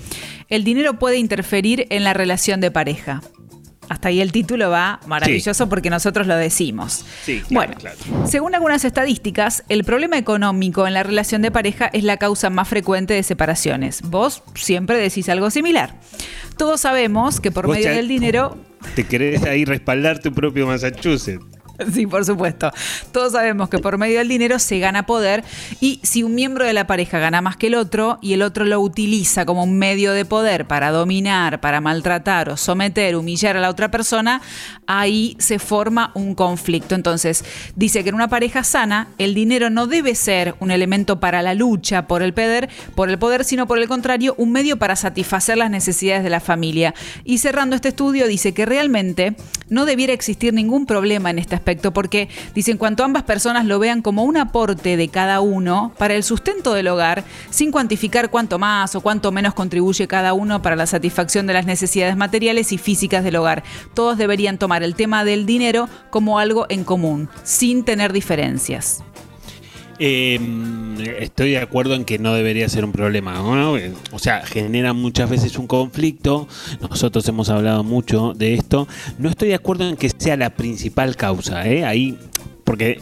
el 0.50 0.64
dinero 0.64 0.98
puede 0.98 1.18
interferir 1.18 1.86
en 1.92 2.04
la 2.04 2.14
relación 2.16 2.60
de 2.60 2.72
pareja. 2.72 3.22
Hasta 3.90 4.10
ahí 4.10 4.22
el 4.22 4.32
título 4.32 4.70
va 4.70 5.00
maravilloso 5.08 5.68
porque 5.68 5.90
nosotros 5.90 6.28
lo 6.28 6.36
decimos. 6.36 7.06
Sí, 7.24 7.42
claro, 7.48 7.48
bueno, 7.50 7.74
claro. 7.80 7.98
según 8.28 8.56
algunas 8.56 8.86
estadísticas, 8.86 9.64
el 9.68 9.84
problema 9.84 10.18
económico 10.18 10.88
en 10.88 10.94
la 10.94 11.04
relación 11.04 11.42
de 11.42 11.52
pareja 11.52 11.90
es 11.92 12.04
la 12.04 12.18
causa 12.18 12.50
más 12.50 12.68
frecuente 12.68 13.14
de 13.14 13.24
separaciones. 13.24 14.02
Vos 14.04 14.44
siempre 14.56 14.98
decís 14.98 15.28
algo 15.30 15.50
similar. 15.50 15.96
Todos 16.58 16.82
sabemos 16.82 17.40
que 17.40 17.52
por 17.52 17.68
medio 17.68 17.90
del 17.90 18.08
dinero 18.08 18.58
Te 18.96 19.06
querés 19.06 19.44
ahí 19.44 19.66
respaldar 19.66 20.20
tu 20.20 20.32
propio 20.34 20.68
Massachusetts. 20.68 21.59
Sí, 21.94 22.06
por 22.08 22.26
supuesto. 22.26 22.72
Todos 23.12 23.34
sabemos 23.34 23.70
que 23.70 23.80
por 23.80 23.98
medio 23.98 24.20
del 24.20 24.28
dinero 24.28 24.60
se 24.60 24.80
gana 24.80 25.06
poder 25.06 25.44
y 25.80 26.00
si 26.04 26.24
un 26.24 26.36
miembro 26.36 26.66
de 26.66 26.74
la 26.74 26.88
pareja 26.88 27.20
gana 27.20 27.42
más 27.42 27.58
que 27.58 27.68
el 27.68 27.76
otro 27.76 28.20
y 28.22 28.34
el 28.34 28.42
otro 28.42 28.66
lo 28.66 28.80
utiliza 28.80 29.46
como 29.46 29.64
un 29.64 29.78
medio 29.78 30.14
de 30.14 30.26
poder 30.26 30.66
para 30.66 30.92
dominar, 30.92 31.60
para 31.60 31.82
maltratar 31.82 32.50
o 32.50 32.58
someter, 32.58 33.16
humillar 33.16 33.58
a 33.58 33.62
la 33.62 33.70
otra 33.70 33.92
persona, 33.92 34.42
ahí 34.88 35.36
se 35.40 35.60
forma 35.60 36.12
un 36.16 36.36
conflicto. 36.36 36.96
Entonces, 36.96 37.44
dice 37.76 38.04
que 38.04 38.10
en 38.10 38.16
una 38.16 38.28
pareja 38.28 38.64
sana 38.64 39.08
el 39.18 39.34
dinero 39.34 39.70
no 39.70 39.88
debe 39.88 40.16
ser 40.16 40.56
un 40.60 40.72
elemento 40.72 41.20
para 41.20 41.42
la 41.42 41.54
lucha 41.54 42.08
por 42.08 42.22
el 42.22 42.34
poder, 42.34 42.70
por 42.96 43.10
el 43.10 43.18
poder, 43.18 43.44
sino 43.44 43.68
por 43.68 43.80
el 43.80 43.88
contrario, 43.88 44.36
un 44.38 44.52
medio 44.52 44.78
para 44.78 44.96
satisfacer 44.96 45.58
las 45.58 45.72
necesidades 45.72 46.24
de 46.24 46.30
la 46.30 46.40
familia. 46.40 46.94
Y 47.24 47.40
cerrando 47.40 47.76
este 47.76 47.90
estudio 47.90 48.28
dice 48.28 48.54
que 48.54 48.66
realmente 48.66 49.36
no 49.70 49.86
debiera 49.86 50.14
existir 50.14 50.54
ningún 50.54 50.86
problema 50.86 51.30
en 51.30 51.40
este 51.40 51.56
aspecto 51.56 51.69
porque 51.78 52.30
dice 52.56 52.72
en 52.72 52.78
cuanto 52.78 53.04
ambas 53.04 53.24
personas 53.24 53.66
lo 53.66 53.80
vean 53.80 54.02
como 54.02 54.24
un 54.24 54.38
aporte 54.38 54.98
de 54.98 55.08
cada 55.08 55.40
uno 55.42 55.94
para 55.98 56.16
el 56.16 56.24
sustento 56.24 56.74
del 56.74 56.88
hogar, 56.88 57.24
sin 57.50 57.72
cuantificar 57.72 58.30
cuánto 58.30 58.60
más 58.60 58.96
o 58.96 59.02
cuánto 59.02 59.32
menos 59.32 59.54
contribuye 59.54 60.08
cada 60.08 60.34
uno 60.34 60.62
para 60.62 60.76
la 60.76 60.88
satisfacción 60.88 61.48
de 61.48 61.54
las 61.54 61.66
necesidades 61.66 62.18
materiales 62.18 62.72
y 62.72 62.78
físicas 62.78 63.24
del 63.24 63.36
hogar. 63.36 63.64
Todos 63.94 64.18
deberían 64.18 64.58
tomar 64.58 64.84
el 64.84 64.96
tema 64.96 65.24
del 65.24 65.46
dinero 65.46 65.90
como 66.10 66.40
algo 66.40 66.66
en 66.70 66.84
común, 66.84 67.30
sin 67.44 67.84
tener 67.84 68.14
diferencias. 68.14 69.04
Eh, 70.00 70.40
estoy 71.20 71.52
de 71.52 71.60
acuerdo 71.60 71.94
en 71.94 72.06
que 72.06 72.20
no 72.20 72.34
debería 72.34 72.70
ser 72.70 72.86
un 72.86 72.94
problema, 72.94 73.34
¿no? 73.34 73.76
O 74.12 74.20
sea, 74.20 74.46
genera 74.46 74.94
muchas 74.94 75.30
veces 75.30 75.58
un 75.58 75.68
conflicto. 75.68 76.48
Nosotros 76.90 77.28
hemos 77.28 77.50
hablado 77.50 77.84
mucho 77.84 78.34
de 78.34 78.54
esto. 78.54 78.88
No 79.18 79.30
estoy 79.30 79.50
de 79.50 79.56
acuerdo 79.56 79.88
en 79.88 79.98
que 79.98 80.10
sea 80.10 80.38
la 80.38 80.52
principal 80.52 81.16
causa, 81.18 81.68
¿eh? 81.68 81.86
Ahí, 81.86 82.18
porque 82.64 83.00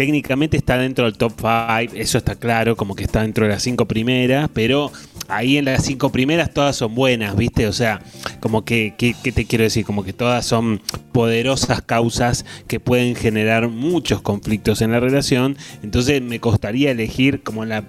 técnicamente 0.00 0.56
está 0.56 0.78
dentro 0.78 1.04
del 1.04 1.18
top 1.18 1.34
5, 1.36 1.94
eso 1.94 2.16
está 2.16 2.34
claro, 2.34 2.74
como 2.74 2.94
que 2.94 3.04
está 3.04 3.20
dentro 3.20 3.44
de 3.44 3.50
las 3.50 3.62
cinco 3.62 3.84
primeras, 3.84 4.48
pero 4.54 4.90
ahí 5.28 5.58
en 5.58 5.66
las 5.66 5.84
cinco 5.84 6.10
primeras 6.10 6.54
todas 6.54 6.74
son 6.74 6.94
buenas, 6.94 7.36
¿viste? 7.36 7.66
O 7.66 7.72
sea, 7.74 8.00
como 8.40 8.64
que, 8.64 8.94
¿qué 8.96 9.12
te 9.12 9.44
quiero 9.44 9.64
decir? 9.64 9.84
Como 9.84 10.02
que 10.02 10.14
todas 10.14 10.46
son 10.46 10.80
poderosas 11.12 11.82
causas 11.82 12.46
que 12.66 12.80
pueden 12.80 13.14
generar 13.14 13.68
muchos 13.68 14.22
conflictos 14.22 14.80
en 14.80 14.92
la 14.92 15.00
relación, 15.00 15.58
entonces 15.82 16.22
me 16.22 16.40
costaría 16.40 16.92
elegir 16.92 17.42
como 17.42 17.64
el 17.64 17.84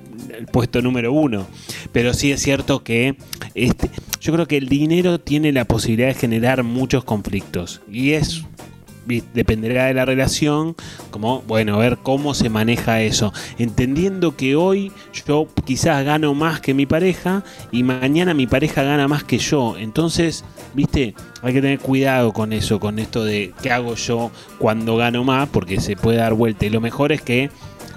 puesto 0.52 0.82
número 0.82 1.14
uno, 1.14 1.48
pero 1.94 2.14
sí 2.14 2.34
es 2.34 2.42
cierto 2.42 2.84
que 2.84 3.16
este, 3.56 3.90
yo 4.20 4.34
creo 4.34 4.50
que 4.50 4.58
el 4.58 4.68
dinero 4.68 5.22
tiene 5.22 5.54
la 5.54 5.64
posibilidad 5.64 6.10
de 6.10 6.16
generar 6.16 6.64
muchos 6.64 7.06
conflictos 7.06 7.82
y 7.90 8.12
es 8.12 8.44
dependerá 9.06 9.86
de 9.86 9.94
la 9.94 10.06
relación, 10.06 10.76
como, 11.10 11.42
bueno, 11.44 11.78
ver 11.78 11.98
cómo 12.02 12.34
se 12.34 12.50
maneja 12.50 13.02
eso. 13.02 13.34
Entendiendo 13.58 14.36
que 14.36 14.56
hoy 14.56 14.92
yo 15.28 15.48
quizás 15.66 16.04
gano 16.06 16.34
más 16.34 16.62
que 16.62 16.74
mi 16.74 16.86
pareja 16.86 17.44
y 17.72 17.84
mañana 17.84 18.34
mi 18.34 18.48
pareja 18.48 18.84
gana 18.84 19.08
más 19.08 19.24
que 19.24 19.38
yo. 19.38 19.76
Entonces, 19.78 20.44
viste, 20.74 21.14
hay 21.42 21.54
que 21.54 21.62
tener 21.62 21.80
cuidado 21.80 22.34
con 22.34 22.54
eso, 22.54 22.80
con 22.80 23.00
esto 23.00 23.24
de 23.24 23.54
qué 23.62 23.72
hago 23.72 23.96
yo 23.96 24.32
cuando 24.60 24.98
gano 24.98 25.24
más, 25.24 25.50
porque 25.50 25.80
se 25.82 25.96
puede 25.96 26.18
dar 26.18 26.34
vuelta. 26.34 26.66
Y 26.66 26.70
lo 26.70 26.82
mejor 26.82 27.12
es 27.12 27.22
que 27.22 27.50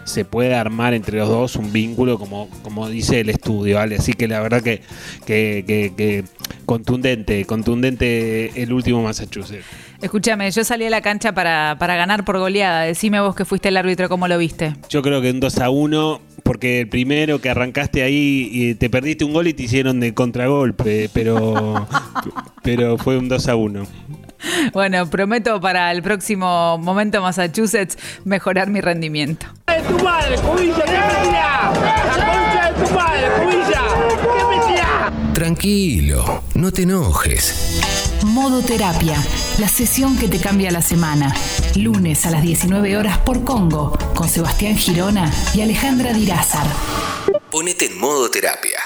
se 0.05 0.25
puede 0.27 0.55
armar 0.55 0.93
entre 0.93 1.19
los 1.19 1.29
dos 1.31 1.57
un 1.57 1.73
vínculo 1.73 2.19
como, 2.19 2.51
como 2.63 2.89
dice 2.91 3.21
el 3.21 3.31
estudio, 3.31 3.77
¿vale? 3.77 3.97
Así 3.97 4.13
que 4.13 4.29
la 4.29 4.41
verdad 4.41 4.63
que, 4.63 4.83
que, 5.25 5.65
que- 5.67 5.93
que 5.97 6.25
contundente, 6.67 7.45
contundente 7.47 8.63
el 8.63 8.73
último 8.73 9.03
Massachusetts. 9.03 9.65
Escúchame, 10.05 10.51
yo 10.51 10.63
salí 10.65 10.85
a 10.85 10.91
la 10.91 11.01
cancha 11.01 11.33
para, 11.33 11.77
para 11.79 11.97
ganar 11.97 12.27
por 12.27 12.37
goleada. 12.39 12.83
Decime 12.83 13.23
vos 13.23 13.35
que 13.35 13.47
fuiste 13.47 13.71
el 13.71 13.79
árbitro, 13.79 14.11
¿cómo 14.11 14.29
lo 14.29 14.37
viste? 14.37 14.77
Yo 14.91 15.01
creo 15.01 15.23
que 15.23 15.31
un 15.31 15.41
2 15.41 15.59
a 15.61 15.71
1, 15.71 16.21
porque 16.43 16.83
el 16.83 16.91
primero 16.91 17.41
que 17.41 17.49
arrancaste 17.49 18.03
ahí 18.03 18.51
y 18.53 18.75
te 18.75 18.91
perdiste 18.91 19.25
un 19.25 19.33
gol 19.33 19.47
y 19.47 19.55
te 19.55 19.63
hicieron 19.63 20.01
de 20.01 20.13
contragolpe, 20.13 21.09
pero, 21.15 21.89
pero 22.63 22.99
fue 22.99 23.17
un 23.17 23.31
2 23.31 23.49
a 23.49 23.57
1. 23.57 23.87
Bueno, 24.75 25.09
prometo 25.09 25.59
para 25.59 25.91
el 25.91 26.03
próximo 26.03 26.77
momento 26.77 27.23
Massachusetts 27.23 27.97
mejorar 28.27 28.69
mi 28.69 28.83
rendimiento. 28.83 29.47
Tu 29.89 30.05
madre, 30.05 30.37
Cubilla! 30.37 30.85
Tu 32.75 32.95
madre, 32.95 33.27
Cubilla! 33.41 33.85
Tranquilo, 35.33 36.43
no 36.55 36.71
te 36.71 36.83
enojes. 36.83 37.94
Modo 38.25 38.63
Terapia, 38.63 39.23
la 39.59 39.69
sesión 39.69 40.17
que 40.17 40.29
te 40.29 40.39
cambia 40.39 40.71
la 40.71 40.81
semana. 40.81 41.35
Lunes 41.77 42.25
a 42.25 42.31
las 42.31 42.43
19 42.43 42.97
horas 42.97 43.19
por 43.19 43.45
Congo, 43.45 43.97
con 44.15 44.29
Sebastián 44.31 44.77
Girona 44.77 45.31
y 45.55 45.61
Alejandra 45.61 46.15
Dirázar. 46.15 46.67
Ponete 47.51 47.87
en 47.87 47.99
modo 47.99 48.31
terapia. 48.31 48.79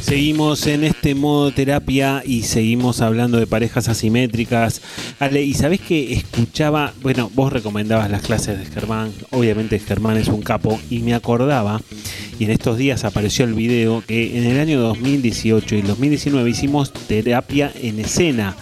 Seguimos 0.00 0.66
en 0.66 0.84
este 0.84 1.14
modo 1.14 1.52
terapia 1.52 2.22
y 2.24 2.42
seguimos 2.42 3.00
hablando 3.00 3.38
de 3.38 3.46
parejas 3.46 3.88
asimétricas. 3.88 4.80
Ale, 5.18 5.42
y 5.42 5.54
sabés 5.54 5.80
que 5.80 6.12
escuchaba, 6.12 6.92
bueno, 7.02 7.30
vos 7.34 7.52
recomendabas 7.52 8.10
las 8.10 8.22
clases 8.22 8.58
de 8.58 8.64
Germán, 8.66 9.12
obviamente 9.30 9.78
Germán 9.78 10.16
es 10.16 10.28
un 10.28 10.42
capo, 10.42 10.80
y 10.88 11.00
me 11.00 11.14
acordaba, 11.14 11.80
y 12.38 12.44
en 12.44 12.50
estos 12.50 12.78
días 12.78 13.04
apareció 13.04 13.44
el 13.44 13.54
video, 13.54 14.02
que 14.06 14.38
en 14.38 14.44
el 14.44 14.60
año 14.60 14.80
2018 14.80 15.74
y 15.76 15.82
2019 15.82 16.48
hicimos 16.50 16.92
terapia 16.92 17.72
en 17.82 17.98
escena, 17.98 18.54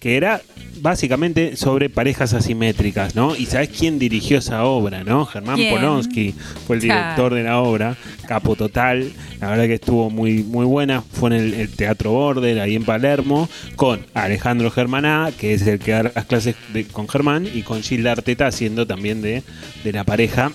que 0.00 0.16
era 0.16 0.40
básicamente 0.80 1.56
sobre 1.56 1.90
parejas 1.90 2.32
asimétricas, 2.34 3.16
¿no? 3.16 3.34
Y 3.34 3.46
sabes 3.46 3.70
quién 3.76 3.98
dirigió 3.98 4.38
esa 4.38 4.62
obra, 4.64 5.02
¿no? 5.02 5.26
Germán 5.26 5.56
¿Quién? 5.56 5.74
Polonsky 5.74 6.34
fue 6.68 6.76
el 6.76 6.82
director 6.82 7.34
de 7.34 7.42
la 7.42 7.58
obra, 7.60 7.96
capo 8.28 8.54
total. 8.54 9.10
La 9.40 9.50
verdad 9.50 9.66
que 9.66 9.74
estuvo 9.74 10.08
muy, 10.08 10.44
muy 10.44 10.64
buena. 10.66 11.02
Fue 11.02 11.30
en 11.30 11.36
el, 11.36 11.54
el 11.54 11.68
Teatro 11.70 12.12
Border, 12.12 12.60
ahí 12.60 12.76
en 12.76 12.84
Palermo, 12.84 13.48
con 13.74 14.06
Alejandro 14.14 14.70
Germaná, 14.70 15.32
que 15.36 15.52
es 15.54 15.66
el 15.66 15.80
que 15.80 15.90
da 15.90 16.04
las 16.14 16.24
clases 16.26 16.54
de- 16.72 16.84
con 16.84 17.08
Germán, 17.08 17.48
y 17.52 17.62
con 17.62 17.82
Gilda 17.82 18.12
Arteta 18.12 18.46
haciendo 18.46 18.86
también 18.86 19.20
de, 19.20 19.42
de 19.82 19.92
la 19.92 20.04
pareja. 20.04 20.52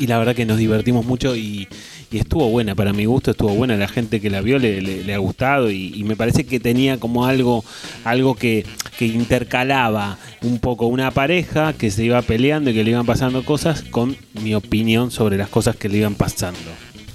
Y 0.00 0.06
la 0.06 0.18
verdad 0.18 0.34
que 0.34 0.46
nos 0.46 0.58
divertimos 0.58 1.04
mucho 1.04 1.36
y, 1.36 1.68
estuvo 2.10 2.48
buena, 2.48 2.74
para 2.74 2.92
mi 2.92 3.04
gusto 3.04 3.30
estuvo 3.30 3.54
buena, 3.54 3.76
la 3.76 3.86
gente 3.86 4.20
que 4.20 4.30
la 4.30 4.40
vio 4.40 4.58
le, 4.58 5.14
ha 5.14 5.18
gustado 5.18 5.70
y, 5.70 5.92
y 5.94 6.02
me 6.02 6.16
parece 6.16 6.44
que 6.44 6.58
tenía 6.58 6.98
como 6.98 7.26
algo, 7.26 7.64
algo 8.02 8.34
que, 8.34 8.64
que 8.98 9.06
intercalaba 9.06 10.18
un 10.42 10.58
poco 10.58 10.86
una 10.86 11.10
pareja 11.10 11.72
que 11.72 11.90
se 11.90 12.04
iba 12.04 12.20
peleando 12.22 12.70
y 12.70 12.74
que 12.74 12.82
le 12.84 12.90
iban 12.90 13.06
pasando 13.06 13.44
cosas 13.44 13.82
con 13.82 14.16
mi 14.42 14.54
opinión 14.54 15.10
sobre 15.10 15.36
las 15.36 15.48
cosas 15.48 15.76
que 15.76 15.88
le 15.88 15.98
iban 15.98 16.14
pasando. 16.14 16.58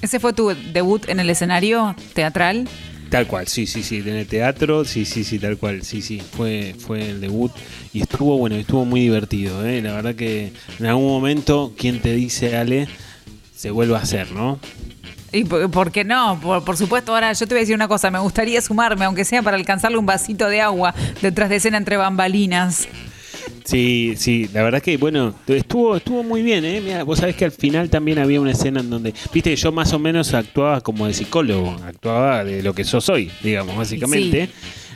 ¿Ese 0.01 0.19
fue 0.19 0.33
tu 0.33 0.53
debut 0.73 1.09
en 1.09 1.19
el 1.19 1.29
escenario 1.29 1.95
teatral? 2.13 2.67
Tal 3.15 3.27
cual, 3.27 3.47
sí, 3.47 3.65
sí, 3.65 3.81
sí, 3.81 3.99
en 3.99 4.17
el 4.17 4.27
teatro, 4.27 4.83
sí, 4.83 5.05
sí, 5.05 5.23
sí, 5.23 5.39
tal 5.39 5.57
cual, 5.57 5.83
sí, 5.83 6.01
sí, 6.01 6.19
fue, 6.19 6.75
fue 6.77 7.11
el 7.11 7.21
debut 7.21 7.49
y 7.93 8.01
estuvo 8.01 8.37
bueno, 8.37 8.57
estuvo 8.57 8.83
muy 8.83 8.99
divertido, 8.99 9.65
¿eh? 9.65 9.81
la 9.81 9.93
verdad 9.93 10.15
que 10.15 10.51
en 10.79 10.85
algún 10.85 11.07
momento, 11.07 11.71
quien 11.77 12.01
te 12.01 12.11
dice, 12.11 12.57
Ale, 12.57 12.89
se 13.55 13.71
vuelve 13.71 13.95
a 13.95 13.99
hacer, 13.99 14.33
¿no? 14.33 14.59
¿Y 15.31 15.45
por, 15.45 15.93
qué 15.93 16.03
no? 16.03 16.41
Por, 16.41 16.65
por 16.65 16.75
supuesto, 16.75 17.13
ahora 17.13 17.31
yo 17.31 17.47
te 17.47 17.53
voy 17.53 17.59
a 17.59 17.61
decir 17.61 17.75
una 17.75 17.87
cosa, 17.87 18.11
me 18.11 18.19
gustaría 18.19 18.59
sumarme, 18.59 19.05
aunque 19.05 19.23
sea 19.23 19.41
para 19.41 19.55
alcanzarle 19.55 19.97
un 19.97 20.05
vasito 20.05 20.49
de 20.49 20.59
agua 20.59 20.93
detrás 21.21 21.47
de 21.47 21.55
escena 21.55 21.77
entre 21.77 21.95
bambalinas. 21.95 22.85
Sí, 23.65 24.13
sí, 24.15 24.47
la 24.53 24.61
verdad 24.61 24.79
que, 24.79 24.95
bueno, 24.97 25.33
estuvo 25.47 25.97
estuvo 25.97 26.21
muy 26.23 26.43
bien, 26.43 26.63
¿eh? 26.65 26.79
Mirá, 26.81 27.03
vos 27.03 27.17
sabés 27.17 27.35
que 27.35 27.45
al 27.45 27.51
final 27.51 27.89
también 27.89 28.19
había 28.19 28.39
una 28.39 28.51
escena 28.51 28.79
en 28.79 28.91
donde, 28.91 29.11
viste, 29.33 29.55
yo 29.55 29.71
más 29.71 29.91
o 29.91 29.97
menos 29.97 30.35
actuaba 30.35 30.81
como 30.81 31.07
de 31.07 31.13
psicólogo, 31.13 31.71
actuaba 31.83 32.43
de 32.43 32.61
lo 32.61 32.75
que 32.75 32.83
yo 32.83 33.01
soy, 33.01 33.31
digamos, 33.41 33.75
básicamente. 33.75 34.49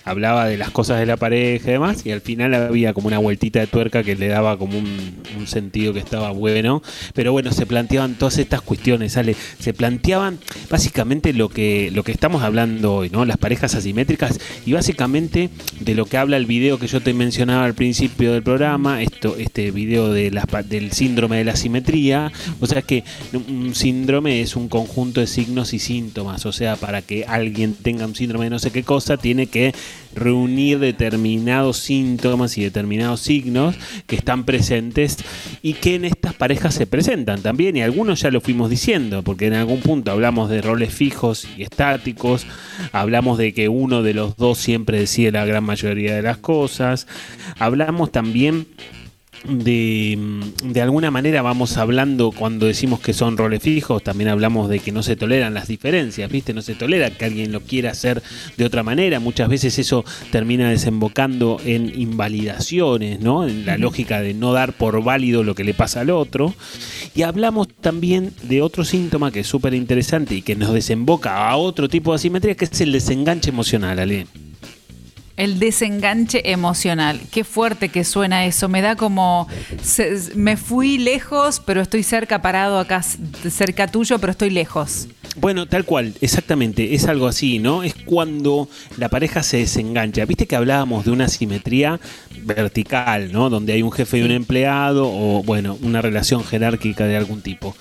Hablaba 0.06 0.48
de 0.48 0.58
las 0.58 0.72
cosas 0.72 1.00
de 1.00 1.06
la 1.06 1.18
pareja 1.18 1.70
y 1.70 1.74
demás, 1.74 2.06
y 2.06 2.12
al 2.12 2.22
final 2.22 2.54
había 2.54 2.94
como 2.94 3.08
una 3.08 3.20
vueltita 3.20 3.60
de 3.60 3.68
tuerca 3.68 4.04
que 4.04 4.16
le 4.16 4.28
daba 4.28 4.58
como 4.58 4.78
un, 4.78 5.16
un 5.38 5.48
sentido 5.48 5.94
que 5.94 6.00
estaba 6.00 6.32
bueno. 6.32 6.82
Pero 7.14 7.32
bueno, 7.32 7.52
se 7.52 7.66
planteaban 7.66 8.16
todas 8.16 8.38
estas 8.38 8.62
cuestiones, 8.62 9.14
¿sale? 9.14 9.36
Se 9.60 9.74
planteaban 9.74 10.40
básicamente 10.70 11.34
lo 11.34 11.50
que, 11.50 11.92
lo 11.94 12.04
que 12.04 12.12
estamos 12.12 12.44
hablando 12.44 12.96
hoy, 12.96 13.10
¿no? 13.10 13.26
Las 13.26 13.38
parejas 13.38 13.76
asimétricas, 13.76 14.40
y 14.66 14.74
básicamente 14.74 15.50
de 15.80 15.96
lo 15.96 16.06
que 16.06 16.18
habla 16.18 16.38
el 16.38 16.46
video 16.46 16.80
que 16.80 16.88
yo 16.88 17.02
te 17.02 17.14
mencionaba 17.14 17.66
al 17.66 17.74
principio 17.74 18.34
del 18.34 18.44
programa, 18.44 19.02
esto, 19.02 19.36
este 19.38 19.72
video 19.72 20.12
de 20.12 20.30
del 20.68 20.92
síndrome 20.92 21.38
de 21.38 21.44
la 21.44 21.56
simetría, 21.56 22.32
o 22.60 22.66
sea 22.66 22.82
que 22.82 23.04
un 23.34 23.74
síndrome 23.76 24.42
es 24.42 24.56
un 24.56 24.68
conjunto 24.70 25.22
de 25.22 25.28
signos 25.28 25.74
y 25.74 25.80
síntomas, 25.80 26.46
o 26.46 26.52
sea, 26.52 26.76
para 26.76 27.02
que 27.02 27.26
alguien 27.26 27.74
tenga 27.74 28.06
un 28.06 28.16
síndrome 28.16 28.46
de 28.46 28.52
no 28.52 28.60
sé 28.60 28.72
qué 28.72 28.84
cosa, 28.84 29.18
tiene 29.18 29.48
que 29.48 29.74
reunir 30.16 30.80
determinados 30.80 31.78
síntomas 31.78 32.58
y 32.58 32.64
determinados 32.64 33.22
signos 33.22 33.76
que 34.08 34.16
están 34.16 34.44
presentes 34.44 35.18
y 35.62 35.74
que 35.74 35.96
en 35.96 36.06
estas 36.06 36.34
parejas 36.34 36.74
se 36.74 36.88
presentan 36.88 37.42
también, 37.42 37.78
y 37.78 37.82
algunos 37.82 38.22
ya 38.22 38.32
lo 38.32 38.42
fuimos 38.42 38.70
diciendo, 38.70 39.24
porque 39.24 39.48
en 39.48 39.54
algún 39.54 39.80
punto 39.82 40.12
hablamos 40.12 40.50
de 40.50 40.62
roles 40.62 40.94
fijos 40.94 41.48
y 41.58 41.64
estáticos, 41.64 42.46
hablamos 42.92 43.38
de 43.38 43.54
que 43.54 43.70
uno 43.70 44.04
de 44.04 44.14
los 44.14 44.36
dos 44.36 44.58
siempre 44.58 45.00
decide 45.00 45.32
la 45.32 45.46
gran 45.46 45.64
mayoría 45.64 46.16
de 46.16 46.22
las 46.22 46.38
cosas, 46.38 47.08
hablamos 47.58 48.12
también 48.12 48.68
de, 49.48 50.18
mm, 50.18 50.72
de 50.72 50.82
alguna 50.82 51.12
manera 51.12 51.42
vamos 51.42 51.78
hablando 51.78 52.32
cuando 52.32 52.66
decimos 52.66 53.00
que 53.00 53.14
son 53.14 53.38
roles 53.38 53.64
fijos, 53.64 54.04
también 54.04 54.30
hablamos 54.30 54.70
de 54.70 54.80
que 54.80 54.92
no 54.92 55.02
se 55.02 55.16
toleran 55.16 55.54
las 55.54 55.68
diferencias, 55.68 56.30
¿viste? 56.30 56.54
No 56.54 56.62
se 56.62 56.76
tolera 56.76 57.10
que 57.10 57.26
alguien 57.26 57.52
lo 57.52 57.62
quiera 57.62 57.92
hacer 57.92 58.22
de 58.58 58.66
otra 58.66 58.84
manera. 58.84 59.20
Muchas 59.20 59.50
veces 59.50 59.80
eso 59.80 60.04
termina 60.32 60.70
desembocando 60.70 61.58
en 61.64 62.00
invalidaciones, 62.00 63.22
¿no? 63.22 63.48
En 63.48 63.66
la 63.66 63.78
lógica 63.78 64.22
de 64.22 64.34
no 64.34 64.54
dar 64.54 64.74
por 64.74 65.02
válido 65.04 65.44
lo 65.44 65.56
que 65.56 65.64
le 65.64 65.74
pasa 65.74 66.02
al 66.02 66.10
otro. 66.10 66.54
Y 67.16 67.22
hablamos 67.22 67.68
también 67.70 68.34
de 68.44 68.62
otro 68.62 68.84
síntoma 68.84 69.32
que 69.32 69.42
es 69.42 69.48
súper 69.48 69.74
interesante 69.74 70.36
y 70.36 70.42
que 70.42 70.56
nos 70.56 70.74
desemboca 70.74 71.50
a 71.50 71.56
otro 71.56 71.88
tipo 71.88 72.12
de 72.12 72.16
asimetría, 72.16 72.56
que 72.56 72.66
es 72.66 72.82
el 72.82 72.92
desenganche 72.92 73.50
emocional, 73.50 74.00
Ale. 74.00 74.28
El 75.40 75.58
desenganche 75.58 76.52
emocional. 76.52 77.20
Qué 77.32 77.44
fuerte 77.44 77.90
que 77.90 78.04
suena 78.04 78.46
eso. 78.46 78.68
Me 78.70 78.82
da 78.82 78.96
como. 78.96 79.48
se- 79.82 80.20
me 80.36 80.58
fui 80.58 80.98
lejos, 80.98 81.62
pero 81.66 81.82
estoy 81.82 82.04
cerca, 82.04 82.42
parado 82.42 82.78
acá, 82.78 83.02
cerca 83.02 83.88
tuyo, 83.88 84.20
pero 84.20 84.32
estoy 84.32 84.50
lejos. 84.50 85.08
Bueno, 85.38 85.68
tal 85.68 85.86
cual, 85.86 86.16
exactamente, 86.22 86.96
es 86.96 87.06
algo 87.06 87.28
así, 87.28 87.60
¿no? 87.60 87.84
Es 87.84 87.94
cuando 87.94 88.68
la 88.98 89.08
pareja 89.10 89.42
se 89.44 89.58
desengancha. 89.58 90.26
Viste 90.26 90.48
que 90.48 90.56
hablábamos 90.56 91.06
de 91.06 91.12
una 91.12 91.28
simetría 91.30 92.00
vertical, 92.44 93.32
¿no? 93.32 93.50
Donde 93.50 93.74
hay 93.74 93.82
un 93.84 93.92
jefe 93.92 94.18
y 94.18 94.22
un 94.24 94.32
empleado 94.32 95.08
o, 95.08 95.44
bueno, 95.44 95.78
una 95.82 96.02
relación 96.02 96.44
jerárquica 96.44 97.06
de 97.06 97.16
algún 97.16 97.42
tipo. 97.42 97.76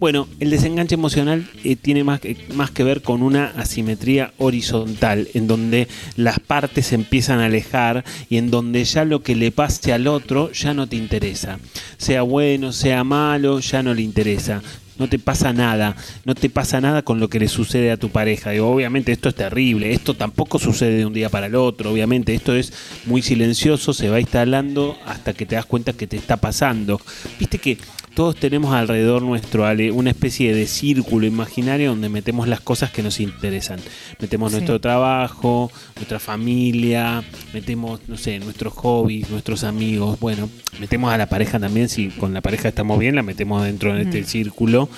Bueno, 0.00 0.26
el 0.40 0.50
desenganche 0.50 0.94
emocional 0.94 1.48
eh, 1.62 1.76
tiene 1.76 2.02
más, 2.04 2.20
que- 2.20 2.36
más 2.54 2.70
que 2.70 2.82
ver 2.84 3.02
con 3.02 3.22
una 3.22 3.52
asimetría 3.56 4.32
horizontal, 4.38 5.28
en 5.34 5.46
donde 5.46 5.88
las 6.16 6.40
partes 6.40 6.86
se 6.86 6.94
empiezan 7.04 7.38
a 7.38 7.46
alejar 7.46 8.04
y 8.28 8.38
en 8.38 8.50
donde 8.50 8.84
ya 8.84 9.04
lo 9.04 9.22
que 9.22 9.36
le 9.36 9.52
pase 9.52 9.92
al 9.92 10.06
otro 10.06 10.50
ya 10.50 10.74
no 10.74 10.86
te 10.86 10.96
interesa. 10.96 11.58
Sea 11.96 12.22
bueno, 12.22 12.72
sea 12.72 13.04
malo, 13.04 13.60
ya 13.60 13.82
no 13.82 13.94
le 13.94 14.02
interesa 14.02 14.62
no 14.98 15.08
te 15.08 15.18
pasa 15.18 15.52
nada, 15.52 15.96
no 16.24 16.34
te 16.34 16.48
pasa 16.50 16.80
nada 16.80 17.02
con 17.02 17.18
lo 17.20 17.28
que 17.28 17.40
le 17.40 17.48
sucede 17.48 17.90
a 17.90 17.96
tu 17.96 18.10
pareja. 18.10 18.50
Obviamente 18.62 19.12
esto 19.12 19.28
es 19.28 19.34
terrible, 19.34 19.92
esto 19.92 20.14
tampoco 20.14 20.58
sucede 20.58 20.98
de 20.98 21.06
un 21.06 21.12
día 21.12 21.28
para 21.28 21.46
el 21.46 21.54
otro, 21.54 21.90
obviamente 21.90 22.34
esto 22.34 22.54
es 22.54 22.72
muy 23.06 23.22
silencioso, 23.22 23.92
se 23.92 24.08
va 24.08 24.20
instalando 24.20 24.96
hasta 25.06 25.32
que 25.32 25.46
te 25.46 25.56
das 25.56 25.66
cuenta 25.66 25.92
que 25.92 26.06
te 26.06 26.16
está 26.16 26.36
pasando. 26.36 27.00
Viste 27.38 27.58
que 27.58 27.78
todos 28.14 28.36
tenemos 28.36 28.74
alrededor 28.74 29.22
nuestro, 29.22 29.66
Ale, 29.66 29.90
una 29.90 30.10
especie 30.10 30.54
de 30.54 30.66
círculo 30.66 31.26
imaginario 31.26 31.90
donde 31.90 32.08
metemos 32.08 32.48
las 32.48 32.60
cosas 32.60 32.90
que 32.90 33.02
nos 33.02 33.20
interesan. 33.20 33.80
Metemos 34.20 34.52
Sí. 34.52 34.56
nuestro 34.56 34.80
trabajo, 34.80 35.70
nuestra 35.96 36.18
familia, 36.20 37.22
metemos, 37.52 38.00
no 38.08 38.16
sé, 38.16 38.38
nuestros 38.38 38.72
hobbies, 38.74 39.30
nuestros 39.30 39.64
amigos, 39.64 40.20
bueno, 40.20 40.48
metemos 40.80 41.12
a 41.12 41.18
la 41.18 41.26
pareja 41.26 41.58
también, 41.58 41.88
si 41.88 42.08
con 42.08 42.32
la 42.34 42.40
pareja 42.40 42.68
estamos 42.68 42.98
bien, 42.98 43.14
la 43.16 43.22
metemos 43.22 43.64
dentro 43.64 43.94
de 43.94 44.02
este 44.02 44.24
círculo. 44.24 44.88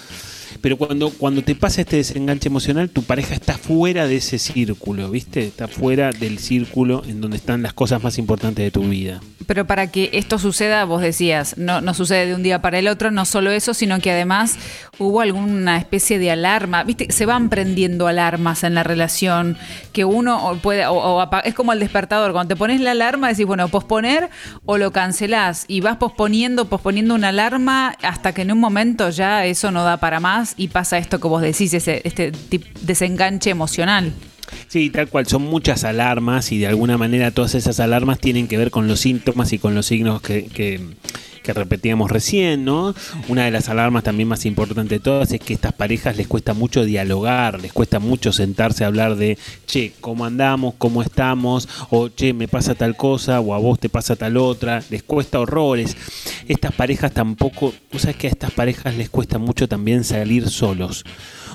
Pero 0.60 0.76
cuando, 0.76 1.10
cuando 1.10 1.42
te 1.42 1.54
pasa 1.54 1.82
este 1.82 1.96
desenganche 1.96 2.48
emocional, 2.48 2.90
tu 2.90 3.02
pareja 3.02 3.34
está 3.34 3.58
fuera 3.58 4.06
de 4.06 4.16
ese 4.16 4.38
círculo, 4.38 5.10
¿viste? 5.10 5.46
Está 5.46 5.68
fuera 5.68 6.12
del 6.12 6.38
círculo 6.38 7.02
en 7.06 7.20
donde 7.20 7.36
están 7.36 7.62
las 7.62 7.72
cosas 7.72 8.02
más 8.02 8.18
importantes 8.18 8.64
de 8.64 8.70
tu 8.70 8.82
vida. 8.82 9.20
Pero 9.46 9.66
para 9.66 9.90
que 9.90 10.10
esto 10.12 10.38
suceda, 10.38 10.84
vos 10.84 11.02
decías, 11.02 11.56
no, 11.56 11.80
no 11.80 11.94
sucede 11.94 12.26
de 12.26 12.34
un 12.34 12.42
día 12.42 12.60
para 12.60 12.78
el 12.78 12.88
otro, 12.88 13.10
no 13.10 13.24
solo 13.24 13.50
eso, 13.50 13.74
sino 13.74 14.00
que 14.00 14.10
además 14.10 14.56
hubo 14.98 15.20
alguna 15.20 15.78
especie 15.78 16.18
de 16.18 16.30
alarma. 16.30 16.84
Viste, 16.84 17.12
se 17.12 17.26
van 17.26 17.48
prendiendo 17.48 18.06
alarmas 18.06 18.64
en 18.64 18.74
la 18.74 18.82
relación 18.82 19.56
que 19.92 20.04
uno 20.04 20.58
puede, 20.62 20.86
o, 20.86 20.94
o 20.94 21.30
es 21.44 21.54
como 21.54 21.72
el 21.72 21.80
despertador, 21.80 22.32
cuando 22.32 22.54
te 22.54 22.58
pones 22.58 22.80
la 22.80 22.92
alarma 22.92 23.28
decís, 23.28 23.46
bueno, 23.46 23.68
posponer 23.68 24.30
o 24.64 24.78
lo 24.78 24.92
cancelás 24.92 25.64
y 25.68 25.80
vas 25.80 25.96
posponiendo, 25.96 26.66
posponiendo 26.66 27.14
una 27.14 27.28
alarma 27.28 27.94
hasta 28.02 28.32
que 28.32 28.42
en 28.42 28.52
un 28.52 28.60
momento 28.60 29.10
ya 29.10 29.44
eso 29.44 29.70
no 29.70 29.84
da 29.84 29.96
para 29.98 30.20
más 30.20 30.54
y 30.56 30.68
pasa 30.68 30.98
esto 30.98 31.20
que 31.20 31.28
vos 31.28 31.42
decís, 31.42 31.74
ese, 31.74 32.02
este 32.04 32.32
desenganche 32.82 33.50
emocional. 33.50 34.12
Sí, 34.68 34.90
tal 34.90 35.08
cual, 35.08 35.26
son 35.26 35.42
muchas 35.42 35.84
alarmas 35.84 36.52
y 36.52 36.58
de 36.58 36.66
alguna 36.66 36.98
manera 36.98 37.30
todas 37.30 37.54
esas 37.54 37.80
alarmas 37.80 38.18
tienen 38.18 38.48
que 38.48 38.58
ver 38.58 38.70
con 38.70 38.88
los 38.88 39.00
síntomas 39.00 39.52
y 39.52 39.58
con 39.58 39.74
los 39.74 39.86
signos 39.86 40.20
que, 40.20 40.44
que- 40.46 40.80
repetíamos 41.54 42.10
recién, 42.10 42.64
¿no? 42.64 42.92
Una 43.28 43.44
de 43.44 43.52
las 43.52 43.68
alarmas 43.68 44.02
también 44.02 44.28
más 44.28 44.44
importantes 44.46 44.90
de 44.90 44.98
todas 44.98 45.30
es 45.30 45.38
que 45.38 45.52
a 45.52 45.54
estas 45.54 45.72
parejas 45.72 46.16
les 46.16 46.26
cuesta 46.26 46.54
mucho 46.54 46.84
dialogar, 46.84 47.60
les 47.60 47.72
cuesta 47.72 48.00
mucho 48.00 48.32
sentarse 48.32 48.82
a 48.82 48.88
hablar 48.88 49.14
de, 49.14 49.38
che, 49.64 49.92
¿cómo 50.00 50.24
andamos? 50.24 50.74
¿Cómo 50.76 51.02
estamos? 51.02 51.68
O, 51.90 52.08
che, 52.08 52.32
me 52.32 52.48
pasa 52.48 52.74
tal 52.74 52.96
cosa, 52.96 53.38
o 53.38 53.54
a 53.54 53.58
vos 53.58 53.78
te 53.78 53.88
pasa 53.88 54.16
tal 54.16 54.36
otra, 54.36 54.82
les 54.90 55.04
cuesta 55.04 55.38
horrores. 55.38 55.96
Estas 56.48 56.72
parejas 56.72 57.12
tampoco, 57.12 57.72
o 57.92 57.98
sabes 58.00 58.16
que 58.16 58.26
a 58.26 58.30
estas 58.30 58.50
parejas 58.50 58.96
les 58.96 59.08
cuesta 59.08 59.38
mucho 59.38 59.68
también 59.68 60.02
salir 60.02 60.48
solos 60.48 61.04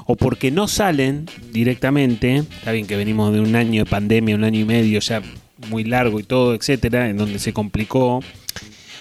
o 0.06 0.16
porque 0.16 0.52
no 0.52 0.68
salen 0.68 1.28
directamente, 1.52 2.38
está 2.38 2.72
bien 2.72 2.88
que 2.88 2.96
venimos 2.96 3.34
de 3.34 3.42
un 3.42 3.56
año 3.56 3.84
de 3.84 3.90
pandemia, 3.90 4.36
un 4.36 4.44
año 4.44 4.60
y 4.60 4.66
medio 4.66 5.00
ya 5.00 5.22
muy 5.70 5.84
largo 5.84 6.20
y 6.20 6.24
todo, 6.24 6.54
etcétera, 6.54 7.10
en 7.10 7.18
donde 7.18 7.40
se 7.40 7.54
complicó, 7.54 8.22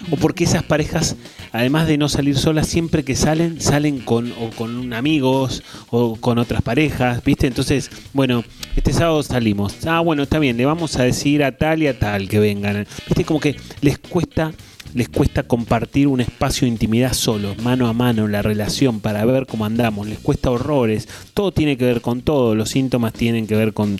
o 0.09 0.15
porque 0.17 0.45
esas 0.45 0.63
parejas, 0.63 1.15
además 1.51 1.87
de 1.87 1.97
no 1.97 2.09
salir 2.09 2.37
solas, 2.37 2.67
siempre 2.67 3.03
que 3.03 3.15
salen, 3.15 3.61
salen 3.61 3.99
con, 3.99 4.31
o 4.31 4.49
con 4.49 4.93
amigos 4.93 5.63
o 5.89 6.15
con 6.15 6.39
otras 6.39 6.61
parejas, 6.61 7.23
¿viste? 7.23 7.47
Entonces, 7.47 7.91
bueno, 8.13 8.43
este 8.75 8.93
sábado 8.93 9.21
salimos. 9.21 9.85
Ah, 9.85 9.99
bueno, 9.99 10.23
está 10.23 10.39
bien, 10.39 10.57
le 10.57 10.65
vamos 10.65 10.97
a 10.97 11.03
decir 11.03 11.43
a 11.43 11.57
tal 11.57 11.83
y 11.83 11.87
a 11.87 11.99
tal 11.99 12.27
que 12.27 12.39
vengan. 12.39 12.87
¿Viste? 13.07 13.25
Como 13.25 13.39
que 13.39 13.55
les 13.81 13.99
cuesta 13.99 14.51
les 14.93 15.09
cuesta 15.09 15.43
compartir 15.43 16.07
un 16.07 16.21
espacio 16.21 16.65
de 16.65 16.71
intimidad 16.71 17.13
solos, 17.13 17.57
mano 17.61 17.87
a 17.87 17.93
mano, 17.93 18.27
la 18.27 18.41
relación 18.41 18.99
para 18.99 19.25
ver 19.25 19.45
cómo 19.45 19.65
andamos, 19.65 20.07
les 20.07 20.19
cuesta 20.19 20.51
horrores, 20.51 21.07
todo 21.33 21.51
tiene 21.51 21.77
que 21.77 21.85
ver 21.85 22.01
con 22.01 22.21
todo, 22.21 22.55
los 22.55 22.69
síntomas 22.69 23.13
tienen 23.13 23.47
que 23.47 23.55
ver 23.55 23.73
con, 23.73 23.99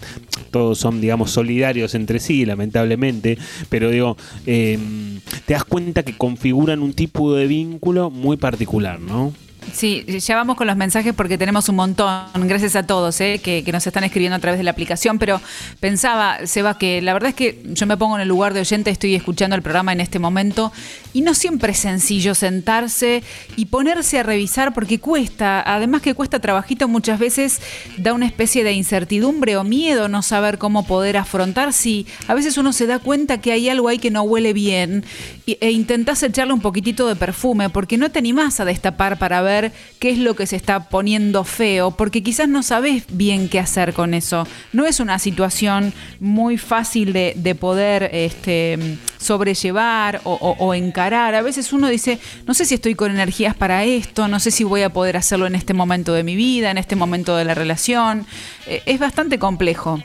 todos 0.51 0.77
son, 0.77 1.01
digamos, 1.01 1.31
solidarios 1.31 1.95
entre 1.95 2.19
sí, 2.19 2.45
lamentablemente, 2.45 3.37
pero 3.69 3.89
digo, 3.89 4.17
em, 4.45 5.19
te 5.45 5.53
das 5.53 5.63
cuenta 5.63 6.03
que 6.03 6.17
configuran 6.17 6.81
un 6.81 6.93
tipo 6.93 7.33
de 7.33 7.47
vínculo 7.47 8.09
muy 8.09 8.37
particular, 8.37 8.99
¿no? 8.99 9.33
Sí, 9.73 10.03
ya 10.19 10.35
vamos 10.35 10.57
con 10.57 10.67
los 10.67 10.75
mensajes 10.75 11.13
porque 11.13 11.37
tenemos 11.37 11.69
un 11.69 11.75
montón, 11.75 12.25
gracias 12.33 12.75
a 12.75 12.83
todos 12.83 13.21
eh, 13.21 13.39
que, 13.41 13.63
nos 13.71 13.87
están 13.87 14.03
escribiendo 14.03 14.35
a 14.35 14.39
través 14.39 14.57
de 14.57 14.63
la 14.63 14.71
aplicación, 14.71 15.17
pero 15.17 15.39
pensaba, 15.79 16.45
Seba, 16.45 16.77
que 16.77 17.01
la 17.01 17.13
verdad 17.13 17.29
es 17.29 17.35
que 17.35 17.61
yo 17.63 17.85
me 17.85 17.95
pongo 17.95 18.15
en 18.15 18.21
el 18.21 18.27
lugar 18.27 18.53
de 18.53 18.59
oyente, 18.59 18.89
estoy 18.89 19.15
escuchando 19.15 19.55
el 19.55 19.61
programa 19.61 19.93
en 19.93 20.01
este 20.01 20.19
momento 20.19 20.73
y 21.13 21.21
no 21.21 21.33
siempre 21.33 21.71
es 21.71 21.79
sencillo 21.79 22.35
sentarse 22.35 23.23
y 23.55 23.65
ponerse 23.65 24.19
a 24.19 24.23
revisar 24.23 24.73
porque 24.73 24.99
cuesta, 24.99 25.63
además 25.65 26.01
que 26.01 26.15
cuesta 26.15 26.39
trabajito 26.39 26.89
muchas 26.89 27.17
veces, 27.17 27.61
da 27.97 28.13
una 28.13 28.25
especie 28.25 28.65
de 28.65 28.73
incertidumbre 28.73 29.55
o 29.55 29.63
miedo 29.63 30.09
no 30.09 30.21
saber 30.21 30.57
cómo 30.57 30.85
poder 30.85 31.15
afrontar 31.15 31.71
si 31.71 32.07
a 32.27 32.33
veces 32.33 32.57
uno 32.57 32.73
se 32.73 32.87
da 32.87 32.99
cuenta 32.99 33.39
que 33.39 33.53
hay 33.53 33.69
algo 33.69 33.87
ahí 33.87 33.99
que 33.99 34.11
no 34.11 34.23
huele 34.23 34.51
bien 34.53 35.05
e 35.45 35.71
intentás 35.71 36.23
echarle 36.23 36.53
un 36.53 36.61
poquitito 36.61 37.07
de 37.07 37.15
perfume 37.15 37.69
porque 37.69 37.97
no 37.97 38.11
te 38.11 38.19
animás 38.19 38.59
a 38.59 38.65
destapar 38.65 39.17
para 39.17 39.41
ver 39.41 39.50
qué 39.99 40.09
es 40.09 40.17
lo 40.17 40.35
que 40.35 40.47
se 40.47 40.55
está 40.55 40.89
poniendo 40.89 41.43
feo, 41.43 41.91
porque 41.91 42.23
quizás 42.23 42.47
no 42.47 42.63
sabes 42.63 43.03
bien 43.09 43.49
qué 43.49 43.59
hacer 43.59 43.93
con 43.93 44.13
eso. 44.13 44.47
No 44.73 44.85
es 44.85 44.99
una 44.99 45.19
situación 45.19 45.93
muy 46.19 46.57
fácil 46.57 47.13
de, 47.13 47.55
poder 47.59 48.09
este, 48.13 48.97
sobrellevar 49.17 50.21
o, 50.23 50.73
encarar. 50.73 51.35
A 51.35 51.41
veces 51.41 51.73
uno 51.73 51.89
dice, 51.89 52.19
no 52.47 52.53
sé 52.53 52.65
si 52.65 52.75
estoy 52.75 52.95
con 52.95 53.11
energías 53.11 53.55
para 53.55 53.83
esto, 53.83 54.27
no 54.27 54.39
sé 54.39 54.51
si 54.51 54.63
voy 54.63 54.81
a 54.81 54.89
poder 54.91 55.17
hacerlo 55.17 55.47
en 55.47 55.55
este 55.55 55.73
momento 55.73 56.13
de 56.13 56.23
mi 56.23 56.35
vida, 56.35 56.71
en 56.71 56.77
este 56.77 56.95
momento 56.95 57.35
de 57.35 57.45
la 57.45 57.53
relación. 57.53 58.25
Eh, 58.67 58.81
es 58.85 58.99
bastante 58.99 59.37
complejo. 59.37 60.01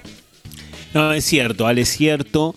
No, 0.93 1.13
es 1.13 1.25
cierto, 1.25 1.67
Ale, 1.67 1.83
es 1.83 1.91
cierto. 1.91 2.55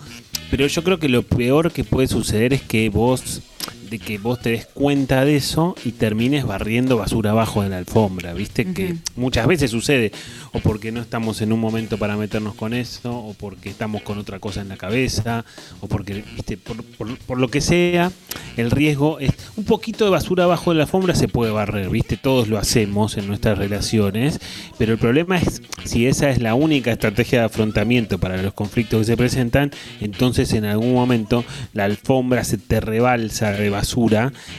Pero 0.49 0.65
yo 0.65 0.83
creo 0.83 0.99
que 0.99 1.09
lo 1.09 1.23
peor 1.23 1.71
que 1.71 1.83
puede 1.83 2.07
suceder 2.07 2.53
es 2.53 2.61
que 2.61 2.89
vos 2.89 3.41
de 3.89 3.99
que 3.99 4.17
vos 4.17 4.39
te 4.39 4.51
des 4.51 4.65
cuenta 4.67 5.25
de 5.25 5.35
eso 5.35 5.75
y 5.83 5.93
termines 5.93 6.45
barriendo 6.45 6.97
basura 6.97 7.31
abajo 7.31 7.63
de 7.63 7.69
la 7.69 7.77
alfombra, 7.77 8.33
¿viste? 8.33 8.71
Que 8.71 8.95
muchas 9.15 9.47
veces 9.47 9.71
sucede, 9.71 10.11
o 10.53 10.59
porque 10.59 10.91
no 10.91 11.01
estamos 11.01 11.41
en 11.41 11.51
un 11.51 11.59
momento 11.59 11.97
para 11.97 12.15
meternos 12.15 12.53
con 12.55 12.73
eso, 12.73 13.17
o 13.17 13.33
porque 13.33 13.69
estamos 13.69 14.01
con 14.03 14.17
otra 14.19 14.39
cosa 14.39 14.61
en 14.61 14.69
la 14.69 14.77
cabeza, 14.77 15.43
o 15.81 15.87
porque, 15.87 16.23
¿viste? 16.35 16.57
Por, 16.57 16.83
por, 16.83 17.39
lo 17.39 17.47
que 17.47 17.61
sea, 17.61 18.11
el 18.57 18.71
riesgo 18.71 19.19
es 19.19 19.31
un 19.55 19.63
poquito 19.63 20.05
de 20.05 20.11
basura 20.11 20.43
abajo 20.43 20.71
de 20.71 20.77
la 20.77 20.83
alfombra 20.83 21.15
se 21.15 21.27
puede 21.27 21.51
barrer, 21.51 21.89
¿viste? 21.89 22.17
Todos 22.17 22.47
lo 22.47 22.57
hacemos 22.57 23.17
en 23.17 23.27
nuestras 23.27 23.57
relaciones, 23.57 24.39
pero 24.77 24.93
el 24.93 24.99
problema 24.99 25.37
es 25.37 25.61
si 25.85 26.05
esa 26.05 26.29
es 26.29 26.41
la 26.41 26.53
única 26.53 26.91
estrategia 26.91 27.39
de 27.39 27.45
afrontamiento 27.45 28.19
para 28.19 28.41
los 28.41 28.53
conflictos 28.53 28.99
que 28.99 29.05
se 29.05 29.17
presentan, 29.17 29.71
entonces 29.99 30.53
en 30.53 30.65
algún 30.65 30.93
momento 30.93 31.43
la 31.73 31.85
alfombra 31.85 32.43
se 32.43 32.57
te 32.57 32.79
rebalsa 32.79 33.51
de 33.51 33.69
basura 33.69 33.78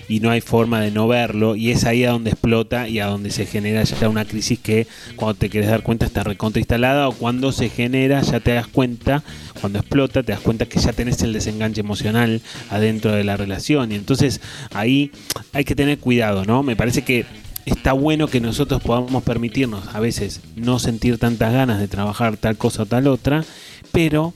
y 0.09 0.21
no 0.21 0.31
hay 0.31 0.41
forma 0.41 0.81
de 0.81 0.91
no 0.91 1.09
verlo 1.09 1.57
y 1.57 1.71
es 1.71 1.85
ahí 1.85 2.05
a 2.05 2.11
donde 2.11 2.31
explota 2.31 2.89
y 2.89 3.01
a 3.01 3.07
donde 3.07 3.31
se 3.31 3.47
genera 3.47 3.83
ya 3.83 4.09
una 4.09 4.25
crisis 4.25 4.59
que 4.59 4.87
cuando 5.16 5.35
te 5.35 5.49
quieres 5.49 5.71
dar 5.71 5.83
cuenta 5.83 6.07
está 6.07 6.23
recontra 6.25 6.61
instalada 6.61 7.09
o 7.09 7.12
cuando 7.12 7.53
se 7.53 7.68
genera 7.68 8.21
ya 8.23 8.41
te 8.41 8.53
das 8.53 8.66
cuenta, 8.66 9.23
cuando 9.61 9.79
explota 9.79 10.23
te 10.23 10.33
das 10.33 10.41
cuenta 10.41 10.66
que 10.66 10.79
ya 10.79 10.93
tenés 10.93 11.23
el 11.23 11.33
desenganche 11.33 11.81
emocional 11.81 12.41
adentro 12.71 13.12
de 13.12 13.25
la 13.25 13.37
relación 13.37 13.93
y 13.93 13.95
entonces 13.95 14.41
ahí 14.73 15.11
hay 15.53 15.64
que 15.64 15.75
tener 15.75 15.99
cuidado, 15.99 16.45
¿no? 16.45 16.62
Me 16.62 16.77
parece 16.77 17.03
que 17.03 17.27
está 17.66 17.93
bueno 17.93 18.27
que 18.27 18.41
nosotros 18.41 18.83
podamos 18.83 19.23
permitirnos 19.23 19.95
a 19.95 20.01
veces 20.01 20.41
no 20.57 20.79
sentir 20.79 21.18
tantas 21.18 21.53
ganas 21.53 21.79
de 21.79 21.89
trabajar 21.89 22.37
tal 22.37 22.57
cosa 22.57 22.83
o 22.83 22.87
tal 22.87 23.07
otra, 23.07 23.45
pero 23.93 24.35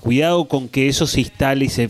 cuidado 0.00 0.46
con 0.46 0.68
que 0.68 0.88
eso 0.88 1.06
se 1.06 1.20
instale 1.20 1.66
y 1.66 1.68
se 1.68 1.88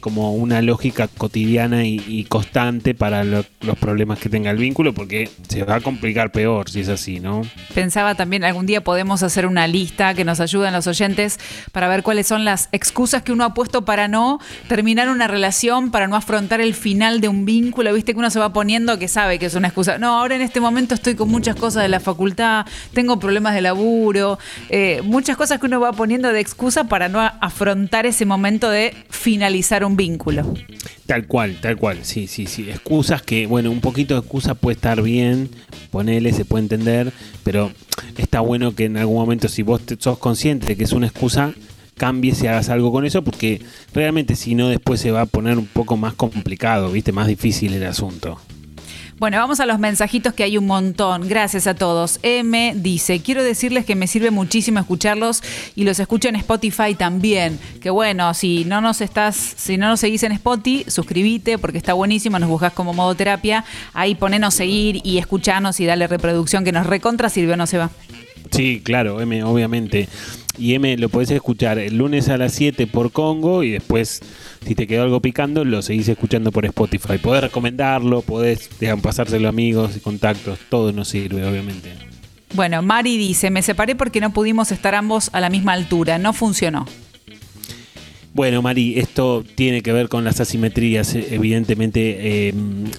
como 0.00 0.34
una 0.34 0.60
lógica 0.60 1.08
cotidiana 1.08 1.86
y, 1.86 2.26
constante 2.28 2.94
para 2.94 3.24
los 3.24 3.46
problemas 3.80 4.18
que 4.18 4.28
tenga 4.28 4.50
el 4.50 4.58
vínculo, 4.58 4.92
porque 4.92 5.30
se 5.48 5.64
va 5.64 5.76
a 5.76 5.80
complicar 5.80 6.32
peor 6.32 6.68
si 6.68 6.80
es 6.80 6.90
así, 6.90 7.18
¿no? 7.18 7.40
Pensaba 7.74 8.14
también, 8.14 8.44
algún 8.44 8.66
día 8.66 8.84
podemos 8.84 9.22
hacer 9.22 9.46
una 9.46 9.66
lista 9.66 10.12
que 10.12 10.26
nos 10.26 10.40
ayude 10.40 10.68
a 10.68 10.70
los 10.70 10.86
oyentes 10.86 11.40
para 11.72 11.88
ver 11.88 12.02
cuáles 12.02 12.26
son 12.26 12.44
las 12.44 12.68
excusas 12.72 13.22
que 13.22 13.32
uno 13.32 13.44
ha 13.44 13.54
puesto 13.54 13.86
para 13.86 14.06
no 14.06 14.38
terminar 14.68 15.08
una 15.08 15.28
relación, 15.28 15.90
para 15.90 16.08
no 16.08 16.16
afrontar 16.16 16.60
el 16.60 16.74
final 16.74 17.22
de 17.22 17.28
un 17.28 17.46
vínculo, 17.46 17.94
viste 17.94 18.12
que 18.12 18.18
uno 18.18 18.30
se 18.30 18.38
va 18.38 18.52
poniendo 18.52 18.98
que 18.98 19.08
sabe 19.08 19.38
que 19.38 19.46
es 19.46 19.54
una 19.54 19.68
excusa. 19.68 19.96
No, 19.96 20.18
ahora 20.18 20.36
en 20.36 20.42
este 20.42 20.60
momento 20.60 20.94
estoy 20.94 21.14
con 21.14 21.30
muchas 21.30 21.56
cosas 21.56 21.82
de 21.84 21.88
la 21.88 22.00
facultad, 22.00 22.66
tengo 22.92 23.18
problemas 23.18 23.54
de 23.54 23.62
laburo, 23.62 24.38
eh, 24.68 25.00
muchas 25.04 25.38
cosas 25.38 25.58
que 25.58 25.66
uno 25.66 25.80
va 25.80 25.92
poniendo 25.92 26.30
de 26.30 26.40
excusa 26.40 26.84
para 26.84 27.08
no 27.08 27.20
afrontar 27.20 28.04
ese 28.04 28.26
momento 28.26 28.68
de 28.68 28.94
finalizar 29.22 29.84
un 29.84 29.96
vínculo. 29.96 30.52
Tal 31.06 31.26
cual, 31.26 31.56
tal 31.60 31.76
cual, 31.76 31.98
sí, 32.02 32.26
sí, 32.26 32.46
sí. 32.46 32.68
Excusas 32.68 33.22
que, 33.22 33.46
bueno, 33.46 33.70
un 33.70 33.80
poquito 33.80 34.14
de 34.14 34.20
excusa 34.20 34.54
puede 34.54 34.74
estar 34.74 35.00
bien, 35.00 35.48
ponele, 35.90 36.32
se 36.32 36.44
puede 36.44 36.64
entender, 36.64 37.12
pero 37.44 37.70
está 38.18 38.40
bueno 38.40 38.74
que 38.74 38.86
en 38.86 38.96
algún 38.96 39.16
momento, 39.16 39.48
si 39.48 39.62
vos 39.62 39.80
sos 39.98 40.18
consciente 40.18 40.66
de 40.66 40.76
que 40.76 40.84
es 40.84 40.92
una 40.92 41.06
excusa, 41.06 41.54
cambies 41.96 42.42
y 42.42 42.48
hagas 42.48 42.68
algo 42.68 42.90
con 42.90 43.06
eso, 43.06 43.22
porque 43.22 43.62
realmente 43.94 44.34
si 44.34 44.56
no, 44.56 44.68
después 44.68 45.00
se 45.00 45.12
va 45.12 45.22
a 45.22 45.26
poner 45.26 45.56
un 45.56 45.66
poco 45.66 45.96
más 45.96 46.14
complicado, 46.14 46.90
¿viste? 46.90 47.12
Más 47.12 47.28
difícil 47.28 47.74
el 47.74 47.86
asunto. 47.86 48.40
Bueno, 49.22 49.38
vamos 49.38 49.60
a 49.60 49.66
los 49.66 49.78
mensajitos 49.78 50.34
que 50.34 50.42
hay 50.42 50.58
un 50.58 50.66
montón. 50.66 51.28
Gracias 51.28 51.68
a 51.68 51.74
todos. 51.74 52.18
M 52.24 52.74
dice, 52.74 53.20
quiero 53.20 53.44
decirles 53.44 53.84
que 53.84 53.94
me 53.94 54.08
sirve 54.08 54.32
muchísimo 54.32 54.80
escucharlos 54.80 55.44
y 55.76 55.84
los 55.84 56.00
escucho 56.00 56.28
en 56.28 56.34
Spotify 56.34 56.96
también. 56.96 57.56
Que 57.80 57.90
bueno, 57.90 58.34
si 58.34 58.64
no 58.64 58.80
nos 58.80 59.00
estás, 59.00 59.36
si 59.36 59.76
no 59.76 59.86
nos 59.86 60.00
seguís 60.00 60.24
en 60.24 60.32
Spotify, 60.32 60.90
suscríbete 60.90 61.56
porque 61.56 61.78
está 61.78 61.92
buenísimo, 61.92 62.40
nos 62.40 62.48
buscas 62.48 62.72
como 62.72 62.94
modo 62.94 63.14
terapia. 63.14 63.64
Ahí 63.92 64.16
ponenos 64.16 64.54
seguir 64.54 65.00
y 65.04 65.18
escuchanos 65.18 65.78
y 65.78 65.86
dale 65.86 66.08
reproducción 66.08 66.64
que 66.64 66.72
nos 66.72 66.88
recontra 66.88 67.28
sirve 67.28 67.52
o 67.52 67.56
no 67.56 67.68
se 67.68 67.78
va. 67.78 67.90
Sí, 68.50 68.82
claro, 68.84 69.20
M, 69.20 69.44
obviamente. 69.44 70.08
Y 70.58 70.74
M 70.74 70.96
lo 70.98 71.08
podés 71.08 71.30
escuchar 71.30 71.78
el 71.78 71.96
lunes 71.96 72.28
a 72.28 72.36
las 72.36 72.52
7 72.52 72.86
por 72.86 73.10
Congo 73.10 73.62
y 73.62 73.70
después, 73.70 74.20
si 74.64 74.74
te 74.74 74.86
quedó 74.86 75.02
algo 75.02 75.20
picando, 75.20 75.64
lo 75.64 75.82
seguís 75.82 76.08
escuchando 76.08 76.52
por 76.52 76.66
Spotify. 76.66 77.18
Podés 77.18 77.42
recomendarlo, 77.44 78.22
podés 78.22 78.68
pasárselo 79.02 79.48
a 79.48 79.50
amigos 79.50 79.96
y 79.96 80.00
contactos, 80.00 80.58
todo 80.68 80.92
nos 80.92 81.08
sirve, 81.08 81.44
obviamente. 81.46 81.92
Bueno, 82.54 82.82
Mari 82.82 83.16
dice, 83.16 83.50
me 83.50 83.62
separé 83.62 83.96
porque 83.96 84.20
no 84.20 84.32
pudimos 84.32 84.72
estar 84.72 84.94
ambos 84.94 85.30
a 85.32 85.40
la 85.40 85.48
misma 85.48 85.72
altura, 85.72 86.18
no 86.18 86.32
funcionó. 86.34 86.86
Bueno, 88.34 88.62
Mari, 88.62 88.98
esto 88.98 89.44
tiene 89.56 89.82
que 89.82 89.92
ver 89.92 90.08
con 90.08 90.24
las 90.24 90.40
asimetrías. 90.40 91.14
Evidentemente, 91.14 92.48
eh, 92.48 92.54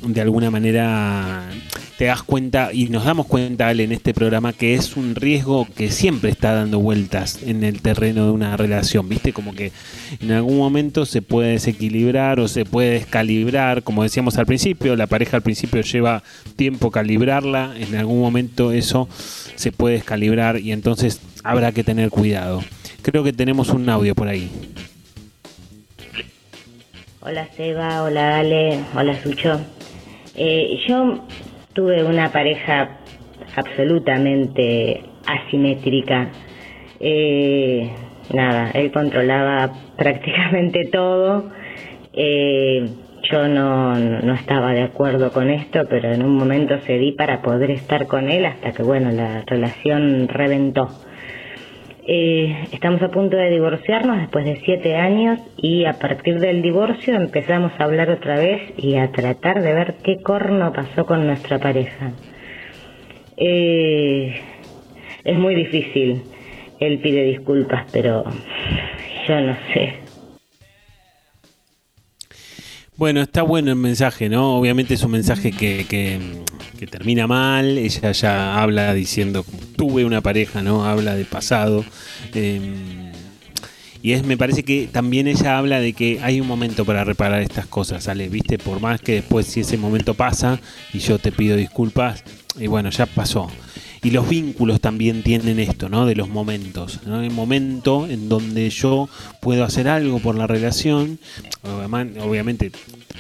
de 0.06 0.22
alguna 0.22 0.52
manera 0.52 1.50
te 1.98 2.06
das 2.06 2.22
cuenta 2.22 2.72
y 2.72 2.90
nos 2.90 3.06
damos 3.06 3.26
cuenta, 3.26 3.68
Ale, 3.68 3.84
en 3.84 3.94
este 3.94 4.14
programa 4.14 4.54
que 4.54 4.76
es 4.76 4.96
un 4.96 5.16
riesgo 5.16 5.68
que 5.76 5.90
siempre 5.90 6.30
está 6.30 6.54
dando 6.54 6.80
vueltas 6.80 7.40
en 7.42 7.64
el 7.64 7.82
terreno 7.82 8.26
de 8.26 8.32
una 8.32 8.56
relación. 8.58 9.10
¿Viste? 9.10 9.34
Como 9.34 9.56
que 9.56 9.72
en 10.22 10.32
algún 10.34 10.58
momento 10.58 11.04
se 11.08 11.24
puede 11.24 11.54
desequilibrar 11.54 12.40
o 12.40 12.48
se 12.48 12.64
puede 12.64 12.92
descalibrar. 12.92 13.82
Como 13.82 14.04
decíamos 14.04 14.38
al 14.38 14.46
principio, 14.46 14.96
la 14.96 15.08
pareja 15.08 15.38
al 15.38 15.44
principio 15.44 15.82
lleva 15.82 16.22
tiempo 16.56 16.92
calibrarla. 16.92 17.74
En 17.76 17.96
algún 17.96 18.20
momento 18.20 18.72
eso 18.72 19.10
se 19.56 19.72
puede 19.72 19.96
descalibrar 19.96 20.60
y 20.60 20.74
entonces 20.74 21.22
habrá 21.44 21.72
que 21.72 21.84
tener 21.84 22.12
cuidado. 22.12 22.64
Creo 23.02 23.24
que 23.24 23.34
tenemos 23.34 23.70
un 23.70 23.90
audio 23.90 24.14
por 24.14 24.28
ahí. 24.28 24.52
Hola 27.26 27.48
Seba, 27.56 28.04
hola 28.04 28.40
Ale, 28.40 28.80
hola 28.94 29.16
Sucho. 29.24 29.58
Eh, 30.36 30.78
yo 30.86 31.20
tuve 31.72 32.04
una 32.04 32.34
pareja 32.34 32.98
absolutamente 33.56 35.02
asimétrica. 35.26 36.28
Eh, 37.00 37.90
nada, 38.34 38.72
él 38.72 38.92
controlaba 38.92 39.72
prácticamente 39.98 40.90
todo. 40.92 41.50
Eh, 42.12 42.90
yo 43.32 43.48
no, 43.48 43.98
no 43.98 44.34
estaba 44.34 44.74
de 44.74 44.82
acuerdo 44.82 45.32
con 45.32 45.50
esto, 45.50 45.84
pero 45.90 46.12
en 46.12 46.26
un 46.26 46.36
momento 46.36 46.78
cedí 46.80 47.14
para 47.14 47.42
poder 47.42 47.72
estar 47.72 48.06
con 48.08 48.30
él 48.30 48.46
hasta 48.46 48.74
que, 48.74 48.84
bueno, 48.84 49.14
la 49.14 49.44
relación 49.48 50.28
reventó. 50.28 50.90
Eh, 52.06 52.68
estamos 52.74 53.02
a 53.02 53.10
punto 53.12 53.38
de 53.38 53.50
divorciarnos 53.50 54.18
después 54.18 54.44
de 54.44 54.60
siete 54.66 54.96
años 54.98 55.40
y 55.56 55.86
a 55.86 56.00
partir 56.00 56.40
del 56.40 56.62
divorcio 56.62 57.16
empezamos 57.16 57.72
a 57.78 57.86
hablar 57.86 58.10
otra 58.10 58.38
vez 58.38 58.62
y 58.78 58.98
a 58.98 59.12
tratar 59.12 59.62
de 59.62 59.74
ver 59.74 59.96
qué 60.04 60.22
corno 60.22 60.74
pasó 60.74 61.06
con 61.06 61.26
nuestra 61.26 61.60
pareja. 61.60 62.12
Eh, 63.38 64.36
es 65.24 65.38
muy 65.38 65.56
difícil. 65.56 66.24
Él 66.80 67.00
pide 67.00 67.24
disculpas, 67.24 67.86
pero 67.94 68.26
yo 69.28 69.42
no 69.42 69.56
sé. 69.74 70.03
Bueno, 72.96 73.22
está 73.22 73.42
bueno 73.42 73.72
el 73.72 73.78
mensaje, 73.78 74.30
¿no? 74.30 74.56
Obviamente 74.56 74.94
es 74.94 75.04
un 75.04 75.12
mensaje 75.12 75.52
que, 75.52 75.86
que, 75.90 76.88
termina 76.88 77.28
mal. 77.28 77.78
Ella 77.78 78.12
ya 78.12 78.62
habla 78.62 78.94
diciendo, 78.94 79.46
tuve 79.76 80.06
una 80.06 80.22
pareja, 80.22 80.62
¿no? 80.62 80.86
Habla 80.86 81.16
de 81.16 81.26
pasado. 81.26 81.84
Eh, 82.36 83.12
y 84.04 84.12
es, 84.12 84.26
me 84.26 84.38
parece 84.38 84.64
que 84.64 84.90
también 84.92 85.28
ella 85.28 85.58
habla 85.58 85.80
de 85.80 85.94
que 85.94 86.20
hay 86.22 86.42
un 86.42 86.48
momento 86.48 86.84
para 86.84 87.04
reparar 87.04 87.42
estas 87.42 87.66
cosas, 87.66 88.04
¿sale? 88.04 88.28
¿Viste? 88.28 88.58
Por 88.58 88.80
más 88.82 89.00
que 89.00 89.14
después 89.14 89.48
si 89.48 89.62
ese 89.62 89.78
momento 89.78 90.14
pasa 90.14 90.60
y 90.94 91.00
yo 91.00 91.18
te 91.20 91.32
pido 91.32 91.56
disculpas, 91.56 92.24
y 92.60 92.68
bueno, 92.68 92.90
ya 92.90 93.06
pasó. 93.06 93.50
Y 94.04 94.12
los 94.12 94.28
vínculos 94.28 94.82
también 94.82 95.24
tienen 95.24 95.60
esto, 95.60 95.88
¿no? 95.88 96.06
De 96.06 96.16
los 96.16 96.28
momentos. 96.28 97.00
¿no? 97.06 97.22
El 97.22 97.32
momento 97.32 98.06
en 98.08 98.28
donde 98.28 98.70
yo 98.70 99.08
puedo 99.42 99.64
hacer 99.64 99.88
algo 99.88 100.20
por 100.20 100.36
la 100.36 100.46
relación. 100.46 101.20
Obviamente, 101.64 102.72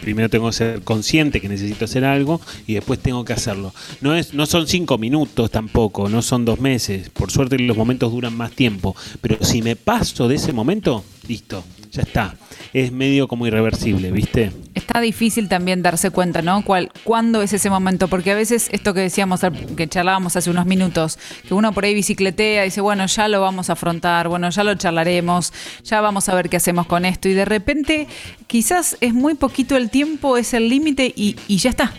primero 0.01 0.29
tengo 0.29 0.47
que 0.47 0.53
ser 0.53 0.81
consciente 0.81 1.39
que 1.39 1.47
necesito 1.47 1.85
hacer 1.85 2.03
algo 2.03 2.41
y 2.67 2.73
después 2.73 2.99
tengo 2.99 3.23
que 3.23 3.31
hacerlo. 3.31 3.73
No, 4.01 4.13
es, 4.13 4.33
no 4.33 4.45
son 4.45 4.67
cinco 4.67 4.97
minutos 4.97 5.49
tampoco, 5.51 6.09
no 6.09 6.21
son 6.21 6.43
dos 6.43 6.59
meses. 6.59 7.09
Por 7.09 7.31
suerte 7.31 7.57
los 7.59 7.77
momentos 7.77 8.11
duran 8.11 8.35
más 8.35 8.51
tiempo. 8.51 8.93
Pero 9.21 9.37
si 9.41 9.61
me 9.61 9.77
paso 9.77 10.27
de 10.27 10.35
ese 10.35 10.51
momento, 10.51 11.05
listo, 11.27 11.63
ya 11.91 12.01
está. 12.01 12.35
Es 12.73 12.91
medio 12.91 13.27
como 13.27 13.45
irreversible, 13.45 14.11
¿viste? 14.11 14.51
Está 14.73 14.99
difícil 14.99 15.47
también 15.47 15.83
darse 15.83 16.09
cuenta, 16.09 16.41
¿no? 16.41 16.65
¿Cuál, 16.65 16.91
¿Cuándo 17.03 17.43
es 17.43 17.53
ese 17.53 17.69
momento? 17.69 18.07
Porque 18.07 18.31
a 18.31 18.35
veces 18.35 18.69
esto 18.71 18.95
que 18.95 19.01
decíamos, 19.01 19.41
que 19.77 19.87
charlábamos 19.87 20.35
hace 20.35 20.49
unos 20.49 20.65
minutos, 20.65 21.19
que 21.47 21.53
uno 21.53 21.71
por 21.71 21.85
ahí 21.85 21.93
bicicletea 21.93 22.63
y 22.63 22.69
dice, 22.69 22.81
bueno, 22.81 23.05
ya 23.05 23.27
lo 23.27 23.41
vamos 23.41 23.69
a 23.69 23.73
afrontar, 23.73 24.27
bueno, 24.27 24.49
ya 24.49 24.63
lo 24.63 24.73
charlaremos, 24.73 25.53
ya 25.83 26.01
vamos 26.01 26.29
a 26.29 26.35
ver 26.35 26.49
qué 26.49 26.57
hacemos 26.57 26.87
con 26.87 27.05
esto. 27.05 27.29
Y 27.29 27.33
de 27.33 27.45
repente, 27.45 28.07
quizás 28.47 28.97
es 29.01 29.13
muy 29.13 29.35
poquito 29.35 29.77
el 29.77 29.91
tiempo, 29.91 30.37
es 30.37 30.55
el 30.55 30.67
límite 30.67 31.13
y, 31.15 31.35
y 31.47 31.57
ya 31.57 31.69
está. 31.69 31.93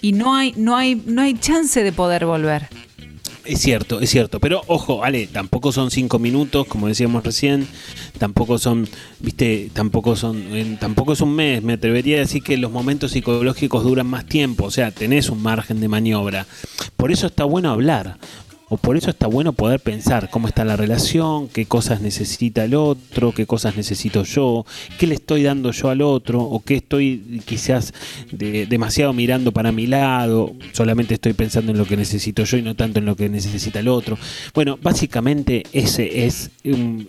Y 0.00 0.12
no 0.12 0.34
hay, 0.34 0.52
no 0.56 0.76
hay, 0.76 1.00
no 1.06 1.22
hay 1.22 1.34
chance 1.34 1.82
de 1.82 1.92
poder 1.92 2.26
volver. 2.26 2.68
Es 3.46 3.60
cierto, 3.60 4.00
es 4.00 4.10
cierto. 4.10 4.40
Pero 4.40 4.62
ojo, 4.66 5.04
Ale, 5.04 5.28
tampoco 5.28 5.70
son 5.70 5.90
cinco 5.90 6.18
minutos, 6.18 6.66
como 6.66 6.88
decíamos 6.88 7.24
recién. 7.24 7.68
Tampoco 8.18 8.58
son, 8.58 8.88
viste, 9.20 9.70
tampoco 9.72 10.16
son, 10.16 10.76
tampoco 10.80 11.12
es 11.12 11.20
un 11.20 11.34
mes. 11.34 11.62
Me 11.62 11.74
atrevería 11.74 12.16
a 12.16 12.20
decir 12.20 12.42
que 12.42 12.56
los 12.56 12.72
momentos 12.72 13.12
psicológicos 13.12 13.84
duran 13.84 14.06
más 14.06 14.26
tiempo. 14.26 14.64
O 14.64 14.70
sea, 14.70 14.90
tenés 14.90 15.30
un 15.30 15.42
margen 15.42 15.80
de 15.80 15.88
maniobra. 15.88 16.46
Por 16.96 17.12
eso 17.12 17.28
está 17.28 17.44
bueno 17.44 17.70
hablar. 17.70 18.18
O 18.68 18.76
por 18.76 18.96
eso 18.96 19.10
está 19.10 19.28
bueno 19.28 19.52
poder 19.52 19.78
pensar 19.78 20.28
cómo 20.28 20.48
está 20.48 20.64
la 20.64 20.74
relación, 20.76 21.46
qué 21.48 21.66
cosas 21.66 22.00
necesita 22.00 22.64
el 22.64 22.74
otro, 22.74 23.32
qué 23.32 23.46
cosas 23.46 23.76
necesito 23.76 24.24
yo, 24.24 24.66
qué 24.98 25.06
le 25.06 25.14
estoy 25.14 25.44
dando 25.44 25.70
yo 25.70 25.88
al 25.88 26.02
otro, 26.02 26.42
o 26.42 26.58
qué 26.60 26.74
estoy 26.76 27.42
quizás 27.44 27.94
de, 28.32 28.66
demasiado 28.66 29.12
mirando 29.12 29.52
para 29.52 29.70
mi 29.70 29.86
lado, 29.86 30.52
solamente 30.72 31.14
estoy 31.14 31.34
pensando 31.34 31.70
en 31.70 31.78
lo 31.78 31.86
que 31.86 31.96
necesito 31.96 32.42
yo 32.42 32.56
y 32.56 32.62
no 32.62 32.74
tanto 32.74 32.98
en 32.98 33.06
lo 33.06 33.14
que 33.14 33.28
necesita 33.28 33.78
el 33.78 33.86
otro. 33.86 34.18
Bueno, 34.52 34.78
básicamente 34.82 35.62
ese 35.72 36.26
es 36.26 36.50
un 36.64 37.08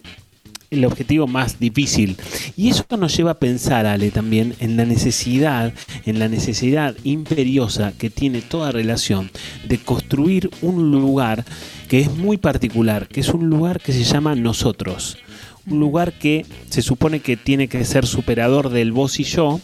el 0.69 0.85
objetivo 0.85 1.27
más 1.27 1.59
difícil. 1.59 2.17
Y 2.55 2.69
eso 2.69 2.85
nos 2.97 3.15
lleva 3.15 3.31
a 3.31 3.39
pensar, 3.39 3.85
Ale, 3.85 4.11
también 4.11 4.55
en 4.59 4.77
la 4.77 4.85
necesidad, 4.85 5.73
en 6.05 6.19
la 6.19 6.27
necesidad 6.27 6.95
imperiosa 7.03 7.93
que 7.97 8.09
tiene 8.09 8.41
toda 8.41 8.71
relación 8.71 9.31
de 9.67 9.77
construir 9.77 10.49
un 10.61 10.91
lugar 10.91 11.45
que 11.87 12.01
es 12.01 12.13
muy 12.15 12.37
particular, 12.37 13.07
que 13.07 13.21
es 13.21 13.29
un 13.29 13.49
lugar 13.49 13.79
que 13.79 13.93
se 13.93 14.03
llama 14.03 14.35
nosotros. 14.35 15.17
Un 15.65 15.79
lugar 15.79 16.13
que 16.13 16.45
se 16.69 16.81
supone 16.81 17.19
que 17.19 17.35
tiene 17.35 17.67
que 17.67 17.83
ser 17.83 18.05
superador 18.05 18.69
del 18.69 18.93
vos 18.93 19.19
y 19.19 19.25
yo, 19.25 19.59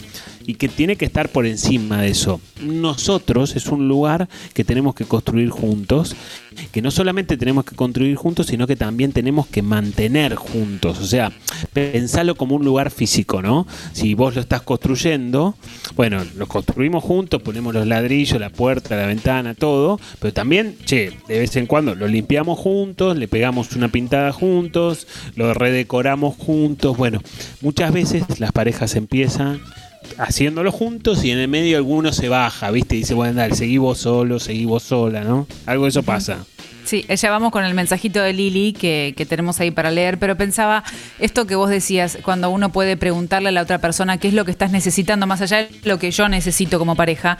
y 0.45 0.56
que 0.56 0.68
tiene 0.68 0.95
que 0.95 1.06
estar 1.06 1.30
por 1.30 1.45
encima 1.45 2.01
de 2.01 2.10
eso. 2.10 2.41
Nosotros 2.62 3.56
es 3.56 3.68
un 3.68 3.88
lugar 3.88 4.28
que 4.54 4.64
tenemos 4.64 4.95
que 4.95 5.06
construir 5.06 5.49
juntos, 5.49 6.16
que 6.72 6.82
no 6.82 6.91
solamente 6.91 7.38
tenemos 7.38 7.66
que 7.66 7.76
construir 7.76 8.16
juntos, 8.16 8.47
sino 8.47 8.68
que 8.68 8.76
también 8.76 9.12
tenemos 9.12 9.47
que 9.47 9.62
mantener 9.62 10.36
juntos. 10.36 10.99
O 10.99 11.06
sea, 11.06 11.32
pensalo 11.74 12.36
como 12.36 12.56
un 12.56 12.66
lugar 12.66 12.91
físico, 12.91 13.41
¿no? 13.41 13.68
Si 13.93 14.14
vos 14.14 14.36
lo 14.36 14.41
estás 14.41 14.62
construyendo, 14.62 15.56
bueno, 15.95 16.24
lo 16.36 16.47
construimos 16.47 17.04
juntos, 17.04 17.41
ponemos 17.41 17.74
los 17.74 17.88
ladrillos, 17.88 18.39
la 18.39 18.49
puerta, 18.49 18.95
la 18.95 19.08
ventana, 19.08 19.54
todo, 19.54 19.99
pero 20.20 20.34
también, 20.34 20.76
che, 20.86 21.12
de 21.28 21.39
vez 21.39 21.56
en 21.56 21.66
cuando 21.66 21.95
lo 21.95 22.08
limpiamos 22.08 22.60
juntos, 22.60 23.18
le 23.18 23.28
pegamos 23.28 23.76
una 23.76 23.89
pintada 23.89 24.32
juntos, 24.32 25.08
lo 25.36 25.54
redecoramos 25.54 26.36
juntos. 26.36 26.97
Bueno, 26.97 27.22
muchas 27.62 27.93
veces 27.93 28.39
las 28.39 28.51
parejas 28.51 28.95
empiezan 28.95 29.62
haciéndolo 30.18 30.72
juntos 30.72 31.24
y 31.24 31.32
en 31.32 31.39
el 31.39 31.47
medio 31.47 31.78
alguno 31.78 32.12
se 32.12 32.30
baja, 32.30 32.72
¿viste? 32.72 32.95
Y 32.95 32.99
dice, 32.99 33.14
bueno, 33.14 33.34
dale, 33.36 33.56
seguí 33.56 33.78
vos 33.78 33.99
solo, 33.99 34.39
seguí 34.39 34.66
vos 34.66 34.84
sola, 34.84 35.22
¿no? 35.22 35.47
Algo 35.66 35.84
de 35.84 35.89
eso 35.89 36.04
pasa. 36.04 36.45
Sí, 36.86 37.06
ya 37.08 37.32
vamos 37.32 37.51
con 37.51 37.64
el 37.64 37.74
mensajito 37.74 38.22
de 38.22 38.34
Lili 38.34 38.74
que, 38.74 39.14
que, 39.16 39.26
tenemos 39.26 39.60
ahí 39.62 39.72
para 39.72 39.89
leer, 39.89 40.20
pero 40.20 40.36
pensaba 40.36 40.84
esto 41.18 41.47
que 41.47 41.56
vos 41.56 41.70
decías, 41.70 42.18
cuando 42.24 42.49
uno 42.49 42.74
puede 42.74 42.97
preguntarle 42.97 43.49
a 43.49 43.51
la 43.54 43.62
otra 43.62 43.80
persona 43.80 44.18
qué 44.18 44.28
es 44.28 44.34
lo 44.34 44.43
que 44.43 44.51
estás 44.51 44.72
necesitando 44.72 45.26
más 45.26 45.41
allá 45.41 45.60
de 45.60 45.70
lo 45.86 45.97
que 45.97 46.12
yo 46.12 46.28
necesito 46.28 46.80
como 46.80 46.95
pareja. 46.95 47.38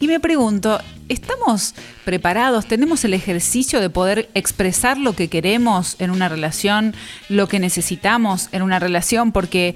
Y 0.00 0.08
me 0.08 0.18
pregunto, 0.18 0.80
¿estamos 1.10 1.74
preparados? 2.06 2.66
¿Tenemos 2.66 3.04
el 3.04 3.12
ejercicio 3.12 3.80
de 3.80 3.90
poder 3.90 4.30
expresar 4.34 4.96
lo 4.96 5.12
que 5.12 5.28
queremos 5.28 5.96
en 5.98 6.10
una 6.10 6.30
relación, 6.30 6.94
lo 7.28 7.48
que 7.48 7.58
necesitamos 7.58 8.48
en 8.52 8.62
una 8.62 8.78
relación? 8.78 9.30
Porque 9.30 9.74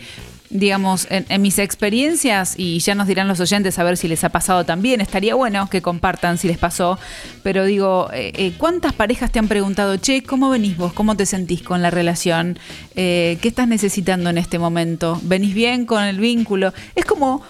digamos, 0.51 1.07
en, 1.11 1.25
en, 1.29 1.43
mis 1.43 1.59
experiencias, 1.61 2.55
y 2.57 2.81
ya 2.81 2.97
nos 2.97 3.07
dirán 3.07 3.29
los 3.29 3.39
oyentes 3.39 3.79
a 3.79 3.85
ver 3.85 3.97
si 3.97 4.09
les 4.09 4.25
ha 4.25 4.31
pasado 4.31 4.65
también, 4.65 5.01
estaría 5.01 5.37
bueno 5.37 5.71
que 5.71 5.81
compartan 5.81 6.39
si 6.39 6.49
les 6.49 6.59
pasó, 6.59 6.99
pero 7.45 7.65
digo, 7.65 8.11
eh, 8.13 8.33
eh, 8.35 8.53
¿cuántas 8.59 8.93
parejas 8.93 9.31
te 9.31 9.39
han 9.39 9.47
preguntado, 9.47 9.97
che, 9.97 10.25
¿cómo 10.25 10.51
venís 10.51 10.77
vos? 10.77 10.93
¿Cómo 10.93 11.17
te 11.17 11.25
sentís 11.25 11.63
con 11.63 11.83
la 11.83 11.91
relación? 11.91 12.59
Eh, 12.97 13.39
¿Qué 13.41 13.49
estás 13.49 13.69
necesitando 13.69 14.29
en 14.29 14.39
este 14.39 14.59
momento? 14.59 15.21
¿Venís 15.23 15.55
bien 15.55 15.87
con 15.87 16.03
el 16.03 16.19
vínculo? 16.19 16.75
Es 16.95 17.05
como... 17.05 17.43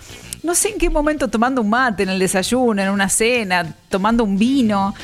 No 0.42 0.54
sé 0.54 0.70
en 0.70 0.78
qué 0.78 0.88
momento 0.88 1.28
tomando 1.28 1.60
un 1.60 1.68
mate 1.68 2.04
en 2.04 2.08
el 2.08 2.18
desayuno, 2.18 2.80
en 2.80 2.88
una 2.88 3.10
cena, 3.10 3.76
tomando 3.90 4.24
un 4.24 4.38
vino 4.38 4.94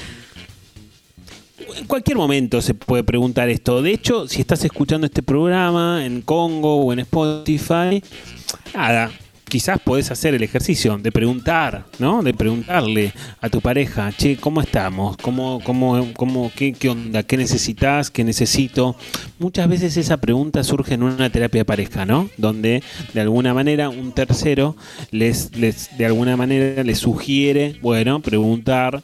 en 1.75 1.87
cualquier 1.87 2.17
momento 2.17 2.61
se 2.61 2.75
puede 2.75 3.05
preguntar 3.05 3.49
esto. 3.49 3.83
De 3.83 3.93
hecho, 3.93 4.29
si 4.29 4.41
estás 4.41 4.65
escuchando 4.65 5.07
este 5.07 5.23
programa 5.23 6.05
en 6.05 6.23
Congo 6.23 6.77
o 6.77 6.93
en 6.93 7.01
Spotify, 7.01 8.03
nada, 8.75 9.11
quizás 9.49 9.79
podés 9.79 10.11
hacer 10.11 10.35
el 10.35 10.43
ejercicio 10.43 10.99
de 10.99 11.13
preguntar, 11.13 11.85
¿no? 11.99 12.23
De 12.23 12.35
preguntarle 12.35 13.13
a 13.41 13.49
tu 13.49 13.61
pareja, 13.61 14.13
che, 14.13 14.37
¿cómo 14.37 14.61
estamos? 14.61 15.17
¿Cómo, 15.19 15.61
cómo, 15.63 16.13
cómo, 16.15 16.51
qué, 16.55 16.73
qué 16.73 16.91
onda? 16.91 17.23
¿Qué 17.23 17.37
necesitas? 17.37 18.11
¿Qué 18.11 18.25
necesito? 18.25 18.97
Muchas 19.39 19.69
veces 19.69 19.97
esa 19.97 20.17
pregunta 20.17 20.65
surge 20.65 20.95
en 20.95 21.05
una 21.05 21.31
terapia 21.31 21.61
de 21.61 21.65
pareja, 21.65 22.05
¿no? 22.05 22.29
Donde 22.37 22.83
de 23.15 23.21
alguna 23.21 23.55
manera 23.55 23.89
un 23.89 24.13
tercero 24.13 24.77
les, 25.11 25.57
les 25.57 25.97
de 25.97 26.07
alguna 26.07 26.37
manera 26.37 26.83
les 26.83 26.99
sugiere, 26.99 27.79
bueno, 27.83 28.21
preguntar 28.21 29.03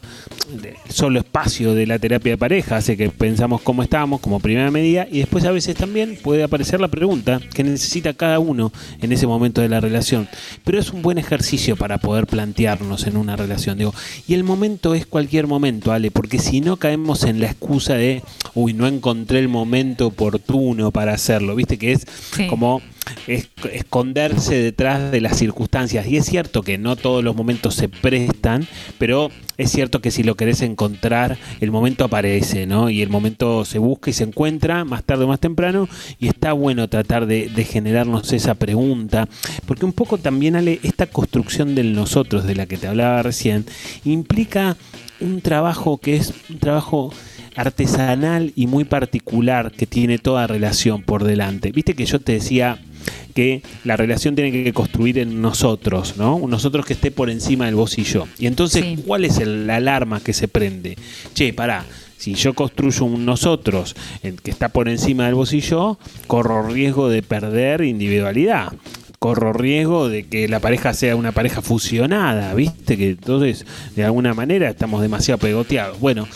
solo 0.89 1.19
espacio 1.19 1.73
de 1.73 1.87
la 1.87 1.99
terapia 1.99 2.33
de 2.33 2.37
pareja, 2.37 2.77
hace 2.77 2.97
que 2.97 3.09
pensamos 3.09 3.61
cómo 3.61 3.83
estamos 3.83 4.19
como 4.19 4.39
primera 4.39 4.71
medida 4.71 5.07
y 5.09 5.19
después 5.19 5.45
a 5.45 5.51
veces 5.51 5.75
también 5.75 6.17
puede 6.21 6.43
aparecer 6.43 6.79
la 6.79 6.87
pregunta 6.87 7.39
que 7.53 7.63
necesita 7.63 8.13
cada 8.13 8.39
uno 8.39 8.71
en 9.01 9.11
ese 9.11 9.27
momento 9.27 9.61
de 9.61 9.69
la 9.69 9.79
relación 9.79 10.27
pero 10.63 10.79
es 10.79 10.91
un 10.91 11.01
buen 11.01 11.17
ejercicio 11.17 11.75
para 11.75 11.97
poder 11.97 12.27
plantearnos 12.27 13.07
en 13.07 13.17
una 13.17 13.35
relación. 13.35 13.77
Digo, 13.77 13.93
y 14.27 14.33
el 14.33 14.43
momento 14.43 14.93
es 14.93 15.05
cualquier 15.05 15.47
momento, 15.47 15.91
Ale, 15.91 16.11
porque 16.11 16.39
si 16.39 16.61
no 16.61 16.77
caemos 16.77 17.23
en 17.23 17.39
la 17.39 17.47
excusa 17.47 17.95
de, 17.95 18.23
uy, 18.53 18.73
no 18.73 18.87
encontré 18.87 19.39
el 19.39 19.49
momento 19.49 20.07
oportuno 20.07 20.91
para 20.91 21.13
hacerlo, 21.13 21.55
viste 21.55 21.77
que 21.77 21.93
es 21.93 22.05
como 22.49 22.81
esconderse 23.27 24.55
detrás 24.55 25.11
de 25.11 25.21
las 25.21 25.37
circunstancias. 25.37 26.07
Y 26.07 26.17
es 26.17 26.25
cierto 26.25 26.61
que 26.61 26.77
no 26.77 26.95
todos 26.95 27.23
los 27.23 27.35
momentos 27.35 27.75
se 27.75 27.89
prestan, 27.89 28.67
pero 28.97 29.29
es 29.57 29.71
cierto 29.71 30.01
que 30.01 30.11
si 30.11 30.23
lo 30.23 30.35
querés 30.35 30.61
encontrar, 30.61 31.37
el 31.61 31.71
momento 31.71 32.05
aparece, 32.05 32.65
¿no? 32.65 32.89
Y 32.89 33.01
el 33.01 33.09
momento 33.09 33.65
se 33.65 33.79
busca 33.79 34.09
y 34.09 34.13
se 34.13 34.23
encuentra 34.23 34.83
más 34.83 35.03
tarde 35.03 35.25
o 35.25 35.27
más 35.27 35.39
temprano. 35.39 35.87
Y 36.19 36.27
está 36.27 36.53
bueno 36.53 36.87
tratar 36.89 37.25
de, 37.25 37.49
generarnos 37.63 38.33
esa 38.33 38.55
pregunta, 38.55 39.27
porque 39.65 39.85
un 39.85 39.93
poco 39.93 40.17
también, 40.17 40.55
Ale, 40.55 40.79
esta 40.83 41.07
construcción 41.07 41.75
del 41.75 41.93
nosotros 41.93 42.45
de 42.45 42.55
la 42.55 42.65
que 42.65 42.77
te 42.77 42.87
hablaba 42.87 43.23
recién, 43.23 43.65
implica 44.03 44.75
un 45.19 45.41
trabajo 45.41 45.97
que 45.97 46.17
es 46.17 46.33
un 46.49 46.59
trabajo 46.59 47.13
artesanal 47.55 48.51
y 48.55 48.67
muy 48.67 48.83
particular 48.83 49.71
que 49.71 49.85
tiene 49.87 50.17
toda 50.17 50.47
relación 50.47 51.01
por 51.01 51.23
delante. 51.23 51.71
Viste 51.71 51.93
que 51.93 52.05
yo 52.05 52.19
te 52.19 52.33
decía 52.33 52.79
que 53.35 53.61
la 53.83 53.97
relación 53.97 54.35
tiene 54.35 54.51
que 54.51 54.73
construir 54.73 55.17
en 55.19 55.41
nosotros, 55.41 56.15
¿no? 56.17 56.35
Un 56.35 56.51
nosotros 56.51 56.85
que 56.85 56.93
esté 56.93 57.11
por 57.11 57.29
encima 57.29 57.65
del 57.65 57.75
vos 57.75 57.97
y 57.97 58.03
yo. 58.03 58.27
Y 58.39 58.47
entonces, 58.47 58.83
Sí. 58.83 59.03
¿cuál 59.05 59.25
es 59.25 59.39
el- 59.39 59.67
la 59.67 59.77
alarma 59.77 60.21
que 60.21 60.33
se 60.33 60.47
prende? 60.47 60.97
Che, 61.33 61.51
pará, 61.53 61.85
si 62.17 62.35
yo 62.35 62.53
construyo 62.53 63.05
un 63.05 63.25
nosotros 63.25 63.95
el 64.21 64.41
que 64.41 64.51
está 64.51 64.69
por 64.69 64.87
encima 64.87 65.25
del 65.25 65.35
vos 65.35 65.51
y 65.53 65.59
yo, 65.61 65.97
corro 66.27 66.67
riesgo 66.69 67.09
de 67.09 67.21
perder 67.23 67.81
individualidad. 67.83 68.71
Corro 69.19 69.53
riesgo 69.53 70.09
de 70.09 70.23
que 70.23 70.47
la 70.49 70.59
pareja 70.59 70.93
sea 70.93 71.15
una 71.15 71.31
pareja 71.31 71.61
fusionada, 71.61 72.53
¿viste? 72.53 72.97
Que 72.97 73.11
entonces, 73.11 73.65
de 73.95 74.03
alguna 74.03 74.33
manera, 74.33 74.69
estamos 74.69 75.01
demasiado 75.01 75.37
pegoteados. 75.39 75.99
Bueno, 75.99 76.27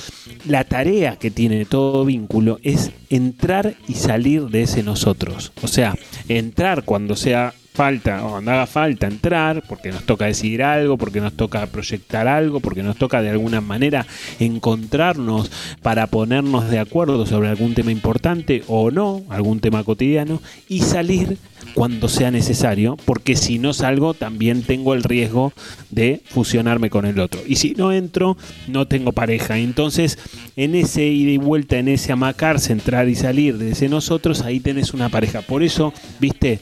la 0.48 0.64
tarea 0.64 1.18
que 1.18 1.32
tiene 1.32 1.66
todo 1.66 2.06
vínculo 2.06 2.60
es 2.64 2.92
entrar 3.10 3.76
y 3.88 3.96
salir 3.96 4.44
de 4.44 4.64
ese 4.64 4.84
nosotros. 4.84 5.52
O 5.62 5.68
sea, 5.68 5.96
entrar 6.28 6.84
cuando 6.84 7.16
sea 7.16 7.54
falta 7.78 8.26
o 8.26 8.32
cuando 8.32 8.52
haga 8.52 8.66
falta 8.66 9.06
entrar, 9.06 9.62
porque 9.70 9.92
nos 9.92 10.04
toca 10.04 10.26
decidir 10.26 10.64
algo, 10.64 10.98
porque 10.98 11.22
nos 11.22 11.34
toca 11.34 11.64
proyectar 11.68 12.28
algo, 12.28 12.60
porque 12.60 12.82
nos 12.82 12.98
toca 12.98 13.22
de 13.22 13.30
alguna 13.30 13.62
manera 13.62 14.08
encontrarnos 14.40 15.52
para 15.84 16.08
ponernos 16.08 16.72
de 16.72 16.80
acuerdo 16.80 17.28
sobre 17.28 17.50
algún 17.50 17.76
tema 17.76 17.92
importante 17.92 18.64
o 18.68 18.90
no, 18.90 19.22
algún 19.30 19.60
tema 19.60 19.84
cotidiano, 19.84 20.42
y 20.68 20.80
salir 20.80 21.38
cuando 21.76 22.10
sea 22.10 22.32
necesario, 22.32 22.98
porque 23.06 23.36
si 23.36 23.60
no 23.60 23.74
salgo 23.74 24.16
también 24.16 24.64
tengo 24.64 24.96
el 24.96 25.04
riesgo 25.04 25.54
de 25.92 26.24
fusionarme 26.26 26.90
con 26.90 27.06
el 27.06 27.20
otro. 27.20 27.42
Y 27.46 27.58
si 27.58 27.76
no 27.76 27.92
entro, 27.92 28.38
no 28.68 28.88
tengo 28.88 29.12
pareja. 29.12 29.60
Entonces, 29.60 30.18
en 30.56 30.74
ese 30.74 31.06
ida 31.06 31.30
y 31.30 31.38
vuelta, 31.38 31.78
en 31.78 31.90
ese 31.90 32.12
amacarse, 32.12 32.74
entrar 32.74 33.08
y 33.08 33.14
salir 33.14 33.60
de 33.60 33.72
ese 33.74 33.88
nosotros, 33.88 34.42
ahí 34.42 34.60
tenés 34.60 34.96
una 34.96 35.10
pareja. 35.10 35.42
Por 35.42 35.62
eso, 35.62 35.94
viste, 36.20 36.60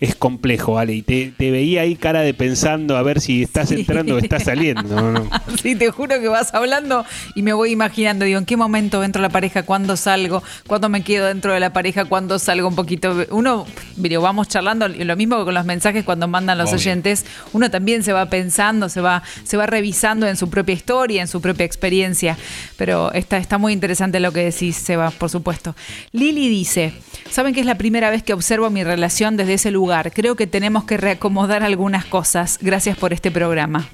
es 0.00 0.14
complejo, 0.14 0.78
Ale. 0.78 0.94
Y 0.94 1.02
te, 1.02 1.32
te 1.36 1.50
veía 1.50 1.82
ahí 1.82 1.96
cara 1.96 2.20
de 2.20 2.32
pensando 2.32 2.96
a 2.96 3.02
ver 3.02 3.20
si 3.20 3.42
estás 3.42 3.72
entrando 3.72 4.14
o 4.14 4.18
estás 4.18 4.44
saliendo. 4.44 5.28
Sí, 5.62 5.74
te 5.74 5.90
juro 5.90 6.20
que 6.20 6.28
vas 6.28 6.54
hablando 6.54 7.04
y 7.34 7.42
me 7.42 7.52
voy 7.52 7.72
imaginando, 7.72 8.24
digo, 8.24 8.38
¿en 8.38 8.44
qué 8.44 8.56
momento 8.56 9.02
entro 9.02 9.20
a 9.20 9.22
la 9.22 9.28
pareja? 9.28 9.64
¿Cuándo 9.64 9.96
salgo? 9.96 10.42
¿Cuándo 10.66 10.88
me 10.88 11.02
quedo 11.02 11.26
dentro 11.26 11.52
de 11.52 11.58
la 11.58 11.72
pareja? 11.72 12.04
¿Cuándo 12.04 12.38
salgo 12.38 12.68
un 12.68 12.76
poquito? 12.76 13.26
Uno, 13.30 13.66
digo, 13.96 14.22
vamos 14.22 14.48
charlando, 14.48 14.86
lo 14.88 15.16
mismo 15.16 15.38
que 15.38 15.44
con 15.44 15.54
los 15.54 15.64
mensajes 15.64 16.04
cuando 16.04 16.28
mandan 16.28 16.58
los 16.58 16.68
Obvio. 16.70 16.78
oyentes, 16.78 17.24
uno 17.52 17.70
también 17.70 18.02
se 18.02 18.12
va 18.12 18.26
pensando, 18.26 18.88
se 18.88 19.00
va, 19.00 19.22
se 19.42 19.56
va 19.56 19.66
revisando 19.66 20.28
en 20.28 20.36
su 20.36 20.48
propia 20.48 20.74
historia, 20.74 21.22
en 21.22 21.28
su 21.28 21.40
propia 21.40 21.64
experiencia. 21.66 22.36
Pero 22.76 23.12
está, 23.12 23.38
está 23.38 23.58
muy 23.58 23.72
interesante 23.72 24.20
lo 24.20 24.32
que 24.32 24.44
decís, 24.44 24.76
Seba, 24.76 25.10
por 25.10 25.30
supuesto. 25.30 25.74
Lili 26.12 26.48
dice, 26.48 26.92
¿saben 27.30 27.52
que 27.52 27.60
es 27.60 27.66
la 27.66 27.78
primera 27.78 28.10
vez 28.10 28.22
que 28.22 28.32
observo 28.32 28.70
mi 28.70 28.84
relación 28.84 29.36
desde 29.36 29.54
ese 29.54 29.70
lugar? 29.70 29.87
Creo 30.12 30.36
que 30.36 30.46
tenemos 30.46 30.84
que 30.84 30.96
reacomodar 30.96 31.62
algunas 31.62 32.04
cosas. 32.04 32.58
Gracias 32.60 32.96
por 32.96 33.12
este 33.12 33.30
programa. 33.30 33.88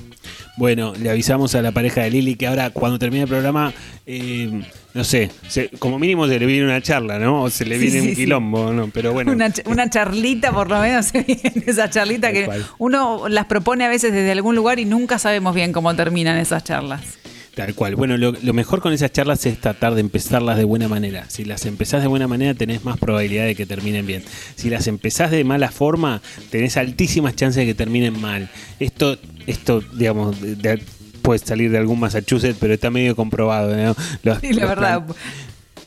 Bueno, 0.56 0.92
le 0.94 1.10
avisamos 1.10 1.54
a 1.54 1.62
la 1.62 1.72
pareja 1.72 2.02
de 2.02 2.10
Lili 2.10 2.36
que 2.36 2.46
ahora 2.46 2.70
cuando 2.70 2.98
termine 2.98 3.22
el 3.24 3.28
programa, 3.28 3.72
eh, 4.06 4.62
no 4.94 5.02
sé, 5.02 5.30
se- 5.48 5.68
como 5.80 5.98
mínimo 5.98 6.28
se 6.28 6.38
le 6.38 6.46
viene 6.46 6.64
una 6.64 6.80
charla, 6.80 7.18
¿no? 7.18 7.42
O 7.42 7.50
se 7.50 7.64
le 7.64 7.76
viene 7.76 8.00
sí, 8.00 8.08
un 8.08 8.08
sí. 8.10 8.14
quilombo, 8.16 8.72
¿no? 8.72 8.88
Pero 8.92 9.12
bueno. 9.12 9.32
Una, 9.32 9.52
una 9.66 9.90
charlita, 9.90 10.52
por 10.52 10.70
lo 10.70 10.78
menos, 10.80 11.06
se 11.12 11.22
viene 11.22 11.64
esa 11.66 11.90
charlita 11.90 12.32
que 12.32 12.48
uno 12.78 13.28
las 13.28 13.46
propone 13.46 13.84
a 13.84 13.88
veces 13.88 14.12
desde 14.12 14.30
algún 14.30 14.54
lugar 14.54 14.78
y 14.78 14.84
nunca 14.84 15.18
sabemos 15.18 15.54
bien 15.56 15.72
cómo 15.72 15.94
terminan 15.96 16.36
esas 16.38 16.62
charlas. 16.62 17.02
Tal 17.54 17.74
cual. 17.74 17.94
Bueno, 17.94 18.16
lo, 18.16 18.32
lo 18.32 18.52
mejor 18.52 18.80
con 18.80 18.92
esas 18.92 19.12
charlas 19.12 19.46
es 19.46 19.60
tratar 19.60 19.94
de 19.94 20.00
empezarlas 20.00 20.56
de 20.56 20.64
buena 20.64 20.88
manera. 20.88 21.26
Si 21.30 21.44
las 21.44 21.66
empezás 21.66 22.02
de 22.02 22.08
buena 22.08 22.26
manera, 22.26 22.52
tenés 22.54 22.84
más 22.84 22.98
probabilidad 22.98 23.44
de 23.44 23.54
que 23.54 23.64
terminen 23.64 24.06
bien. 24.06 24.24
Si 24.56 24.70
las 24.70 24.88
empezás 24.88 25.30
de 25.30 25.44
mala 25.44 25.70
forma, 25.70 26.20
tenés 26.50 26.76
altísimas 26.76 27.36
chances 27.36 27.60
de 27.60 27.66
que 27.66 27.74
terminen 27.74 28.20
mal. 28.20 28.50
Esto, 28.80 29.16
esto 29.46 29.80
digamos, 29.96 30.40
de- 30.40 30.56
de- 30.56 30.82
puede 31.22 31.38
salir 31.38 31.70
de 31.70 31.78
algún 31.78 32.00
Massachusetts, 32.00 32.56
pero 32.60 32.74
está 32.74 32.90
medio 32.90 33.14
comprobado. 33.14 33.74
¿no? 33.76 33.94
Los- 34.24 34.38
Sí, 34.40 34.52
la 34.52 34.60
los 34.62 34.68
verdad. 34.70 35.04
plan- 35.06 35.16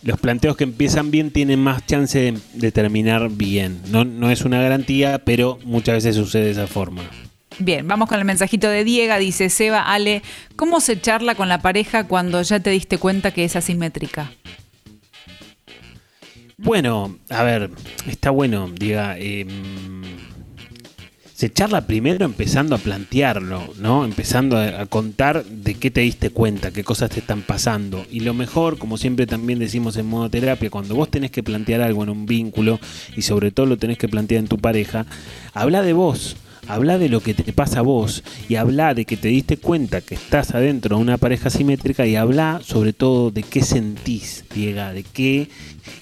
los 0.03 0.19
planteos 0.19 0.55
que 0.55 0.63
empiezan 0.63 1.11
bien 1.11 1.31
tienen 1.31 1.59
más 1.59 1.85
chance 1.85 2.17
de, 2.17 2.37
de 2.53 2.71
terminar 2.71 3.29
bien. 3.29 3.79
No, 3.89 4.05
no 4.05 4.31
es 4.31 4.41
una 4.45 4.61
garantía, 4.61 5.19
pero 5.25 5.59
muchas 5.65 5.95
veces 5.95 6.15
sucede 6.15 6.45
de 6.45 6.51
esa 6.51 6.67
forma. 6.67 7.01
Bien, 7.59 7.87
vamos 7.87 8.07
con 8.07 8.19
el 8.19 8.25
mensajito 8.25 8.69
de 8.69 8.83
Diego. 8.83 9.17
Dice 9.17 9.49
Seba, 9.49 9.81
Ale, 9.81 10.21
¿cómo 10.55 10.79
se 10.79 11.01
charla 11.01 11.33
con 11.33 11.49
la 11.49 11.61
pareja 11.61 12.07
cuando 12.07 12.41
ya 12.43 12.59
te 12.59 12.69
diste 12.69 12.99
cuenta 12.99 13.31
que 13.31 13.43
es 13.45 13.55
asimétrica? 13.55 14.31
Bueno, 16.57 17.17
a 17.29 17.43
ver, 17.43 17.71
está 18.07 18.29
bueno, 18.29 18.69
diga. 18.73 19.17
em, 19.17 20.03
se 21.33 21.51
charla 21.51 21.85
primero 21.85 22.25
empezando 22.25 22.73
a 22.75 22.79
plantearlo, 22.79 23.73
¿no? 23.79 24.05
Empezando 24.05 24.57
a, 24.57 24.81
a 24.81 24.85
contar 24.87 25.45
de 25.45 25.75
qué 25.75 25.91
te 25.91 26.01
diste 26.01 26.31
cuenta, 26.31 26.71
qué 26.71 26.83
cosas 26.83 27.11
te 27.11 27.19
están 27.19 27.41
pasando. 27.43 28.05
Y 28.09 28.21
lo 28.21 28.33
mejor, 28.33 28.77
como 28.79 28.97
siempre 28.97 29.27
también 29.27 29.59
decimos 29.59 29.97
en 29.97 30.07
modo 30.07 30.29
terapia, 30.29 30.69
cuando 30.71 30.95
vos 30.95 31.11
tenés 31.11 31.29
que 31.31 31.43
plantear 31.43 31.81
algo 31.81 32.03
en 32.03 32.09
un 32.09 32.25
vínculo 32.25 32.79
y 33.15 33.21
sobre 33.23 33.51
todo 33.51 33.65
lo 33.67 33.77
tenés 33.77 33.97
que 33.99 34.07
plantear 34.07 34.39
en 34.39 34.47
tu 34.47 34.57
pareja, 34.57 35.05
habla 35.53 35.81
de 35.83 35.93
vos. 35.93 36.37
Habla 36.67 36.97
de 36.97 37.07
lo 37.07 37.21
que 37.21 37.33
te 37.33 37.53
pasa 37.53 37.79
a 37.79 37.81
vos 37.81 38.23
y 38.49 38.55
habla 38.55 38.93
de 38.93 39.05
que 39.05 39.15
te 39.15 39.29
diste 39.29 39.55
cuenta 39.55 40.01
que 40.01 40.15
estás 40.15 40.53
adentro 40.53 40.97
de 40.97 41.01
una 41.01 41.17
pareja 41.17 41.49
simétrica 41.49 42.05
y 42.05 42.17
habla 42.17 42.59
sobre 42.61 42.91
todo 42.91 43.31
de 43.31 43.43
qué 43.43 43.61
sentís, 43.61 44.43
Diega, 44.53 44.91
de 44.91 45.03
qué, 45.03 45.47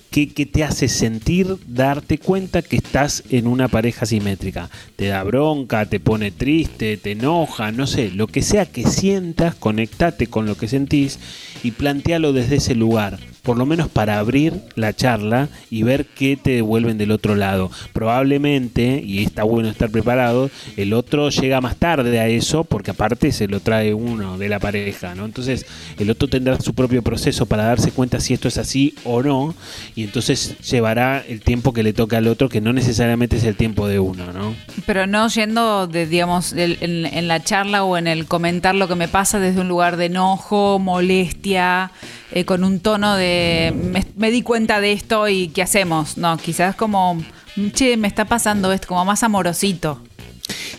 qué, 0.10 0.28
qué 0.30 0.48
te 0.48 0.64
hace 0.64 0.88
sentir 0.88 1.58
darte 1.68 2.18
cuenta 2.18 2.64
que 2.64 2.78
estás 2.78 3.24
en 3.30 3.46
una 3.46 3.68
pareja 3.68 4.08
simétrica. 4.08 4.72
Te 4.96 5.06
da 5.06 5.22
bronca, 5.22 5.86
te 5.86 6.00
pone 6.00 6.32
triste, 6.32 6.98
te 6.98 7.12
enoja, 7.12 7.72
no 7.72 7.86
sé, 7.86 8.10
lo 8.10 8.26
que 8.26 8.42
sea 8.42 8.66
que 8.66 8.88
sientas, 8.88 9.54
conectate 9.54 10.26
con 10.26 10.48
lo 10.48 10.58
que 10.58 10.68
sentís 10.68 11.20
y 11.64 11.72
plantealo 11.72 12.34
desde 12.34 12.56
ese 12.56 12.74
lugar. 12.74 13.20
Por 13.46 13.58
lo 13.58 13.66
menos 13.66 13.88
para 13.88 14.20
abrir 14.20 14.54
la 14.76 14.94
charla 14.94 15.50
y 15.70 15.84
ver 15.84 16.06
qué 16.06 16.36
te 16.36 16.52
devuelven 16.52 16.98
del 16.98 17.12
otro 17.12 17.36
lado. 17.36 17.72
Probablemente, 17.94 19.02
y 19.06 19.24
está 19.24 19.44
bueno 19.44 19.70
estar 19.70 19.90
preparado, 19.90 20.50
el 20.76 20.94
otro 20.94 21.30
llega 21.30 21.62
más 21.62 21.78
tarde 21.78 22.20
a 22.20 22.28
eso 22.28 22.64
porque 22.64 22.92
aparte 22.92 23.32
se 23.32 23.48
lo 23.48 23.60
trae 23.60 23.94
uno 23.94 24.38
de 24.38 24.50
la 24.50 24.60
pareja, 24.60 25.16
¿no? 25.16 25.26
Entonces 25.26 25.66
el 26.00 26.10
otro 26.10 26.28
tendrá 26.28 26.60
su 26.60 26.74
propio 26.74 27.04
proceso 27.04 27.46
para 27.46 27.64
darse 27.64 27.92
cuenta 27.92 28.20
si 28.20 28.34
esto 28.34 28.48
es 28.48 28.58
así 28.58 28.96
o 29.04 29.22
no 29.22 29.54
y 29.96 30.04
entonces 30.04 30.58
llevará 30.60 31.24
el 31.28 31.42
tiempo 31.42 31.74
que 31.74 31.84
le 31.84 31.94
toca 31.94 32.18
al 32.18 32.28
otro 32.28 32.50
que 32.50 32.62
no 32.62 32.74
necesariamente 32.74 33.38
es 33.38 33.44
el 33.44 33.56
tiempo 33.56 33.88
de 33.88 34.00
uno, 34.00 34.34
¿no? 34.34 34.56
Pero 34.86 35.08
no 35.08 35.28
yendo, 35.30 35.88
de, 35.88 36.08
digamos, 36.08 36.54
en, 36.54 37.06
en 37.06 37.28
la 37.28 37.44
charla 37.44 37.84
o 37.84 37.98
en 37.98 38.08
el 38.08 38.26
comentar 38.26 38.76
lo 38.76 38.88
que 38.88 38.96
me 38.96 39.08
pasa 39.08 39.40
desde 39.40 39.62
un 39.62 39.68
lugar 39.68 39.98
de 39.98 40.06
enojo, 40.06 40.80
molestia, 40.80 41.92
eh, 42.36 42.44
con 42.44 42.66
un 42.66 42.82
tono 42.82 43.16
de 43.16 43.74
me, 44.18 44.30
di 44.30 44.42
cuenta 44.42 44.82
de 44.82 44.92
esto 44.92 45.30
y 45.30 45.48
qué 45.48 45.62
hacemos. 45.62 46.18
No, 46.18 46.38
quizás 46.38 46.76
como, 46.76 47.24
che, 47.72 47.96
me 47.96 48.10
está 48.10 48.26
pasando 48.26 48.74
esto, 48.74 48.90
como 48.90 49.06
más 49.06 49.24
amorosito. 49.24 50.02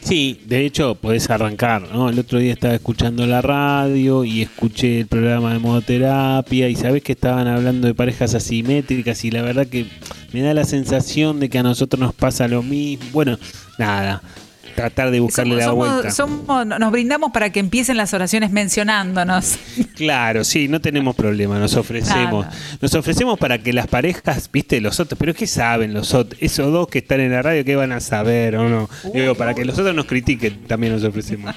Sí, 0.03 0.39
de 0.45 0.67
hecho 0.67 0.95
podés 0.95 1.31
arrancar, 1.31 1.89
¿no? 1.93 2.11
El 2.11 2.19
otro 2.19 2.39
día 2.39 2.53
estaba 2.53 2.75
escuchando 2.75 3.27
la 3.27 3.41
radio 3.41 4.23
y 4.23 4.43
escuché 4.43 5.01
el 5.01 5.07
programa 5.07 5.55
de 5.55 5.59
modoterapia 5.59 6.69
y 6.69 6.77
sabés 6.77 7.03
que 7.03 7.13
estaban 7.13 7.49
hablando 7.49 7.87
de 7.87 7.95
parejas 7.95 8.35
asimétricas 8.35 9.25
y 9.25 9.31
la 9.31 9.41
verdad 9.41 9.67
que 9.67 9.87
me 10.33 10.43
da 10.43 10.53
la 10.53 10.65
sensación 10.65 11.41
de 11.41 11.49
que 11.49 11.59
a 11.59 11.63
nosotros 11.63 11.99
nos 11.99 12.15
pasa 12.15 12.49
lo 12.49 12.63
mismo. 12.63 13.07
Bueno, 13.13 13.39
nada, 13.79 14.23
tratar 14.77 15.11
de 15.11 15.19
buscarle 15.19 15.57
la 15.57 15.73
vuelta. 15.73 16.11
somos- 16.13 16.67
nos 16.67 16.93
brindamos 16.93 17.33
para 17.33 17.51
que 17.51 17.59
empiecen 17.59 17.97
las 17.97 18.15
oraciones 18.15 18.51
mencionándonos. 18.53 19.59
Claro, 19.97 20.45
sí, 20.45 20.69
no 20.69 20.81
tenemos 20.81 21.17
problema, 21.17 21.59
nos 21.59 21.75
ofrecemos. 21.75 22.47
Nos 22.81 22.95
ofrecemos 22.95 23.39
para 23.39 23.59
que 23.59 23.73
las 23.73 23.87
parejas, 23.89 24.49
viste, 24.53 24.81
los 24.81 25.01
otros, 25.01 25.19
pero 25.19 25.35
¿qué 25.35 25.47
saben 25.47 25.95
los 25.95 26.15
otros? 26.15 26.41
Esos 26.41 26.71
dos 26.73 26.87
que 26.89 26.99
están 26.99 27.21
en 27.21 27.33
la 27.33 27.43
radio, 27.43 27.65
¿qué 27.65 27.75
van 27.77 27.93
a 27.93 28.01
saber 28.01 28.57
o 28.57 28.69
no? 28.69 28.89
Digo, 29.13 29.35
para 29.35 29.55
que 29.55 29.65
los 29.65 29.79
otros 29.79 29.95
nos 29.95 30.05
critiquen, 30.05 30.65
también 30.67 30.93
nos 30.93 31.03
ofrecemos. 31.03 31.55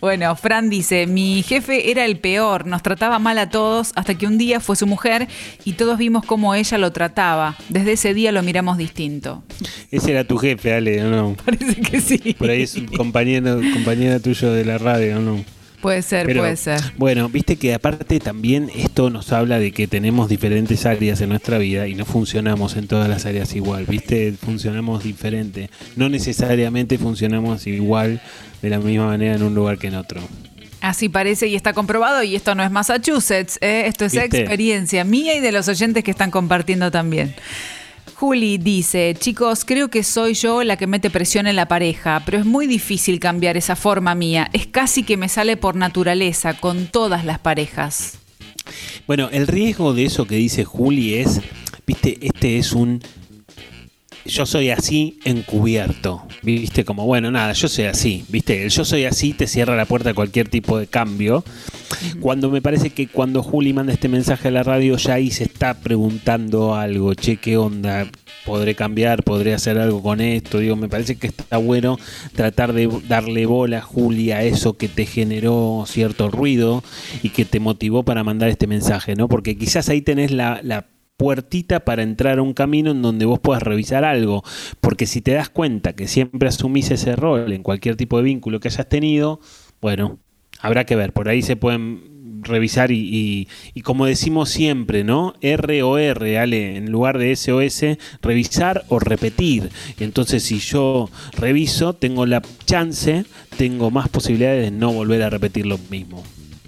Bueno, 0.00 0.34
Fran 0.36 0.68
dice, 0.68 1.06
mi 1.06 1.42
jefe 1.42 1.90
era 1.90 2.04
el 2.04 2.18
peor, 2.18 2.66
nos 2.66 2.82
trataba 2.82 3.18
mal 3.18 3.38
a 3.38 3.48
todos 3.48 3.92
hasta 3.94 4.16
que 4.16 4.26
un 4.26 4.38
día 4.38 4.60
fue 4.60 4.76
su 4.76 4.86
mujer 4.86 5.28
y 5.64 5.74
todos 5.74 5.98
vimos 5.98 6.24
cómo 6.24 6.54
ella 6.54 6.78
lo 6.78 6.92
trataba. 6.92 7.56
Desde 7.68 7.92
ese 7.92 8.14
día 8.14 8.32
lo 8.32 8.42
miramos 8.42 8.76
distinto. 8.78 9.42
Ese 9.90 10.10
era 10.12 10.24
tu 10.24 10.36
jefe, 10.36 10.74
Ale, 10.74 11.02
¿o 11.04 11.10
no? 11.10 11.36
Parece 11.44 11.80
que 11.80 12.00
sí. 12.00 12.34
Por 12.38 12.50
ahí 12.50 12.62
es 12.62 12.74
un 12.76 12.86
compañero, 12.86 13.60
compañero 13.72 14.20
tuyo 14.20 14.52
de 14.52 14.64
la 14.64 14.78
radio, 14.78 15.18
¿o 15.18 15.20
no? 15.20 15.55
Puede 15.80 16.02
ser, 16.02 16.26
Pero, 16.26 16.40
puede 16.40 16.56
ser. 16.56 16.80
Bueno, 16.96 17.28
viste 17.28 17.56
que 17.56 17.74
aparte 17.74 18.18
también 18.18 18.70
esto 18.74 19.10
nos 19.10 19.32
habla 19.32 19.58
de 19.58 19.72
que 19.72 19.86
tenemos 19.86 20.28
diferentes 20.28 20.86
áreas 20.86 21.20
en 21.20 21.28
nuestra 21.28 21.58
vida 21.58 21.86
y 21.86 21.94
no 21.94 22.04
funcionamos 22.04 22.76
en 22.76 22.88
todas 22.88 23.08
las 23.08 23.26
áreas 23.26 23.54
igual, 23.54 23.84
viste, 23.86 24.32
funcionamos 24.32 25.04
diferente. 25.04 25.70
No 25.96 26.08
necesariamente 26.08 26.98
funcionamos 26.98 27.66
igual 27.66 28.20
de 28.62 28.70
la 28.70 28.78
misma 28.78 29.06
manera 29.06 29.34
en 29.34 29.42
un 29.42 29.54
lugar 29.54 29.78
que 29.78 29.88
en 29.88 29.96
otro. 29.96 30.20
Así 30.80 31.08
parece 31.08 31.48
y 31.48 31.56
está 31.56 31.72
comprobado 31.72 32.22
y 32.22 32.36
esto 32.36 32.54
no 32.54 32.62
es 32.62 32.70
Massachusetts, 32.70 33.58
¿eh? 33.60 33.84
esto 33.86 34.04
es 34.04 34.12
¿Viste? 34.12 34.38
experiencia 34.38 35.04
mía 35.04 35.34
y 35.34 35.40
de 35.40 35.52
los 35.52 35.68
oyentes 35.68 36.04
que 36.04 36.10
están 36.10 36.30
compartiendo 36.30 36.90
también. 36.90 37.34
Juli 38.18 38.56
dice, 38.56 39.14
chicos, 39.18 39.66
creo 39.66 39.90
que 39.90 40.02
soy 40.02 40.32
yo 40.32 40.64
la 40.64 40.78
que 40.78 40.86
mete 40.86 41.10
presión 41.10 41.46
en 41.46 41.54
la 41.54 41.68
pareja, 41.68 42.22
pero 42.24 42.38
es 42.38 42.46
muy 42.46 42.66
difícil 42.66 43.20
cambiar 43.20 43.58
esa 43.58 43.76
forma 43.76 44.14
mía. 44.14 44.48
Es 44.54 44.66
casi 44.66 45.02
que 45.02 45.18
me 45.18 45.28
sale 45.28 45.58
por 45.58 45.76
naturaleza 45.76 46.54
con 46.54 46.86
todas 46.86 47.26
las 47.26 47.38
parejas. 47.38 48.18
Bueno, 49.06 49.28
el 49.32 49.46
riesgo 49.46 49.92
de 49.92 50.06
eso 50.06 50.26
que 50.26 50.36
dice 50.36 50.64
Juli 50.64 51.16
es, 51.16 51.42
viste, 51.86 52.16
este 52.22 52.56
es 52.56 52.72
un 52.72 53.02
yo 54.28 54.46
soy 54.46 54.70
así 54.70 55.18
encubierto, 55.24 56.26
viste, 56.42 56.84
como 56.84 57.06
bueno, 57.06 57.30
nada, 57.30 57.52
yo 57.52 57.68
soy 57.68 57.84
así, 57.84 58.24
viste, 58.28 58.64
el 58.64 58.70
yo 58.70 58.84
soy 58.84 59.04
así 59.04 59.32
te 59.32 59.46
cierra 59.46 59.76
la 59.76 59.84
puerta 59.84 60.10
a 60.10 60.14
cualquier 60.14 60.48
tipo 60.48 60.78
de 60.78 60.86
cambio. 60.86 61.44
Cuando 62.20 62.50
me 62.50 62.60
parece 62.60 62.90
que 62.90 63.06
cuando 63.06 63.42
Juli 63.42 63.72
manda 63.72 63.92
este 63.92 64.08
mensaje 64.08 64.48
a 64.48 64.50
la 64.50 64.62
radio 64.62 64.96
ya 64.96 65.14
ahí 65.14 65.30
se 65.30 65.44
está 65.44 65.74
preguntando 65.74 66.74
algo, 66.74 67.14
che, 67.14 67.36
¿qué 67.36 67.56
onda? 67.56 68.06
¿Podré 68.44 68.74
cambiar? 68.74 69.22
¿Podré 69.22 69.54
hacer 69.54 69.78
algo 69.78 70.02
con 70.02 70.20
esto? 70.20 70.58
Digo, 70.58 70.76
me 70.76 70.88
parece 70.88 71.16
que 71.16 71.28
está 71.28 71.56
bueno 71.56 71.98
tratar 72.34 72.72
de 72.72 72.88
darle 73.08 73.46
bola, 73.46 73.80
Juli, 73.80 74.32
a 74.32 74.42
eso 74.42 74.76
que 74.76 74.88
te 74.88 75.06
generó 75.06 75.84
cierto 75.86 76.30
ruido 76.30 76.82
y 77.22 77.30
que 77.30 77.44
te 77.44 77.60
motivó 77.60 78.02
para 78.02 78.24
mandar 78.24 78.48
este 78.48 78.66
mensaje, 78.66 79.14
¿no? 79.14 79.28
Porque 79.28 79.56
quizás 79.56 79.88
ahí 79.88 80.02
tenés 80.02 80.30
la, 80.30 80.60
la 80.62 80.86
puertita 81.16 81.80
para 81.84 82.02
entrar 82.02 82.38
a 82.38 82.42
un 82.42 82.52
camino 82.54 82.90
en 82.90 83.02
donde 83.02 83.24
vos 83.24 83.38
puedas 83.40 83.62
revisar 83.62 84.04
algo. 84.04 84.42
Porque 84.80 85.06
si 85.06 85.20
te 85.20 85.32
das 85.32 85.48
cuenta 85.48 85.94
que 85.94 86.08
siempre 86.08 86.48
asumís 86.48 86.90
ese 86.90 87.16
rol 87.16 87.52
en 87.52 87.62
cualquier 87.62 87.96
tipo 87.96 88.18
de 88.18 88.24
vínculo 88.24 88.60
que 88.60 88.68
hayas 88.68 88.88
tenido, 88.88 89.40
bueno, 89.80 90.18
habrá 90.60 90.84
que 90.84 90.96
ver. 90.96 91.12
Por 91.12 91.28
ahí 91.28 91.42
se 91.42 91.56
pueden 91.56 92.16
revisar 92.42 92.92
y, 92.92 92.98
y- 92.98 93.48
y 93.74 93.80
como 93.80 94.06
decimos 94.06 94.50
siempre, 94.50 95.02
¿no? 95.04 95.34
R 95.40 95.82
o 95.82 95.98
R, 95.98 96.38
Ale, 96.38 96.76
en 96.76 96.92
lugar 96.92 97.18
de 97.18 97.32
SOS, 97.34 97.98
revisar 98.22 98.84
o 98.88 98.98
repetir. 98.98 99.70
Entonces 99.98 100.42
si 100.44 100.58
yo 100.58 101.08
reviso, 101.32 101.94
tengo 101.94 102.26
la 102.26 102.42
chance, 102.66 103.24
tengo 103.56 103.90
más 103.90 104.08
posibilidades 104.08 104.64
de 104.64 104.70
no 104.70 104.92
volver 104.92 105.22
a 105.22 105.30
repetir 105.30 105.66
lo 105.66 105.78
mismo. 105.90 106.22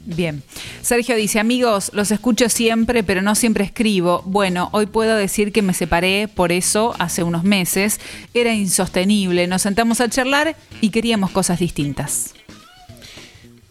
Bien. 0.08 0.42
Sergio 0.80 1.16
dice, 1.16 1.38
amigos, 1.38 1.90
los 1.92 2.10
escucho 2.10 2.48
siempre, 2.48 3.02
pero 3.02 3.20
no 3.20 3.34
siempre 3.34 3.64
escribo. 3.64 4.22
Bueno, 4.24 4.70
hoy 4.72 4.86
puedo 4.86 5.14
decir 5.14 5.52
que 5.52 5.60
me 5.60 5.74
separé 5.74 6.28
por 6.28 6.50
eso 6.50 6.94
hace 6.98 7.22
unos 7.22 7.44
meses. 7.44 8.00
Era 8.32 8.54
insostenible. 8.54 9.46
Nos 9.46 9.60
sentamos 9.60 10.00
a 10.00 10.08
charlar 10.08 10.56
y 10.80 10.88
queríamos 10.88 11.30
cosas 11.30 11.58
distintas. 11.58 12.32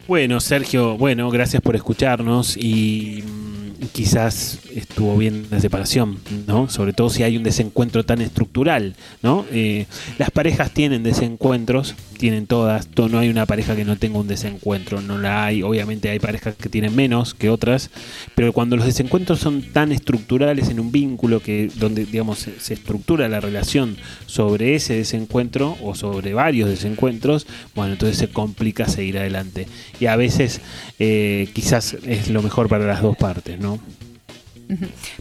Bueno, 0.08 0.40
Sergio, 0.40 0.96
bueno, 0.96 1.32
gracias 1.32 1.60
por 1.64 1.76
escucharnos 1.76 2.56
y 2.56 3.24
mm, 3.26 3.66
quizás 3.94 4.60
estuvo 4.76 5.18
bien 5.18 5.46
la 5.52 5.60
separación, 5.60 6.20
¿no? 6.48 6.70
Sobre 6.70 6.94
todo 6.94 7.10
si 7.10 7.24
hay 7.24 7.38
un 7.38 7.44
desencuentro 7.44 8.04
tan 8.06 8.22
estructural, 8.22 8.96
¿no? 9.22 9.46
Eh, 9.52 9.86
las 10.18 10.32
parejas 10.32 10.72
tienen 10.74 11.04
desencuentros, 11.04 11.96
tienen 12.18 12.48
todas, 12.48 12.88
to- 12.88 13.10
no 13.10 13.20
hay 13.20 13.30
una 13.30 13.46
pareja 13.46 13.76
que 13.76 13.86
no 13.86 13.96
tenga 13.98 14.20
un 14.20 14.28
desencuentro, 14.28 15.02
no 15.02 15.18
la 15.18 15.46
hay, 15.46 15.64
obviamente 15.64 16.10
hay 16.10 16.20
parejas 16.20 16.56
que 16.56 16.70
tienen 16.70 16.96
menos 16.96 17.34
que 17.34 17.50
otras, 17.50 17.90
pero 18.36 18.54
cuando 18.54 18.76
los 18.78 18.86
desencuentros 18.86 19.40
son 19.40 19.62
tan 19.62 19.92
estructurales 19.92 20.70
en 20.70 20.80
un 20.80 20.92
vínculo 20.92 21.42
que 21.42 21.70
donde 21.76 22.06
digamos 22.06 22.40
se, 22.40 22.60
se 22.60 22.74
estructura 22.74 23.28
la 23.30 23.40
relación 23.40 23.98
sobre 24.26 24.76
ese 24.76 24.96
desencuentro 24.96 25.78
o 25.84 25.94
sobre 25.96 26.34
varios 26.34 26.70
desencuentros, 26.70 27.46
bueno, 27.76 27.94
entonces 27.94 28.18
se 28.18 28.30
complica 28.30 28.88
seguir 28.88 29.18
adelante. 29.18 29.68
Y 30.00 30.06
a 30.08 30.16
veces 30.16 30.62
eh, 31.00 31.50
quizás 31.54 31.96
es 32.06 32.30
lo 32.30 32.42
mejor 32.42 32.70
para 32.70 32.86
las 32.86 33.02
dos 33.02 33.16
partes, 33.18 33.60
¿no? 33.60 33.66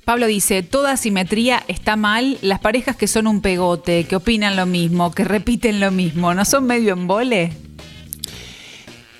Pablo 0.04 0.26
dice, 0.26 0.62
toda 0.62 0.96
simetría 0.96 1.62
está 1.68 1.96
mal. 1.96 2.38
Las 2.42 2.60
parejas 2.60 2.96
que 2.96 3.06
son 3.06 3.26
un 3.26 3.40
pegote, 3.40 4.04
que 4.04 4.16
opinan 4.16 4.56
lo 4.56 4.66
mismo, 4.66 5.12
que 5.12 5.24
repiten 5.24 5.80
lo 5.80 5.90
mismo, 5.90 6.34
¿no 6.34 6.44
son 6.44 6.66
medio 6.66 6.92
embole? 6.92 7.52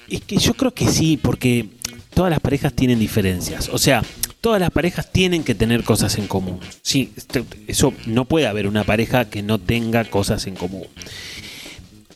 Es 0.09 0.21
que 0.23 0.37
yo 0.37 0.55
creo 0.55 0.73
que 0.73 0.89
sí, 0.89 1.17
porque 1.17 1.69
todas 2.15 2.31
las 2.31 2.41
parejas 2.41 2.73
tienen 2.73 2.99
diferencias. 2.99 3.69
O 3.73 3.79
sea, 3.79 4.03
todas 4.41 4.61
las 4.61 4.71
parejas 4.71 5.11
tienen 5.11 5.45
que 5.45 5.55
tener 5.55 5.85
cosas 5.85 6.19
en 6.19 6.27
común. 6.27 6.61
Sí, 6.83 7.13
eso 7.67 7.93
no 8.07 8.25
puede 8.25 8.47
haber 8.47 8.67
una 8.67 8.85
pareja 8.85 9.29
que 9.29 9.43
no 9.43 9.59
tenga 9.59 10.05
cosas 10.05 10.47
en 10.47 10.55
común. 10.55 10.87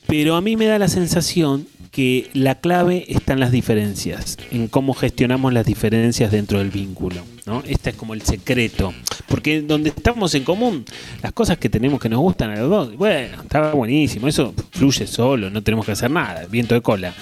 Pero 0.07 0.37
a 0.37 0.41
mí 0.41 0.57
me 0.57 0.67
da 0.67 0.79
la 0.79 0.89
sensación 0.89 1.67
que 1.91 2.31
la 2.35 2.57
clave 2.57 3.05
está 3.09 3.33
en 3.33 3.41
las 3.41 3.53
diferencias, 3.53 4.39
en 4.51 4.69
cómo 4.69 4.95
gestionamos 4.95 5.53
las 5.53 5.67
diferencias 5.67 6.31
dentro 6.31 6.59
del 6.59 6.71
vínculo. 6.71 7.23
¿No? 7.47 7.63
Este 7.67 7.91
es 7.91 7.97
como 7.97 8.15
el 8.15 8.23
secreto. 8.23 8.93
Porque 9.29 9.63
donde 9.63 9.91
estamos 9.91 10.35
en 10.35 10.45
común, 10.45 10.85
las 11.23 11.33
cosas 11.33 11.59
que 11.59 11.69
tenemos 11.69 12.01
que 12.01 12.09
nos 12.09 12.19
gustan 12.19 12.51
a 12.51 12.57
los 12.57 12.71
dos, 12.71 12.97
bueno, 12.97 13.43
está 13.43 13.73
buenísimo, 13.73 14.27
eso 14.27 14.55
fluye 14.73 15.07
solo, 15.07 15.51
no 15.51 15.63
tenemos 15.63 15.87
que 15.87 15.93
hacer 15.93 16.11
nada, 16.11 16.47
viento 16.51 16.75
de 16.75 16.81
cola. 16.81 17.15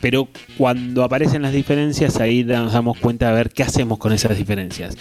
Pero 0.00 0.28
cuando 0.56 1.02
aparecen 1.02 1.42
las 1.42 1.52
diferencias, 1.52 2.20
ahí 2.20 2.44
nos 2.44 2.72
damos 2.72 2.98
cuenta 2.98 3.28
de 3.28 3.34
ver 3.34 3.50
qué 3.50 3.62
hacemos 3.62 3.98
con 3.98 4.12
esas 4.12 4.36
diferencias. 4.36 4.96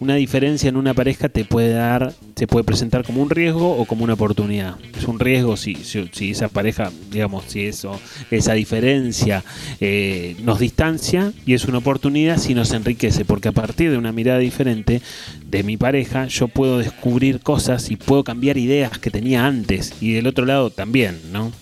Una 0.00 0.14
diferencia 0.14 0.68
en 0.68 0.76
una 0.76 0.94
pareja 0.94 1.28
te 1.28 1.44
puede 1.44 1.72
dar, 1.72 2.12
se 2.34 2.46
puede 2.46 2.64
presentar 2.64 3.04
como 3.04 3.22
un 3.22 3.30
riesgo 3.30 3.76
o 3.76 3.84
como 3.84 4.04
una 4.04 4.14
oportunidad. 4.14 4.76
Es 4.96 5.04
un 5.04 5.20
riesgo 5.20 5.56
si, 5.56 5.76
si, 5.76 6.08
si 6.12 6.30
esa 6.30 6.48
pareja, 6.48 6.90
digamos, 7.10 7.44
si 7.48 7.66
eso, 7.66 8.00
esa 8.30 8.54
diferencia 8.54 9.44
eh, 9.80 10.36
nos 10.42 10.58
distancia 10.58 11.32
y 11.46 11.54
es 11.54 11.64
una 11.66 11.78
oportunidad 11.78 12.38
si 12.38 12.54
nos 12.54 12.72
enriquece, 12.72 13.24
porque 13.24 13.48
a 13.48 13.52
partir 13.52 13.90
de 13.90 13.98
una 13.98 14.12
mirada 14.18 14.40
diferente 14.40 15.00
de 15.46 15.62
mi 15.62 15.76
pareja, 15.76 16.26
yo 16.26 16.48
puedo 16.48 16.78
descubrir 16.78 17.38
cosas 17.38 17.90
y 17.92 17.96
puedo 17.96 18.24
cambiar 18.24 18.58
ideas 18.58 18.98
que 18.98 19.12
tenía 19.12 19.46
antes 19.46 19.94
y 20.00 20.12
del 20.12 20.26
otro 20.26 20.44
lado 20.44 20.70
también, 20.70 21.20
¿no? 21.30 21.52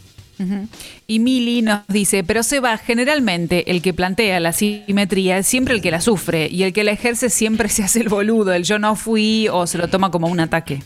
Y 1.07 1.19
Mili 1.19 1.63
nos 1.63 1.87
dice, 1.89 2.25
pero 2.25 2.43
Seba, 2.43 2.77
generalmente 2.79 3.71
el 3.71 3.81
que 3.81 3.95
plantea 3.95 4.41
la 4.41 4.53
simetría 4.53 5.39
es 5.39 5.47
siempre 5.47 5.75
el 5.75 5.81
que 5.81 5.91
la 5.91 6.01
sufre 6.01 6.49
y 6.51 6.63
el 6.63 6.73
que 6.73 6.85
la 6.85 6.93
ejerce 6.93 7.31
siempre 7.31 7.69
se 7.77 7.83
hace 7.85 8.01
el 8.01 8.09
boludo, 8.09 8.53
el 8.53 8.65
yo 8.65 8.79
no 8.79 8.97
fui 8.97 9.49
o 9.51 9.67
se 9.67 9.79
lo 9.79 9.89
toma 9.89 10.11
como 10.11 10.29
un 10.29 10.41
ataque. 10.41 10.83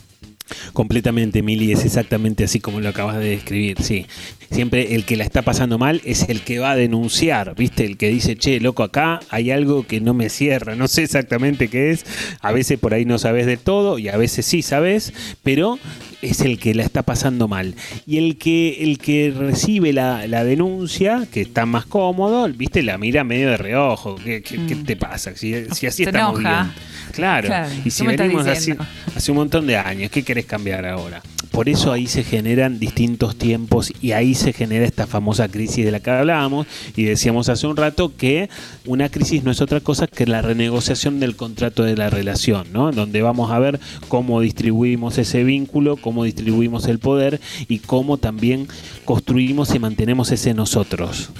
Completamente, 0.73 1.41
Mili, 1.41 1.71
es 1.71 1.85
exactamente 1.85 2.43
así 2.43 2.59
como 2.59 2.81
lo 2.81 2.89
acabas 2.89 3.17
de 3.19 3.29
describir, 3.29 3.81
sí. 3.81 4.05
Siempre 4.51 4.95
el 4.95 5.05
que 5.05 5.15
la 5.15 5.23
está 5.23 5.41
pasando 5.43 5.77
mal 5.77 6.01
es 6.03 6.27
el 6.27 6.41
que 6.41 6.59
va 6.59 6.71
a 6.71 6.75
denunciar, 6.75 7.55
¿viste? 7.55 7.85
El 7.85 7.95
que 7.97 8.09
dice, 8.09 8.35
che, 8.35 8.59
loco, 8.59 8.83
acá 8.83 9.21
hay 9.29 9.49
algo 9.49 9.87
que 9.87 10.01
no 10.01 10.13
me 10.13 10.29
cierra, 10.29 10.75
no 10.75 10.87
sé 10.89 11.03
exactamente 11.03 11.69
qué 11.69 11.91
es. 11.91 12.05
A 12.41 12.51
veces 12.51 12.77
por 12.77 12.93
ahí 12.93 13.05
no 13.05 13.17
sabes 13.17 13.45
de 13.45 13.55
todo 13.57 13.97
y 13.97 14.09
a 14.09 14.17
veces 14.17 14.45
sí 14.45 14.61
sabes, 14.61 15.13
pero 15.41 15.79
es 16.21 16.41
el 16.41 16.59
que 16.59 16.75
la 16.75 16.83
está 16.83 17.01
pasando 17.01 17.47
mal. 17.47 17.75
Y 18.05 18.17
el 18.17 18.37
que, 18.37 18.83
el 18.83 18.97
que 18.97 19.33
recibe 19.35 19.93
la, 19.93 20.27
la 20.27 20.43
denuncia, 20.43 21.25
que 21.31 21.41
está 21.41 21.65
más 21.65 21.85
cómodo, 21.85 22.47
¿viste? 22.49 22.83
La 22.83 22.97
mira 22.97 23.23
medio 23.23 23.49
de 23.51 23.57
reojo. 23.57 24.15
¿Qué, 24.15 24.41
qué- 24.43 24.59
qué 24.67 24.75
te 24.75 24.95
pasa? 24.97 25.35
Si, 25.35 25.53
si 25.73 25.87
así 25.87 26.03
estamos 26.03 26.39
enoja. 26.41 26.63
bien. 26.63 26.73
Claro. 27.13 27.47
Claro, 27.47 27.69
Y 27.85 27.89
si 27.89 28.01
¿qué 28.03 28.07
me 28.07 28.13
estás 28.13 28.27
venimos 28.27 28.47
así 28.47 28.73
hace 29.15 29.31
un 29.31 29.37
montón 29.37 29.65
de 29.65 29.77
años, 29.77 30.11
¿qué 30.11 30.23
querés 30.23 30.45
cambiar 30.45 30.85
ahora? 30.85 31.21
Por 31.51 31.67
eso 31.67 31.91
ahí 31.91 32.07
se 32.07 32.23
generan 32.23 32.79
distintos 32.79 33.35
tiempos 33.35 33.91
y 34.01 34.13
ahí 34.13 34.35
se 34.35 34.53
genera 34.53 34.85
esta 34.85 35.05
famosa 35.05 35.49
crisis 35.49 35.85
de 35.85 35.91
la 35.91 35.99
que 35.99 36.09
hablábamos 36.09 36.65
y 36.95 37.03
decíamos 37.03 37.49
hace 37.49 37.67
un 37.67 37.75
rato 37.75 38.13
que 38.15 38.49
una 38.85 39.09
crisis 39.09 39.43
no 39.43 39.51
es 39.51 39.61
otra 39.61 39.81
cosa 39.81 40.07
que 40.07 40.25
la 40.25 40.41
renegociación 40.41 41.19
del 41.19 41.35
contrato 41.35 41.83
de 41.83 41.97
la 41.97 42.09
relación, 42.09 42.67
¿no? 42.71 42.91
Donde 42.91 43.21
vamos 43.21 43.51
a 43.51 43.59
ver 43.59 43.79
cómo 44.07 44.39
distribuimos 44.39 45.17
ese 45.17 45.43
vínculo, 45.43 45.97
cómo 45.97 46.23
distribuimos 46.23 46.87
el 46.87 46.99
poder 46.99 47.41
y 47.67 47.79
cómo 47.79 48.17
también 48.17 48.67
construimos 49.05 49.75
y 49.75 49.79
mantenemos 49.79 50.31
ese 50.31 50.53
nosotros. 50.53 51.31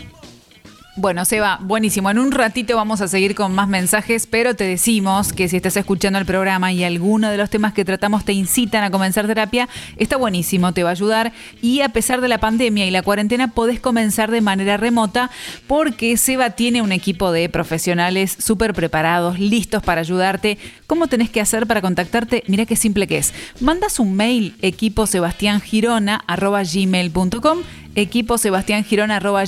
Bueno, 1.02 1.26
Seba, 1.26 1.58
buenísimo. 1.64 2.12
En 2.12 2.20
un 2.20 2.32
ratito 2.32 2.76
vamos 2.76 3.02
a 3.02 3.08
seguir 3.08 3.34
con 3.34 3.56
más 3.56 3.68
mensajes, 3.68 4.28
pero 4.28 4.56
te 4.56 4.66
decimos 4.66 5.34
que 5.34 5.50
si 5.50 5.58
estás 5.58 5.76
escuchando 5.76 6.20
el 6.20 6.28
programa 6.28 6.72
y 6.74 6.84
alguno 6.84 7.32
de 7.32 7.38
los 7.38 7.50
temas 7.50 7.74
que 7.74 7.84
tratamos 7.84 8.24
te 8.24 8.34
incitan 8.34 8.84
a 8.84 8.92
comenzar 8.92 9.26
terapia, 9.26 9.68
está 9.98 10.18
buenísimo, 10.18 10.74
te 10.74 10.84
va 10.84 10.90
a 10.90 10.92
ayudar. 10.92 11.34
Y 11.60 11.82
a 11.82 11.90
pesar 11.90 12.22
de 12.22 12.28
la 12.28 12.38
pandemia 12.38 12.86
y 12.86 12.92
la 12.92 13.02
cuarentena, 13.02 13.48
podés 13.48 13.80
comenzar 13.80 14.30
de 14.30 14.42
manera 14.42 14.78
remota 14.78 15.32
porque 15.66 16.18
Seba 16.18 16.52
tiene 16.52 16.84
un 16.84 16.92
equipo 16.92 17.32
de 17.32 17.50
profesionales 17.50 18.38
súper 18.38 18.76
preparados, 18.76 19.40
listos 19.40 19.82
para 19.82 20.02
ayudarte. 20.02 20.60
¿Cómo 20.86 21.08
tenés 21.08 21.32
que 21.32 21.42
hacer 21.42 21.66
para 21.66 21.82
contactarte? 21.82 22.44
Mira 22.46 22.68
qué 22.68 22.76
simple 22.76 23.08
que 23.08 23.18
es. 23.18 23.34
Mandas 23.60 24.00
un 24.00 24.16
mail 24.16 24.56
equipo 24.62 25.06
gmail.com 26.72 27.60
equipo 27.96 28.36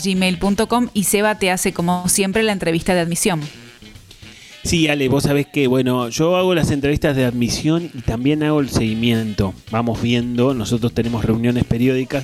gmail.com 0.03 0.89
y 0.93 1.03
Seba 1.03 1.39
te 1.39 1.51
hace 1.51 1.73
como 1.73 2.07
siempre 2.09 2.43
la 2.43 2.51
entrevista 2.51 2.93
de 2.93 3.01
admisión. 3.01 3.41
Sí, 4.63 4.87
Ale, 4.87 5.09
vos 5.09 5.23
sabés 5.23 5.45
que, 5.47 5.67
bueno, 5.67 6.07
yo 6.07 6.37
hago 6.37 6.55
las 6.55 6.71
entrevistas 6.71 7.17
de 7.17 7.25
admisión 7.25 7.91
y 7.93 7.99
también 7.99 8.43
hago 8.43 8.61
el 8.61 8.69
seguimiento. 8.69 9.53
Vamos 9.71 10.01
viendo, 10.01 10.53
nosotros 10.53 10.93
tenemos 10.93 11.25
reuniones 11.25 11.65
periódicas 11.65 12.23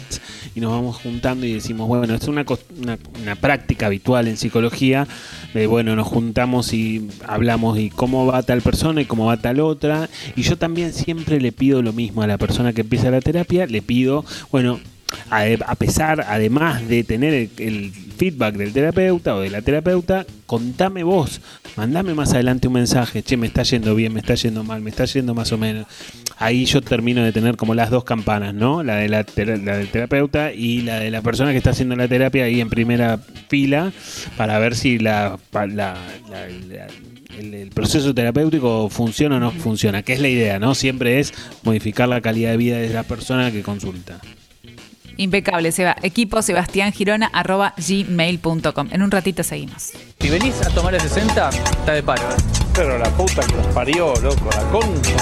y 0.55 0.61
nos 0.61 0.71
vamos 0.71 0.95
juntando 0.95 1.45
y 1.45 1.53
decimos, 1.53 1.89
bueno, 1.89 2.15
es 2.15 2.25
una, 2.29 2.45
una 3.21 3.35
práctica 3.35 3.87
habitual 3.87 4.29
en 4.29 4.37
psicología. 4.37 5.05
de, 5.53 5.67
bueno, 5.67 5.97
nos 5.97 6.07
juntamos 6.07 6.71
y 6.71 7.09
hablamos 7.27 7.77
y 7.77 7.89
cómo 7.89 8.25
va 8.25 8.41
tal 8.41 8.61
persona 8.61 9.01
y 9.01 9.05
cómo 9.05 9.25
va 9.25 9.35
tal 9.35 9.59
otra. 9.59 10.09
Y 10.37 10.43
yo 10.43 10.57
también 10.57 10.93
siempre 10.93 11.41
le 11.41 11.51
pido 11.51 11.81
lo 11.81 11.91
mismo 11.91 12.21
a 12.21 12.27
la 12.27 12.37
persona 12.37 12.71
que 12.71 12.81
empieza 12.81 13.11
la 13.11 13.19
terapia, 13.19 13.65
le 13.65 13.81
pido, 13.81 14.23
bueno, 14.49 14.79
a, 15.29 15.75
pesar, 15.75 16.25
además 16.27 16.87
de 16.87 17.03
tener 17.03 17.49
el, 17.57 17.91
feedback 18.19 18.55
del 18.55 18.73
terapeuta 18.73 19.35
o 19.35 19.39
de 19.39 19.49
la 19.49 19.61
terapeuta, 19.61 20.25
contame 20.45 21.03
vos, 21.03 21.39
mandame 21.77 22.13
más 22.13 22.33
adelante 22.33 22.67
un 22.67 22.73
mensaje, 22.73 23.23
che, 23.23 23.37
me 23.37 23.47
está 23.47 23.63
yendo 23.63 23.95
bien, 23.95 24.13
me 24.13 24.19
está 24.19 24.35
yendo 24.35 24.61
mal, 24.61 24.81
me 24.81 24.89
está 24.89 25.05
yendo 25.05 25.33
más 25.33 25.53
o 25.53 25.57
menos. 25.57 25.87
Ahí 26.37 26.65
yo 26.65 26.81
termino 26.81 27.23
de 27.23 27.31
tener 27.31 27.55
como 27.55 27.75
las 27.75 27.89
dos 27.89 28.03
campanas, 28.03 28.53
¿no? 28.53 28.83
La, 28.83 28.97
de 28.97 29.07
la, 29.07 29.23
del 29.23 29.87
terapeuta 29.87 30.51
y 30.51 30.81
la 30.81 30.99
de 30.99 31.11
la 31.11 31.21
persona 31.21 31.51
que 31.51 31.57
está 31.59 31.69
haciendo 31.69 31.95
la 31.95 32.09
terapia 32.09 32.43
ahí 32.43 32.59
en 32.59 32.69
primera 32.69 33.19
fila 33.47 33.93
para 34.35 34.59
ver 34.59 34.75
si 34.75 34.99
la- 34.99 35.37
la- 35.53 35.97
el, 37.37 37.53
el 37.53 37.69
proceso 37.69 38.13
terapéutico 38.13 38.89
funciona 38.89 39.37
o 39.37 39.39
no 39.39 39.51
funciona, 39.51 40.03
que 40.03 40.11
es 40.13 40.19
la 40.19 40.27
idea, 40.27 40.59
¿no? 40.59 40.75
Siempre 40.75 41.19
es 41.19 41.33
modificar 41.63 42.09
la 42.09 42.19
calidad 42.19 42.51
de 42.51 42.57
vida 42.57 42.77
de 42.79 42.89
la 42.89 43.03
persona 43.03 43.49
que 43.51 43.61
consulta. 43.61 44.19
Impecable, 45.19 45.71
Seba. 45.71 45.95
Equipo 46.01 46.39
gmail.com. 47.77 48.87
En 48.91 49.01
un 49.01 49.11
ratito 49.11 49.43
seguimos. 49.43 49.91
Si 50.19 50.29
venís 50.29 50.61
a 50.61 50.69
tomar 50.69 50.95
el 50.95 51.01
60, 51.01 51.49
está 51.49 51.93
de 51.93 52.01
paro. 52.01 52.23
Pero 52.73 52.97
la 52.97 53.09
puta 53.09 53.45
que 53.45 53.55
los 53.55 53.67
parió, 53.67 54.13
loco, 54.21 54.49
la 54.49 54.63
concha. 54.71 55.17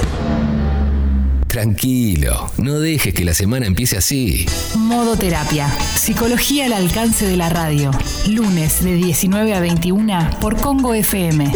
Tranquilo, 1.48 2.52
no 2.58 2.80
dejes 2.80 3.16
que 3.16 3.26
la 3.26 3.34
semana 3.34 3.66
empiece 3.66 3.98
así. 3.98 4.46
Modo 4.76 5.18
Terapia. 5.18 5.68
Psicología 5.96 6.68
al 6.68 6.74
alcance 6.74 7.26
de 7.26 7.36
la 7.36 7.50
radio. 7.50 7.90
Lunes 8.30 8.84
de 8.84 8.94
19 8.94 9.56
a 9.56 9.60
21 9.60 10.30
por 10.40 10.62
Congo 10.62 10.94
FM. 10.94 11.52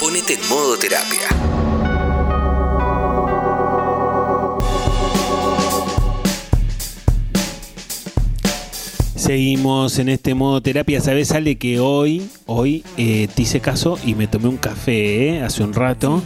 Ponete 0.00 0.34
en 0.34 0.48
modo 0.48 0.78
terapia. 0.78 1.59
Seguimos 9.24 9.98
en 9.98 10.08
este 10.08 10.34
modo 10.34 10.62
terapia. 10.62 10.98
¿Sabes, 11.02 11.30
Ale, 11.32 11.56
que 11.56 11.78
hoy, 11.78 12.26
hoy 12.46 12.82
eh, 12.96 13.28
te 13.34 13.42
hice 13.42 13.60
caso 13.60 13.98
y 14.02 14.14
me 14.14 14.26
tomé 14.26 14.48
un 14.48 14.56
café 14.56 15.36
eh, 15.36 15.42
hace 15.42 15.62
un 15.62 15.74
rato? 15.74 16.22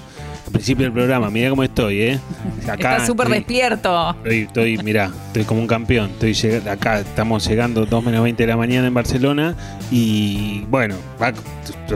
Al 0.46 0.52
principio 0.52 0.84
del 0.84 0.92
programa, 0.92 1.28
mira 1.28 1.50
cómo 1.50 1.64
estoy, 1.64 2.00
¿eh? 2.02 2.18
Estás 2.60 3.06
súper 3.06 3.26
estoy- 3.26 3.38
despierto. 3.40 4.10
Estoy, 4.18 4.38
estoy, 4.42 4.78
mirá, 4.78 5.10
estoy 5.26 5.42
como 5.42 5.60
un 5.60 5.66
campeón. 5.66 6.10
Estoy 6.10 6.32
lleg- 6.34 6.68
acá 6.68 7.00
estamos 7.00 7.44
llegando 7.48 7.84
2 7.84 8.04
menos 8.04 8.22
20 8.22 8.44
de 8.44 8.46
la 8.46 8.56
mañana 8.56 8.86
en 8.86 8.94
Barcelona 8.94 9.56
y 9.90 10.60
bueno, 10.70 10.94
va, 11.20 11.32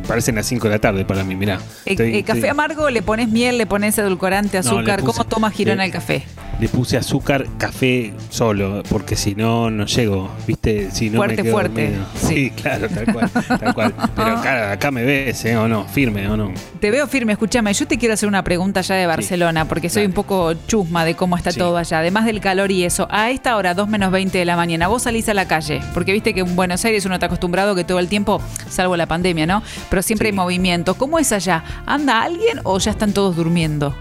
parecen 0.09 0.35
las 0.35 0.47
5 0.47 0.67
de 0.67 0.75
la 0.75 0.81
tarde 0.81 1.05
para 1.05 1.23
mí, 1.23 1.37
mirá. 1.37 1.61
Eh, 1.87 1.95
eh, 1.97 2.23
café 2.25 2.49
amargo, 2.49 2.91
le 2.91 3.03
pones 3.03 3.29
miel, 3.29 3.57
le 3.57 3.67
pones 3.67 3.97
edulcorante, 3.99 4.59
No, 4.63 4.73
le 4.73 4.79
azúcar. 4.79 5.01
puse- 5.03 5.07
¿Cómo 5.19 5.25
toma 5.29 5.51
Girona 5.53 5.83
le- 5.83 5.87
el 5.87 5.93
café? 5.93 6.25
Le 6.61 6.69
puse 6.69 6.97
azúcar, 6.97 7.47
café 7.57 8.13
solo, 8.31 8.83
porque 8.89 9.15
si 9.15 9.37
no, 9.37 9.71
no 9.71 9.87
llego, 9.87 10.29
¿viste? 10.45 10.91
Si 10.91 11.09
no 11.09 11.19
Fuerte, 11.19 11.37
me 11.37 11.43
quedo 11.45 11.53
fuerte. 11.53 11.83
dormido. 11.85 12.07
Sí, 12.17 12.51
claro, 12.51 12.89
tal 12.89 13.13
cual, 13.13 13.31
tal 13.31 13.75
cual. 13.75 13.95
Pero 14.17 14.29
acá, 14.39 14.73
acá 14.73 14.91
me 14.91 15.05
ves, 15.05 15.45
¿eh? 15.45 15.57
¿O 15.57 15.69
no? 15.69 15.85
Firme, 15.85 16.29
¿o 16.29 16.37
no? 16.37 16.51
Te 16.81 16.91
veo 16.91 17.07
firme, 17.07 17.31
escúchame, 17.33 17.73
yo 17.73 17.87
te 17.87 17.97
quiero 17.97 18.15
hacer 18.15 18.29
una 18.29 18.43
pregunta 18.43 18.81
ya 18.81 18.97
de 18.97 19.07
Barcelona, 19.07 19.67
porque 19.67 19.89
soy 19.89 20.05
un 20.07 20.13
poco 20.13 20.53
chusma 20.67 21.05
de 21.05 21.15
cómo 21.15 21.37
está 21.37 21.53
Sí. 21.53 21.61
todo 21.61 21.77
allá, 21.77 22.01
además 22.01 22.25
del 22.27 22.41
calor 22.41 22.73
y 22.73 22.83
eso. 22.83 23.07
A 23.09 23.31
esta 23.31 23.57
hora, 23.57 23.75
2 23.75 23.89
menos 23.89 24.11
20 24.11 24.37
de 24.39 24.45
la 24.45 24.57
mañana, 24.57 24.89
vos 24.89 25.03
salís 25.05 25.29
a 25.29 25.35
la 25.35 25.47
calle, 25.47 25.81
porque 25.95 26.13
viste 26.13 26.35
que 26.35 26.41
en 26.41 26.57
Buenos 26.57 26.85
Aires 26.85 27.05
uno 27.07 27.15
está 27.15 27.27
acostumbrado 27.27 27.77
que 27.77 27.85
todo 27.85 28.01
el 28.01 28.09
tiempo, 28.09 28.43
salvo 28.69 28.97
la 28.97 29.07
pandemia, 29.07 29.47
¿no? 29.47 29.63
Pero 29.91 30.03
siempre 30.03 30.31
hay 30.31 30.35
movimiento. 30.35 30.95
¿Cómo 30.95 31.21
es 31.21 31.31
allá? 31.31 31.63
¿Anda 31.87 32.23
alguien 32.23 32.59
o 32.65 32.79
ya 32.81 32.91
están 32.91 33.13
todos 33.13 33.37
durmiendo? 33.37 33.95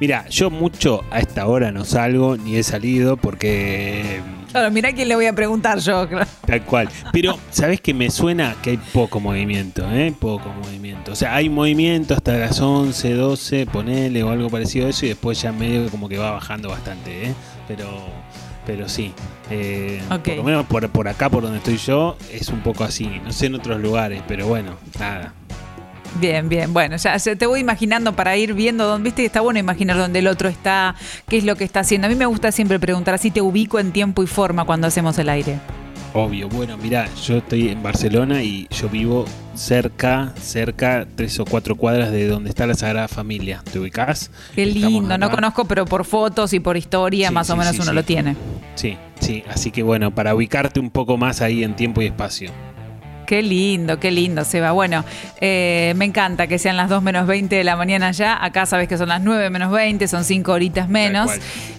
Mira, 0.00 0.28
yo 0.28 0.50
mucho 0.50 1.04
a 1.10 1.20
esta 1.20 1.46
hora 1.46 1.70
no 1.70 1.84
salgo 1.84 2.36
ni 2.36 2.56
he 2.56 2.62
salido 2.62 3.16
porque 3.16 4.20
Claro, 4.54 4.70
mirá 4.70 4.92
quién 4.92 5.08
le 5.08 5.16
voy 5.16 5.26
a 5.26 5.32
preguntar 5.32 5.80
yo. 5.80 6.06
Tal 6.46 6.62
cual. 6.64 6.88
Pero, 7.12 7.36
¿sabes 7.50 7.80
que 7.80 7.92
me 7.92 8.08
suena 8.08 8.54
que 8.62 8.70
hay 8.70 8.76
poco 8.76 9.18
movimiento? 9.18 9.84
¿eh? 9.90 10.14
Poco 10.16 10.48
movimiento. 10.62 11.10
O 11.10 11.16
sea, 11.16 11.34
hay 11.34 11.48
movimiento 11.48 12.14
hasta 12.14 12.34
las 12.34 12.60
11, 12.60 13.14
12, 13.14 13.66
ponele 13.66 14.22
o 14.22 14.30
algo 14.30 14.48
parecido 14.50 14.86
a 14.86 14.90
eso 14.90 15.06
y 15.06 15.08
después 15.08 15.42
ya 15.42 15.50
medio 15.50 15.90
como 15.90 16.08
que 16.08 16.18
va 16.18 16.30
bajando 16.30 16.68
bastante, 16.68 17.30
¿eh? 17.30 17.34
Pero, 17.66 17.88
pero 18.64 18.88
sí. 18.88 19.12
Eh, 19.50 20.00
Ok. 20.08 20.22
Por 20.22 20.36
lo 20.36 20.44
menos 20.44 20.66
por, 20.66 20.88
por 20.88 21.08
acá, 21.08 21.28
por 21.30 21.42
donde 21.42 21.58
estoy 21.58 21.76
yo, 21.78 22.16
es 22.32 22.48
un 22.48 22.60
poco 22.60 22.84
así. 22.84 23.10
No 23.24 23.32
sé 23.32 23.46
en 23.46 23.56
otros 23.56 23.80
lugares, 23.80 24.22
pero 24.28 24.46
bueno, 24.46 24.76
nada. 25.00 25.34
Bien, 26.20 26.48
bien. 26.48 26.72
Bueno, 26.72 26.96
ya, 26.96 27.18
te 27.18 27.46
voy 27.46 27.60
imaginando 27.60 28.14
para 28.14 28.36
ir 28.36 28.54
viendo 28.54 28.86
dónde, 28.86 29.08
viste, 29.08 29.24
está 29.24 29.40
bueno 29.40 29.58
imaginar 29.58 29.96
dónde 29.96 30.20
el 30.20 30.28
otro 30.28 30.48
está, 30.48 30.94
qué 31.28 31.38
es 31.38 31.44
lo 31.44 31.56
que 31.56 31.64
está 31.64 31.80
haciendo. 31.80 32.06
A 32.06 32.10
mí 32.10 32.16
me 32.16 32.26
gusta 32.26 32.52
siempre 32.52 32.78
preguntar, 32.78 33.14
así 33.14 33.30
te 33.30 33.40
ubico 33.40 33.78
en 33.78 33.92
tiempo 33.92 34.22
y 34.22 34.26
forma 34.26 34.64
cuando 34.64 34.86
hacemos 34.86 35.18
el 35.18 35.28
aire. 35.28 35.58
Obvio, 36.16 36.48
bueno, 36.48 36.76
mira, 36.76 37.08
yo 37.26 37.38
estoy 37.38 37.70
en 37.70 37.82
Barcelona 37.82 38.40
y 38.40 38.68
yo 38.70 38.88
vivo 38.88 39.24
cerca, 39.54 40.32
cerca, 40.40 41.08
tres 41.16 41.40
o 41.40 41.44
cuatro 41.44 41.74
cuadras 41.74 42.12
de 42.12 42.28
donde 42.28 42.50
está 42.50 42.68
la 42.68 42.74
Sagrada 42.74 43.08
Familia. 43.08 43.62
¿Te 43.72 43.80
ubicás? 43.80 44.30
Qué 44.54 44.64
lindo, 44.64 45.18
no 45.18 45.28
conozco, 45.28 45.64
pero 45.64 45.84
por 45.86 46.04
fotos 46.04 46.52
y 46.52 46.60
por 46.60 46.76
historia 46.76 47.28
Sí, 47.28 47.34
más 47.34 47.50
o 47.50 47.56
menos 47.56 47.74
sí, 47.74 47.82
uno 47.82 47.92
lo 47.92 48.04
tiene. 48.04 48.36
Sí, 48.76 48.96
sí, 49.18 49.42
así 49.48 49.72
que 49.72 49.82
bueno, 49.82 50.14
para 50.14 50.36
ubicarte 50.36 50.78
un 50.78 50.90
poco 50.90 51.16
más 51.16 51.40
ahí 51.40 51.64
en 51.64 51.74
tiempo 51.74 52.00
y 52.00 52.06
espacio. 52.06 52.52
Qué 53.26 53.42
lindo, 53.42 53.98
qué 53.98 54.10
lindo, 54.10 54.44
Seba. 54.44 54.72
Bueno, 54.72 55.04
eh, 55.40 55.92
me 55.96 56.04
encanta 56.04 56.46
que 56.46 56.58
sean 56.58 56.76
las 56.76 56.88
2 56.88 57.02
menos 57.02 57.26
20 57.26 57.54
de 57.54 57.64
la 57.64 57.76
mañana 57.76 58.10
ya. 58.10 58.42
Acá 58.42 58.66
sabes 58.66 58.88
que 58.88 58.98
son 58.98 59.08
las 59.08 59.22
9 59.22 59.50
menos 59.50 59.70
20, 59.70 60.06
son 60.08 60.24
5 60.24 60.52
horitas 60.52 60.88
menos. 60.88 61.30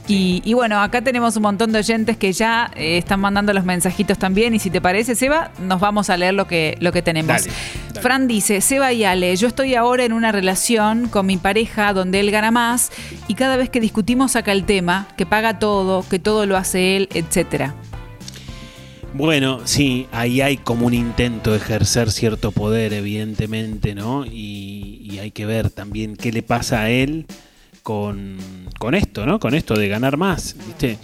Y, 0.08 0.42
y 0.46 0.54
bueno, 0.54 0.82
acá 0.82 1.02
tenemos 1.02 1.36
un 1.36 1.44
montón 1.44 1.72
de 1.72 1.80
oyentes 1.80 2.18
que 2.18 2.32
ya 2.32 2.72
eh, 2.76 2.98
están 2.98 3.20
mandando 3.20 3.54
los 3.54 3.66
mensajitos 3.66 4.18
también. 4.18 4.54
Y 4.54 4.60
si 4.60 4.70
te 4.70 4.82
parece, 4.82 5.16
Seba, 5.16 5.52
nos 5.60 5.80
vamos 5.80 6.10
a 6.10 6.18
leer 6.18 6.34
lo 6.34 6.48
que, 6.48 6.78
lo 6.80 6.92
que 6.92 7.02
tenemos. 7.02 7.28
Dale, 7.44 7.52
dale. 7.90 8.02
Fran 8.02 8.28
dice, 8.28 8.62
Seba 8.62 8.94
y 8.94 9.04
Ale, 9.04 9.36
yo 9.36 9.48
estoy 9.48 9.76
ahora 9.76 10.06
en 10.06 10.14
una 10.14 10.32
relación 10.32 11.08
con 11.08 11.26
mi 11.26 11.38
pareja 11.38 11.94
donde 11.94 12.20
él 12.20 12.32
gana 12.32 12.52
más 12.52 12.92
y 13.28 13.36
cada 13.36 13.58
vez 13.58 13.70
que 13.70 13.80
discutimos 13.80 14.34
saca 14.34 14.52
el 14.52 14.66
tema, 14.66 15.08
que 15.18 15.26
paga 15.26 15.60
todo, 15.60 16.06
que 16.08 16.20
todo 16.20 16.46
lo 16.46 16.58
hace 16.58 16.98
él, 16.98 17.10
etcétera. 17.14 17.74
Bueno, 19.18 19.62
sí, 19.64 20.08
ahí 20.12 20.42
hay 20.42 20.58
como 20.58 20.88
un 20.88 20.94
intento 20.94 21.52
de 21.52 21.58
ejercer 21.58 22.12
cierto 22.12 22.52
poder, 22.52 22.92
evidentemente, 22.92 23.96
¿no? 23.96 24.26
Y, 24.26 25.00
y 25.10 25.20
hay 25.20 25.32
que 25.32 25.46
ver 25.46 25.70
también 25.70 26.18
qué 26.18 26.34
le 26.34 26.44
pasa 26.44 26.82
a 26.82 26.90
él 26.90 27.26
con, 27.86 28.38
con 28.80 28.96
esto, 28.96 29.28
¿no? 29.28 29.40
Con 29.40 29.54
esto 29.54 29.76
de 29.76 29.88
ganar 29.88 30.18
más, 30.18 30.56
¿viste? 30.66 30.98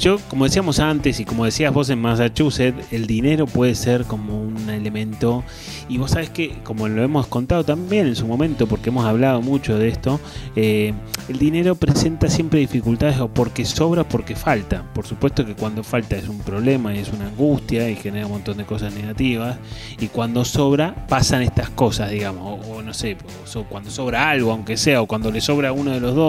Yo, 0.00 0.18
como 0.30 0.46
decíamos 0.46 0.80
antes 0.80 1.20
y 1.20 1.26
como 1.26 1.44
decías 1.44 1.72
vos 1.72 1.90
en 1.90 2.00
Massachusetts, 2.00 2.86
el 2.90 3.06
dinero 3.06 3.46
puede 3.46 3.74
ser 3.74 4.04
como 4.04 4.42
un 4.42 4.70
elemento, 4.70 5.44
y 5.88 5.98
vos 5.98 6.12
sabés 6.12 6.30
que, 6.30 6.58
como 6.64 6.88
lo 6.88 7.02
hemos 7.04 7.26
contado 7.26 7.64
también 7.64 8.06
en 8.06 8.16
su 8.16 8.26
momento, 8.26 8.66
porque 8.66 8.88
hemos 8.88 9.04
hablado 9.04 9.42
mucho 9.42 9.78
de 9.78 9.88
esto, 9.88 10.18
eh, 10.56 10.94
el 11.28 11.38
dinero 11.38 11.74
presenta 11.74 12.28
siempre 12.28 12.60
dificultades 12.60 13.20
o 13.20 13.28
porque 13.28 13.64
sobra 13.64 14.02
o 14.02 14.08
porque 14.08 14.34
falta. 14.34 14.90
Por 14.92 15.06
supuesto 15.06 15.46
que 15.46 15.54
cuando 15.54 15.84
falta 15.84 16.16
es 16.16 16.28
un 16.28 16.40
problema 16.40 16.94
y 16.94 16.98
es 16.98 17.12
una 17.12 17.28
angustia 17.28 17.88
y 17.88 17.94
genera 17.94 18.26
un 18.26 18.32
montón 18.32 18.56
de 18.56 18.64
cosas 18.64 18.94
negativas, 18.94 19.58
y 20.00 20.08
cuando 20.08 20.44
sobra 20.46 21.06
pasan 21.06 21.42
estas 21.42 21.68
cosas, 21.70 22.10
digamos, 22.10 22.58
o, 22.66 22.82
no 22.82 22.94
sé, 22.94 23.18
o 23.54 23.64
cuando 23.64 23.90
sobra 23.90 24.30
algo, 24.30 24.50
aunque 24.50 24.76
sea, 24.76 25.02
o 25.02 25.06
cuando 25.06 25.30
le 25.30 25.40
sobra 25.40 25.68
a 25.68 25.72
uno 25.72 25.92
de 25.92 26.00
los 26.00 26.14
dos, 26.14 26.21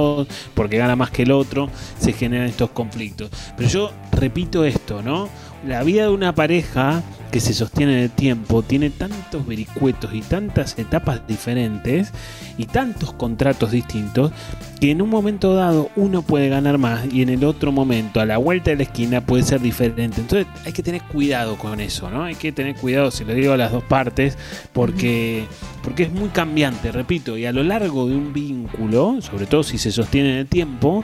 porque 0.54 0.78
gana 0.78 0.96
más 0.96 1.12
que 1.12 1.24
el 1.24 1.32
otro, 1.32 1.70
se 2.00 2.14
generan 2.14 2.48
estos 2.48 2.72
conflictos. 2.72 3.30
Pero 3.58 3.70
yo 3.70 3.92
repito 4.12 4.64
esto, 4.66 5.02
¿no? 5.02 5.30
La 5.66 5.84
vida 5.84 6.04
de 6.04 6.10
una 6.10 6.36
pareja 6.36 7.04
que 7.34 7.40
se 7.40 7.56
sostiene 7.56 7.94
en 7.94 8.00
el 8.00 8.10
tiempo 8.12 8.62
tiene 8.62 8.92
tantos 8.92 9.48
vericuetos 9.48 10.14
y 10.14 10.22
tantas 10.22 10.78
etapas 10.78 11.26
diferentes 11.28 12.12
y 12.60 12.66
tantos 12.66 13.12
contratos 13.14 13.72
distintos 13.72 14.32
que 14.80 14.92
en 14.92 15.02
un 15.02 15.10
momento 15.10 15.56
dado 15.56 15.90
uno 15.96 16.22
puede 16.22 16.50
ganar 16.50 16.78
más 16.78 17.12
y 17.12 17.24
en 17.24 17.30
el 17.30 17.44
otro 17.44 17.72
momento 17.72 18.20
a 18.20 18.28
la 18.28 18.38
vuelta 18.38 18.70
de 18.70 18.78
la 18.78 18.84
esquina 18.84 19.26
puede 19.26 19.42
ser 19.42 19.62
diferente. 19.62 20.22
Entonces 20.22 20.46
hay 20.64 20.74
que 20.74 20.84
tener 20.84 21.02
cuidado 21.04 21.58
con 21.58 21.80
eso, 21.80 22.12
¿no? 22.12 22.24
Hay 22.24 22.36
que 22.36 22.52
tener 22.52 22.76
cuidado, 22.76 23.10
si 23.10 23.26
lo 23.26 23.34
digo 23.34 23.54
a 23.54 23.58
las 23.58 23.72
dos 23.72 23.84
partes, 23.84 24.38
porque, 24.72 25.46
porque 25.82 26.04
es 26.04 26.12
muy 26.12 26.30
cambiante, 26.30 26.92
repito, 26.92 27.36
y 27.36 27.48
a 27.48 27.52
lo 27.52 27.64
largo 27.64 28.08
de 28.08 28.16
un 28.16 28.32
vínculo, 28.32 29.22
sobre 29.22 29.48
todo 29.48 29.64
si 29.64 29.80
se 29.80 29.92
sostiene 29.92 30.34
en 30.34 30.38
el 30.38 30.48
tiempo, 30.48 31.04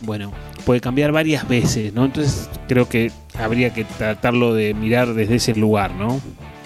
bueno, 0.00 0.32
puede 0.60 0.80
cambiar 0.80 1.12
varias 1.12 1.48
veces, 1.48 1.92
¿no? 1.92 2.04
Entonces 2.04 2.48
creo 2.68 2.88
que 2.88 3.10
habría 3.38 3.72
que 3.72 3.84
tratarlo 3.84 4.54
de 4.54 4.74
mirar 4.74 5.14
desde 5.14 5.36
ese 5.36 5.54
lugar, 5.54 5.94
¿no? 5.94 6.20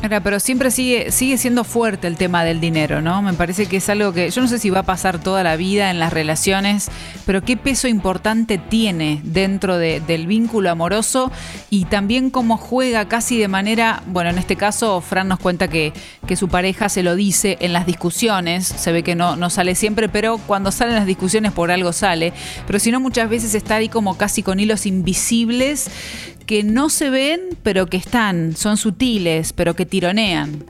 Pero 0.09 0.39
siempre 0.39 0.71
sigue, 0.71 1.11
sigue 1.13 1.39
siendo 1.39 1.65
fuerte 1.65 2.07
el 2.07 2.19
tema 2.19 2.45
del 2.45 2.61
dinero, 2.61 3.01
¿no? 3.01 3.23
Me 3.23 3.33
parece 3.33 3.65
que 3.67 3.79
es 3.79 3.89
algo 3.89 4.13
que 4.13 4.31
yo 4.31 4.43
no 4.43 4.49
sé 4.49 4.59
si 4.59 4.69
va 4.69 4.81
a 4.81 4.83
pasar 4.83 5.19
toda 5.19 5.43
la 5.43 5.57
vida 5.57 5.91
en 5.91 5.99
las 5.99 6.13
relaciones, 6.13 6.91
pero 7.25 7.43
qué 7.43 7.57
peso 7.57 7.89
importante 7.89 8.59
tiene 8.59 9.21
dentro 9.25 9.79
de- 9.79 10.01
del 10.01 10.27
vínculo 10.27 10.71
amoroso 10.71 11.33
y 11.71 11.87
también 11.87 12.29
cómo 12.29 12.59
juega 12.59 13.09
casi 13.09 13.39
de 13.39 13.49
manera, 13.49 14.03
bueno, 14.07 14.29
en 14.29 14.37
este 14.37 14.57
caso 14.57 15.01
Fran 15.01 15.27
nos 15.29 15.39
cuenta 15.39 15.69
que, 15.69 15.95
que 16.27 16.37
su 16.37 16.49
pareja 16.49 16.91
se 16.91 17.03
lo 17.03 17.15
dice 17.17 17.57
en 17.61 17.73
las 17.73 17.87
discusiones, 17.87 18.67
se 18.67 18.93
ve 18.93 19.03
que 19.03 19.15
no, 19.15 19.37
no 19.37 19.49
sale 19.49 19.75
siempre, 19.75 20.11
pero 20.11 20.37
cuando 20.37 20.71
salen 20.71 20.97
las 20.97 21.07
discusiones 21.07 21.53
por 21.53 21.71
algo 21.71 21.95
sale, 21.95 22.35
pero 22.67 22.79
si 22.79 22.91
no 22.91 23.01
muchas 23.01 23.31
veces 23.31 23.55
está 23.55 23.77
ahí 23.77 23.89
como 23.89 24.19
casi 24.19 24.43
con 24.43 24.61
hilos 24.61 24.85
invisibles 24.85 25.89
que 26.47 26.63
no 26.63 26.91
se 26.91 27.11
ven, 27.11 27.41
pero 27.63 27.87
que 27.87 27.97
están, 27.97 28.57
son 28.57 28.77
sutiles, 28.77 29.53
pero 29.53 29.75
que 29.75 29.87
tironean. 29.87 30.65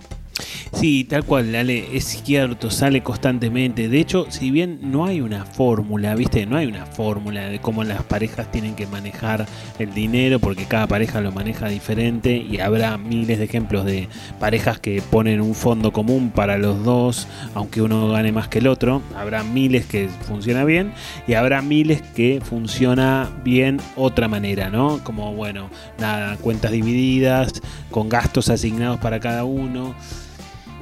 Sí, 0.72 1.04
tal 1.04 1.24
cual, 1.24 1.54
Ale, 1.54 1.96
es 1.96 2.22
cierto, 2.24 2.70
sale 2.70 3.02
constantemente. 3.02 3.88
De 3.88 4.00
hecho, 4.00 4.26
si 4.30 4.50
bien 4.50 4.80
no 4.82 5.06
hay 5.06 5.20
una 5.20 5.44
fórmula, 5.44 6.14
¿viste? 6.16 6.46
No 6.46 6.56
hay 6.56 6.66
una 6.66 6.84
fórmula 6.86 7.48
de 7.48 7.60
cómo 7.60 7.84
las 7.84 8.02
parejas 8.02 8.50
tienen 8.50 8.74
que 8.74 8.86
manejar 8.86 9.46
el 9.78 9.94
dinero, 9.94 10.40
porque 10.40 10.64
cada 10.64 10.88
pareja 10.88 11.20
lo 11.20 11.30
maneja 11.30 11.68
diferente 11.68 12.36
y 12.36 12.58
habrá 12.58 12.98
miles 12.98 13.38
de 13.38 13.44
ejemplos 13.44 13.84
de 13.84 14.08
parejas 14.40 14.80
que 14.80 15.00
ponen 15.02 15.40
un 15.40 15.54
fondo 15.54 15.92
común 15.92 16.30
para 16.30 16.58
los 16.58 16.82
dos, 16.84 17.28
aunque 17.54 17.80
uno 17.80 18.08
gane 18.08 18.32
más 18.32 18.48
que 18.48 18.58
el 18.58 18.66
otro. 18.66 19.00
Habrá 19.16 19.44
miles 19.44 19.86
que 19.86 20.08
funciona 20.26 20.64
bien 20.64 20.92
y 21.28 21.34
habrá 21.34 21.62
miles 21.62 22.02
que 22.02 22.40
funciona 22.44 23.30
bien 23.44 23.80
otra 23.94 24.26
manera, 24.26 24.70
¿no? 24.70 24.98
Como, 25.04 25.32
bueno, 25.34 25.70
nada, 25.98 26.36
cuentas 26.38 26.72
divididas, 26.72 27.62
con 27.90 28.08
gastos 28.08 28.48
asignados 28.48 28.98
para 28.98 29.20
cada 29.20 29.44
uno. 29.44 29.94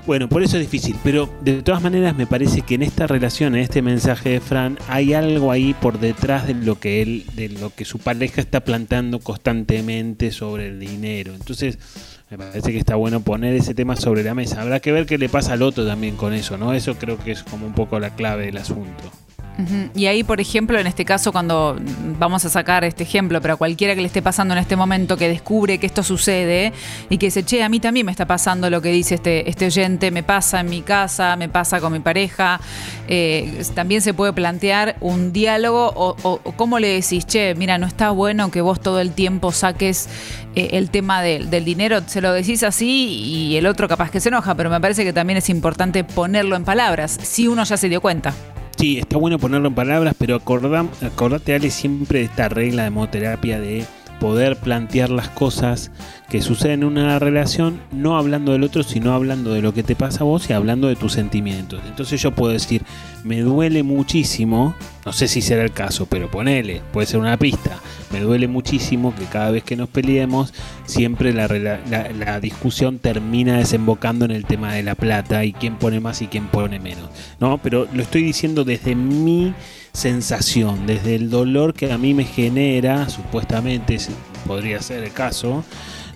Bueno, 0.04 0.28
por 0.28 0.42
eso 0.42 0.56
es 0.56 0.62
difícil, 0.62 0.96
pero 1.04 1.32
de 1.42 1.62
todas 1.62 1.80
maneras 1.80 2.16
me 2.16 2.26
parece 2.26 2.62
que 2.62 2.74
en 2.74 2.82
esta 2.82 3.06
relación, 3.06 3.54
en 3.54 3.62
este 3.62 3.82
mensaje 3.82 4.30
de 4.30 4.40
Fran, 4.40 4.76
hay 4.88 5.14
algo 5.14 5.52
ahí 5.52 5.74
por 5.74 6.00
detrás 6.00 6.48
de 6.48 6.54
lo 6.54 6.80
que 6.80 7.02
él, 7.02 7.24
de 7.36 7.48
lo 7.48 7.72
que 7.72 7.84
su 7.84 8.00
pareja 8.00 8.40
está 8.40 8.64
plantando 8.64 9.20
constantemente 9.20 10.32
sobre 10.32 10.66
el 10.66 10.80
dinero. 10.80 11.34
Entonces, 11.34 11.78
me 12.30 12.36
parece 12.36 12.72
que 12.72 12.78
está 12.78 12.96
bueno 12.96 13.20
poner 13.20 13.54
ese 13.54 13.74
tema 13.74 13.94
sobre 13.94 14.24
la 14.24 14.34
mesa. 14.34 14.60
Habrá 14.60 14.80
que 14.80 14.90
ver 14.90 15.06
qué 15.06 15.18
le 15.18 15.28
pasa 15.28 15.52
al 15.52 15.62
otro 15.62 15.86
también 15.86 16.16
con 16.16 16.32
eso, 16.32 16.58
¿no? 16.58 16.74
Eso 16.74 16.96
creo 16.96 17.16
que 17.18 17.30
es 17.30 17.44
como 17.44 17.64
un 17.64 17.74
poco 17.74 18.00
la 18.00 18.10
clave 18.16 18.46
del 18.46 18.56
asunto. 18.56 19.12
Y 19.94 20.06
ahí, 20.06 20.24
por 20.24 20.40
ejemplo, 20.40 20.78
en 20.78 20.86
este 20.86 21.04
caso, 21.04 21.30
cuando 21.30 21.76
vamos 22.18 22.44
a 22.44 22.48
sacar 22.48 22.84
este 22.84 23.02
ejemplo, 23.04 23.40
pero 23.40 23.54
a 23.54 23.56
cualquiera 23.56 23.94
que 23.94 24.00
le 24.00 24.06
esté 24.06 24.22
pasando 24.22 24.54
en 24.54 24.58
este 24.58 24.76
momento 24.76 25.16
que 25.16 25.28
descubre 25.28 25.78
que 25.78 25.86
esto 25.86 26.02
sucede 26.02 26.72
y 27.10 27.18
que 27.18 27.26
dice, 27.26 27.44
che, 27.44 27.62
a 27.62 27.68
mí 27.68 27.78
también 27.78 28.06
me 28.06 28.12
está 28.12 28.26
pasando 28.26 28.70
lo 28.70 28.80
que 28.80 28.90
dice 28.90 29.16
este, 29.16 29.48
este 29.48 29.66
oyente, 29.66 30.10
me 30.10 30.22
pasa 30.22 30.60
en 30.60 30.70
mi 30.70 30.80
casa, 30.82 31.36
me 31.36 31.48
pasa 31.48 31.80
con 31.80 31.92
mi 31.92 32.00
pareja, 32.00 32.60
eh, 33.08 33.62
también 33.74 34.00
se 34.00 34.14
puede 34.14 34.32
plantear 34.32 34.96
un 35.00 35.32
diálogo 35.32 35.92
o, 35.94 36.16
o- 36.22 36.40
o 36.42 36.52
cómo 36.52 36.78
le 36.78 36.88
decís, 36.88 37.26
che, 37.26 37.54
mira, 37.54 37.78
no 37.78 37.86
está 37.86 38.10
bueno 38.10 38.50
que 38.50 38.62
vos 38.62 38.80
todo 38.80 39.00
el 39.00 39.12
tiempo 39.12 39.52
saques 39.52 40.08
eh, 40.56 40.70
el 40.72 40.90
tema 40.90 41.22
del 41.22 41.64
dinero, 41.64 42.00
se 42.06 42.20
lo 42.20 42.32
decís 42.32 42.62
así 42.62 43.06
y 43.50 43.56
el 43.56 43.66
otro 43.66 43.86
capaz 43.86 44.10
que 44.10 44.18
se 44.20 44.28
enoja, 44.30 44.54
pero 44.54 44.70
me 44.70 44.80
parece 44.80 45.04
que 45.04 45.12
también 45.12 45.36
es 45.36 45.48
importante 45.50 46.04
ponerlo 46.04 46.56
en 46.56 46.64
palabras, 46.64 47.18
si 47.22 47.46
uno 47.48 47.64
ya 47.64 47.76
se 47.76 47.88
dio 47.88 48.00
cuenta. 48.00 48.34
Sí, 48.82 48.98
está 48.98 49.16
bueno 49.16 49.38
ponerlo 49.38 49.68
en 49.68 49.76
palabras, 49.76 50.12
pero 50.18 50.34
acordate, 50.34 51.54
Ale, 51.54 51.70
siempre 51.70 52.18
de 52.18 52.24
esta 52.24 52.48
regla 52.48 52.82
de 52.82 52.90
monoterapia 52.90 53.60
de 53.60 53.84
poder 54.22 54.54
plantear 54.54 55.10
las 55.10 55.28
cosas 55.28 55.90
que 56.30 56.42
suceden 56.42 56.82
en 56.82 56.84
una 56.84 57.18
relación, 57.18 57.80
no 57.90 58.16
hablando 58.16 58.52
del 58.52 58.62
otro, 58.62 58.84
sino 58.84 59.14
hablando 59.14 59.52
de 59.52 59.62
lo 59.62 59.74
que 59.74 59.82
te 59.82 59.96
pasa 59.96 60.20
a 60.20 60.22
vos 60.22 60.48
y 60.48 60.52
hablando 60.52 60.86
de 60.86 60.94
tus 60.94 61.14
sentimientos. 61.14 61.80
Entonces 61.88 62.22
yo 62.22 62.30
puedo 62.30 62.52
decir, 62.52 62.82
me 63.24 63.40
duele 63.40 63.82
muchísimo, 63.82 64.76
no 65.04 65.12
sé 65.12 65.26
si 65.26 65.42
será 65.42 65.64
el 65.64 65.72
caso, 65.72 66.06
pero 66.06 66.30
ponele, 66.30 66.82
puede 66.92 67.08
ser 67.08 67.18
una 67.18 67.36
pista, 67.36 67.80
me 68.12 68.20
duele 68.20 68.46
muchísimo 68.46 69.12
que 69.12 69.24
cada 69.24 69.50
vez 69.50 69.64
que 69.64 69.74
nos 69.74 69.88
peleemos, 69.88 70.54
siempre 70.84 71.32
la, 71.32 71.48
la 71.48 72.38
discusión 72.38 73.00
termina 73.00 73.58
desembocando 73.58 74.24
en 74.24 74.30
el 74.30 74.44
tema 74.44 74.72
de 74.72 74.84
la 74.84 74.94
plata 74.94 75.44
y 75.44 75.52
quién 75.52 75.74
pone 75.78 75.98
más 75.98 76.22
y 76.22 76.28
quién 76.28 76.46
pone 76.46 76.78
menos. 76.78 77.10
No, 77.40 77.58
pero 77.58 77.88
lo 77.92 78.04
estoy 78.04 78.22
diciendo 78.22 78.62
desde 78.62 78.94
mi 78.94 79.52
sensación, 79.92 80.86
desde 80.86 81.14
el 81.14 81.30
dolor 81.30 81.74
que 81.74 81.92
a 81.92 81.98
mí 81.98 82.14
me 82.14 82.24
genera, 82.24 83.08
supuestamente 83.08 83.98
podría 84.46 84.80
ser 84.80 85.04
el 85.04 85.12
caso, 85.12 85.64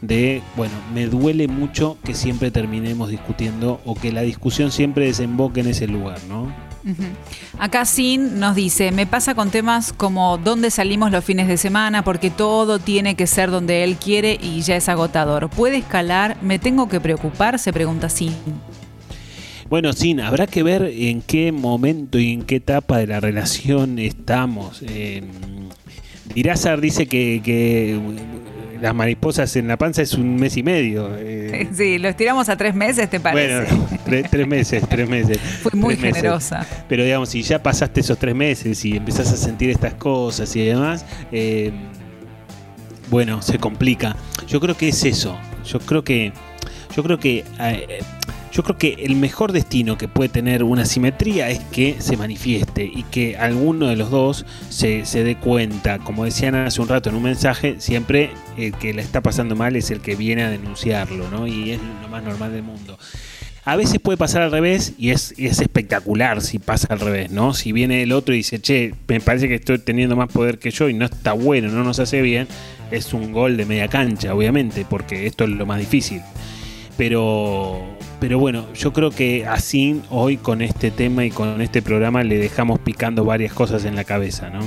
de, 0.00 0.42
bueno, 0.56 0.74
me 0.94 1.06
duele 1.06 1.48
mucho 1.48 1.96
que 2.04 2.14
siempre 2.14 2.50
terminemos 2.50 3.08
discutiendo 3.08 3.80
o 3.84 3.94
que 3.94 4.12
la 4.12 4.22
discusión 4.22 4.70
siempre 4.70 5.06
desemboque 5.06 5.60
en 5.60 5.68
ese 5.68 5.86
lugar, 5.86 6.18
¿no? 6.28 6.52
Acá 7.58 7.84
Sin 7.84 8.38
nos 8.38 8.54
dice, 8.54 8.92
me 8.92 9.06
pasa 9.06 9.34
con 9.34 9.50
temas 9.50 9.92
como 9.92 10.38
dónde 10.38 10.70
salimos 10.70 11.10
los 11.10 11.24
fines 11.24 11.48
de 11.48 11.56
semana, 11.56 12.04
porque 12.04 12.30
todo 12.30 12.78
tiene 12.78 13.16
que 13.16 13.26
ser 13.26 13.50
donde 13.50 13.82
él 13.82 13.96
quiere 13.96 14.38
y 14.40 14.60
ya 14.60 14.76
es 14.76 14.88
agotador. 14.88 15.50
¿Puede 15.50 15.78
escalar? 15.78 16.36
¿Me 16.42 16.60
tengo 16.60 16.88
que 16.88 17.00
preocupar? 17.00 17.58
Se 17.58 17.72
pregunta 17.72 18.08
Sin. 18.08 18.32
Bueno, 19.68 19.92
Sin, 19.92 20.20
habrá 20.20 20.46
que 20.46 20.62
ver 20.62 20.82
en 20.84 21.22
qué 21.22 21.50
momento 21.52 22.18
y 22.18 22.32
en 22.32 22.42
qué 22.42 22.56
etapa 22.56 22.98
de 22.98 23.06
la 23.06 23.20
relación 23.20 23.98
estamos. 23.98 24.82
Eh, 24.88 25.22
Dirázar 26.34 26.80
dice 26.80 27.06
que, 27.06 27.40
que 27.44 27.98
las 28.80 28.94
mariposas 28.94 29.56
en 29.56 29.68
la 29.68 29.76
panza 29.76 30.02
es 30.02 30.14
un 30.14 30.36
mes 30.36 30.56
y 30.56 30.62
medio. 30.62 31.10
eh, 31.18 31.68
Sí, 31.74 31.98
lo 31.98 32.08
estiramos 32.08 32.48
a 32.48 32.56
tres 32.56 32.74
meses, 32.74 33.08
¿te 33.10 33.18
parece? 33.20 33.72
Bueno, 33.72 33.86
tres, 34.04 34.30
tres 34.30 34.46
meses, 34.46 34.84
tres 34.88 35.08
meses. 35.08 35.38
Fue 35.62 35.72
muy 35.74 35.96
meses. 35.96 36.16
generosa. 36.16 36.66
Pero 36.88 37.02
digamos, 37.04 37.28
si 37.30 37.42
ya 37.42 37.60
pasaste 37.62 38.00
esos 38.00 38.18
tres 38.18 38.34
meses 38.34 38.84
y 38.84 38.96
empezás 38.96 39.32
a 39.32 39.36
sentir 39.36 39.70
estas 39.70 39.94
cosas 39.94 40.54
y 40.54 40.64
demás, 40.64 41.04
eh, 41.32 41.72
bueno, 43.10 43.42
se 43.42 43.58
complica. 43.58 44.16
Yo 44.46 44.60
creo 44.60 44.76
que 44.76 44.88
es 44.88 45.04
eso. 45.04 45.36
Yo 45.64 45.80
creo 45.80 46.04
que, 46.04 46.32
yo 46.94 47.02
creo 47.02 47.18
que, 47.18 47.44
eh, 47.60 47.98
yo 48.56 48.62
creo 48.62 48.78
que 48.78 49.04
el 49.04 49.16
mejor 49.16 49.52
destino 49.52 49.98
que 49.98 50.08
puede 50.08 50.30
tener 50.30 50.64
una 50.64 50.86
simetría 50.86 51.50
es 51.50 51.58
que 51.58 51.96
se 51.98 52.16
manifieste 52.16 52.84
y 52.86 53.02
que 53.02 53.36
alguno 53.36 53.88
de 53.88 53.96
los 53.96 54.10
dos 54.10 54.46
se, 54.70 55.04
se 55.04 55.22
dé 55.24 55.36
cuenta. 55.36 55.98
Como 55.98 56.24
decían 56.24 56.54
hace 56.54 56.80
un 56.80 56.88
rato 56.88 57.10
en 57.10 57.16
un 57.16 57.22
mensaje, 57.22 57.76
siempre 57.80 58.30
el 58.56 58.72
que 58.72 58.94
la 58.94 59.02
está 59.02 59.20
pasando 59.20 59.56
mal 59.56 59.76
es 59.76 59.90
el 59.90 60.00
que 60.00 60.16
viene 60.16 60.42
a 60.42 60.48
denunciarlo, 60.48 61.28
¿no? 61.28 61.46
Y 61.46 61.72
es 61.72 61.80
lo 62.00 62.08
más 62.08 62.22
normal 62.22 62.50
del 62.50 62.62
mundo. 62.62 62.98
A 63.66 63.76
veces 63.76 64.00
puede 64.00 64.16
pasar 64.16 64.40
al 64.40 64.50
revés 64.50 64.94
y 64.96 65.10
es, 65.10 65.34
es 65.36 65.60
espectacular 65.60 66.40
si 66.40 66.58
pasa 66.58 66.86
al 66.88 67.00
revés, 67.00 67.30
¿no? 67.30 67.52
Si 67.52 67.72
viene 67.72 68.02
el 68.02 68.12
otro 68.12 68.32
y 68.32 68.38
dice, 68.38 68.58
che, 68.58 68.94
me 69.06 69.20
parece 69.20 69.48
que 69.48 69.56
estoy 69.56 69.80
teniendo 69.80 70.16
más 70.16 70.32
poder 70.32 70.58
que 70.58 70.70
yo 70.70 70.88
y 70.88 70.94
no 70.94 71.04
está 71.04 71.34
bueno, 71.34 71.68
no 71.68 71.84
nos 71.84 71.98
hace 71.98 72.22
bien, 72.22 72.48
es 72.90 73.12
un 73.12 73.32
gol 73.32 73.58
de 73.58 73.66
media 73.66 73.88
cancha, 73.88 74.34
obviamente, 74.34 74.86
porque 74.88 75.26
esto 75.26 75.44
es 75.44 75.50
lo 75.50 75.66
más 75.66 75.78
difícil. 75.78 76.22
Pero, 76.96 77.84
pero 78.18 78.38
bueno, 78.38 78.66
yo 78.74 78.92
creo 78.92 79.10
que 79.10 79.46
así 79.46 80.02
hoy 80.10 80.36
con 80.36 80.62
este 80.62 80.90
tema 80.90 81.24
y 81.24 81.30
con 81.30 81.60
este 81.60 81.82
programa 81.82 82.22
le 82.24 82.38
dejamos 82.38 82.78
picando 82.78 83.24
varias 83.24 83.52
cosas 83.52 83.84
en 83.84 83.96
la 83.96 84.04
cabeza, 84.04 84.50
¿no? 84.50 84.60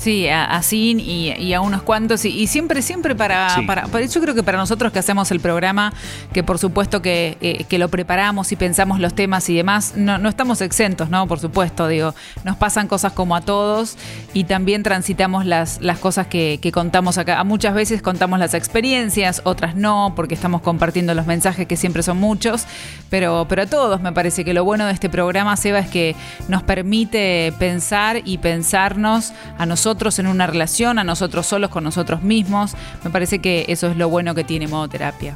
Sí, 0.00 0.28
a, 0.28 0.44
a 0.44 0.62
Sin 0.62 1.00
y, 1.00 1.32
y 1.32 1.54
a 1.54 1.60
unos 1.60 1.82
cuantos. 1.82 2.24
Y, 2.24 2.28
y 2.28 2.46
siempre, 2.46 2.82
siempre 2.82 3.16
para, 3.16 3.50
Sí. 3.56 3.62
para, 3.62 3.86
para- 3.86 4.06
Yo 4.06 4.20
creo 4.20 4.32
que 4.34 4.44
para 4.44 4.56
nosotros 4.56 4.92
que 4.92 5.00
hacemos 5.00 5.30
el 5.32 5.40
programa, 5.40 5.92
que 6.32 6.44
por 6.44 6.58
supuesto 6.58 7.02
que, 7.02 7.36
eh, 7.40 7.64
que 7.64 7.78
lo 7.78 7.88
preparamos 7.88 8.52
y 8.52 8.56
pensamos 8.56 9.00
los 9.00 9.14
temas 9.14 9.48
y 9.48 9.56
demás, 9.56 9.94
no, 9.96 10.18
no 10.18 10.28
estamos 10.28 10.60
exentos, 10.60 11.10
¿no? 11.10 11.26
Por 11.26 11.40
supuesto, 11.40 11.88
digo, 11.88 12.14
nos 12.44 12.56
pasan 12.56 12.86
cosas 12.86 13.12
como 13.12 13.34
a 13.34 13.40
todos 13.40 13.96
y 14.34 14.44
también 14.44 14.84
transitamos 14.84 15.44
las, 15.46 15.80
las 15.80 15.98
cosas 15.98 16.28
que, 16.28 16.60
que 16.62 16.70
contamos 16.70 17.18
acá. 17.18 17.42
Muchas 17.42 17.74
veces 17.74 18.00
contamos 18.00 18.38
las 18.38 18.54
experiencias, 18.54 19.42
otras 19.44 19.74
no, 19.74 20.12
porque 20.14 20.34
estamos 20.34 20.60
compartiendo 20.62 21.12
los 21.14 21.26
mensajes 21.26 21.66
que 21.66 21.76
siempre 21.76 22.04
son 22.04 22.18
muchos. 22.18 22.66
Pero, 23.10 23.46
pero 23.48 23.62
a 23.62 23.66
todos 23.66 24.00
me 24.00 24.12
parece 24.12 24.44
que 24.44 24.54
lo 24.54 24.62
bueno 24.64 24.86
de 24.86 24.92
este 24.92 25.08
programa, 25.08 25.56
Seba, 25.56 25.80
es 25.80 25.88
que 25.88 26.14
nos 26.48 26.62
permite 26.62 27.52
pensar 27.58 28.20
y 28.24 28.38
pensarnos 28.38 29.32
a 29.58 29.66
nosotros 29.66 29.87
nosotros 29.88 30.18
en 30.18 30.26
una 30.26 30.46
relación, 30.46 30.98
a 30.98 31.04
nosotros 31.04 31.46
solos 31.46 31.70
con 31.70 31.82
nosotros 31.82 32.22
mismos. 32.22 32.74
Me 33.04 33.08
parece 33.08 33.38
que 33.38 33.64
eso 33.68 33.86
es 33.86 33.96
lo 33.96 34.10
bueno 34.10 34.34
que 34.34 34.44
tiene 34.44 34.68
modo 34.68 34.86
terapia. 34.86 35.34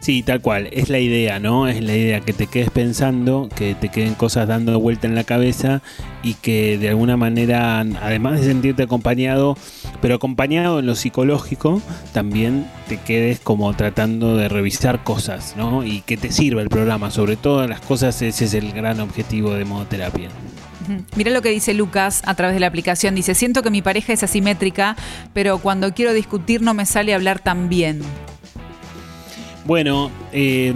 Sí, 0.00 0.24
tal 0.24 0.40
cual, 0.40 0.68
es 0.72 0.88
la 0.88 0.98
idea, 0.98 1.38
¿no? 1.38 1.68
Es 1.68 1.80
la 1.80 1.94
idea 1.94 2.18
que 2.18 2.32
te 2.32 2.48
quedes 2.48 2.70
pensando, 2.70 3.48
que 3.54 3.76
te 3.76 3.88
queden 3.88 4.14
cosas 4.14 4.48
dando 4.48 4.80
vuelta 4.80 5.06
en 5.06 5.14
la 5.14 5.22
cabeza 5.22 5.80
y 6.24 6.34
que 6.34 6.76
de 6.76 6.88
alguna 6.88 7.16
manera, 7.16 7.78
además 7.78 8.40
de 8.40 8.46
sentirte 8.48 8.82
acompañado, 8.82 9.56
pero 10.02 10.16
acompañado 10.16 10.80
en 10.80 10.86
lo 10.86 10.96
psicológico, 10.96 11.80
también 12.12 12.66
te 12.88 12.96
quedes 12.96 13.38
como 13.38 13.72
tratando 13.74 14.36
de 14.36 14.48
revisar 14.48 15.04
cosas, 15.04 15.54
¿no? 15.56 15.84
Y 15.84 16.00
que 16.00 16.16
te 16.16 16.32
sirva 16.32 16.62
el 16.62 16.68
programa, 16.68 17.12
sobre 17.12 17.36
todas 17.36 17.70
las 17.70 17.80
cosas, 17.80 18.20
ese 18.22 18.44
es 18.44 18.54
el 18.54 18.72
gran 18.72 18.98
objetivo 18.98 19.54
de 19.54 19.64
Mira 21.16 21.30
lo 21.30 21.42
que 21.42 21.50
dice 21.50 21.74
Lucas 21.74 22.22
a 22.24 22.34
través 22.34 22.54
de 22.54 22.60
la 22.60 22.66
aplicación. 22.66 23.14
Dice, 23.14 23.34
siento 23.34 23.62
que 23.62 23.70
mi 23.70 23.82
pareja 23.82 24.12
es 24.12 24.22
asimétrica, 24.22 24.96
pero 25.32 25.58
cuando 25.58 25.92
quiero 25.94 26.12
discutir 26.12 26.62
no 26.62 26.74
me 26.74 26.86
sale 26.86 27.14
hablar 27.14 27.40
tan 27.40 27.68
bien. 27.68 28.00
Bueno, 29.64 30.10
eh, 30.32 30.72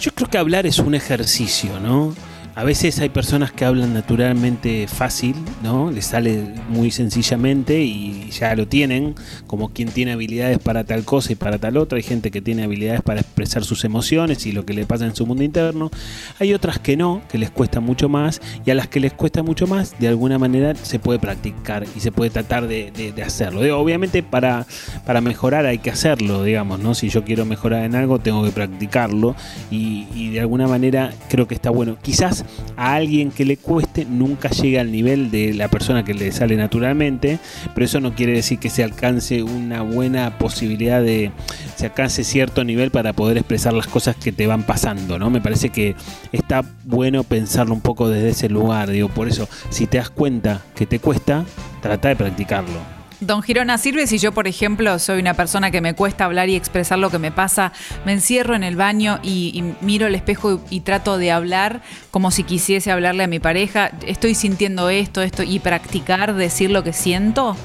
yo 0.00 0.12
creo 0.12 0.30
que 0.30 0.38
hablar 0.38 0.66
es 0.66 0.78
un 0.78 0.94
ejercicio, 0.94 1.80
¿no? 1.80 2.14
A 2.56 2.64
veces 2.64 2.98
hay 3.00 3.10
personas 3.10 3.52
que 3.52 3.66
hablan 3.66 3.92
naturalmente 3.92 4.88
fácil, 4.88 5.34
¿no? 5.62 5.90
Les 5.90 6.06
sale 6.06 6.54
muy 6.70 6.90
sencillamente 6.90 7.82
y 7.82 8.30
ya 8.30 8.54
lo 8.54 8.66
tienen, 8.66 9.14
como 9.46 9.74
quien 9.74 9.90
tiene 9.90 10.12
habilidades 10.12 10.58
para 10.58 10.82
tal 10.84 11.04
cosa 11.04 11.32
y 11.32 11.34
para 11.34 11.58
tal 11.58 11.76
otra. 11.76 11.98
Hay 11.98 12.02
gente 12.02 12.30
que 12.30 12.40
tiene 12.40 12.64
habilidades 12.64 13.02
para 13.02 13.20
expresar 13.20 13.62
sus 13.62 13.84
emociones 13.84 14.46
y 14.46 14.52
lo 14.52 14.64
que 14.64 14.72
le 14.72 14.86
pasa 14.86 15.04
en 15.04 15.14
su 15.14 15.26
mundo 15.26 15.42
interno. 15.42 15.90
Hay 16.38 16.54
otras 16.54 16.78
que 16.78 16.96
no, 16.96 17.20
que 17.28 17.36
les 17.36 17.50
cuesta 17.50 17.80
mucho 17.80 18.08
más 18.08 18.40
y 18.64 18.70
a 18.70 18.74
las 18.74 18.88
que 18.88 19.00
les 19.00 19.12
cuesta 19.12 19.42
mucho 19.42 19.66
más, 19.66 19.94
de 19.98 20.08
alguna 20.08 20.38
manera 20.38 20.74
se 20.76 20.98
puede 20.98 21.18
practicar 21.18 21.84
y 21.94 22.00
se 22.00 22.10
puede 22.10 22.30
tratar 22.30 22.68
de, 22.68 23.12
hacerlo. 23.22 23.60
Obviamente 23.78 24.22
para, 24.22 24.66
para 25.04 25.20
mejorar 25.20 25.66
hay 25.66 25.76
que 25.76 25.90
hacerlo, 25.90 26.42
digamos, 26.42 26.80
¿no? 26.80 26.94
Si 26.94 27.10
yo 27.10 27.22
quiero 27.22 27.44
mejorar 27.44 27.84
en 27.84 27.94
algo, 27.96 28.18
tengo 28.18 28.42
que 28.44 28.50
practicarlo 28.50 29.36
y, 29.70 30.06
y 30.14 30.30
de 30.30 30.40
alguna 30.40 30.66
manera 30.66 31.12
creo 31.28 31.46
que 31.46 31.54
está 31.54 31.68
bueno. 31.68 31.98
Quizás 32.00 32.45
a 32.76 32.94
alguien 32.94 33.30
que 33.30 33.44
le 33.44 33.56
cueste 33.56 34.04
nunca 34.04 34.48
llega 34.50 34.80
al 34.80 34.92
nivel 34.92 35.30
de 35.30 35.54
la 35.54 35.68
persona 35.68 36.04
que 36.04 36.14
le 36.14 36.32
sale 36.32 36.56
naturalmente, 36.56 37.38
pero 37.74 37.84
eso 37.84 38.00
no 38.00 38.14
quiere 38.14 38.32
decir 38.32 38.58
que 38.58 38.70
se 38.70 38.84
alcance 38.84 39.42
una 39.42 39.82
buena 39.82 40.38
posibilidad 40.38 41.02
de 41.02 41.32
se 41.76 41.86
alcance 41.86 42.24
cierto 42.24 42.64
nivel 42.64 42.90
para 42.90 43.12
poder 43.12 43.38
expresar 43.38 43.72
las 43.72 43.86
cosas 43.86 44.16
que 44.16 44.32
te 44.32 44.46
van 44.46 44.62
pasando, 44.62 45.18
¿no? 45.18 45.30
Me 45.30 45.40
parece 45.40 45.70
que 45.70 45.94
está 46.32 46.64
bueno 46.84 47.22
pensarlo 47.22 47.74
un 47.74 47.80
poco 47.80 48.08
desde 48.08 48.30
ese 48.30 48.48
lugar, 48.48 48.90
digo, 48.90 49.08
por 49.08 49.28
eso 49.28 49.48
si 49.70 49.86
te 49.86 49.98
das 49.98 50.10
cuenta 50.10 50.62
que 50.74 50.86
te 50.86 50.98
cuesta, 50.98 51.44
trata 51.82 52.08
de 52.08 52.16
practicarlo. 52.16 52.95
Don 53.20 53.42
Girona, 53.42 53.78
¿sirve 53.78 54.06
si 54.06 54.18
yo, 54.18 54.32
por 54.32 54.46
ejemplo, 54.46 54.98
soy 54.98 55.20
una 55.20 55.32
persona 55.32 55.70
que 55.70 55.80
me 55.80 55.94
cuesta 55.94 56.26
hablar 56.26 56.50
y 56.50 56.54
expresar 56.54 56.98
lo 56.98 57.08
que 57.08 57.18
me 57.18 57.32
pasa? 57.32 57.72
Me 58.04 58.12
encierro 58.12 58.54
en 58.54 58.62
el 58.62 58.76
baño 58.76 59.20
y, 59.22 59.64
miro 59.80 60.06
al 60.06 60.14
espejo 60.14 60.60
y 60.68 60.80
trato 60.80 61.16
de 61.16 61.32
hablar 61.32 61.80
como 62.10 62.30
si 62.30 62.44
quisiese 62.44 62.90
hablarle 62.90 63.24
a 63.24 63.26
mi 63.26 63.38
pareja. 63.38 63.90
Estoy 64.06 64.34
sintiendo 64.34 64.90
esto, 64.90 65.22
esto 65.22 65.42
y 65.42 65.60
practicar 65.60 66.34
decir 66.34 66.70
lo 66.70 66.84
que 66.84 66.92
siento. 66.92 67.56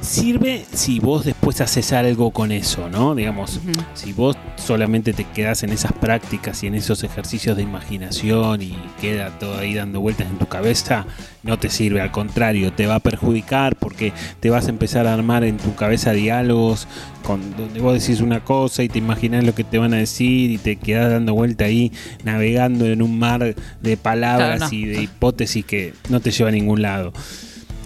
Sirve 0.00 0.64
si 0.72 0.98
vos 0.98 1.26
después 1.26 1.60
haces 1.60 1.92
algo 1.92 2.30
con 2.30 2.52
eso, 2.52 2.88
¿no? 2.88 3.14
Digamos, 3.14 3.60
si 3.92 4.12
vos 4.14 4.36
solamente 4.56 5.12
te 5.12 5.24
quedás 5.24 5.62
en 5.62 5.70
esas 5.70 5.92
prácticas 5.92 6.62
y 6.62 6.68
en 6.68 6.74
esos 6.74 7.04
ejercicios 7.04 7.54
de 7.56 7.62
imaginación 7.62 8.62
y 8.62 8.76
queda 9.00 9.38
todo 9.38 9.58
ahí 9.58 9.74
dando 9.74 10.00
vueltas 10.00 10.26
en 10.30 10.38
tu 10.38 10.46
cabeza, 10.46 11.06
no 11.42 11.58
te 11.58 11.68
sirve, 11.68 12.00
al 12.00 12.10
contrario, 12.10 12.72
te 12.72 12.86
va 12.86 12.96
a 12.96 13.00
perjudicar 13.00 13.76
porque 13.76 14.12
te 14.40 14.48
vas 14.48 14.66
a 14.66 14.70
empezar 14.70 15.06
a 15.06 15.12
armar 15.12 15.44
en 15.44 15.58
tu 15.58 15.74
cabeza 15.74 16.12
diálogos 16.12 16.88
con 17.22 17.54
donde 17.56 17.80
vos 17.80 17.92
decís 18.00 18.22
una 18.22 18.40
cosa 18.42 18.82
y 18.82 18.88
te 18.88 18.98
imaginás 18.98 19.44
lo 19.44 19.54
que 19.54 19.64
te 19.64 19.78
van 19.78 19.92
a 19.92 19.98
decir 19.98 20.50
y 20.50 20.56
te 20.58 20.76
quedás 20.76 21.10
dando 21.10 21.34
vuelta 21.34 21.66
ahí 21.66 21.92
navegando 22.24 22.86
en 22.86 23.02
un 23.02 23.18
mar 23.18 23.54
de 23.82 23.96
palabras 23.98 24.56
Claro, 24.58 24.72
no. 24.72 24.76
y 24.78 24.84
de 24.86 25.02
hipótesis 25.02 25.64
que 25.64 25.92
no 26.08 26.20
te 26.20 26.30
lleva 26.30 26.48
a 26.48 26.52
ningún 26.52 26.80
lado 26.82 27.12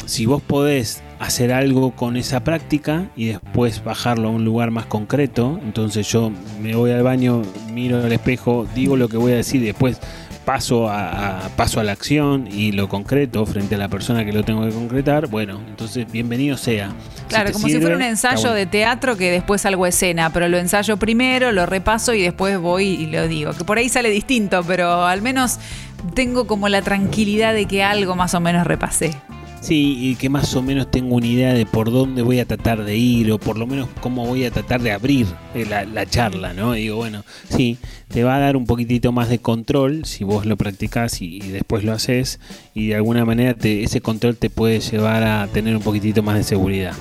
si 0.07 0.27
vos 0.27 0.43
podés 0.43 1.03
hacer 1.21 1.53
algo 1.53 1.93
con 1.93 2.17
esa 2.17 2.45
práctica 2.45 3.07
y 3.17 3.27
después 3.27 3.83
bajarlo 3.85 4.29
a 4.29 4.31
un 4.33 4.45
lugar 4.45 4.71
más 4.71 4.87
concreto, 4.87 5.59
entonces 5.65 6.07
yo 6.11 6.31
me 6.61 6.75
voy 6.75 6.91
al 6.91 7.03
baño, 7.03 7.43
miro 7.73 8.03
al 8.03 8.13
espejo, 8.13 8.67
digo 8.75 8.97
lo 8.97 9.09
que 9.09 9.17
voy 9.17 9.33
a 9.33 9.37
decir 9.37 9.63
y 9.63 9.67
después 9.67 9.99
paso 10.45 10.91
a, 10.91 11.47
a- 11.47 11.49
paso 11.57 11.81
a 11.81 11.85
la 11.85 11.93
acción 11.93 12.47
y 12.53 12.73
lo 12.73 12.89
concreto 12.89 13.47
frente 13.47 13.77
a 13.77 13.79
la 13.79 13.89
persona 13.89 14.25
que 14.27 14.33
lo 14.33 14.43
tengo 14.43 14.63
que 14.67 14.73
concretar, 14.75 15.29
bueno, 15.29 15.59
entonces 15.69 16.11
bienvenido 16.13 16.59
sea. 16.59 16.91
Claro, 17.29 17.51
como 17.53 17.67
si 17.67 17.81
fuera 17.81 17.97
un 17.97 18.03
ensayo 18.03 18.41
bueno. 18.43 18.55
de 18.57 18.67
teatro 18.67 19.17
que 19.17 19.31
después 19.31 19.63
salgo 19.63 19.87
a 19.87 19.89
escena, 19.89 20.31
pero 20.31 20.49
lo 20.49 20.59
ensayo 20.59 20.99
primero, 20.99 21.51
lo 21.53 21.65
repaso 21.65 22.13
y 22.13 22.21
después 22.21 22.59
voy 22.59 22.85
y 22.89 23.07
lo 23.07 23.27
digo. 23.27 23.53
Que 23.55 23.65
por 23.65 23.79
ahí 23.79 23.89
sale 23.89 24.11
distinto, 24.11 24.63
pero 24.67 25.07
al 25.07 25.23
menos 25.23 25.59
tengo 26.15 26.47
como 26.47 26.69
la 26.69 26.83
tranquilidad 26.83 27.55
de 27.55 27.65
que 27.65 27.83
algo 27.83 28.15
más 28.15 28.35
o 28.35 28.41
menos 28.41 28.67
repasé. 28.67 29.13
Sí, 29.65 29.97
y 29.99 30.17
que 30.17 30.29
más 30.29 30.55
o 30.57 30.61
menos 30.63 30.91
tengo 30.91 31.15
una 31.15 31.27
idea 31.27 31.55
de 31.55 31.65
por 31.65 31.91
dónde 31.91 32.21
voy 32.21 32.39
a 32.39 32.45
tratar 32.45 32.85
de 32.85 32.99
ir 32.99 33.33
o 33.33 33.39
por 33.39 33.57
lo 33.57 33.67
menos 33.67 33.89
cómo 34.03 34.27
voy 34.27 34.45
a 34.45 34.51
tratar 34.51 34.83
de 34.83 34.93
abrir 34.93 35.27
eh, 35.55 35.65
la, 35.65 35.87
la 35.87 36.05
charla, 36.05 36.53
¿no? 36.53 36.75
Digo, 36.75 36.97
bueno, 36.97 37.25
sí, 37.49 37.79
te 38.09 38.25
va 38.25 38.37
a 38.37 38.41
dar 38.41 38.59
un 38.59 38.67
poquitito 38.67 39.11
más 39.11 39.31
de 39.31 39.39
control 39.39 40.05
si 40.05 40.23
vos 40.23 40.45
lo 40.45 40.59
practicás 40.59 41.23
y, 41.23 41.37
y 41.37 41.49
después 41.49 41.83
lo 41.83 41.93
haces 41.93 42.41
y 42.75 42.89
de 42.89 42.97
alguna 42.97 43.25
manera 43.25 43.55
te- 43.55 43.83
ese 43.85 44.03
control 44.03 44.37
te 44.37 44.51
puede 44.51 44.81
llevar 44.81 45.23
a 45.25 45.47
tener 45.47 45.75
un 45.75 45.83
poquitito 45.83 46.23
más 46.23 46.37
de 46.37 46.43
seguridad. 46.45 46.93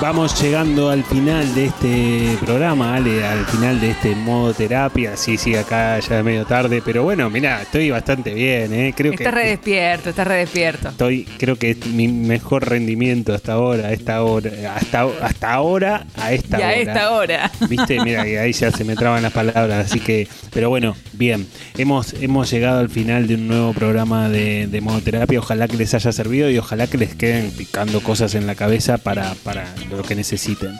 Vamos 0.00 0.40
llegando 0.40 0.90
al 0.90 1.02
final 1.02 1.54
de 1.56 1.64
este 1.66 2.38
programa, 2.40 2.94
Ale, 2.94 3.26
al 3.26 3.44
final 3.46 3.80
de 3.80 3.90
este 3.90 4.14
modo 4.14 4.54
terapia. 4.54 5.16
Sí, 5.16 5.36
sí, 5.36 5.56
acá 5.56 5.98
ya 5.98 6.18
es 6.18 6.24
medio 6.24 6.44
tarde, 6.44 6.80
pero 6.84 7.02
bueno, 7.02 7.28
mira, 7.30 7.62
estoy 7.62 7.90
bastante 7.90 8.32
bien, 8.32 8.72
¿eh? 8.72 8.94
Creo 8.96 9.12
Estás 9.12 9.26
que 9.26 9.30
re 9.32 9.48
despierto, 9.48 10.10
estás 10.10 10.26
re 10.28 10.36
despierto. 10.36 10.90
Estoy, 10.90 11.24
creo 11.38 11.56
que 11.56 11.70
es 11.70 11.86
mi 11.86 12.06
mejor 12.06 12.68
rendimiento 12.68 13.34
hasta 13.34 13.54
ahora, 13.54 13.88
a 13.88 13.92
esta 13.92 14.22
hora, 14.22 14.50
hasta, 14.76 15.02
hasta 15.20 15.52
ahora, 15.52 16.06
a 16.16 16.32
esta 16.32 16.60
y 16.60 16.62
a 16.62 16.66
hora. 16.66 16.76
esta 16.76 17.10
hora. 17.12 17.50
Viste, 17.68 18.00
mira, 18.04 18.22
que 18.24 18.38
ahí 18.38 18.52
ya 18.52 18.70
se 18.70 18.84
me 18.84 18.94
traban 18.94 19.24
las 19.24 19.32
palabras, 19.32 19.86
así 19.90 19.98
que, 19.98 20.28
pero 20.52 20.68
bueno, 20.68 20.94
bien, 21.14 21.48
hemos, 21.76 22.12
hemos 22.14 22.48
llegado 22.50 22.78
al 22.78 22.88
final 22.88 23.26
de 23.26 23.34
un 23.34 23.48
nuevo 23.48 23.72
programa 23.72 24.28
de, 24.28 24.68
de 24.68 24.80
modoterapia, 24.80 25.40
ojalá 25.40 25.66
que 25.66 25.76
les 25.76 25.92
haya 25.94 26.12
servido 26.12 26.48
y 26.50 26.58
ojalá 26.58 26.86
que 26.86 26.98
les 26.98 27.16
queden 27.16 27.50
picando 27.50 28.00
cosas 28.00 28.36
en 28.36 28.46
la 28.46 28.54
cabeza 28.54 28.96
para, 28.98 29.34
para 29.42 29.66
lo 29.90 30.02
que 30.02 30.14
necesiten. 30.14 30.72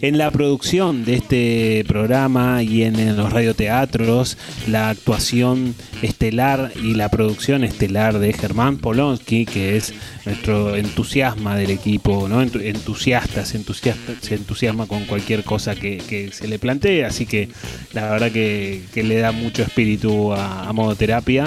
En 0.00 0.18
la 0.18 0.32
producción 0.32 1.04
de 1.04 1.14
este 1.14 1.84
programa 1.86 2.64
y 2.64 2.82
en, 2.82 3.16
los 3.16 3.32
radioteatros, 3.32 4.36
la 4.66 4.90
actuación 4.90 5.76
estelar 6.02 6.72
y 6.82 6.94
la 6.94 7.08
producción 7.08 7.62
estelar 7.62 8.18
de 8.18 8.32
Germán 8.32 8.78
Polonsky, 8.78 9.46
que 9.46 9.76
es 9.76 9.94
nuestro 10.26 10.74
entusiasma 10.74 11.54
del 11.54 11.70
equipo, 11.70 12.26
¿no? 12.28 12.42
Entu- 12.42 12.64
Entusiasta, 12.64 13.44
se, 13.44 13.58
entusiasta, 13.58 14.14
se 14.20 14.34
entusiasma 14.34 14.86
con 14.86 15.04
cualquier 15.04 15.44
cosa 15.44 15.76
que, 15.76 15.98
que 15.98 16.32
se 16.32 16.48
le 16.48 16.58
plantee, 16.58 17.04
así 17.04 17.24
que 17.24 17.48
la 17.92 18.10
verdad 18.10 18.32
que, 18.32 18.82
que 18.92 19.04
le 19.04 19.18
da 19.18 19.30
mucho 19.30 19.62
espíritu 19.62 20.32
a, 20.32 20.68
a 20.68 20.72
modoterapia. 20.72 21.44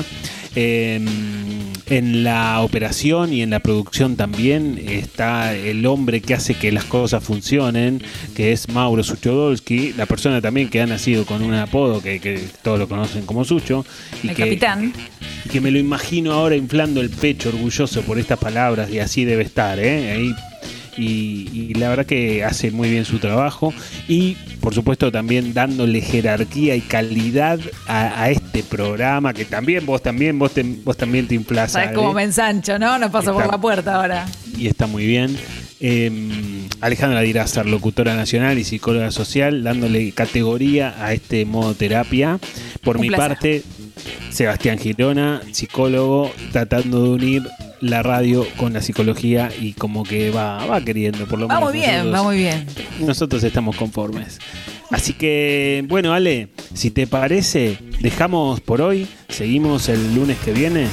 Em, 0.56 1.06
en 1.88 2.24
la 2.24 2.62
operación 2.62 3.32
y 3.32 3.42
en 3.42 3.52
la 3.52 3.60
producción 3.60 4.16
también 4.16 4.82
está 4.90 5.54
el 5.54 5.86
hombre 5.86 6.22
que 6.22 6.34
hace 6.34 6.56
que 6.56 6.72
las 6.72 6.86
cosas 6.86 7.24
funcionen, 7.24 8.02
que 8.36 8.54
es 8.54 8.70
Mauro 8.70 9.04
Suchodolski, 9.04 9.94
la 9.94 10.06
persona 10.06 10.42
también 10.42 10.70
que 10.70 10.82
ha 10.82 10.88
nacido 10.88 11.26
con 11.26 11.44
un 11.44 11.54
apodo 11.54 12.02
que, 12.02 12.20
que 12.20 12.40
todos 12.64 12.80
lo 12.80 12.88
conocen 12.88 13.26
como 13.26 13.44
Sucho. 13.44 13.86
Y 14.24 14.30
El 14.30 14.36
que, 14.36 14.44
capitán. 14.44 14.94
y 15.46 15.50
que 15.50 15.62
me 15.62 15.70
lo 15.72 15.78
imagino 15.78 16.32
ahora 16.32 16.56
inflando 16.56 17.02
el 17.02 17.10
pecho 17.10 17.50
orgulloso 17.50 18.02
por 18.02 18.18
estas 18.18 18.40
palabras 18.40 18.90
y 18.90 19.00
así 19.00 19.26
debe 19.26 19.44
estar, 19.44 19.78
¿eh? 19.80 20.12
Ahí 20.12 20.34
y, 20.98 21.50
y 21.54 21.74
la 21.76 21.90
verdad 21.90 22.06
que 22.06 22.44
hace 22.44 22.72
muy 22.72 22.90
bien 22.90 23.06
su 23.06 23.20
trabajo 23.20 23.74
y 24.08 24.36
por 24.62 24.74
supuesto 24.74 25.12
también 25.12 25.54
dándole 25.54 26.02
jerarquía 26.02 26.76
y 26.76 26.82
calidad 26.82 27.60
a, 27.88 28.24
a 28.24 28.30
este 28.30 28.64
programa 28.64 29.34
que 29.34 29.46
también 29.46 29.86
vos 29.86 30.02
también 30.02 30.40
vos, 30.40 30.52
te- 30.54 30.64
vos 30.64 30.96
también 30.98 31.28
te 31.28 31.36
inflas 31.36 31.74
¿Sabes 31.74 31.92
cómo 31.94 32.14
me 32.14 32.24
ensancho, 32.24 32.80
no? 32.80 32.98
No 32.98 33.12
paso 33.12 33.34
por 33.34 33.46
la 33.52 33.58
puerta 33.60 33.96
ahora. 33.96 34.26
y 34.58 34.68
está 34.68 34.88
muy 34.88 35.06
bien 35.06 35.36
Eh, 35.82 36.10
Alejandra 36.80 37.20
Dirázar, 37.22 37.66
locutora 37.66 38.16
nacional 38.16 38.58
y 38.58 38.64
psicóloga 38.64 39.12
social, 39.12 39.62
dándole 39.64 40.12
categoría 40.14 40.96
a 41.04 41.12
este 41.14 41.46
modo 41.46 41.74
terapia. 41.76 42.40
Por 42.82 42.96
Un 42.96 43.02
mi 43.02 43.08
placer. 43.10 43.28
parte, 43.28 43.64
Sebastián 44.32 44.78
Girona, 44.80 45.42
psicólogo, 45.52 46.32
tratando 46.54 47.04
de 47.04 47.10
unir 47.10 47.44
la 47.82 48.02
radio 48.04 48.46
con 48.58 48.74
la 48.74 48.82
psicología 48.82 49.50
y 49.60 49.74
como 49.74 50.04
que 50.04 50.32
va, 50.32 50.66
va 50.66 50.82
queriendo, 50.82 51.26
por 51.28 51.40
lo 51.40 51.48
Va 51.48 51.56
menos. 51.56 51.72
muy 51.72 51.80
bien, 51.80 51.96
nosotros- 51.98 52.14
va 52.20 52.24
muy 52.24 52.38
bien. 52.38 52.68
nosotros 53.00 53.44
estamos 53.44 53.76
conformes. 53.76 54.40
Así 54.92 55.14
que, 55.14 55.84
bueno, 55.88 56.14
Ale, 56.14 56.50
si 56.74 56.92
te 56.92 57.08
parece, 57.08 57.78
dejamos 58.02 58.62
por 58.62 58.82
hoy, 58.82 59.08
seguimos 59.30 59.90
el 59.90 60.14
lunes 60.16 60.38
que 60.46 60.52
viene. 60.54 60.88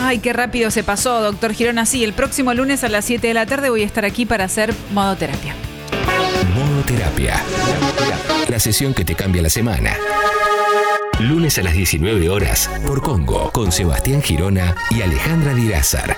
Ay, 0.00 0.18
qué 0.18 0.32
rápido 0.32 0.70
se 0.70 0.82
pasó, 0.84 1.20
doctor 1.22 1.52
Girona. 1.52 1.84
Sí, 1.86 2.02
el 2.04 2.12
próximo 2.12 2.54
lunes 2.54 2.82
a 2.84 2.88
las 2.88 3.04
7 3.04 3.26
de 3.28 3.34
la 3.34 3.46
tarde 3.46 3.68
voy 3.70 3.82
a 3.82 3.86
estar 3.86 4.04
aquí 4.04 4.26
para 4.26 4.44
hacer 4.44 4.72
modoterapia. 4.92 5.54
Modo 6.54 6.82
Terapia. 6.84 7.40
La 8.48 8.58
sesión 8.58 8.94
que 8.94 9.04
te 9.04 9.14
cambia 9.14 9.42
la 9.42 9.50
semana. 9.50 9.96
Lunes 11.22 11.56
a 11.58 11.62
las 11.62 11.74
19 11.74 12.28
horas 12.30 12.68
por 12.84 13.00
Congo 13.00 13.52
con 13.52 13.70
Sebastián 13.70 14.22
Girona 14.22 14.74
y 14.90 15.02
Alejandra 15.02 15.54
Dirázar. 15.54 16.16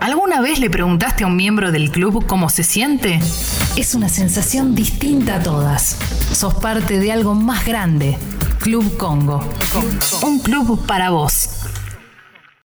¿Alguna 0.00 0.40
vez 0.40 0.58
le 0.58 0.70
preguntaste 0.70 1.24
a 1.24 1.26
un 1.26 1.36
miembro 1.36 1.72
del 1.72 1.90
club 1.90 2.24
cómo 2.26 2.48
se 2.48 2.62
siente? 2.62 3.20
Es 3.76 3.94
una 3.94 4.08
sensación 4.08 4.74
distinta 4.74 5.36
a 5.36 5.42
todas. 5.42 5.98
Sos 6.32 6.54
parte 6.54 6.98
de 6.98 7.12
algo 7.12 7.34
más 7.34 7.66
grande. 7.66 8.16
Club 8.60 8.96
Congo. 8.96 9.46
Un 10.22 10.38
club 10.38 10.86
para 10.86 11.10
vos. 11.10 11.57